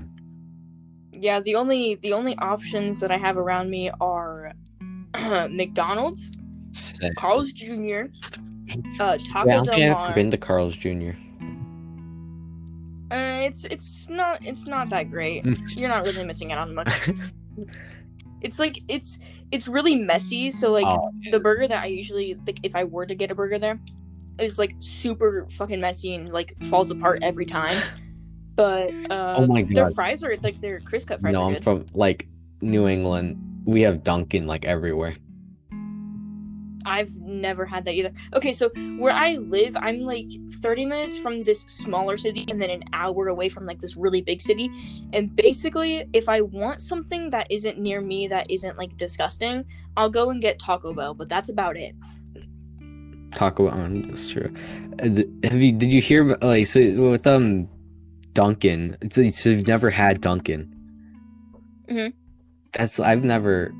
Yeah, 1.12 1.38
the 1.40 1.54
only 1.54 1.94
the 1.96 2.12
only 2.14 2.36
options 2.38 2.98
that 2.98 3.12
I 3.12 3.16
have 3.16 3.38
around 3.38 3.70
me 3.70 3.90
are 4.00 4.52
McDonald's, 5.50 6.32
Sick. 6.72 7.14
Carl's 7.14 7.52
Jr., 7.52 8.06
uh, 8.98 9.18
Taco 9.30 9.48
Yeah, 9.48 9.60
I 9.60 9.64
Del 9.64 9.64
think 9.64 9.96
I've 9.96 10.14
been 10.16 10.30
to 10.32 10.36
Carl's 10.36 10.76
Jr. 10.76 11.12
Uh, 13.12 13.44
it's 13.46 13.64
it's 13.66 14.08
not 14.08 14.44
it's 14.44 14.66
not 14.66 14.88
that 14.88 15.10
great. 15.10 15.44
Mm. 15.44 15.76
You're 15.78 15.90
not 15.90 16.04
really 16.06 16.24
missing 16.24 16.50
out 16.50 16.66
on 16.66 16.74
much. 16.74 17.10
it's 18.40 18.58
like 18.58 18.78
it's 18.88 19.18
it's 19.52 19.68
really 19.68 19.96
messy. 19.96 20.50
So 20.50 20.72
like 20.72 20.86
Oh, 20.86 21.12
the 21.30 21.38
burger 21.38 21.68
that 21.68 21.82
I 21.82 21.86
usually 21.86 22.34
like 22.46 22.58
if 22.64 22.74
I 22.74 22.84
were 22.84 23.06
to 23.06 23.14
get 23.14 23.30
a 23.30 23.34
burger 23.34 23.58
there 23.58 23.78
is 24.38 24.58
like 24.58 24.74
super 24.80 25.46
fucking 25.52 25.80
messy 25.80 26.14
and 26.14 26.28
like 26.32 26.56
falls 26.64 26.90
apart 26.90 27.20
every 27.22 27.46
time. 27.46 27.80
But 28.54 28.90
uh, 29.10 29.36
Oh 29.38 29.46
my 29.46 29.62
God. 29.62 29.74
their 29.74 29.90
fries 29.92 30.22
are 30.22 30.36
like 30.42 30.60
their 30.60 30.80
crisp 30.80 31.08
cut 31.08 31.22
fries 31.22 31.32
no, 31.32 31.44
I'm 31.44 31.54
good. 31.54 31.64
from 31.64 31.86
like 31.94 32.28
New 32.60 32.86
England. 32.86 33.38
we 33.64 33.80
have 33.80 34.04
Dunkin' 34.04 34.46
like 34.46 34.66
everywhere. 34.66 35.16
I've 36.86 37.16
never 37.18 37.64
had 37.64 37.84
that 37.84 37.94
either. 37.94 38.12
Okay, 38.34 38.52
so 38.52 38.70
where 38.98 39.12
I 39.12 39.34
live, 39.36 39.76
I'm 39.76 40.00
like 40.00 40.26
30 40.60 40.86
minutes 40.86 41.18
from 41.18 41.42
this 41.42 41.62
smaller 41.62 42.16
city 42.16 42.44
and 42.48 42.60
then 42.60 42.70
an 42.70 42.84
hour 42.92 43.28
away 43.28 43.48
from 43.48 43.66
like 43.66 43.80
this 43.80 43.96
really 43.96 44.22
big 44.22 44.40
city. 44.40 44.70
And 45.12 45.34
basically, 45.34 46.08
if 46.12 46.28
I 46.28 46.40
want 46.40 46.80
something 46.82 47.30
that 47.30 47.50
isn't 47.50 47.78
near 47.78 48.00
me 48.00 48.28
that 48.28 48.50
isn't 48.50 48.78
like 48.78 48.96
disgusting, 48.96 49.64
I'll 49.96 50.10
go 50.10 50.30
and 50.30 50.40
get 50.40 50.58
Taco 50.58 50.92
Bell, 50.92 51.14
but 51.14 51.28
that's 51.28 51.48
about 51.48 51.76
it. 51.76 51.94
Taco 53.32 53.68
Bell, 53.68 53.80
um, 53.80 54.02
that's 54.08 54.30
true. 54.30 54.52
Have 55.00 55.60
you? 55.60 55.72
Did 55.72 55.92
you 55.92 56.00
hear? 56.00 56.36
Like, 56.42 56.66
so 56.66 56.80
with 57.10 57.26
um, 57.26 57.68
Dunkin'. 58.34 58.96
So, 59.10 59.28
so 59.30 59.50
you've 59.50 59.66
never 59.66 59.90
had 59.90 60.20
Dunkin'. 60.20 60.72
Mhm. 61.88 62.12
That's 62.72 63.00
I've 63.00 63.24
never. 63.24 63.72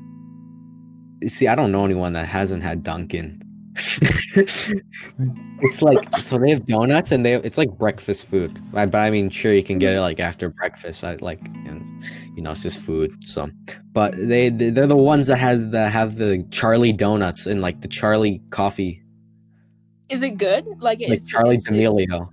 See, 1.27 1.47
I 1.47 1.55
don't 1.55 1.71
know 1.71 1.85
anyone 1.85 2.13
that 2.13 2.27
hasn't 2.27 2.63
had 2.63 2.83
Dunkin'. 2.83 3.41
it's 4.35 5.81
like 5.81 6.17
so 6.19 6.37
they 6.37 6.51
have 6.51 6.65
donuts 6.67 7.11
and 7.11 7.25
they 7.25 7.33
it's 7.33 7.57
like 7.57 7.71
breakfast 7.77 8.27
food. 8.27 8.57
I- 8.75 8.85
But 8.85 8.99
I 8.99 9.09
mean, 9.09 9.29
sure 9.29 9.51
you 9.53 9.63
can 9.63 9.79
get 9.79 9.95
it 9.95 10.01
like 10.01 10.19
after 10.19 10.49
breakfast. 10.49 11.03
I 11.03 11.15
like, 11.15 11.41
and 11.65 12.03
you 12.35 12.43
know, 12.43 12.51
it's 12.51 12.63
just 12.63 12.79
food. 12.79 13.11
So, 13.23 13.49
but 13.91 14.13
they 14.15 14.49
they- 14.49 14.69
they're 14.69 14.87
the 14.87 14.95
ones 14.95 15.27
that 15.27 15.37
has 15.37 15.67
that 15.71 15.91
have 15.91 16.17
the 16.17 16.45
Charlie 16.51 16.93
donuts 16.93 17.47
and 17.47 17.61
like 17.61 17.81
the 17.81 17.87
Charlie 17.87 18.41
coffee, 18.51 19.01
Is 20.09 20.21
it 20.21 20.37
good? 20.37 20.65
Like, 20.79 20.99
like 20.99 21.09
is, 21.11 21.25
Charlie 21.27 21.55
is, 21.55 21.65
it, 21.65 21.71
D'Amelio. 21.71 22.29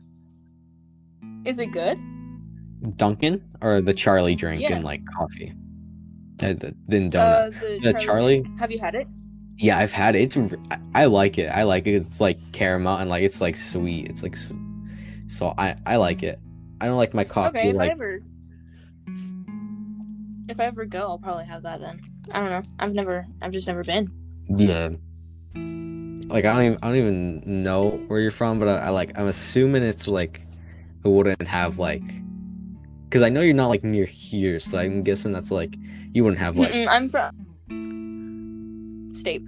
is 1.46 1.58
it 1.58 1.66
good? 1.72 1.98
Dunkin' 2.96 3.42
or 3.62 3.80
the 3.80 3.94
Charlie 3.94 4.34
drink 4.34 4.62
Yeah. 4.62 4.74
and 4.74 4.84
like 4.84 5.02
coffee. 5.16 5.54
Uh, 6.42 6.52
the, 6.54 6.74
then 6.88 7.10
donut. 7.10 7.18
Uh, 7.18 7.50
the, 7.60 7.92
the 7.92 7.98
Charlie. 7.98 8.44
Have 8.58 8.70
you 8.70 8.78
had 8.78 8.94
it? 8.94 9.06
Yeah, 9.58 9.78
I've 9.78 9.92
had 9.92 10.16
it. 10.16 10.22
It's 10.22 10.36
I- 10.70 10.78
I 10.94 11.04
like 11.06 11.36
it. 11.38 11.48
I 11.48 11.64
like 11.64 11.86
it. 11.86 11.92
It's 11.94 12.20
like 12.20 12.38
caramel 12.52 12.96
and 12.96 13.10
like 13.10 13.22
it's 13.22 13.40
like 13.40 13.56
sweet. 13.56 14.08
It's 14.08 14.22
like 14.22 14.36
so 15.26 15.54
I 15.58 15.76
I 15.86 15.96
like 15.96 16.22
it. 16.22 16.38
I 16.80 16.86
don't 16.86 16.96
like 16.96 17.12
my 17.14 17.24
coffee 17.24 17.58
Okay, 17.58 17.68
if 17.70 17.78
I 17.78 17.88
ever 17.88 18.20
if 20.48 20.58
I 20.58 20.64
ever 20.64 20.84
go, 20.84 21.00
I'll 21.00 21.18
probably 21.18 21.44
have 21.44 21.62
that 21.62 21.80
then. 21.80 22.00
I 22.32 22.40
don't 22.40 22.50
know. 22.50 22.62
I've 22.78 22.94
never 22.94 23.26
I've 23.42 23.52
just 23.52 23.66
never 23.66 23.84
been. 23.84 24.10
yeah. 24.48 24.88
Like 26.28 26.44
I 26.44 26.52
don't 26.54 26.62
even 26.62 26.78
I 26.82 26.86
don't 26.88 26.96
even 26.96 27.62
know 27.62 27.90
where 28.08 28.20
you're 28.20 28.30
from, 28.30 28.58
but 28.58 28.68
I, 28.68 28.76
I 28.86 28.88
like 28.90 29.18
I'm 29.18 29.26
assuming 29.26 29.82
it's 29.82 30.06
like 30.08 30.42
it 31.04 31.08
wouldn't 31.08 31.42
have 31.46 31.78
like 31.78 32.02
because 33.04 33.22
I 33.22 33.28
know 33.28 33.40
you're 33.40 33.54
not 33.54 33.68
like 33.68 33.82
near 33.84 34.04
here, 34.06 34.58
so 34.58 34.78
I'm 34.78 35.02
guessing 35.02 35.32
that's 35.32 35.50
like 35.50 35.76
you 36.12 36.24
wouldn't 36.24 36.40
have 36.40 36.56
like 36.56 36.72
Mm-mm, 36.72 36.88
I'm 36.88 37.08
from 37.08 39.10
state. 39.14 39.42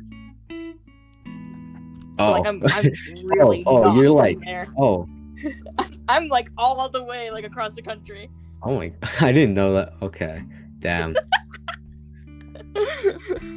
So 2.18 2.18
oh 2.18 2.32
like 2.32 2.46
I'm, 2.46 2.62
I'm 2.66 2.92
really 3.26 3.62
oh, 3.66 3.82
not 3.82 3.96
you're 3.96 4.10
like- 4.10 4.38
there. 4.44 4.68
oh 4.78 5.08
I'm 6.08 6.28
like 6.28 6.50
all 6.58 6.88
the 6.88 7.02
way 7.02 7.30
like 7.30 7.44
across 7.44 7.74
the 7.74 7.82
country. 7.82 8.30
oh 8.62 8.76
my 8.78 8.92
I 9.20 9.32
didn't 9.32 9.54
know 9.54 9.72
that. 9.74 9.94
Okay, 10.02 10.44
damn. 10.78 11.16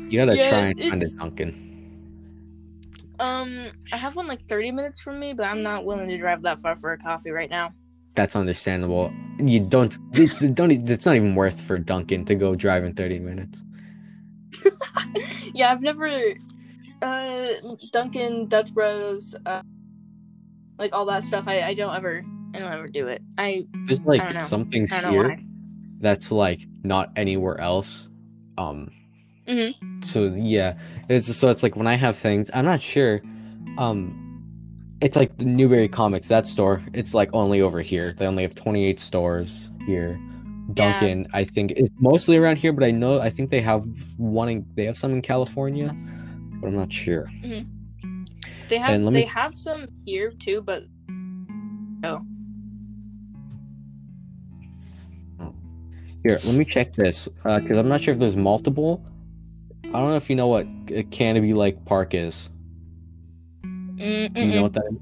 You 0.09 0.19
gotta 0.19 0.35
Yeah, 0.35 0.49
try 0.49 0.59
and 0.67 0.79
find 0.79 1.03
a 1.03 1.07
Dunkin'. 1.19 1.55
um, 3.19 3.71
I 3.93 3.97
have 3.97 4.15
one 4.15 4.27
like 4.27 4.41
30 4.43 4.71
minutes 4.71 5.01
from 5.01 5.19
me, 5.19 5.33
but 5.33 5.43
I'm 5.45 5.63
not 5.63 5.85
willing 5.85 6.07
to 6.09 6.17
drive 6.17 6.41
that 6.43 6.59
far 6.59 6.75
for 6.75 6.91
a 6.93 6.97
coffee 6.97 7.31
right 7.31 7.49
now. 7.49 7.73
That's 8.15 8.35
understandable. 8.35 9.13
You 9.37 9.59
don't. 9.59 9.97
It's 10.13 10.39
don't. 10.39 10.71
It's 10.89 11.05
not 11.05 11.15
even 11.15 11.35
worth 11.35 11.59
for 11.59 11.77
Dunkin' 11.77 12.25
to 12.25 12.35
go 12.35 12.55
drive 12.55 12.83
in 12.85 12.93
thirty 12.93 13.19
minutes. 13.19 13.61
yeah, 15.53 15.71
I've 15.71 15.81
never 15.81 16.09
uh 17.01 17.47
Dunkin', 17.91 18.47
Dutch 18.47 18.73
Bros 18.73 19.35
uh 19.45 19.61
like 20.79 20.93
all 20.93 21.05
that 21.05 21.23
stuff. 21.23 21.45
I 21.47 21.61
I 21.61 21.73
don't 21.73 21.93
ever 21.93 22.23
I 22.53 22.59
don't 22.59 22.71
ever 22.71 22.87
do 22.87 23.07
it. 23.07 23.21
I 23.37 23.65
There's 23.85 24.01
like 24.01 24.33
know. 24.33 24.41
some 24.43 24.69
things 24.69 24.93
I 24.93 25.09
here 25.09 25.37
that's 25.99 26.31
like 26.31 26.61
not 26.83 27.11
anywhere 27.17 27.59
else. 27.59 28.07
Um. 28.57 28.91
Mhm. 29.47 30.05
So 30.05 30.33
yeah, 30.33 30.75
it's 31.09 31.35
so 31.35 31.49
it's 31.49 31.63
like 31.63 31.75
when 31.75 31.87
I 31.87 31.95
have 31.95 32.17
things, 32.17 32.49
I'm 32.53 32.65
not 32.65 32.81
sure. 32.81 33.21
Um. 33.77 34.21
It's 35.05 35.15
like 35.15 35.37
the 35.37 35.45
Newbury 35.45 35.87
Comics 35.87 36.29
that 36.29 36.47
store. 36.47 36.81
It's 36.91 37.13
like 37.13 37.29
only 37.31 37.61
over 37.61 37.79
here. 37.79 38.13
They 38.17 38.25
only 38.25 38.41
have 38.41 38.55
28 38.55 38.99
stores 38.99 39.69
here. 39.85 40.19
Yeah. 40.19 40.73
Dunkin', 40.73 41.27
I 41.31 41.43
think 41.43 41.73
it's 41.73 41.91
mostly 41.99 42.37
around 42.37 42.55
here, 42.55 42.73
but 42.73 42.83
I 42.83 42.89
know 42.89 43.21
I 43.21 43.29
think 43.29 43.51
they 43.51 43.61
have 43.61 43.85
one. 44.17 44.49
In, 44.49 44.65
they 44.73 44.85
have 44.85 44.97
some 44.97 45.11
in 45.13 45.21
California, 45.21 45.95
but 46.59 46.69
I'm 46.69 46.75
not 46.75 46.91
sure. 46.91 47.31
Mm-hmm. 47.43 48.23
They 48.67 48.79
have 48.79 49.03
they 49.03 49.09
me- 49.11 49.25
have 49.25 49.55
some 49.55 49.89
here 50.03 50.31
too, 50.31 50.63
but 50.63 50.85
oh 52.03 52.25
Here, 56.23 56.39
let 56.45 56.55
me 56.55 56.65
check 56.65 56.93
this 56.93 57.29
uh, 57.43 57.59
because 57.59 57.77
I'm 57.77 57.87
not 57.87 58.01
sure 58.01 58.15
if 58.15 58.19
there's 58.19 58.35
multiple. 58.35 59.05
I 59.83 59.89
don't 59.99 60.09
know 60.09 60.15
if 60.15 60.31
you 60.31 60.35
know 60.35 60.47
what 60.47 60.65
a 60.87 61.03
Canobie 61.03 61.53
Lake 61.53 61.85
Park 61.85 62.15
is. 62.15 62.49
Mm, 63.95 64.33
Do 64.33 64.45
you 64.45 64.55
know 64.55 64.61
what 64.63 64.73
that 64.73 64.83
is? 64.91 64.97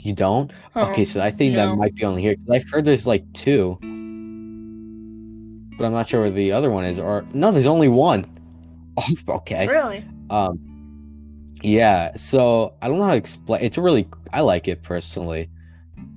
You 0.00 0.14
don't? 0.14 0.52
Uh-uh. 0.74 0.90
Okay, 0.90 1.04
so 1.04 1.20
I 1.20 1.30
think 1.30 1.54
No. 1.54 1.70
that 1.70 1.76
might 1.76 1.94
be 1.94 2.04
only 2.04 2.22
here. 2.22 2.36
I've 2.50 2.68
heard 2.70 2.84
there's 2.84 3.06
like 3.06 3.24
two, 3.32 3.76
but 5.76 5.84
I'm 5.84 5.92
not 5.92 6.08
sure 6.08 6.20
where 6.22 6.30
the 6.30 6.52
other 6.52 6.70
one 6.70 6.84
is. 6.84 6.98
Or 6.98 7.26
no, 7.32 7.50
there's 7.52 7.66
only 7.66 7.88
one. 7.88 8.24
Oh, 8.98 9.34
okay. 9.36 9.66
really? 9.68 10.02
Um, 10.30 10.58
yeah. 11.62 12.16
So 12.16 12.72
I 12.80 12.88
don't 12.88 12.96
know 12.96 13.04
how 13.04 13.10
to 13.10 13.16
explain. 13.18 13.62
It's 13.62 13.76
really 13.76 14.06
I 14.32 14.40
like 14.40 14.68
it 14.68 14.82
personally. 14.82 15.50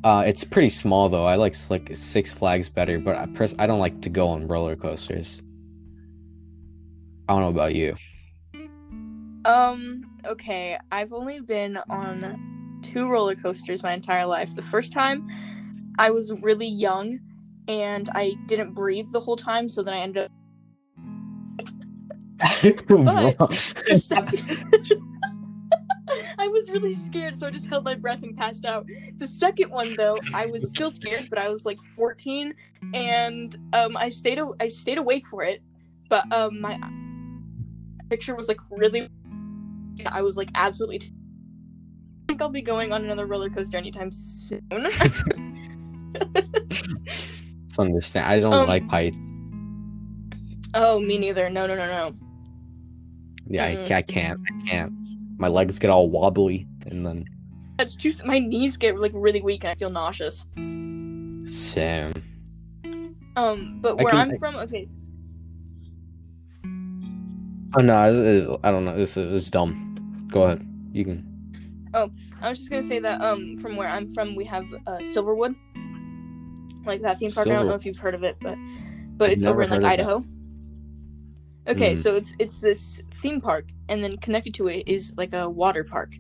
Uh, 0.06 0.24
it's 0.26 0.46
pretty 0.46 0.70
small 0.70 1.10
though. 1.10 1.26
I 1.26 1.36
like 1.36 1.56
like 1.70 1.92
Six 1.98 2.32
Flags 2.32 2.70
better, 2.70 2.98
but 3.00 3.18
I 3.18 3.26
pers- 3.26 3.56
I 3.60 3.68
don't 3.68 3.80
like 3.80 4.00
to 4.04 4.10
go 4.10 4.30
on 4.30 4.48
roller 4.48 4.78
coasters. 4.78 5.42
I 7.28 7.34
don't 7.34 7.42
know 7.42 7.50
about 7.50 7.76
you. 7.76 7.98
Um. 9.44 10.09
Okay, 10.26 10.78
I've 10.92 11.14
only 11.14 11.40
been 11.40 11.78
on 11.90 12.80
two 12.84 13.10
roller 13.10 13.36
coasters 13.36 13.84
my 13.84 13.94
entire 13.94 14.26
life. 14.26 14.54
The 14.56 14.62
first 14.62 14.92
time, 14.92 15.28
I 15.98 16.12
was 16.12 16.32
really 16.42 16.68
young, 16.68 17.20
and 17.68 18.10
I 18.14 18.36
didn't 18.46 18.74
breathe 18.74 19.08
the 19.12 19.20
whole 19.20 19.36
time, 19.38 19.68
so 19.70 19.82
then 19.84 19.94
I 19.94 20.00
ended 20.00 20.24
up. 20.26 20.32
Second- 24.00 24.46
I 26.40 26.48
was 26.48 26.70
really 26.72 26.96
scared, 27.06 27.38
so 27.38 27.48
I 27.48 27.52
just 27.52 27.68
held 27.68 27.84
my 27.84 27.94
breath 27.96 28.24
and 28.24 28.36
passed 28.36 28.66
out. 28.66 28.86
The 29.18 29.28
second 29.28 29.70
one, 29.72 29.96
though, 29.96 30.18
I 30.34 30.48
was 30.48 30.68
still 30.70 30.90
scared, 30.90 31.28
but 31.30 31.38
I 31.38 31.50
was 31.50 31.66
like 31.66 31.78
14, 31.96 32.54
and 32.94 33.56
um, 33.74 33.96
I 33.96 34.10
stayed 34.10 34.40
a- 34.40 34.54
I 34.60 34.68
stayed 34.70 34.98
awake 34.98 35.28
for 35.28 35.44
it, 35.44 35.62
but 36.10 36.30
um, 36.32 36.60
my 36.62 36.80
picture 38.10 38.36
was 38.36 38.48
like 38.48 38.60
really. 38.72 39.08
I 40.08 40.22
was 40.22 40.38
like 40.38 40.50
absolutely. 40.56 40.98
I 41.02 41.08
think 42.30 42.42
I'll 42.42 42.50
be 42.50 42.62
going 42.62 42.92
on 42.92 43.04
another 43.04 43.26
roller 43.26 43.50
coaster 43.50 43.78
anytime 43.78 44.12
soon. 44.12 44.62
understand. 47.78 48.26
I 48.26 48.40
don't 48.40 48.54
Um, 48.54 48.68
like 48.68 48.88
heights. 48.90 49.18
oh, 50.74 51.00
me 51.00 51.18
neither. 51.18 51.50
No, 51.50 51.66
no, 51.66 51.76
no, 51.76 51.88
no. 51.88 52.14
Yeah, 53.48 53.66
I, 53.66 53.76
mm. 53.76 53.88
ca- 53.88 53.96
I 53.96 54.02
can't. 54.02 54.40
I 54.48 54.66
can't. 54.68 54.94
My 55.38 55.48
legs 55.48 55.80
get 55.80 55.90
all 55.90 56.10
wobbly, 56.10 56.68
and 56.92 57.06
then 57.06 57.26
That's 57.78 57.96
too. 57.96 58.12
My 58.26 58.38
knees 58.40 58.78
get 58.78 59.00
like 59.00 59.12
really 59.16 59.42
weak, 59.42 59.64
and 59.64 59.72
I 59.72 59.76
feel 59.76 59.90
nauseous. 59.90 60.46
Sam. 61.48 62.14
Um, 63.36 63.80
but 63.82 63.98
where 63.98 64.12
can- 64.12 64.20
I'm 64.20 64.32
I- 64.32 64.38
from, 64.38 64.56
okay, 64.58 64.86
Oh 67.78 67.82
no, 67.82 68.60
I 68.64 68.72
don't 68.72 68.84
know. 68.86 68.96
This 68.98 69.16
is 69.16 69.50
dumb. 69.50 69.89
Go 70.30 70.44
ahead. 70.44 70.66
You 70.92 71.06
can. 71.06 71.26
Oh, 71.94 72.12
I 72.42 72.50
was 72.50 72.60
just 72.60 72.70
gonna 72.70 72.84
say 72.84 73.00
that 73.00 73.22
um 73.22 73.58
from 73.58 73.76
where 73.76 73.88
I'm 73.88 74.08
from 74.14 74.36
we 74.36 74.46
have 74.46 74.66
uh, 74.88 74.98
Silverwood, 75.00 75.56
like 76.86 77.02
that 77.02 77.18
theme 77.20 77.32
park. 77.32 77.48
I 77.48 77.52
don't 77.52 77.68
know 77.68 77.74
if 77.74 77.86
you've 77.86 77.98
heard 77.98 78.16
of 78.16 78.24
it, 78.24 78.38
but 78.42 78.58
but 79.18 79.30
I've 79.30 79.38
it's 79.38 79.44
over 79.44 79.64
in 79.64 79.70
like 79.70 79.84
Idaho. 79.84 80.24
Okay, 81.68 81.92
Mm. 81.94 81.98
so 81.98 82.16
it's 82.16 82.34
it's 82.40 82.62
this 82.62 83.02
theme 83.22 83.42
park, 83.42 83.70
and 83.90 84.04
then 84.04 84.18
connected 84.18 84.54
to 84.56 84.68
it 84.68 84.88
is 84.88 85.14
like 85.18 85.34
a 85.34 85.50
water 85.50 85.84
park, 85.84 86.14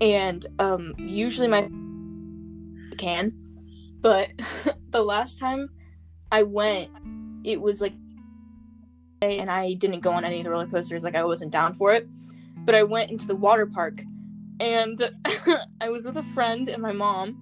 and 0.00 0.44
um 0.58 0.94
usually 0.98 1.48
my 1.48 1.68
can, 2.96 3.32
but 4.00 4.30
the 4.90 5.02
last 5.02 5.38
time 5.38 5.68
I 6.32 6.42
went, 6.42 6.90
it 7.44 7.60
was 7.60 7.80
like 7.80 7.92
and 9.22 9.48
I 9.48 9.72
didn't 9.74 10.00
go 10.00 10.10
on 10.12 10.24
any 10.24 10.38
of 10.38 10.44
the 10.44 10.50
roller 10.50 10.66
coasters. 10.66 11.04
Like 11.04 11.14
I 11.14 11.24
wasn't 11.24 11.50
down 11.50 11.72
for 11.74 11.92
it, 11.94 12.06
but 12.66 12.74
I 12.74 12.82
went 12.82 13.10
into 13.10 13.26
the 13.26 13.36
water 13.36 13.64
park, 13.64 14.02
and 14.60 15.10
I 15.80 15.88
was 15.88 16.04
with 16.04 16.16
a 16.16 16.22
friend 16.22 16.68
and 16.68 16.82
my 16.82 16.92
mom, 16.92 17.40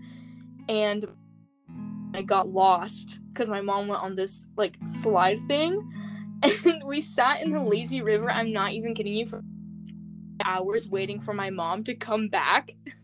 and 0.69 1.05
I 2.15 2.23
got 2.23 2.49
lost 2.49 3.21
because 3.33 3.49
my 3.49 3.63
mom 3.63 3.89
went 3.89 4.03
on 4.03 4.15
this 4.15 4.47
like 4.57 4.77
slide 4.85 5.41
thing, 5.49 5.91
and 6.65 6.85
we 6.85 7.01
sat 7.01 7.43
in 7.43 7.51
the 7.51 7.61
lazy 7.61 8.03
river. 8.03 8.31
I'm 8.31 8.53
not 8.53 8.73
even 8.73 8.95
kidding 8.95 9.15
you 9.15 9.27
for 9.27 9.43
hours 10.45 10.89
waiting 10.89 11.21
for 11.21 11.33
my 11.33 11.51
mom 11.51 11.85
to 11.85 11.95
come 11.95 12.29
back. 12.29 12.77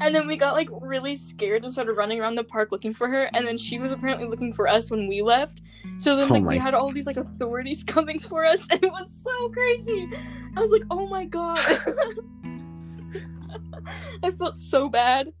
And 0.00 0.14
then 0.14 0.26
we 0.26 0.36
got 0.36 0.54
like 0.54 0.68
really 0.70 1.16
scared 1.16 1.64
and 1.64 1.72
started 1.72 1.94
running 1.94 2.20
around 2.20 2.36
the 2.36 2.44
park 2.44 2.72
looking 2.72 2.94
for 2.94 3.08
her. 3.08 3.28
And 3.34 3.46
then 3.46 3.58
she 3.58 3.78
was 3.78 3.92
apparently 3.92 4.26
looking 4.26 4.52
for 4.52 4.68
us 4.68 4.90
when 4.90 5.08
we 5.08 5.22
left. 5.22 5.62
So 5.98 6.16
then 6.16 6.26
Oh 6.30 6.34
like 6.34 6.44
we 6.44 6.58
had 6.58 6.74
all 6.74 6.92
these 6.92 7.06
like 7.06 7.16
authorities 7.16 7.84
coming 7.94 8.18
for 8.18 8.44
us, 8.44 8.66
and 8.70 8.82
it 8.82 8.90
was 8.90 9.08
so 9.22 9.48
crazy. 9.50 10.08
I 10.56 10.60
was 10.60 10.70
like, 10.70 10.82
oh 10.90 11.06
my 11.08 11.24
god. 11.24 11.58
I 14.22 14.30
felt 14.32 14.54
so 14.56 14.88
bad. 14.88 15.32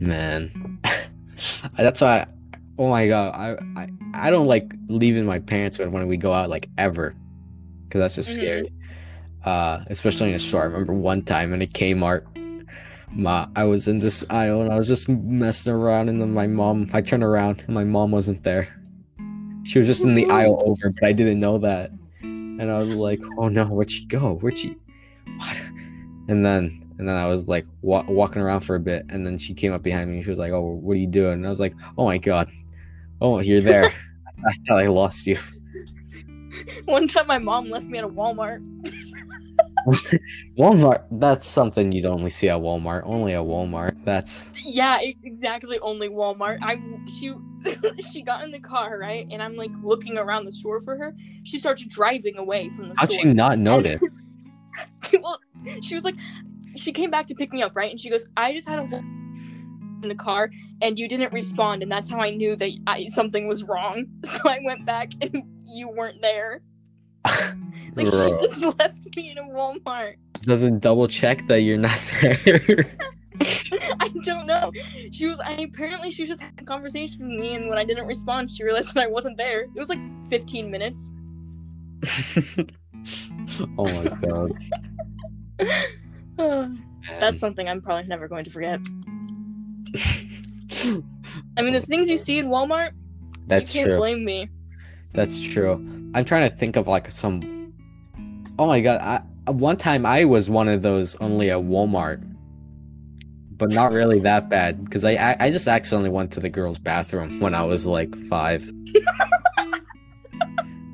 Man, 0.00 0.80
that's 1.76 2.00
why. 2.00 2.20
I, 2.20 2.26
oh 2.78 2.88
my 2.90 3.06
god, 3.06 3.34
I, 3.34 3.80
I 3.80 3.88
I 4.14 4.30
don't 4.30 4.46
like 4.46 4.72
leaving 4.88 5.26
my 5.26 5.38
parents 5.38 5.78
when 5.78 5.92
when 5.92 6.08
we 6.08 6.16
go 6.16 6.32
out 6.32 6.50
like 6.50 6.68
ever, 6.76 7.14
because 7.82 8.00
that's 8.00 8.14
just 8.16 8.30
Mhm. 8.30 8.34
scary. 8.34 8.72
Uh, 9.44 9.84
especially 9.88 10.30
in 10.30 10.34
a 10.34 10.38
store. 10.38 10.62
I 10.62 10.64
remember 10.64 10.94
one 10.94 11.22
time 11.22 11.52
in 11.52 11.60
a 11.60 11.66
Kmart, 11.66 12.24
my 13.12 13.46
I 13.54 13.64
was 13.64 13.86
in 13.88 13.98
this 13.98 14.24
aisle 14.30 14.62
and 14.62 14.72
I 14.72 14.76
was 14.76 14.88
just 14.88 15.08
messing 15.08 15.72
around, 15.72 16.08
and 16.08 16.20
then 16.20 16.32
my 16.32 16.46
mom. 16.46 16.88
I 16.92 17.00
turned 17.02 17.22
around 17.22 17.62
and 17.66 17.74
my 17.74 17.84
mom 17.84 18.10
wasn't 18.10 18.42
there. 18.42 18.68
She 19.64 19.78
was 19.78 19.86
just 19.86 20.04
in 20.04 20.14
the 20.14 20.26
aisle 20.30 20.62
over, 20.66 20.90
but 20.90 21.06
I 21.06 21.12
didn't 21.12 21.40
know 21.40 21.58
that, 21.58 21.90
and 22.22 22.70
I 22.70 22.78
was 22.78 22.90
like, 22.90 23.20
"Oh 23.38 23.48
no, 23.48 23.66
where'd 23.66 23.90
she 23.90 24.06
go? 24.06 24.34
Where'd 24.34 24.58
she?" 24.58 24.76
What? 25.36 25.56
And 26.26 26.42
then 26.42 26.80
and 26.98 27.06
then 27.06 27.16
I 27.16 27.26
was 27.26 27.48
like 27.48 27.66
wa- 27.82 28.06
walking 28.08 28.40
around 28.40 28.60
for 28.60 28.76
a 28.76 28.80
bit, 28.80 29.04
and 29.10 29.26
then 29.26 29.36
she 29.36 29.52
came 29.52 29.74
up 29.74 29.82
behind 29.82 30.08
me 30.08 30.16
and 30.16 30.24
she 30.24 30.30
was 30.30 30.38
like, 30.38 30.52
"Oh, 30.52 30.62
what 30.62 30.94
are 30.94 31.00
you 31.00 31.06
doing?" 31.06 31.34
And 31.34 31.46
I 31.46 31.50
was 31.50 31.60
like, 31.60 31.74
"Oh 31.98 32.06
my 32.06 32.16
god, 32.16 32.50
oh 33.20 33.40
you're 33.40 33.60
there." 33.60 33.92
I 34.46 34.52
thought 34.66 34.78
I 34.78 34.86
lost 34.86 35.26
you. 35.26 35.38
One 36.86 37.08
time 37.08 37.26
my 37.26 37.38
mom 37.38 37.68
left 37.68 37.86
me 37.86 37.98
at 37.98 38.04
a 38.04 38.08
Walmart. 38.08 38.62
Walmart. 40.58 41.04
That's 41.10 41.46
something 41.46 41.92
you'd 41.92 42.06
only 42.06 42.30
see 42.30 42.48
at 42.48 42.60
Walmart. 42.60 43.02
Only 43.04 43.34
at 43.34 43.42
Walmart. 43.42 44.02
That's 44.04 44.50
Yeah, 44.64 44.98
exactly. 45.00 45.78
Only 45.80 46.08
Walmart. 46.08 46.58
I 46.62 46.78
she 47.08 47.34
she 48.12 48.22
got 48.22 48.44
in 48.44 48.50
the 48.50 48.60
car 48.60 48.98
right, 48.98 49.26
and 49.30 49.42
I'm 49.42 49.56
like 49.56 49.72
looking 49.82 50.16
around 50.18 50.44
the 50.44 50.52
store 50.52 50.80
for 50.80 50.96
her. 50.96 51.14
She 51.44 51.58
starts 51.58 51.84
driving 51.84 52.38
away 52.38 52.70
from 52.70 52.88
the 52.88 52.94
how'd 52.96 53.12
store. 53.12 53.26
you 53.26 53.34
not 53.34 53.58
notice? 53.58 54.00
well, 55.20 55.38
she 55.82 55.94
was 55.94 56.04
like, 56.04 56.16
she 56.76 56.92
came 56.92 57.10
back 57.10 57.26
to 57.26 57.34
pick 57.34 57.52
me 57.52 57.62
up, 57.62 57.76
right? 57.76 57.90
And 57.90 58.00
she 58.00 58.10
goes, 58.10 58.26
I 58.36 58.52
just 58.52 58.68
had 58.68 58.78
a 58.78 58.86
whole 58.86 59.02
in 60.02 60.08
the 60.08 60.14
car, 60.14 60.50
and 60.82 60.98
you 60.98 61.08
didn't 61.08 61.32
respond, 61.32 61.82
and 61.82 61.90
that's 61.90 62.08
how 62.08 62.20
I 62.20 62.30
knew 62.30 62.56
that 62.56 62.70
I, 62.86 63.06
something 63.06 63.48
was 63.48 63.64
wrong. 63.64 64.06
So 64.24 64.48
I 64.48 64.60
went 64.64 64.84
back, 64.84 65.12
and 65.20 65.42
you 65.66 65.88
weren't 65.88 66.20
there. 66.20 66.62
Mm. 67.26 67.96
Like 67.96 68.10
Bro. 68.10 68.40
she 68.40 68.60
just 68.60 68.78
left 68.78 69.16
me 69.16 69.30
in 69.30 69.38
a 69.38 69.42
Walmart. 69.42 70.16
Doesn't 70.42 70.80
double 70.80 71.06
check 71.08 71.46
that 71.46 71.60
you're 71.60 71.78
not 71.78 71.98
there. 72.20 72.96
I 74.00 74.08
don't 74.22 74.46
know. 74.46 74.72
She 75.12 75.26
was. 75.26 75.40
I 75.40 75.52
apparently 75.52 76.10
she 76.10 76.22
was 76.22 76.28
just 76.28 76.42
had 76.42 76.52
a 76.58 76.64
conversation 76.64 77.28
with 77.28 77.38
me, 77.38 77.54
and 77.54 77.68
when 77.68 77.78
I 77.78 77.84
didn't 77.84 78.06
respond, 78.06 78.50
she 78.50 78.62
realized 78.64 78.94
that 78.94 79.04
I 79.04 79.06
wasn't 79.06 79.36
there. 79.36 79.62
It 79.62 79.74
was 79.74 79.88
like 79.88 79.98
15 80.28 80.70
minutes. 80.70 81.08
oh 83.78 83.86
my 83.86 84.04
god. 84.22 84.52
That's 87.20 87.38
something 87.38 87.68
I'm 87.68 87.80
probably 87.80 88.08
never 88.08 88.28
going 88.28 88.44
to 88.44 88.50
forget. 88.50 88.80
I 91.56 91.62
mean, 91.62 91.72
the 91.72 91.80
things 91.80 92.08
you 92.08 92.18
see 92.18 92.38
in 92.38 92.48
Walmart, 92.48 92.92
That's 93.46 93.74
you 93.74 93.80
can't 93.80 93.90
true. 93.90 93.98
blame 93.98 94.24
me. 94.24 94.48
That's 95.14 95.40
true. 95.40 95.74
I'm 96.14 96.24
trying 96.24 96.50
to 96.50 96.56
think 96.56 96.76
of 96.76 96.86
like 96.86 97.10
some. 97.10 97.72
Oh 98.58 98.66
my 98.66 98.80
god! 98.80 99.00
I 99.00 99.50
one 99.50 99.76
time 99.76 100.04
I 100.04 100.24
was 100.24 100.50
one 100.50 100.68
of 100.68 100.82
those 100.82 101.16
only 101.16 101.50
at 101.50 101.58
Walmart, 101.58 102.22
but 103.52 103.70
not 103.70 103.92
really 103.92 104.18
that 104.20 104.48
bad 104.48 104.84
because 104.84 105.04
I, 105.04 105.12
I 105.12 105.36
I 105.40 105.50
just 105.50 105.68
accidentally 105.68 106.10
went 106.10 106.32
to 106.32 106.40
the 106.40 106.48
girls' 106.48 106.78
bathroom 106.78 107.40
when 107.40 107.54
I 107.54 107.62
was 107.62 107.86
like 107.86 108.14
five. 108.28 108.68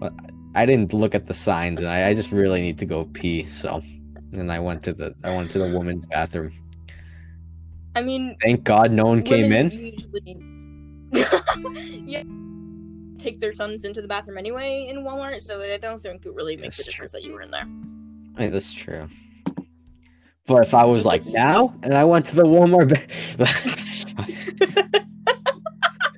but 0.00 0.12
I 0.54 0.66
didn't 0.66 0.92
look 0.92 1.14
at 1.14 1.26
the 1.26 1.34
signs, 1.34 1.78
and 1.78 1.88
I, 1.88 2.08
I 2.08 2.14
just 2.14 2.30
really 2.30 2.60
need 2.60 2.78
to 2.78 2.86
go 2.86 3.04
pee. 3.04 3.46
So, 3.46 3.82
and 4.32 4.52
I 4.52 4.58
went 4.58 4.82
to 4.84 4.92
the 4.92 5.14
I 5.24 5.34
went 5.34 5.50
to 5.52 5.58
the 5.58 5.76
women's 5.76 6.04
bathroom. 6.06 6.52
I 7.96 8.02
mean, 8.02 8.36
Thank 8.42 8.64
God 8.64 8.92
no 8.92 9.04
one 9.06 9.22
came 9.22 9.50
in. 9.50 9.70
Usually, 9.70 10.36
yeah, 12.06 12.22
take 13.20 13.38
their 13.40 13.52
sons 13.52 13.84
into 13.84 14.00
the 14.02 14.08
bathroom 14.08 14.38
anyway 14.38 14.86
in 14.88 15.04
Walmart, 15.04 15.42
so 15.42 15.60
I 15.60 15.76
don't 15.76 16.00
think 16.00 16.24
it 16.26 16.34
really 16.34 16.56
makes 16.56 16.78
That's 16.78 16.88
a 16.88 16.90
difference 16.90 17.12
that 17.12 17.22
you 17.22 17.32
were 17.32 17.42
in 17.42 17.50
there. 17.50 17.68
Hey, 18.36 18.48
that's 18.48 18.72
true. 18.72 19.08
But 20.46 20.62
if 20.64 20.74
I 20.74 20.84
was 20.84 21.04
like 21.04 21.20
It's- 21.20 21.34
now 21.34 21.74
and 21.82 21.94
I 21.94 22.04
went 22.04 22.24
to 22.26 22.36
the 22.36 22.44
Walmart, 22.44 22.88
ba- 22.88 23.06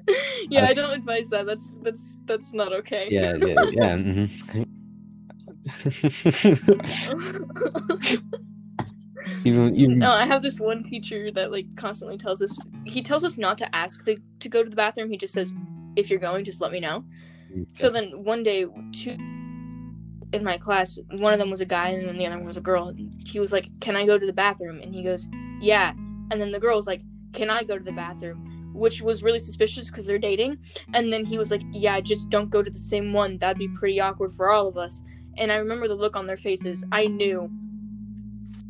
yeah, 0.51 0.67
I 0.67 0.75
don't 0.75 0.93
advise 0.93 1.29
that. 1.29 1.47
That's 1.47 1.73
that's 1.83 2.19
that's 2.27 2.53
not 2.53 2.73
okay. 2.73 3.09
yeah, 3.11 3.35
yeah, 3.37 3.63
yeah. 3.71 3.97
mhm. 3.97 4.31
even 9.45 9.75
even 9.77 9.99
no, 9.99 10.11
I 10.11 10.25
have 10.27 10.43
this 10.43 10.59
one 10.59 10.83
teacher 10.83 11.31
that 11.33 11.53
like 11.53 11.75
constantly 11.77 12.17
tells 12.19 12.43
us. 12.43 12.59
He 12.85 13.03
tells 13.03 13.25
us 13.25 13.39
not 13.39 13.59
to 13.59 13.75
ask 13.75 14.05
the, 14.05 14.19
to 14.41 14.49
go 14.49 14.63
to 14.63 14.71
the 14.71 14.77
bathroom. 14.77 15.11
He 15.11 15.17
just 15.17 15.35
says, 15.35 15.55
"If 15.97 16.11
you're 16.11 16.21
going, 16.21 16.45
just 16.45 16.61
let 16.61 16.73
me 16.73 16.81
know." 16.81 17.05
So 17.75 17.91
then 17.91 18.25
one 18.25 18.43
day, 18.43 18.67
two 18.93 19.17
in 20.33 20.43
my 20.43 20.57
class, 20.57 20.99
one 21.11 21.35
of 21.35 21.39
them 21.39 21.51
was 21.51 21.61
a 21.61 21.67
guy 21.67 21.89
and 21.89 22.09
then 22.09 22.17
the 22.17 22.27
other 22.27 22.39
one 22.39 22.47
was 22.47 22.57
a 22.57 22.63
girl. 22.63 22.89
And 22.89 23.23
he 23.27 23.39
was 23.39 23.53
like, 23.53 23.69
"Can 23.81 23.97
I 23.97 24.07
go 24.07 24.19
to 24.19 24.27
the 24.27 24.33
bathroom?" 24.33 24.81
And 24.81 24.95
he 24.95 25.03
goes, 25.03 25.29
"Yeah." 25.61 25.93
And 26.31 26.41
then 26.41 26.51
the 26.51 26.61
girl 26.61 26.77
was 26.77 26.87
like, 26.87 27.03
"Can 27.33 27.51
I 27.51 27.63
go 27.63 27.77
to 27.77 27.85
the 27.85 27.93
bathroom?" 27.93 28.73
Which 28.73 29.03
was 29.03 29.23
really 29.23 29.39
suspicious 29.39 29.91
because 29.91 30.07
they're 30.07 30.19
dating. 30.19 30.59
And 30.95 31.13
then 31.13 31.27
he 31.27 31.37
was 31.37 31.51
like, 31.51 31.63
"Yeah, 31.73 32.01
just 32.01 32.31
don't 32.31 32.49
go 32.49 32.63
to 32.63 32.71
the 32.71 32.79
same 32.79 33.13
one. 33.13 33.37
That'd 33.39 33.59
be 33.59 33.69
pretty 33.69 34.01
awkward 34.01 34.33
for 34.33 34.51
all 34.51 34.67
of 34.67 34.79
us." 34.79 35.03
And 35.37 35.53
I 35.53 35.57
remember 35.57 35.89
the 35.89 35.95
look 35.95 36.17
on 36.17 36.27
their 36.27 36.37
faces. 36.39 36.85
I 36.93 37.07
knew. 37.07 37.51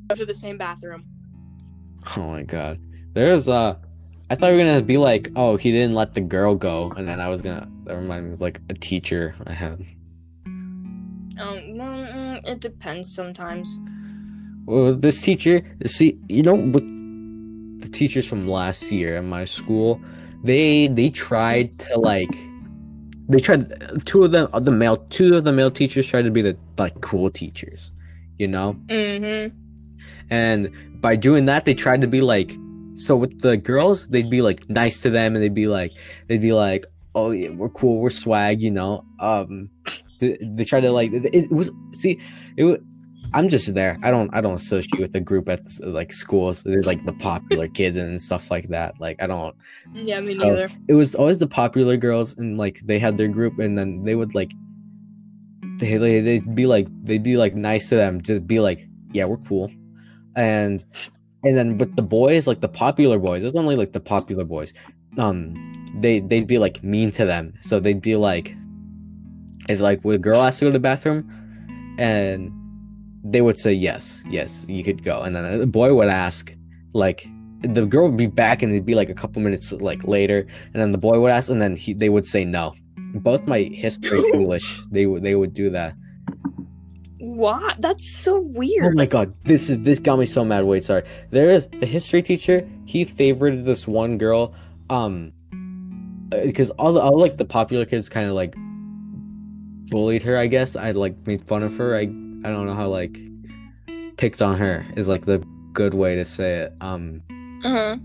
Go 0.08 0.16
to 0.16 0.26
the 0.26 0.34
same 0.34 0.58
bathroom. 0.58 1.04
oh 2.16 2.26
my 2.28 2.42
god, 2.42 2.80
there's 3.14 3.48
uh, 3.48 3.76
I 4.32 4.34
thought 4.34 4.52
we 4.52 4.56
were 4.56 4.64
gonna 4.64 4.80
be 4.80 4.96
like, 4.96 5.30
oh, 5.36 5.58
he 5.58 5.70
didn't 5.72 5.94
let 5.94 6.14
the 6.14 6.22
girl 6.22 6.54
go, 6.54 6.90
and 6.96 7.06
then 7.06 7.20
I 7.20 7.28
was 7.28 7.42
gonna 7.42 7.68
that 7.84 7.94
reminded 7.96 8.28
me 8.28 8.32
of 8.32 8.40
like 8.40 8.62
a 8.70 8.72
teacher 8.72 9.34
I 9.46 9.52
had. 9.52 9.84
Um, 10.46 11.76
well, 11.76 12.06
mm, 12.06 12.40
it 12.46 12.60
depends 12.60 13.14
sometimes. 13.14 13.78
Well, 14.64 14.94
this 14.94 15.20
teacher, 15.20 15.60
see, 15.84 16.18
you 16.30 16.42
know, 16.42 16.54
with 16.54 16.82
the 17.82 17.88
teachers 17.90 18.26
from 18.26 18.48
last 18.48 18.90
year 18.90 19.18
at 19.18 19.24
my 19.24 19.44
school, 19.44 20.00
they 20.42 20.86
they 20.86 21.10
tried 21.10 21.78
to 21.80 21.98
like, 21.98 22.34
they 23.28 23.38
tried 23.38 23.70
two 24.06 24.24
of 24.24 24.32
them, 24.32 24.48
the 24.64 24.70
male, 24.70 24.96
two 25.10 25.36
of 25.36 25.44
the 25.44 25.52
male 25.52 25.70
teachers 25.70 26.06
tried 26.06 26.22
to 26.22 26.30
be 26.30 26.40
the 26.40 26.56
like 26.78 26.98
cool 27.02 27.28
teachers, 27.28 27.92
you 28.38 28.48
know, 28.48 28.78
Mm-hmm. 28.88 29.54
and 30.30 30.70
by 31.02 31.16
doing 31.16 31.44
that, 31.44 31.66
they 31.66 31.74
tried 31.74 32.00
to 32.00 32.06
be 32.06 32.22
like, 32.22 32.56
so 32.94 33.16
with 33.16 33.40
the 33.40 33.56
girls, 33.56 34.06
they'd 34.08 34.30
be 34.30 34.42
like 34.42 34.68
nice 34.68 35.00
to 35.02 35.10
them, 35.10 35.34
and 35.34 35.42
they'd 35.42 35.54
be 35.54 35.66
like, 35.68 35.92
they'd 36.28 36.42
be 36.42 36.52
like, 36.52 36.86
oh 37.14 37.30
yeah, 37.30 37.50
we're 37.50 37.68
cool, 37.70 38.00
we're 38.00 38.10
swag, 38.10 38.60
you 38.62 38.70
know, 38.70 39.04
um, 39.20 39.70
they, 40.20 40.38
they 40.40 40.64
tried 40.64 40.80
to 40.80 40.90
like, 40.92 41.10
it, 41.12 41.50
was 41.50 41.70
see, 41.92 42.20
it 42.56 42.64
was. 42.64 42.78
I'm 43.34 43.48
just 43.48 43.72
there. 43.72 43.98
I 44.02 44.10
don't. 44.10 44.28
I 44.34 44.42
don't 44.42 44.56
associate 44.56 45.00
with 45.00 45.12
the 45.12 45.20
group 45.20 45.48
at 45.48 45.62
like 45.80 46.12
schools. 46.12 46.62
There's 46.64 46.84
like 46.84 47.02
the 47.06 47.14
popular 47.14 47.66
kids 47.66 47.96
and 47.96 48.20
stuff 48.20 48.50
like 48.50 48.68
that. 48.68 49.00
Like 49.00 49.22
I 49.22 49.26
don't. 49.26 49.56
Yeah, 49.94 50.20
me 50.20 50.34
So- 50.34 50.42
neither. 50.42 50.68
It 50.86 50.92
was 50.92 51.14
always 51.14 51.38
the 51.38 51.46
popular 51.46 51.96
girls, 51.96 52.36
and 52.36 52.58
like 52.58 52.80
they 52.84 52.98
had 52.98 53.16
their 53.16 53.28
group, 53.28 53.58
and 53.58 53.78
then 53.78 54.04
they 54.04 54.16
would 54.16 54.34
like. 54.34 54.50
They 55.78 55.96
they- 55.96 56.20
they'd 56.20 56.54
be 56.54 56.66
like 56.66 56.88
they'd 57.04 57.22
be 57.22 57.38
like 57.38 57.54
nice 57.54 57.88
to 57.88 57.94
them, 57.96 58.20
just 58.20 58.46
be 58.46 58.60
like, 58.60 58.86
yeah, 59.12 59.24
we're 59.24 59.38
cool, 59.38 59.70
and 60.36 60.84
and 61.44 61.56
then 61.56 61.78
with 61.78 61.96
the 61.96 62.02
boys, 62.02 62.46
like 62.46 62.60
the 62.60 62.68
popular 62.68 63.18
boys, 63.18 63.42
there's 63.42 63.56
only 63.56 63.76
like 63.76 63.92
the 63.92 64.00
popular 64.00 64.44
boys. 64.44 64.72
Um, 65.18 65.54
they 65.94 66.20
they'd 66.20 66.46
be 66.46 66.58
like 66.58 66.82
mean 66.82 67.10
to 67.12 67.24
them, 67.24 67.54
so 67.60 67.80
they'd 67.80 68.00
be 68.00 68.16
like, 68.16 68.56
if 69.68 69.80
like 69.80 70.04
a 70.04 70.18
girl 70.18 70.42
has 70.42 70.58
to 70.58 70.66
go 70.66 70.68
to 70.68 70.72
the 70.74 70.80
bathroom, 70.80 71.28
and 71.98 72.50
they 73.24 73.40
would 73.40 73.58
say 73.58 73.72
yes, 73.72 74.22
yes, 74.28 74.64
you 74.68 74.84
could 74.84 75.02
go, 75.02 75.22
and 75.22 75.34
then 75.34 75.58
the 75.58 75.66
boy 75.66 75.94
would 75.94 76.08
ask, 76.08 76.54
like, 76.92 77.26
the 77.60 77.86
girl 77.86 78.08
would 78.08 78.16
be 78.16 78.26
back, 78.26 78.62
and 78.62 78.72
it'd 78.72 78.86
be 78.86 78.94
like 78.94 79.08
a 79.08 79.14
couple 79.14 79.42
minutes 79.42 79.72
like 79.72 80.04
later, 80.04 80.46
and 80.72 80.82
then 80.82 80.92
the 80.92 80.98
boy 80.98 81.18
would 81.18 81.30
ask, 81.30 81.50
and 81.50 81.60
then 81.60 81.76
he 81.76 81.92
they 81.92 82.08
would 82.08 82.26
say 82.26 82.44
no. 82.44 82.74
Both 83.14 83.46
my 83.46 83.60
history 83.60 84.22
English, 84.32 84.80
they 84.90 85.06
would 85.06 85.22
they 85.22 85.34
would 85.34 85.54
do 85.54 85.70
that. 85.70 85.94
What? 87.42 87.80
That's 87.80 88.08
so 88.08 88.38
weird. 88.40 88.86
Oh 88.86 88.90
my 88.92 89.06
god, 89.06 89.34
this 89.44 89.68
is 89.68 89.80
this 89.80 89.98
got 89.98 90.18
me 90.18 90.26
so 90.26 90.44
mad. 90.44 90.64
Wait, 90.64 90.84
sorry. 90.84 91.02
There 91.30 91.50
is 91.50 91.66
the 91.80 91.86
history 91.86 92.22
teacher. 92.22 92.68
He 92.86 93.04
favored 93.04 93.64
this 93.64 93.86
one 93.88 94.16
girl, 94.16 94.54
um, 94.90 95.32
because 96.30 96.70
all 96.78 96.92
the 96.92 97.00
all 97.00 97.18
like 97.18 97.36
the 97.38 97.44
popular 97.44 97.84
kids 97.84 98.08
kind 98.08 98.28
of 98.28 98.34
like 98.34 98.54
bullied 99.90 100.22
her. 100.22 100.36
I 100.36 100.46
guess 100.46 100.76
I 100.76 100.92
like 100.92 101.14
made 101.26 101.42
fun 101.48 101.62
of 101.62 101.76
her. 101.78 101.96
I 101.96 102.02
I 102.02 102.50
don't 102.54 102.66
know 102.66 102.74
how 102.74 102.88
like 102.88 103.18
picked 104.16 104.40
on 104.40 104.56
her 104.58 104.86
is 104.96 105.08
like 105.08 105.24
the 105.26 105.38
good 105.72 105.94
way 105.94 106.14
to 106.14 106.24
say 106.24 106.60
it. 106.60 106.72
Um, 106.80 107.22
Uh-huh. 107.64 107.96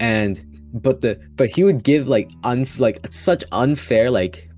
and 0.00 0.42
but 0.74 1.00
the 1.02 1.20
but 1.36 1.48
he 1.50 1.62
would 1.64 1.82
give 1.84 2.08
like 2.08 2.30
un 2.42 2.66
like 2.78 3.06
such 3.10 3.44
unfair 3.52 4.10
like 4.10 4.50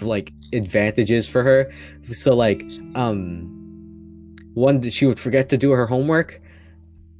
like 0.00 0.32
advantages 0.52 1.28
for 1.28 1.42
her. 1.42 1.72
So 2.10 2.34
like 2.34 2.62
um 2.94 3.52
one 4.54 4.88
she 4.90 5.06
would 5.06 5.18
forget 5.20 5.48
to 5.50 5.56
do 5.58 5.70
her 5.72 5.86
homework 5.86 6.40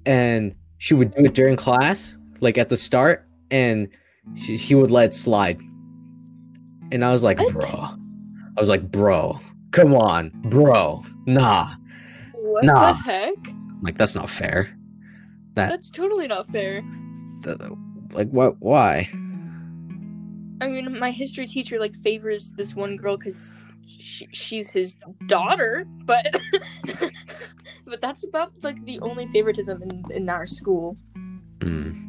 and 0.05 0.55
she 0.79 0.95
would 0.95 1.15
do 1.15 1.25
it 1.25 1.35
during 1.35 1.57
class 1.57 2.17
like 2.41 2.57
at 2.59 2.69
the 2.69 2.77
start 2.77 3.27
and 3.51 3.89
she, 4.35 4.57
he 4.57 4.75
would 4.75 4.91
let 4.91 5.07
it 5.07 5.15
slide. 5.15 5.61
And 6.93 7.05
I 7.05 7.13
was 7.13 7.23
like, 7.23 7.39
What? 7.39 7.53
bro. 7.53 7.65
I 7.69 8.61
was 8.61 8.69
like, 8.69 8.91
bro, 8.91 9.41
come 9.73 9.95
on, 9.95 10.31
bro. 10.45 11.03
Nah. 11.27 11.75
What 12.33 12.65
Nah. 12.65 12.93
the 12.93 12.99
heck? 12.99 13.35
I'm 13.49 13.81
like 13.83 13.99
that's 13.99 14.15
not 14.15 14.31
fair. 14.31 14.71
That, 15.55 15.71
That's 15.71 15.91
totally 15.91 16.27
not 16.27 16.47
fair. 16.47 16.83
that 17.43 17.59
like 18.13 18.29
what 18.31 18.57
why? 18.61 19.09
I 20.61 20.69
mean, 20.69 20.99
my 20.99 21.11
history 21.11 21.47
teacher 21.47 21.79
like 21.79 21.95
favors 21.95 22.53
this 22.53 22.75
one 22.75 22.97
girl 22.97 23.17
because 23.17 23.57
she, 23.87 24.29
she's 24.33 24.71
his 24.71 24.97
daughter, 25.27 25.87
but 26.05 26.27
but 27.87 28.01
that's 28.01 28.27
about 28.27 28.53
like 28.63 28.85
the 28.87 28.99
only 29.01 29.27
favoritism 29.29 29.83
in, 29.83 30.05
in 30.11 30.29
our 30.29 30.47
school. 30.47 30.97
Mm. 31.59 32.03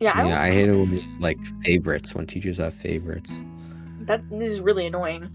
Yeah, 0.00 0.12
I 0.14 0.28
Yeah, 0.28 0.42
I 0.42 0.50
hate 0.50 0.68
it 0.68 0.74
when 0.74 0.94
it's 0.94 1.20
like 1.20 1.38
favorites 1.62 2.14
when 2.14 2.26
teachers 2.26 2.58
have 2.58 2.74
favorites. 2.74 3.32
That 4.00 4.22
is 4.32 4.60
really 4.60 4.86
annoying. 4.86 5.30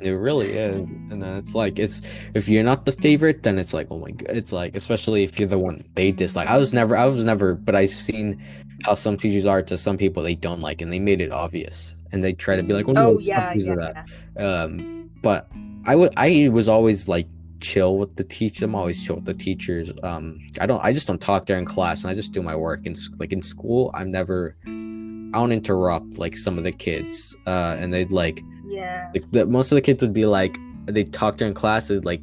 It 0.00 0.10
really 0.10 0.52
is, 0.52 0.80
and 0.80 1.22
then 1.22 1.36
it's 1.36 1.54
like 1.54 1.78
it's 1.78 2.02
if 2.34 2.48
you're 2.48 2.64
not 2.64 2.84
the 2.84 2.92
favorite, 2.92 3.44
then 3.44 3.56
it's 3.56 3.72
like 3.72 3.86
oh 3.90 3.98
my 3.98 4.10
god, 4.10 4.36
it's 4.36 4.52
like 4.52 4.74
especially 4.74 5.22
if 5.22 5.38
you're 5.38 5.48
the 5.48 5.58
one 5.58 5.84
they 5.94 6.10
dislike. 6.10 6.48
I 6.48 6.56
was 6.56 6.74
never, 6.74 6.96
I 6.96 7.06
was 7.06 7.24
never, 7.24 7.54
but 7.54 7.76
I've 7.76 7.90
seen 7.90 8.42
how 8.84 8.94
some 8.94 9.16
teachers 9.16 9.46
are 9.46 9.62
to 9.62 9.76
some 9.76 9.96
people 9.96 10.22
they 10.22 10.34
don't 10.34 10.60
like, 10.60 10.80
and 10.82 10.92
they 10.92 10.98
made 10.98 11.20
it 11.20 11.32
obvious, 11.32 11.94
and 12.12 12.22
they 12.22 12.32
try 12.32 12.56
to 12.56 12.62
be 12.62 12.72
like, 12.74 12.88
oh, 12.88 12.92
no, 12.92 13.06
Oh 13.14 13.18
yeah, 13.18 13.52
yeah, 13.54 13.74
that. 13.76 14.06
yeah. 14.36 14.62
Um, 14.62 15.10
but 15.22 15.48
I 15.86 15.96
would, 15.96 16.12
I 16.16 16.48
was 16.48 16.68
always 16.68 17.08
like 17.08 17.26
chill 17.60 17.96
with 17.96 18.16
the 18.16 18.24
teacher. 18.24 18.64
I'm 18.64 18.74
always 18.74 19.04
chill 19.04 19.16
with 19.16 19.24
the 19.24 19.34
teachers. 19.34 19.90
Um, 20.02 20.38
I 20.60 20.66
don't, 20.66 20.82
I 20.84 20.92
just 20.92 21.06
don't 21.06 21.20
talk 21.20 21.46
during 21.46 21.64
class, 21.64 22.02
and 22.04 22.10
I 22.10 22.14
just 22.14 22.32
do 22.32 22.42
my 22.42 22.56
work. 22.56 22.86
And 22.86 22.96
like 23.18 23.32
in 23.32 23.42
school, 23.42 23.90
I'm 23.94 24.10
never, 24.10 24.56
I 24.66 25.38
don't 25.38 25.52
interrupt 25.52 26.18
like 26.18 26.36
some 26.36 26.58
of 26.58 26.64
the 26.64 26.72
kids. 26.72 27.36
Uh, 27.46 27.76
and 27.78 27.92
they'd 27.92 28.10
like 28.10 28.40
Yeah. 28.64 29.08
like 29.14 29.30
the, 29.30 29.46
most 29.46 29.70
of 29.72 29.76
the 29.76 29.80
kids 29.82 30.02
would 30.02 30.12
be 30.12 30.26
like 30.26 30.56
they 30.86 31.04
talk 31.04 31.36
during 31.36 31.54
class 31.54 31.88
they'd, 31.88 32.04
like 32.04 32.20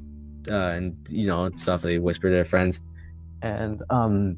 uh 0.49 0.53
and 0.75 0.95
you 1.09 1.27
know 1.27 1.43
and 1.45 1.57
stuff 1.59 1.81
they 1.81 1.97
whisper 1.99 2.27
to 2.27 2.33
their 2.33 2.43
friends 2.45 2.81
and 3.41 3.83
um 3.89 4.37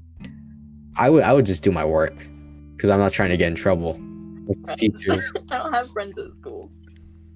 i 0.97 1.09
would 1.09 1.23
i 1.23 1.31
would 1.33 1.45
just 1.45 1.63
do 1.63 1.71
my 1.71 1.85
work 1.85 2.15
because 2.75 2.89
i'm 2.89 2.99
not 2.99 3.11
trying 3.11 3.29
to 3.29 3.37
get 3.37 3.47
in 3.47 3.55
trouble 3.55 3.93
with 4.47 4.63
the 4.65 4.75
teachers 4.77 5.31
I 5.49 5.57
don't 5.57 5.73
have 5.73 5.91
friends 5.91 6.17
at 6.17 6.35
school. 6.35 6.69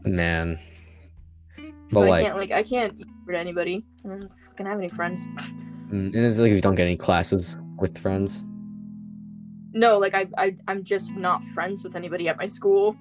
man 0.04 0.60
but 1.92 2.02
I 2.02 2.10
like 2.10 2.26
can't 2.26 2.38
like 2.38 2.52
I 2.52 2.64
can't 2.64 2.94
hurt 3.28 3.36
anybody. 3.36 3.86
I 4.04 4.10
don't 4.10 4.32
fucking 4.48 4.66
have 4.66 4.78
any 4.80 4.90
friends. 4.90 5.28
mm, 5.28 6.14
and 6.14 6.16
it's 6.16 6.38
like 6.40 6.50
if 6.50 6.56
you 6.56 6.62
don't 6.62 6.76
get 6.76 6.86
any 6.88 6.98
classes 6.98 7.56
with 7.78 7.98
friends 8.00 8.44
No, 9.74 9.98
like 10.00 10.14
I, 10.16 10.26
I 10.38 10.56
I'm 10.68 10.84
just 10.84 11.16
not 11.16 11.44
friends 11.46 11.84
with 11.84 11.96
anybody 11.96 12.28
at 12.28 12.38
my 12.38 12.46
school. 12.48 12.96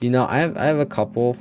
you 0.00 0.10
know 0.10 0.26
i 0.26 0.38
have 0.38 0.56
i 0.56 0.64
have 0.64 0.78
a 0.78 0.86
couple 0.86 1.36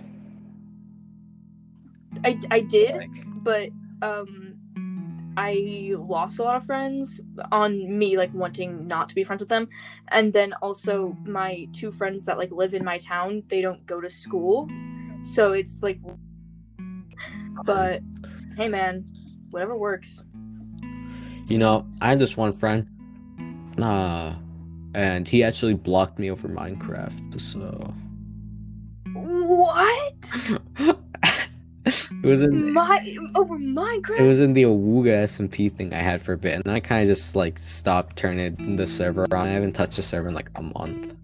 I 2.24 2.40
I 2.52 2.60
did, 2.60 2.96
like 2.96 3.10
but 3.44 3.70
um 4.02 4.53
I 5.38 5.92
lost 5.96 6.40
a 6.40 6.44
lot 6.44 6.56
of 6.56 6.66
friends 6.66 7.22
on 7.52 7.98
me 7.98 8.18
like 8.18 8.34
wanting 8.34 8.88
not 8.88 9.10
to 9.10 9.16
be 9.16 9.24
friends 9.24 9.42
with 9.42 9.50
them. 9.50 9.68
And 10.10 10.32
then 10.34 10.54
also 10.62 11.16
my 11.26 11.68
two 11.74 11.92
friends 11.92 12.26
that 12.26 12.38
like 12.38 12.52
live 12.52 12.74
in 12.74 12.84
my 12.84 12.98
town, 12.98 13.44
they 13.48 13.62
don't 13.62 13.86
go 13.86 14.00
to 14.02 14.10
school. 14.10 14.70
So 15.24 15.54
it's 15.54 15.82
like 15.82 16.00
but 17.66 18.02
hey 18.58 18.68
man, 18.68 19.06
whatever 19.52 19.78
works. 19.78 20.22
you 21.48 21.58
know 21.58 21.86
i 22.02 22.08
had 22.10 22.20
this 22.20 22.38
one 22.38 22.54
friend 22.54 22.88
uh 23.82 24.34
and 24.96 25.28
he 25.28 25.44
actually 25.44 25.74
blocked 25.74 26.18
me 26.18 26.32
over 26.32 26.48
minecraft 26.48 27.40
so 27.40 27.94
What? 29.14 30.98
it 31.86 32.26
was 32.26 32.42
in 32.42 32.74
My 32.74 33.18
over 33.36 33.58
Minecraft? 33.58 34.20
It 34.20 34.28
was 34.28 34.40
in 34.40 34.54
the 34.54 34.64
Awuga 34.64 35.24
SMP 35.24 35.72
thing 35.72 35.94
I 35.94 36.02
had 36.02 36.22
for 36.22 36.34
a 36.34 36.38
bit, 36.38 36.56
and 36.66 36.74
I 36.74 36.80
kind 36.80 37.02
of 37.02 37.08
just 37.08 37.36
like 37.36 37.60
stopped 37.60 38.16
turning 38.16 38.76
the 38.76 38.88
server 38.88 39.24
on. 39.34 39.48
I 39.48 39.52
haven't 39.52 39.74
touched 39.74 39.98
the 39.98 40.04
server 40.04 40.30
in 40.30 40.34
like 40.34 40.50
a 40.56 40.62
month, 40.62 41.16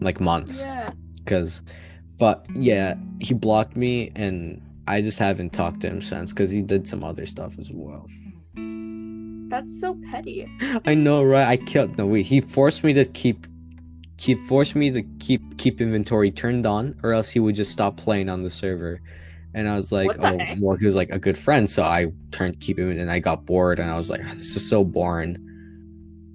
like 0.00 0.20
months, 0.20 0.62
yeah. 0.64 0.90
because. 1.24 1.62
But 2.18 2.46
yeah, 2.54 2.94
he 3.20 3.34
blocked 3.34 3.76
me, 3.76 4.10
and 4.16 4.62
I 4.88 5.02
just 5.02 5.18
haven't 5.18 5.52
talked 5.52 5.82
to 5.82 5.88
him 5.88 6.00
since 6.00 6.32
because 6.32 6.50
he 6.50 6.62
did 6.62 6.88
some 6.88 7.04
other 7.04 7.26
stuff 7.26 7.58
as 7.58 7.70
well. 7.70 8.06
That's 9.48 9.78
so 9.78 9.98
petty. 10.10 10.48
I 10.86 10.94
know, 10.94 11.22
right? 11.22 11.46
I 11.46 11.56
killed. 11.56 11.98
No, 11.98 12.06
wait. 12.06 12.26
He 12.26 12.40
forced 12.40 12.84
me 12.84 12.92
to 12.94 13.04
keep. 13.04 13.46
He 14.18 14.34
forced 14.34 14.74
me 14.74 14.90
to 14.90 15.02
keep 15.20 15.58
keep 15.58 15.80
inventory 15.80 16.30
turned 16.30 16.66
on, 16.66 16.98
or 17.02 17.12
else 17.12 17.30
he 17.30 17.38
would 17.38 17.54
just 17.54 17.70
stop 17.70 17.96
playing 17.96 18.28
on 18.28 18.42
the 18.42 18.50
server. 18.50 19.00
And 19.56 19.68
I 19.70 19.76
was 19.76 19.90
like, 19.90 20.10
oh, 20.18 20.38
heck? 20.38 20.58
well, 20.60 20.76
he 20.76 20.84
was 20.84 20.94
like 20.94 21.08
a 21.08 21.18
good 21.18 21.38
friend, 21.38 21.68
so 21.68 21.82
I 21.82 22.12
turned 22.30 22.60
to 22.60 22.64
keep 22.64 22.78
him, 22.78 22.90
and 22.90 23.10
I 23.10 23.18
got 23.18 23.46
bored, 23.46 23.78
and 23.78 23.90
I 23.90 23.96
was 23.96 24.10
like, 24.10 24.20
this 24.34 24.54
is 24.54 24.68
so 24.68 24.84
boring, 24.84 25.38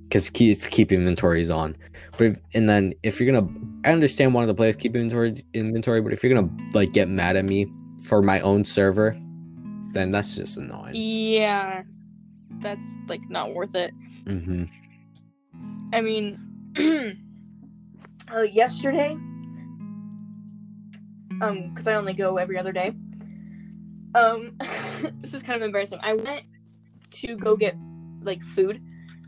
because 0.10 0.30
keep 0.31 0.60
keep 0.72 0.91
inventories 0.91 1.52
on. 1.52 1.77
But 2.18 2.22
if, 2.27 2.39
and 2.56 2.68
then 2.68 2.93
if 3.03 3.22
you're 3.22 3.31
gonna, 3.31 3.48
I 3.85 3.91
understand 3.91 4.34
wanting 4.34 4.48
to 4.48 4.56
play 4.56 4.68
with 4.68 4.80
keep 4.80 4.95
inventory 4.95 5.45
inventory, 5.53 6.02
but 6.02 6.14
if 6.14 6.23
you're 6.23 6.34
gonna 6.34 6.52
like 6.73 6.93
get 6.93 7.10
mad 7.10 7.35
at 7.35 7.45
me 7.45 7.68
for 8.03 8.23
my 8.23 8.39
own 8.41 8.64
server, 8.64 9.15
then 9.93 10.11
that's 10.11 10.35
just 10.35 10.57
annoying. 10.57 10.93
Yeah. 10.95 11.84
That's 12.60 12.84
like 13.07 13.22
not 13.30 13.53
worth 13.53 13.76
it. 13.76 13.91
hmm 14.26 14.64
I 15.93 16.02
mean, 16.02 16.39
uh, 18.34 18.41
yesterday, 18.41 19.11
um, 21.41 21.69
because 21.69 21.85
I 21.85 21.95
only 21.95 22.14
go 22.14 22.38
every 22.38 22.57
other 22.57 22.72
day. 22.72 22.93
Um, 24.16 24.58
this 25.22 25.34
is 25.34 25.44
kind 25.44 25.62
of 25.62 25.66
embarrassing. 25.66 26.00
I 26.02 26.14
went 26.14 26.44
to 27.12 27.38
go 27.38 27.56
get 27.56 27.76
like 28.22 28.42
food, 28.42 28.82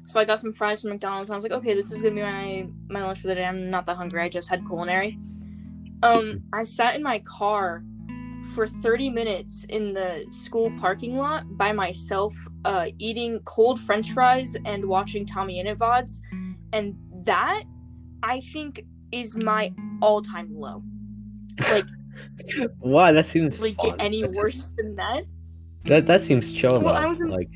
so 0.05 0.19
I 0.19 0.25
got 0.25 0.39
some 0.39 0.53
fries 0.53 0.81
from 0.81 0.91
McDonald's. 0.91 1.29
And 1.29 1.35
I 1.35 1.37
was 1.37 1.43
like, 1.43 1.53
okay, 1.53 1.73
this 1.73 1.91
is 1.91 2.01
gonna 2.01 2.15
be 2.15 2.21
my 2.21 2.67
my 2.89 3.03
lunch 3.03 3.19
for 3.19 3.27
the 3.27 3.35
day. 3.35 3.45
I'm 3.45 3.69
not 3.69 3.85
that 3.85 3.95
hungry. 3.95 4.21
I 4.21 4.29
just 4.29 4.49
had 4.49 4.65
culinary. 4.65 5.17
Um, 6.03 6.43
I 6.51 6.63
sat 6.63 6.95
in 6.95 7.03
my 7.03 7.19
car 7.19 7.83
for 8.53 8.67
30 8.67 9.09
minutes 9.09 9.65
in 9.69 9.93
the 9.93 10.25
school 10.29 10.71
parking 10.77 11.15
lot 11.15 11.57
by 11.57 11.71
myself, 11.71 12.35
uh, 12.65 12.87
eating 12.99 13.39
cold 13.45 13.79
French 13.79 14.11
fries 14.11 14.57
and 14.65 14.85
watching 14.85 15.25
TommyInnit 15.25 15.77
VODs, 15.77 16.21
and 16.73 16.97
that 17.25 17.63
I 18.21 18.41
think 18.41 18.83
is 19.13 19.37
my 19.37 19.73
all-time 20.01 20.49
low. 20.53 20.83
Like, 21.71 21.87
Why? 22.79 23.11
That 23.11 23.25
seems 23.25 23.61
like 23.61 23.75
fun. 23.75 23.91
get 23.91 24.01
any 24.01 24.21
That 24.21 24.27
just- 24.29 24.37
worse 24.39 24.69
than 24.77 24.95
that? 24.95 25.23
That 25.85 26.07
that 26.07 26.21
seems 26.21 26.51
chill. 26.51 26.79
Well. 26.81 26.95
I 26.95 27.05
was 27.05 27.21
in- 27.21 27.29
like, 27.29 27.49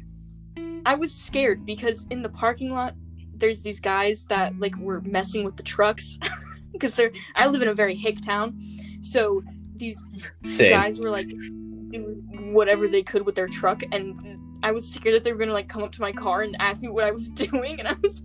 I 0.86 0.96
was 0.96 1.14
scared 1.14 1.66
because 1.66 2.06
in 2.10 2.22
the 2.24 2.30
parking 2.30 2.72
lot, 2.72 2.94
there's 3.36 3.62
these 3.62 3.80
guys 3.80 4.26
that 4.30 4.58
like 4.60 4.76
were 4.78 5.02
messing 5.02 5.44
with 5.44 5.56
the 5.58 5.64
trucks 5.64 6.18
because 6.74 6.96
they're. 6.96 7.12
I 7.36 7.48
live 7.48 7.62
in 7.62 7.68
a 7.70 7.74
very 7.74 7.96
hick 7.96 8.20
town, 8.22 8.60
so 9.02 9.42
these 9.76 10.02
same. 10.44 10.72
guys 10.72 11.00
were 11.00 11.10
like 11.10 11.30
doing 11.30 12.52
whatever 12.54 12.88
they 12.88 13.04
could 13.04 13.26
with 13.26 13.36
their 13.36 13.48
truck 13.48 13.82
and 13.92 14.40
I 14.64 14.72
was 14.72 14.92
scared 14.92 15.16
that 15.16 15.24
they 15.24 15.32
were 15.32 15.38
gonna 15.38 15.54
like 15.54 15.70
come 15.70 15.84
up 15.84 15.92
to 15.94 16.02
my 16.02 16.12
car 16.12 16.42
and 16.42 16.56
ask 16.60 16.82
me 16.82 16.90
what 16.90 17.04
I 17.04 17.12
was 17.12 17.30
doing 17.46 17.80
and 17.80 17.88
I 17.88 17.96
was 18.02 18.24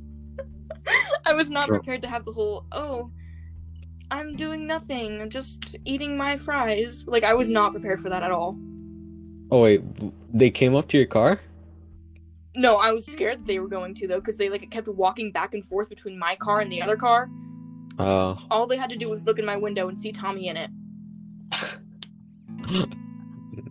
I 1.26 1.34
was 1.34 1.48
not 1.50 1.68
prepared 1.68 2.00
to 2.02 2.08
have 2.08 2.24
the 2.24 2.32
whole 2.32 2.64
oh 2.72 3.10
I'm 4.12 4.36
doing 4.36 4.66
nothing, 4.66 5.22
I'm 5.22 5.30
just 5.30 5.76
eating 5.86 6.18
my 6.18 6.36
fries. 6.36 7.06
Like 7.08 7.24
I 7.24 7.32
was 7.32 7.48
not 7.48 7.72
prepared 7.72 8.00
for 8.00 8.10
that 8.10 8.22
at 8.22 8.30
all. 8.30 8.58
Oh 9.50 9.62
wait, 9.62 9.82
they 10.32 10.50
came 10.50 10.74
up 10.76 10.86
to 10.88 10.98
your 10.98 11.06
car? 11.06 11.40
No, 12.54 12.76
I 12.76 12.92
was 12.92 13.06
scared 13.06 13.38
that 13.40 13.46
they 13.46 13.58
were 13.58 13.68
going 13.68 13.94
to 13.94 14.06
though, 14.06 14.20
because 14.20 14.36
they 14.36 14.50
like 14.50 14.70
kept 14.70 14.86
walking 14.88 15.32
back 15.32 15.54
and 15.54 15.64
forth 15.64 15.88
between 15.88 16.18
my 16.18 16.36
car 16.36 16.60
and 16.60 16.70
the 16.70 16.82
other 16.82 16.96
car. 16.96 17.30
Oh, 17.98 18.38
All 18.50 18.66
they 18.66 18.76
had 18.76 18.90
to 18.90 18.96
do 18.96 19.08
was 19.08 19.22
look 19.24 19.38
in 19.38 19.46
my 19.46 19.56
window 19.56 19.88
and 19.88 19.98
see 19.98 20.12
TommyInnit. 20.12 20.68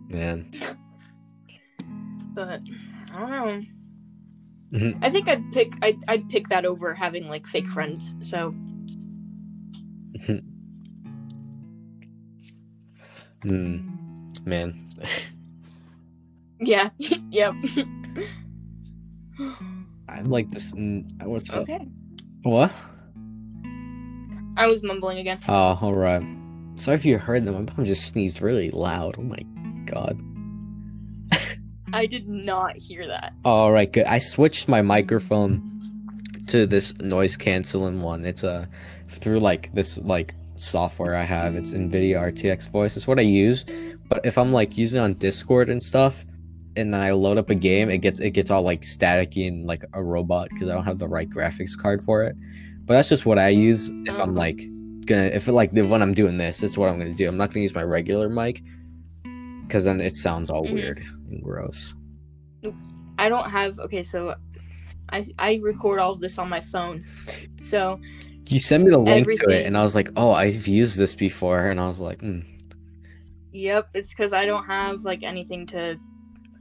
man. 0.08 0.50
But 2.34 2.60
I 3.14 3.18
don't 3.20 3.30
know. 3.30 3.62
Mhm. 4.78 4.98
I 5.02 5.10
think 5.10 5.28
I'd 5.28 5.52
pick 5.52 5.74
I'd, 5.82 5.98
I'd 6.08 6.28
pick 6.28 6.48
that 6.48 6.64
over 6.64 6.94
having 6.94 7.28
like 7.28 7.46
fake 7.46 7.68
friends. 7.68 8.16
So 8.20 8.54
Hmm. 13.42 13.78
Man. 14.44 14.86
Yeah. 16.60 16.90
yep. 17.30 17.54
I'm 20.08 20.30
like 20.30 20.50
this. 20.52 20.70
mm, 20.72 21.04
What's 21.24 21.50
up? 21.50 21.62
okay. 21.62 21.88
What? 22.42 22.70
I 24.56 24.66
was 24.68 24.82
mumbling 24.84 25.18
again. 25.18 25.40
Oh, 25.48 25.76
all 25.80 25.94
right. 25.94 26.22
Sorry 26.76 26.96
if 26.96 27.04
you 27.04 27.18
heard 27.18 27.44
them. 27.44 27.54
My 27.54 27.72
mom 27.76 27.84
just 27.84 28.06
sneezed 28.06 28.40
really 28.40 28.70
loud. 28.70 29.16
Oh 29.18 29.22
my 29.22 29.40
god. 29.86 30.20
I 31.92 32.06
did 32.06 32.28
not 32.28 32.76
hear 32.76 33.08
that. 33.08 33.32
All 33.44 33.72
right, 33.72 33.90
good. 33.92 34.06
I 34.06 34.18
switched 34.18 34.68
my 34.68 34.82
microphone 34.82 35.68
to 36.48 36.66
this 36.66 36.96
noise 37.00 37.36
canceling 37.36 38.02
one. 38.02 38.24
It's 38.24 38.44
a 38.44 38.68
through 39.14 39.40
like 39.40 39.72
this 39.74 39.98
like 39.98 40.34
software 40.56 41.14
I 41.14 41.22
have. 41.22 41.54
It's 41.54 41.72
NVIDIA 41.72 42.16
RTX 42.16 42.70
Voice. 42.70 42.96
It's 42.96 43.06
what 43.06 43.18
I 43.18 43.22
use. 43.22 43.64
But 44.08 44.24
if 44.26 44.36
I'm 44.36 44.52
like 44.52 44.76
using 44.76 44.98
it 44.98 45.02
on 45.02 45.14
Discord 45.14 45.70
and 45.70 45.82
stuff, 45.82 46.24
and 46.76 46.92
then 46.92 47.00
I 47.00 47.12
load 47.12 47.38
up 47.38 47.50
a 47.50 47.54
game, 47.54 47.90
it 47.90 47.98
gets 47.98 48.20
it 48.20 48.30
gets 48.30 48.50
all 48.50 48.62
like 48.62 48.82
staticky 48.82 49.46
and 49.48 49.66
like 49.66 49.84
a 49.92 50.02
robot 50.02 50.48
because 50.50 50.68
I 50.68 50.74
don't 50.74 50.84
have 50.84 50.98
the 50.98 51.08
right 51.08 51.28
graphics 51.28 51.76
card 51.76 52.02
for 52.02 52.22
it. 52.24 52.36
But 52.84 52.94
that's 52.94 53.08
just 53.08 53.26
what 53.26 53.38
I 53.38 53.48
use 53.48 53.90
if 54.06 54.18
I'm 54.18 54.34
like 54.34 54.60
gonna 55.06 55.26
if 55.26 55.48
like 55.48 55.72
when 55.72 56.02
I'm 56.02 56.14
doing 56.14 56.36
this, 56.36 56.60
that's 56.60 56.76
what 56.78 56.88
I'm 56.88 56.98
gonna 56.98 57.14
do. 57.14 57.28
I'm 57.28 57.36
not 57.36 57.50
gonna 57.50 57.60
use 57.62 57.74
my 57.74 57.82
regular 57.84 58.28
mic 58.28 58.62
because 59.66 59.84
then 59.84 60.00
it 60.00 60.16
sounds 60.16 60.50
all 60.50 60.64
Mhm. 60.64 60.74
weird 60.74 61.04
and 61.30 61.42
gross. 61.42 61.94
I 63.18 63.28
don't 63.28 63.48
have 63.50 63.78
okay, 63.78 64.02
so 64.02 64.34
I 65.10 65.24
I 65.38 65.60
record 65.62 65.98
all 65.98 66.12
of 66.12 66.20
this 66.20 66.38
on 66.38 66.48
my 66.48 66.60
phone. 66.60 67.04
So 67.60 68.00
You 68.52 68.58
sent 68.58 68.84
me 68.84 68.90
the 68.90 68.98
link 68.98 69.26
to 69.26 69.48
it, 69.48 69.64
and 69.64 69.78
I 69.78 69.82
was 69.82 69.94
like, 69.94 70.10
"Oh, 70.14 70.32
I've 70.32 70.68
used 70.68 70.98
this 70.98 71.14
before," 71.14 71.70
and 71.70 71.80
I 71.80 71.88
was 71.88 71.98
like, 71.98 72.20
mm. 72.20 72.44
yep, 73.50 73.88
it's 73.94 74.10
because 74.10 74.34
I 74.34 74.44
don't 74.44 74.66
have 74.66 75.04
like 75.04 75.22
anything 75.22 75.64
to 75.68 75.98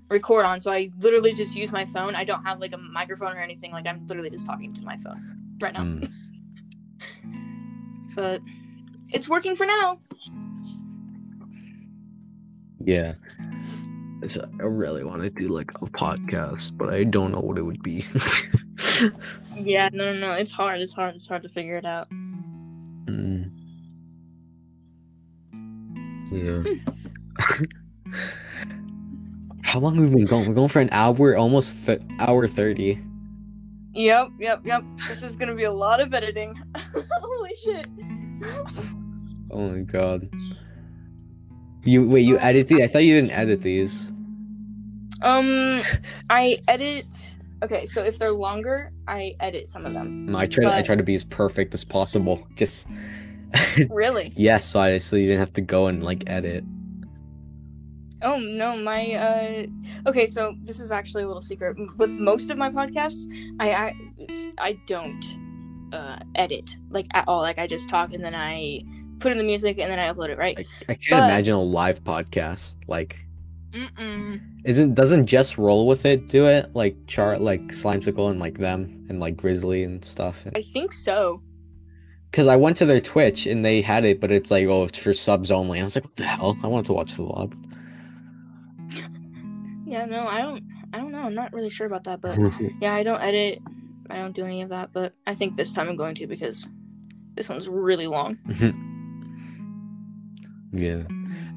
record 0.09 0.45
on. 0.45 0.61
So 0.61 0.71
I 0.71 0.89
literally 0.99 1.33
just 1.33 1.53
use 1.53 1.73
my 1.73 1.83
phone. 1.83 2.15
I 2.15 2.23
don't 2.23 2.45
have 2.45 2.61
like 2.61 2.71
a 2.71 2.77
microphone 2.77 3.35
or 3.35 3.41
anything. 3.41 3.73
Like 3.73 3.87
I'm 3.87 4.07
literally 4.07 4.29
just 4.29 4.45
talking 4.45 4.71
to 4.71 4.81
my 4.83 4.95
phone 4.99 5.37
right 5.59 5.73
now. 5.73 5.81
mm. 5.81 6.09
But 8.15 8.39
it's 9.11 9.27
working 9.27 9.57
for 9.57 9.65
now. 9.65 9.99
yeah." 12.79 13.15
So 14.27 14.49
I 14.61 14.63
really 14.63 15.03
want 15.03 15.23
to 15.23 15.29
do 15.29 15.49
like 15.49 15.71
a 15.81 15.87
podcast, 15.87 16.77
but 16.77 16.93
I 16.93 17.03
don't 17.03 17.33
know 17.33 17.41
what 17.41 17.57
it 17.57 17.63
would 17.63 17.83
be. 17.83 18.05
Yeah, 19.55 19.89
no, 19.91 20.13
no, 20.13 20.19
no. 20.19 20.33
It's 20.33 20.51
hard. 20.51 20.81
It's 20.81 20.93
hard. 20.93 21.15
It's 21.15 21.27
hard 21.27 21.43
to 21.43 21.49
figure 21.49 21.77
it 21.77 21.85
out. 21.85 22.09
Mm. 23.05 23.51
Yeah. 26.31 26.63
How 29.63 29.79
long 29.79 29.95
have 29.95 30.09
we 30.09 30.15
been 30.17 30.25
going? 30.25 30.47
We're 30.47 30.55
going 30.55 30.69
for 30.69 30.81
an 30.81 30.89
hour, 30.91 31.37
almost 31.37 31.85
th- 31.85 32.01
hour 32.19 32.47
thirty. 32.47 32.99
Yep, 33.93 34.29
yep, 34.39 34.61
yep. 34.65 34.83
This 35.07 35.21
is 35.23 35.35
gonna 35.35 35.55
be 35.55 35.63
a 35.63 35.71
lot 35.71 35.99
of 35.99 36.13
editing. 36.13 36.53
Holy 37.21 37.55
shit. 37.55 37.87
Oh 39.51 39.69
my 39.69 39.79
god. 39.81 40.29
You 41.83 42.07
wait, 42.07 42.21
you 42.21 42.37
edit 42.39 42.67
these? 42.67 42.81
I 42.81 42.87
thought 42.87 43.03
you 43.03 43.15
didn't 43.15 43.31
edit 43.31 43.61
these. 43.61 44.11
Um, 45.21 45.81
I 46.29 46.59
edit. 46.67 47.35
Okay, 47.63 47.85
so 47.85 48.03
if 48.03 48.17
they're 48.17 48.31
longer, 48.31 48.91
I 49.07 49.35
edit 49.39 49.69
some 49.69 49.85
of 49.85 49.93
them. 49.93 50.35
I 50.35 50.47
try. 50.47 50.63
To, 50.63 50.75
I 50.75 50.81
try 50.81 50.95
to 50.95 51.03
be 51.03 51.15
as 51.15 51.23
perfect 51.23 51.73
as 51.73 51.83
possible. 51.83 52.45
Just 52.55 52.87
Really? 53.89 54.33
yes, 54.37 54.65
so 54.65 54.97
so 54.99 55.15
you 55.15 55.27
didn't 55.27 55.39
have 55.39 55.53
to 55.53 55.61
go 55.61 55.87
and 55.87 56.03
like 56.03 56.23
edit. 56.27 56.63
Oh 58.23 58.37
no, 58.37 58.77
my 58.77 59.13
uh. 59.13 59.65
Okay, 60.07 60.27
so 60.27 60.55
this 60.61 60.79
is 60.79 60.91
actually 60.91 61.23
a 61.23 61.27
little 61.27 61.41
secret. 61.41 61.75
With 61.97 62.11
most 62.11 62.49
of 62.51 62.57
my 62.57 62.69
podcasts, 62.69 63.25
I 63.59 63.73
I, 63.73 63.93
I 64.57 64.79
don't 64.87 65.23
uh 65.91 66.17
edit 66.35 66.75
like 66.89 67.07
at 67.13 67.25
all. 67.27 67.41
Like 67.41 67.59
I 67.59 67.67
just 67.67 67.89
talk 67.89 68.13
and 68.13 68.23
then 68.23 68.35
I 68.35 68.81
put 69.19 69.31
in 69.31 69.37
the 69.37 69.43
music 69.43 69.77
and 69.79 69.91
then 69.91 69.99
I 69.99 70.11
upload 70.11 70.29
it. 70.29 70.37
Right? 70.37 70.57
I 70.89 70.93
can't 70.93 71.09
But- 71.09 71.23
imagine 71.25 71.53
a 71.53 71.61
live 71.61 72.03
podcast. 72.03 72.73
Like, 72.87 73.17
Mm-mm. 73.71 74.41
isn't 74.65 74.95
doesn't 74.95 75.27
Just 75.27 75.57
Roll 75.57 75.87
With 75.87 76.05
It 76.05 76.27
do 76.27 76.47
it? 76.47 76.75
Like 76.75 76.95
chart 77.07 77.41
like 77.41 77.61
Slimecicle 77.67 78.29
and 78.29 78.39
like 78.39 78.57
them 78.57 79.05
and 79.09 79.19
like 79.19 79.37
Grizzly 79.37 79.83
and 79.83 80.03
stuff. 80.03 80.43
I 80.55 80.61
think 80.61 80.93
so. 80.93 81.41
Because 82.29 82.47
I 82.47 82.55
went 82.55 82.77
to 82.77 82.85
their 82.85 83.01
Twitch 83.01 83.45
and 83.45 83.63
they 83.63 83.81
had 83.81 84.05
it, 84.05 84.21
but 84.21 84.31
it's 84.31 84.51
like 84.51 84.67
oh 84.67 84.83
it's 84.83 84.97
for 84.97 85.13
subs 85.13 85.51
only. 85.51 85.79
I 85.79 85.83
was 85.83 85.95
like, 85.95 86.05
what 86.05 86.15
the 86.15 86.25
hell? 86.25 86.57
I 86.63 86.67
wanted 86.67 86.87
to 86.87 86.93
watch 86.93 87.15
the 87.15 87.23
vlog. 87.23 87.53
Yeah, 89.85 90.05
no, 90.05 90.25
I 90.25 90.41
don't. 90.41 90.63
I 90.93 90.99
don't 90.99 91.11
know. 91.11 91.23
I'm 91.23 91.35
not 91.35 91.53
really 91.53 91.69
sure 91.69 91.87
about 91.87 92.03
that, 92.05 92.21
but 92.21 92.37
yeah, 92.81 92.93
I 92.93 93.03
don't 93.03 93.21
edit. 93.21 93.59
I 94.09 94.15
don't 94.15 94.33
do 94.33 94.45
any 94.45 94.61
of 94.61 94.69
that, 94.69 94.91
but 94.93 95.13
I 95.25 95.35
think 95.35 95.55
this 95.55 95.73
time 95.73 95.89
I'm 95.89 95.95
going 95.95 96.15
to 96.15 96.27
because 96.27 96.67
this 97.35 97.49
one's 97.49 97.69
really 97.69 98.07
long. 98.07 98.37
yeah, 100.73 101.03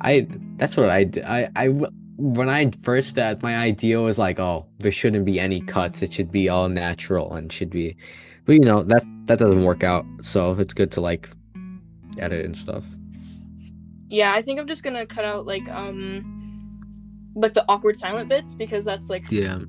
I 0.01 0.27
that's 0.57 0.77
what 0.77 0.91
I 0.91 1.09
I 1.27 1.49
I 1.55 1.69
when 2.16 2.49
I 2.49 2.70
first 2.82 3.19
uh, 3.19 3.36
my 3.43 3.57
idea 3.57 4.01
was 4.01 4.19
like 4.19 4.39
oh 4.39 4.66
there 4.78 4.93
shouldn't 4.93 5.24
be 5.24 5.41
any 5.41 5.61
cuts. 5.61 6.03
It 6.03 6.12
should 6.12 6.31
be 6.31 6.49
all 6.49 6.69
natural 6.69 7.35
and 7.35 7.53
should 7.53 7.70
be, 7.70 7.97
but 8.45 8.55
you 8.55 8.61
know 8.61 8.82
that 8.85 9.05
that 9.27 9.39
doesn't 9.39 9.65
work 9.65 9.82
out. 9.82 10.05
So 10.23 10.53
it's 10.59 10.74
good 10.74 10.91
to 10.93 11.01
like 11.01 11.28
edit 12.19 12.45
and 12.45 12.57
stuff. 12.57 12.85
Yeah, 14.09 14.32
I 14.32 14.43
think 14.43 14.61
I'm 14.61 14.66
just 14.66 14.82
gonna 14.82 15.07
cut 15.07 15.24
out 15.24 15.47
like 15.47 15.69
um 15.69 16.31
like 17.36 17.53
the 17.53 17.65
awkward 17.69 17.97
silent 17.99 18.28
bits 18.28 18.55
because 18.55 18.85
that's 18.85 19.11
like 19.11 19.24
Yeah. 19.31 19.59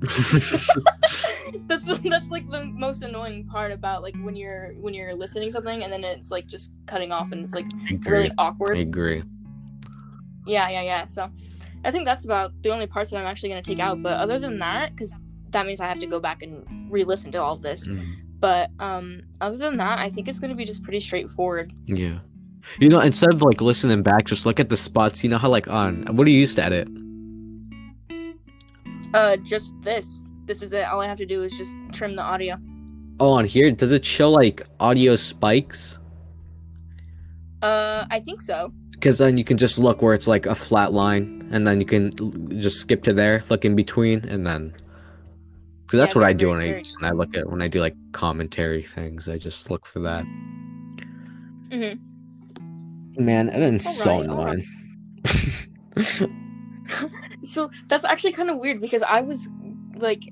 that's 1.66 1.98
that's 1.98 2.28
like 2.30 2.48
the 2.50 2.64
most 2.72 3.02
annoying 3.02 3.44
part 3.46 3.72
about 3.72 4.02
like 4.02 4.16
when 4.22 4.36
you're 4.36 4.74
when 4.80 4.94
you're 4.94 5.14
listening 5.14 5.50
something 5.50 5.82
and 5.82 5.92
then 5.92 6.04
it's 6.04 6.30
like 6.30 6.46
just 6.46 6.72
cutting 6.86 7.10
off 7.10 7.32
and 7.32 7.40
it's 7.42 7.54
like 7.54 7.66
I 7.90 7.98
really 8.08 8.30
I 8.30 8.34
awkward. 8.38 8.78
agree. 8.78 9.24
Yeah, 10.46 10.68
yeah, 10.68 10.82
yeah. 10.82 11.04
So 11.06 11.28
I 11.86 11.90
think 11.92 12.04
that's 12.04 12.24
about 12.24 12.50
the 12.62 12.70
only 12.70 12.86
parts 12.86 13.10
that 13.10 13.18
I'm 13.18 13.26
actually 13.26 13.50
gonna 13.50 13.62
take 13.62 13.78
out. 13.78 14.02
But 14.02 14.14
other 14.14 14.38
than 14.38 14.58
that, 14.58 14.90
because 14.94 15.16
that 15.50 15.66
means 15.66 15.80
I 15.80 15.86
have 15.86 16.00
to 16.00 16.06
go 16.06 16.18
back 16.20 16.42
and 16.42 16.64
re-listen 16.90 17.30
to 17.32 17.38
all 17.40 17.54
of 17.54 17.62
this. 17.62 17.86
Mm, 17.86 18.04
But 18.40 18.70
um, 18.80 19.22
other 19.40 19.56
than 19.56 19.76
that, 19.78 19.98
I 19.98 20.10
think 20.10 20.28
it's 20.28 20.38
gonna 20.38 20.54
be 20.54 20.64
just 20.64 20.82
pretty 20.82 21.00
straightforward. 21.00 21.72
Yeah. 21.86 22.18
You 22.80 22.88
know, 22.88 23.00
instead 23.00 23.32
of 23.32 23.40
like 23.42 23.60
listening 23.60 24.02
back, 24.02 24.24
just 24.26 24.44
look 24.44 24.58
at 24.58 24.68
the 24.68 24.76
spots. 24.76 25.22
You 25.22 25.30
know 25.30 25.38
how 25.38 25.48
like 25.48 25.68
on 25.68 26.04
what 26.16 26.24
do 26.24 26.32
you 26.32 26.40
use 26.40 26.54
to 26.56 26.64
edit? 26.64 26.88
Uh, 29.14 29.36
just 29.36 29.72
this. 29.82 30.22
This 30.46 30.62
is 30.62 30.72
it. 30.72 30.84
All 30.84 31.00
I 31.00 31.06
have 31.06 31.18
to 31.18 31.26
do 31.26 31.42
is 31.42 31.56
just 31.56 31.74
trim 31.92 32.16
the 32.16 32.22
audio. 32.22 32.56
Oh, 33.18 33.30
on 33.32 33.44
here, 33.44 33.70
does 33.70 33.92
it 33.92 34.04
show 34.04 34.30
like 34.30 34.66
audio 34.78 35.16
spikes? 35.16 35.98
Uh, 37.62 38.04
I 38.10 38.20
think 38.20 38.42
so. 38.42 38.72
Because 38.96 39.18
then 39.18 39.36
you 39.36 39.44
can 39.44 39.56
just 39.58 39.78
look 39.78 40.02
where 40.02 40.14
it's 40.14 40.26
like 40.26 40.46
a 40.46 40.54
flat 40.54 40.92
line, 40.92 41.48
and 41.52 41.66
then 41.66 41.80
you 41.80 41.86
can 41.86 42.10
just 42.60 42.78
skip 42.80 43.02
to 43.04 43.12
there, 43.12 43.44
look 43.48 43.64
in 43.64 43.76
between, 43.76 44.24
and 44.26 44.46
then. 44.46 44.74
Because 45.84 45.98
that's 46.00 46.14
Yeah, 46.14 46.20
what 46.22 46.26
I 46.28 46.32
do 46.32 46.48
when 46.48 46.60
I 46.60 46.82
when 47.00 47.04
I 47.04 47.10
look 47.12 47.36
at 47.36 47.48
when 47.48 47.62
I 47.62 47.68
do 47.68 47.80
like 47.80 47.94
commentary 48.12 48.82
things. 48.82 49.28
I 49.28 49.38
just 49.38 49.70
look 49.70 49.86
for 49.86 50.00
that. 50.00 50.24
Mhm. 51.70 52.00
Man, 53.18 53.50
Evan's 53.50 53.84
so 53.96 54.10
Alright, 54.12 54.28
alright. 54.28 54.58
annoying. 55.96 56.32
So 57.42 57.70
that's 57.88 58.04
actually 58.04 58.32
kind 58.32 58.50
of 58.50 58.58
weird 58.58 58.80
because 58.80 59.02
I 59.02 59.20
was 59.22 59.48
like 59.94 60.22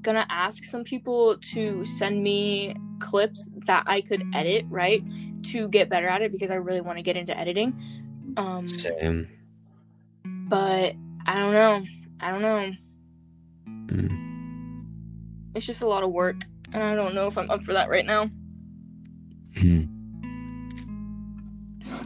gonna 0.00 0.26
ask 0.30 0.64
some 0.64 0.84
people 0.84 1.36
to 1.52 1.84
send 1.84 2.22
me 2.22 2.74
clips 2.98 3.46
that 3.66 3.84
I 3.86 4.00
could 4.00 4.22
edit, 4.34 4.64
right? 4.70 5.02
To 5.44 5.68
get 5.68 5.88
better 5.88 6.08
at 6.08 6.22
it 6.22 6.32
because 6.32 6.50
I 6.50 6.54
really 6.54 6.80
want 6.80 6.98
to 6.98 7.02
get 7.02 7.16
into 7.16 7.36
editing. 7.38 7.78
Um, 8.36 8.68
Same. 8.68 9.28
but 10.24 10.94
I 11.26 11.38
don't 11.38 11.52
know. 11.52 11.84
I 12.20 12.30
don't 12.30 12.42
know. 12.42 12.72
Mm. 13.66 14.84
It's 15.54 15.66
just 15.66 15.82
a 15.82 15.86
lot 15.86 16.02
of 16.02 16.12
work, 16.12 16.36
and 16.72 16.82
I 16.82 16.94
don't 16.94 17.14
know 17.14 17.26
if 17.26 17.36
I'm 17.36 17.50
up 17.50 17.64
for 17.64 17.72
that 17.72 17.88
right 17.88 18.06
now. 18.06 18.30
Hmm. 19.56 19.84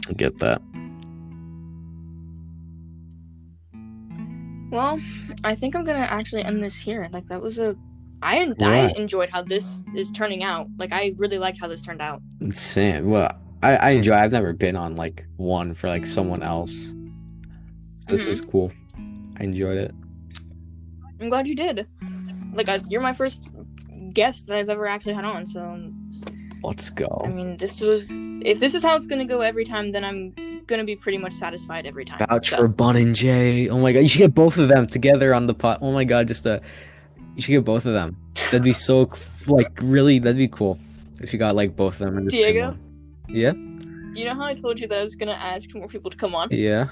I 0.09 0.13
get 0.13 0.37
that. 0.39 0.61
Well, 4.69 4.99
I 5.43 5.55
think 5.55 5.75
I'm 5.75 5.85
gonna 5.85 5.99
actually 5.99 6.43
end 6.43 6.61
this 6.63 6.75
here. 6.77 7.07
Like 7.13 7.25
that 7.27 7.41
was 7.41 7.57
a, 7.57 7.75
I 8.21 8.53
I 8.61 8.93
enjoyed 8.97 9.29
how 9.29 9.43
this 9.43 9.81
is 9.95 10.11
turning 10.11 10.43
out. 10.43 10.67
Like 10.77 10.91
I 10.91 11.13
really 11.17 11.37
like 11.37 11.57
how 11.57 11.67
this 11.67 11.81
turned 11.81 12.01
out. 12.01 12.21
Same. 12.51 13.09
Well, 13.09 13.31
I, 13.63 13.75
I 13.75 13.89
enjoy. 13.91 14.13
I've 14.13 14.31
never 14.31 14.53
been 14.53 14.75
on 14.75 14.95
like 14.95 15.25
one 15.37 15.73
for 15.73 15.87
like 15.87 16.05
someone 16.05 16.43
else. 16.43 16.93
This 18.07 18.23
Mhm. 18.23 18.27
was 18.27 18.41
cool. 18.41 18.71
I 19.39 19.43
enjoyed 19.43 19.77
it. 19.77 19.93
I'm 21.19 21.29
glad 21.29 21.47
you 21.47 21.55
did. 21.55 21.87
Like 22.53 22.69
I, 22.69 22.79
you're 22.89 23.01
my 23.01 23.13
first 23.13 23.43
guest 24.13 24.47
that 24.47 24.57
I've 24.57 24.69
ever 24.69 24.85
actually 24.87 25.13
had 25.13 25.25
on. 25.25 25.45
So 25.45 25.91
Let's 26.63 26.89
go. 26.89 27.21
I 27.23 27.29
mean, 27.29 27.57
this 27.57 27.81
was 27.81 28.19
if 28.41 28.59
this 28.59 28.73
is 28.73 28.83
how 28.83 28.95
it's 28.95 29.05
gonna 29.07 29.25
go 29.25 29.41
every 29.41 29.63
time, 29.65 29.91
then 29.91 30.03
I'm 30.03 30.33
gonna 30.67 30.83
be 30.83 30.95
pretty 30.95 31.17
much 31.17 31.33
satisfied 31.33 31.85
every 31.85 32.03
time. 32.05 32.19
Vouch 32.29 32.49
so. 32.49 32.57
for 32.57 32.67
Bun 32.67 32.95
and 32.95 33.15
Jay. 33.15 33.69
Oh 33.69 33.77
my 33.79 33.91
god, 33.93 33.99
you 33.99 34.07
should 34.07 34.19
get 34.19 34.33
both 34.35 34.57
of 34.57 34.67
them 34.67 34.87
together 34.87 35.33
on 35.33 35.45
the 35.45 35.53
pot. 35.53 35.79
Oh 35.81 35.91
my 35.91 36.03
god, 36.03 36.27
just 36.27 36.45
uh, 36.47 36.59
you 37.35 37.41
should 37.41 37.51
get 37.51 37.63
both 37.63 37.85
of 37.85 37.93
them. 37.93 38.17
That'd 38.45 38.63
be 38.63 38.73
so 38.73 39.09
like 39.47 39.71
really. 39.81 40.19
That'd 40.19 40.37
be 40.37 40.47
cool 40.47 40.79
if 41.21 41.31
you 41.33 41.39
got 41.39 41.55
like 41.55 41.75
both 41.75 42.01
of 42.01 42.07
them 42.07 42.17
in 42.17 42.25
the 42.25 42.31
Diego? 42.31 42.59
same 42.59 42.67
one. 42.69 42.79
Yeah, 43.29 43.51
Do 43.51 44.13
you 44.15 44.25
know 44.25 44.35
how 44.35 44.45
I 44.45 44.53
told 44.55 44.79
you 44.79 44.87
that 44.87 44.99
I 44.99 45.03
was 45.03 45.15
gonna 45.15 45.33
ask 45.33 45.73
more 45.75 45.87
people 45.87 46.09
to 46.11 46.17
come 46.17 46.33
on? 46.33 46.47
yeah. 46.51 46.87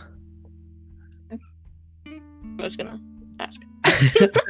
I 2.59 2.63
was 2.63 2.75
gonna 2.77 2.99
ask. 3.39 3.61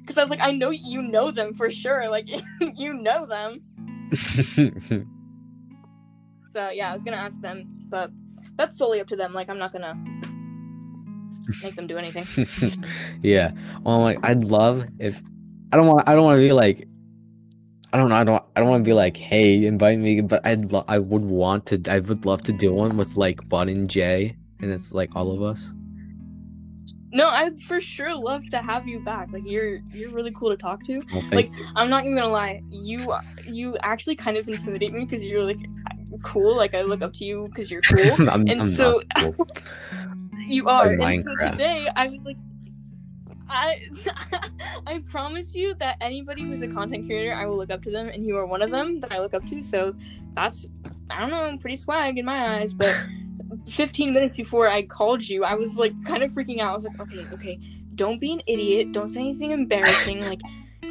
Because 0.00 0.18
I 0.18 0.20
was 0.20 0.30
like, 0.30 0.40
I 0.40 0.52
know 0.52 0.70
you 0.70 1.02
know 1.02 1.32
them 1.32 1.52
for 1.52 1.68
sure. 1.68 2.08
Like, 2.08 2.28
you 2.76 2.94
know 2.94 3.26
them. 3.26 3.60
So 6.52 6.70
yeah, 6.70 6.90
I 6.90 6.92
was 6.92 7.02
gonna 7.02 7.16
ask 7.16 7.40
them, 7.40 7.64
but 7.88 8.10
that's 8.56 8.78
solely 8.78 9.00
up 9.00 9.08
to 9.08 9.16
them. 9.16 9.34
Like, 9.34 9.50
I'm 9.50 9.58
not 9.58 9.72
gonna 9.72 9.94
make 11.62 11.74
them 11.74 11.86
do 11.88 11.98
anything. 11.98 12.46
yeah. 13.22 13.50
Well, 13.82 14.00
like 14.00 14.18
I'd 14.22 14.44
love 14.44 14.86
if 15.00 15.20
I 15.72 15.76
don't 15.76 15.88
want. 15.88 16.08
I 16.08 16.14
don't 16.14 16.24
want 16.24 16.36
to 16.38 16.42
be 16.42 16.52
like. 16.52 16.86
I 17.96 17.98
don't 17.98 18.10
know. 18.10 18.16
I 18.16 18.24
don't. 18.24 18.44
I 18.54 18.60
don't 18.60 18.68
want 18.68 18.84
to 18.84 18.84
be 18.84 18.92
like, 18.92 19.16
hey, 19.16 19.64
invite 19.64 19.98
me. 19.98 20.20
But 20.20 20.46
I'd. 20.46 20.70
Lo- 20.70 20.84
I 20.86 20.98
would 20.98 21.22
want 21.24 21.64
to. 21.66 21.80
I 21.90 22.00
would 22.00 22.26
love 22.26 22.42
to 22.42 22.52
do 22.52 22.70
one 22.70 22.98
with 22.98 23.16
like 23.16 23.48
Bun 23.48 23.70
and 23.70 23.88
Jay, 23.88 24.36
and 24.60 24.70
it's 24.70 24.92
like 24.92 25.16
all 25.16 25.32
of 25.32 25.40
us. 25.40 25.72
No, 27.10 27.28
I'd 27.30 27.58
for 27.58 27.80
sure 27.80 28.14
love 28.14 28.46
to 28.50 28.58
have 28.58 28.86
you 28.86 29.00
back. 29.00 29.28
Like, 29.32 29.44
you're 29.46 29.78
you're 29.94 30.10
really 30.10 30.30
cool 30.32 30.50
to 30.50 30.58
talk 30.58 30.84
to. 30.84 31.00
Well, 31.10 31.24
Like, 31.32 31.50
I'm 31.74 31.88
not 31.88 32.04
even 32.04 32.18
gonna 32.18 32.28
lie. 32.30 32.60
You 32.68 33.14
you 33.46 33.78
actually 33.82 34.16
kind 34.16 34.36
of 34.36 34.46
intimidate 34.46 34.92
me 34.92 35.06
because 35.06 35.24
you're 35.24 35.42
like 35.42 35.60
cool. 36.22 36.54
Like, 36.54 36.74
I 36.74 36.82
look 36.82 37.00
up 37.00 37.14
to 37.14 37.24
you 37.24 37.46
because 37.48 37.70
you're 37.70 37.80
cool. 37.80 38.28
I'm, 38.28 38.46
and 38.46 38.60
I'm 38.60 38.68
so- 38.68 39.00
cool. 39.16 39.34
You 40.48 40.68
are. 40.68 40.90
And 40.92 41.24
so 41.24 41.34
today 41.50 41.88
I 41.96 42.08
was 42.08 42.26
like 42.26 42.36
I 43.48 43.88
I 44.86 45.02
promise 45.10 45.54
you 45.54 45.74
that 45.74 45.96
anybody 46.00 46.42
who's 46.42 46.62
a 46.62 46.68
content 46.68 47.06
creator, 47.06 47.32
I 47.32 47.46
will 47.46 47.56
look 47.56 47.70
up 47.70 47.82
to 47.82 47.90
them 47.90 48.08
and 48.08 48.26
you 48.26 48.36
are 48.36 48.46
one 48.46 48.62
of 48.62 48.70
them 48.70 49.00
that 49.00 49.12
I 49.12 49.18
look 49.18 49.34
up 49.34 49.46
to. 49.46 49.62
So 49.62 49.94
that's 50.34 50.68
I 51.10 51.20
don't 51.20 51.30
know, 51.30 51.56
pretty 51.58 51.76
swag 51.76 52.18
in 52.18 52.24
my 52.24 52.56
eyes, 52.58 52.74
but 52.74 52.96
15 53.68 54.12
minutes 54.12 54.36
before 54.36 54.68
I 54.68 54.82
called 54.82 55.26
you, 55.28 55.44
I 55.44 55.54
was 55.54 55.76
like 55.76 55.92
kind 56.04 56.22
of 56.22 56.32
freaking 56.32 56.60
out. 56.60 56.70
I 56.70 56.74
was 56.74 56.84
like, 56.84 57.00
"Okay, 57.00 57.26
okay, 57.32 57.60
don't 57.94 58.20
be 58.20 58.32
an 58.32 58.42
idiot. 58.46 58.92
Don't 58.92 59.08
say 59.08 59.20
anything 59.20 59.52
embarrassing. 59.52 60.20
Like 60.20 60.40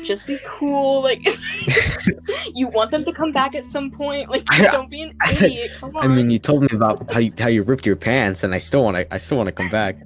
just 0.03 0.27
be 0.27 0.39
cool. 0.45 1.01
Like 1.01 1.25
you 2.53 2.67
want 2.67 2.91
them 2.91 3.03
to 3.05 3.13
come 3.13 3.31
back 3.31 3.55
at 3.55 3.63
some 3.63 3.91
point. 3.91 4.29
Like 4.29 4.45
don't 4.45 4.89
be 4.89 5.01
an 5.01 5.17
idiot. 5.31 5.71
Come 5.79 5.95
on." 5.95 6.03
I 6.03 6.07
mean, 6.07 6.29
you 6.29 6.39
told 6.39 6.61
me 6.61 6.69
about 6.71 7.11
how 7.11 7.19
you 7.19 7.33
how 7.37 7.49
you 7.49 7.63
ripped 7.63 7.85
your 7.85 7.95
pants, 7.95 8.43
and 8.43 8.53
I 8.53 8.59
still 8.59 8.83
want 8.83 8.97
to. 8.97 9.13
I 9.13 9.17
still 9.17 9.37
want 9.37 9.47
to 9.47 9.53
come 9.53 9.69
back. 9.69 9.97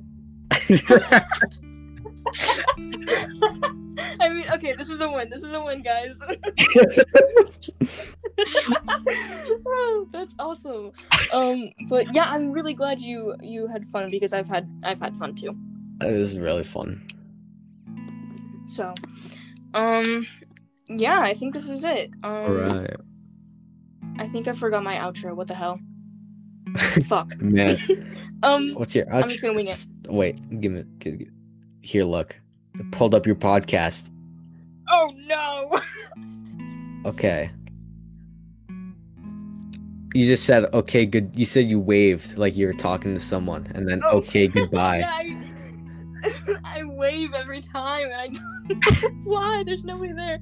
I 4.21 4.29
mean, 4.29 4.45
okay, 4.51 4.73
this 4.73 4.89
is 4.89 4.99
a 5.01 5.09
win. 5.09 5.29
This 5.29 5.43
is 5.43 5.51
a 5.53 5.63
win, 5.63 5.81
guys. 5.81 6.19
oh, 9.65 10.07
that's 10.11 10.33
awesome. 10.39 10.91
Um, 11.33 11.69
but 11.89 12.13
yeah, 12.13 12.25
I'm 12.25 12.51
really 12.51 12.73
glad 12.73 13.01
you 13.01 13.35
you 13.41 13.67
had 13.67 13.87
fun 13.87 14.09
because 14.09 14.33
I've 14.33 14.47
had 14.47 14.69
I've 14.83 14.99
had 14.99 15.15
fun 15.17 15.35
too. 15.35 15.55
it 16.01 16.17
was 16.17 16.37
really 16.37 16.63
fun. 16.63 17.05
So, 18.67 18.93
um, 19.73 20.27
yeah, 20.87 21.19
I 21.19 21.33
think 21.33 21.53
this 21.53 21.69
is 21.69 21.83
it. 21.83 22.11
Um, 22.23 22.31
All 22.31 22.51
right, 22.51 22.95
I 24.17 24.27
think 24.27 24.47
I 24.47 24.53
forgot 24.53 24.83
my 24.83 24.95
outro. 24.95 25.35
What 25.35 25.47
the 25.47 25.55
hell? 25.55 25.79
Fuck. 27.07 27.39
man. 27.41 27.77
Um, 28.43 28.73
What's 28.75 28.93
your? 28.95 29.11
I'm 29.13 29.27
just 29.27 29.41
gonna 29.41 29.53
wing 29.55 29.67
it. 29.67 29.71
Just- 29.71 29.89
Wait, 30.07 30.39
give 30.61 30.71
me. 30.71 30.83
Give, 30.99 31.19
give- 31.19 31.27
here, 31.89 32.03
look. 32.05 32.39
I 32.79 32.83
pulled 32.91 33.15
up 33.15 33.25
your 33.25 33.35
podcast. 33.35 34.09
Oh 34.87 35.11
no. 35.15 35.81
Okay. 37.09 37.49
You 40.13 40.25
just 40.27 40.43
said 40.45 40.65
okay, 40.73 41.05
good. 41.05 41.31
You 41.35 41.45
said 41.45 41.65
you 41.65 41.79
waved 41.79 42.37
like 42.37 42.55
you 42.55 42.67
were 42.67 42.73
talking 42.73 43.13
to 43.15 43.19
someone, 43.19 43.67
and 43.73 43.87
then 43.87 44.01
Oh. 44.05 44.17
okay, 44.19 44.47
goodbye. 44.55 45.03
I, 45.03 45.35
I 46.63 46.83
wave 46.83 47.33
every 47.33 47.61
time, 47.61 48.05
and 48.11 48.13
I 48.13 48.27
don't 48.27 48.69
know 48.69 49.09
why. 49.31 49.63
There's 49.63 49.83
nobody 49.83 50.13
there. 50.13 50.39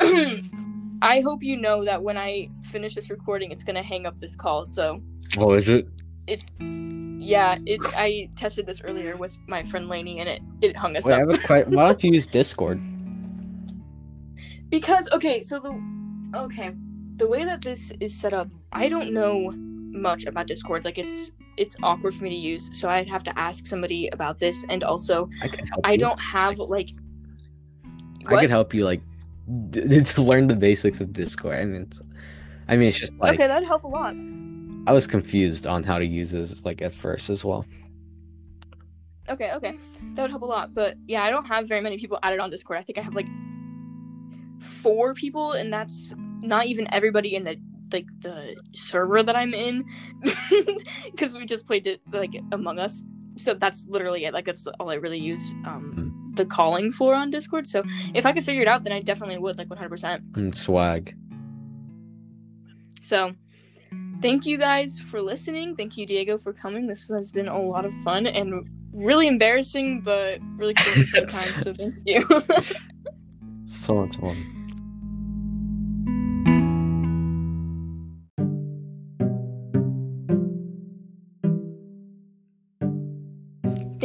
I 1.02 1.20
hope 1.20 1.42
you 1.42 1.56
know 1.58 1.84
that 1.84 2.02
when 2.02 2.16
I 2.16 2.48
finish 2.62 2.94
this 2.94 3.10
recording, 3.10 3.50
it's 3.52 3.64
gonna 3.64 3.82
hang 3.82 4.06
up 4.06 4.16
this 4.18 4.34
call. 4.36 4.64
So 4.64 5.02
oh, 5.38 5.52
is 5.52 5.68
it? 5.68 5.86
It's 6.26 6.48
yeah. 6.58 7.58
It 7.66 7.80
I 7.96 8.28
tested 8.36 8.66
this 8.66 8.80
earlier 8.82 9.16
with 9.16 9.36
my 9.46 9.62
friend 9.62 9.88
Lainey, 9.88 10.20
and 10.20 10.28
it 10.28 10.42
it 10.60 10.76
hung 10.76 10.96
us 10.96 11.04
Wait, 11.06 11.14
I 11.14 11.22
up. 11.22 11.30
have 11.30 11.38
a 11.38 11.46
que- 11.46 11.70
Why 11.74 11.86
don't 11.86 12.02
you 12.04 12.12
use 12.12 12.26
Discord? 12.26 12.80
Because 14.68 15.08
okay, 15.12 15.40
so 15.40 15.58
the 15.58 16.38
okay, 16.38 16.72
the 17.16 17.26
way 17.26 17.44
that 17.44 17.62
this 17.62 17.92
is 18.00 18.18
set 18.18 18.32
up, 18.32 18.48
I 18.72 18.88
don't 18.88 19.12
know 19.12 19.52
much 19.54 20.24
about 20.26 20.46
Discord. 20.46 20.84
Like 20.84 20.98
it's 20.98 21.32
it's 21.56 21.76
awkward 21.82 22.14
for 22.14 22.24
me 22.24 22.30
to 22.30 22.36
use, 22.36 22.70
so 22.72 22.88
I'd 22.88 23.08
have 23.08 23.24
to 23.24 23.38
ask 23.38 23.66
somebody 23.66 24.08
about 24.08 24.38
this. 24.38 24.64
And 24.68 24.82
also, 24.84 25.28
I. 25.42 25.50
I 25.92 25.96
don't 25.96 26.20
have 26.20 26.58
like. 26.58 26.90
I 28.26 28.40
could 28.40 28.50
help 28.50 28.72
you 28.72 28.84
like 28.84 29.02
d- 29.70 30.00
to 30.00 30.22
learn 30.22 30.46
the 30.46 30.56
basics 30.56 31.00
of 31.00 31.12
Discord. 31.12 31.56
I 31.56 31.64
mean, 31.64 31.82
it's, 31.82 32.00
I 32.68 32.76
mean, 32.76 32.88
it's 32.88 32.98
just 32.98 33.16
like 33.18 33.34
okay, 33.34 33.46
that'd 33.46 33.66
help 33.66 33.84
a 33.84 33.88
lot. 33.88 34.14
I 34.90 34.92
was 34.92 35.06
mm. 35.06 35.10
confused 35.10 35.68
on 35.68 35.84
how 35.84 35.98
to 35.98 36.04
use 36.04 36.32
this 36.32 36.64
like 36.64 36.82
at 36.82 36.92
first 36.92 37.30
as 37.30 37.44
well. 37.44 37.64
Okay, 39.28 39.52
okay, 39.52 39.78
that 40.14 40.22
would 40.22 40.32
help 40.32 40.42
a 40.42 40.46
lot. 40.46 40.74
But 40.74 40.96
yeah, 41.06 41.22
I 41.22 41.30
don't 41.30 41.46
have 41.46 41.68
very 41.68 41.80
many 41.80 41.96
people 41.96 42.18
added 42.24 42.40
on 42.40 42.50
Discord. 42.50 42.80
I 42.80 42.82
think 42.82 42.98
I 42.98 43.02
have 43.02 43.14
like 43.14 43.28
four 44.58 45.14
people, 45.14 45.52
and 45.52 45.72
that's 45.72 46.12
not 46.42 46.66
even 46.66 46.92
everybody 46.92 47.36
in 47.36 47.44
the 47.44 47.56
like 47.92 48.08
the 48.18 48.56
server 48.72 49.22
that 49.22 49.36
I'm 49.36 49.54
in, 49.54 49.84
because 51.04 51.34
we 51.34 51.46
just 51.46 51.68
played 51.68 51.86
it 51.86 52.00
like 52.10 52.34
Among 52.50 52.80
Us. 52.80 53.04
So 53.36 53.54
that's 53.54 53.86
literally 53.88 54.24
it. 54.24 54.34
Like 54.34 54.46
that's 54.46 54.66
all 54.80 54.90
I 54.90 54.94
really 54.94 55.20
use 55.20 55.52
um 55.66 55.92
hmm. 55.94 56.32
the 56.32 56.44
calling 56.44 56.90
for 56.90 57.14
on 57.14 57.30
Discord. 57.30 57.68
So 57.68 57.84
if 58.12 58.26
I 58.26 58.32
could 58.32 58.42
figure 58.42 58.62
it 58.62 58.68
out, 58.68 58.82
then 58.82 58.92
I 58.92 59.00
definitely 59.02 59.38
would 59.38 59.56
like 59.56 59.68
100%. 59.68 60.14
And 60.14 60.22
hmm, 60.34 60.48
swag. 60.48 61.14
So 63.00 63.34
thank 64.20 64.46
you 64.46 64.58
guys 64.58 64.98
for 64.98 65.20
listening. 65.20 65.76
Thank 65.76 65.96
you, 65.96 66.06
Diego, 66.06 66.38
for 66.38 66.52
coming. 66.52 66.86
This 66.86 67.08
has 67.08 67.30
been 67.30 67.48
a 67.48 67.60
lot 67.60 67.84
of 67.84 67.94
fun 68.02 68.26
and 68.26 68.68
really 68.92 69.26
embarrassing, 69.26 70.00
but 70.02 70.40
really 70.56 70.74
cool 70.74 70.92
at 70.92 70.98
the 70.98 71.04
same 71.04 71.26
time. 71.28 71.62
So 71.62 71.74
thank 71.74 71.94
you. 72.04 72.26
So 73.72 73.94
much 73.94 74.16
fun. 74.16 74.60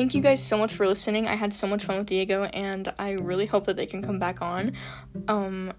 thank 0.05 0.13
you 0.13 0.21
guys 0.21 0.43
so 0.43 0.55
much 0.55 0.71
for 0.71 0.85
listening. 0.85 1.27
I 1.27 1.33
had 1.33 1.51
so 1.51 1.65
much 1.65 1.83
fun 1.85 1.97
with 1.97 2.05
Diego, 2.05 2.43
and 2.43 2.93
I 2.99 3.13
really 3.13 3.47
hope 3.47 3.65
that 3.65 3.75
they 3.75 3.87
can 3.87 4.03
come 4.03 4.19
back 4.19 4.39
on. 4.39 4.73
Um, 5.27 5.73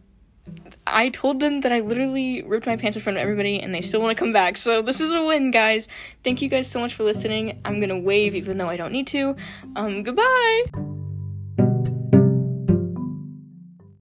I 0.87 1.09
told 1.09 1.41
them 1.41 1.63
that 1.63 1.73
I 1.73 1.81
literally 1.81 2.43
ripped 2.43 2.67
my 2.67 2.77
pants 2.77 2.97
in 2.97 3.03
front 3.03 3.19
of 3.19 3.23
everybody, 3.23 3.61
and 3.61 3.75
they 3.75 3.81
still 3.81 4.01
want 4.01 4.17
to 4.17 4.23
come 4.23 4.33
back. 4.33 4.57
So 4.57 4.83
this 4.83 5.01
is 5.01 5.13
a 5.13 5.23
win, 5.25 5.51
guys. 5.51 5.89
Thank 6.23 6.43
you 6.43 6.49
guys 6.49 6.71
so 6.71 6.81
much 6.81 6.95
for 6.95 7.03
listening. 7.03 7.61
I'm 7.65 7.81
gonna 7.81 7.99
wave 7.99 8.35
even 8.35 8.59
though 8.59 8.69
I 8.69 8.77
don't 8.77 8.93
need 8.93 9.09
to. 9.09 9.37
Um, 9.75 10.03
goodbye. 10.03 10.96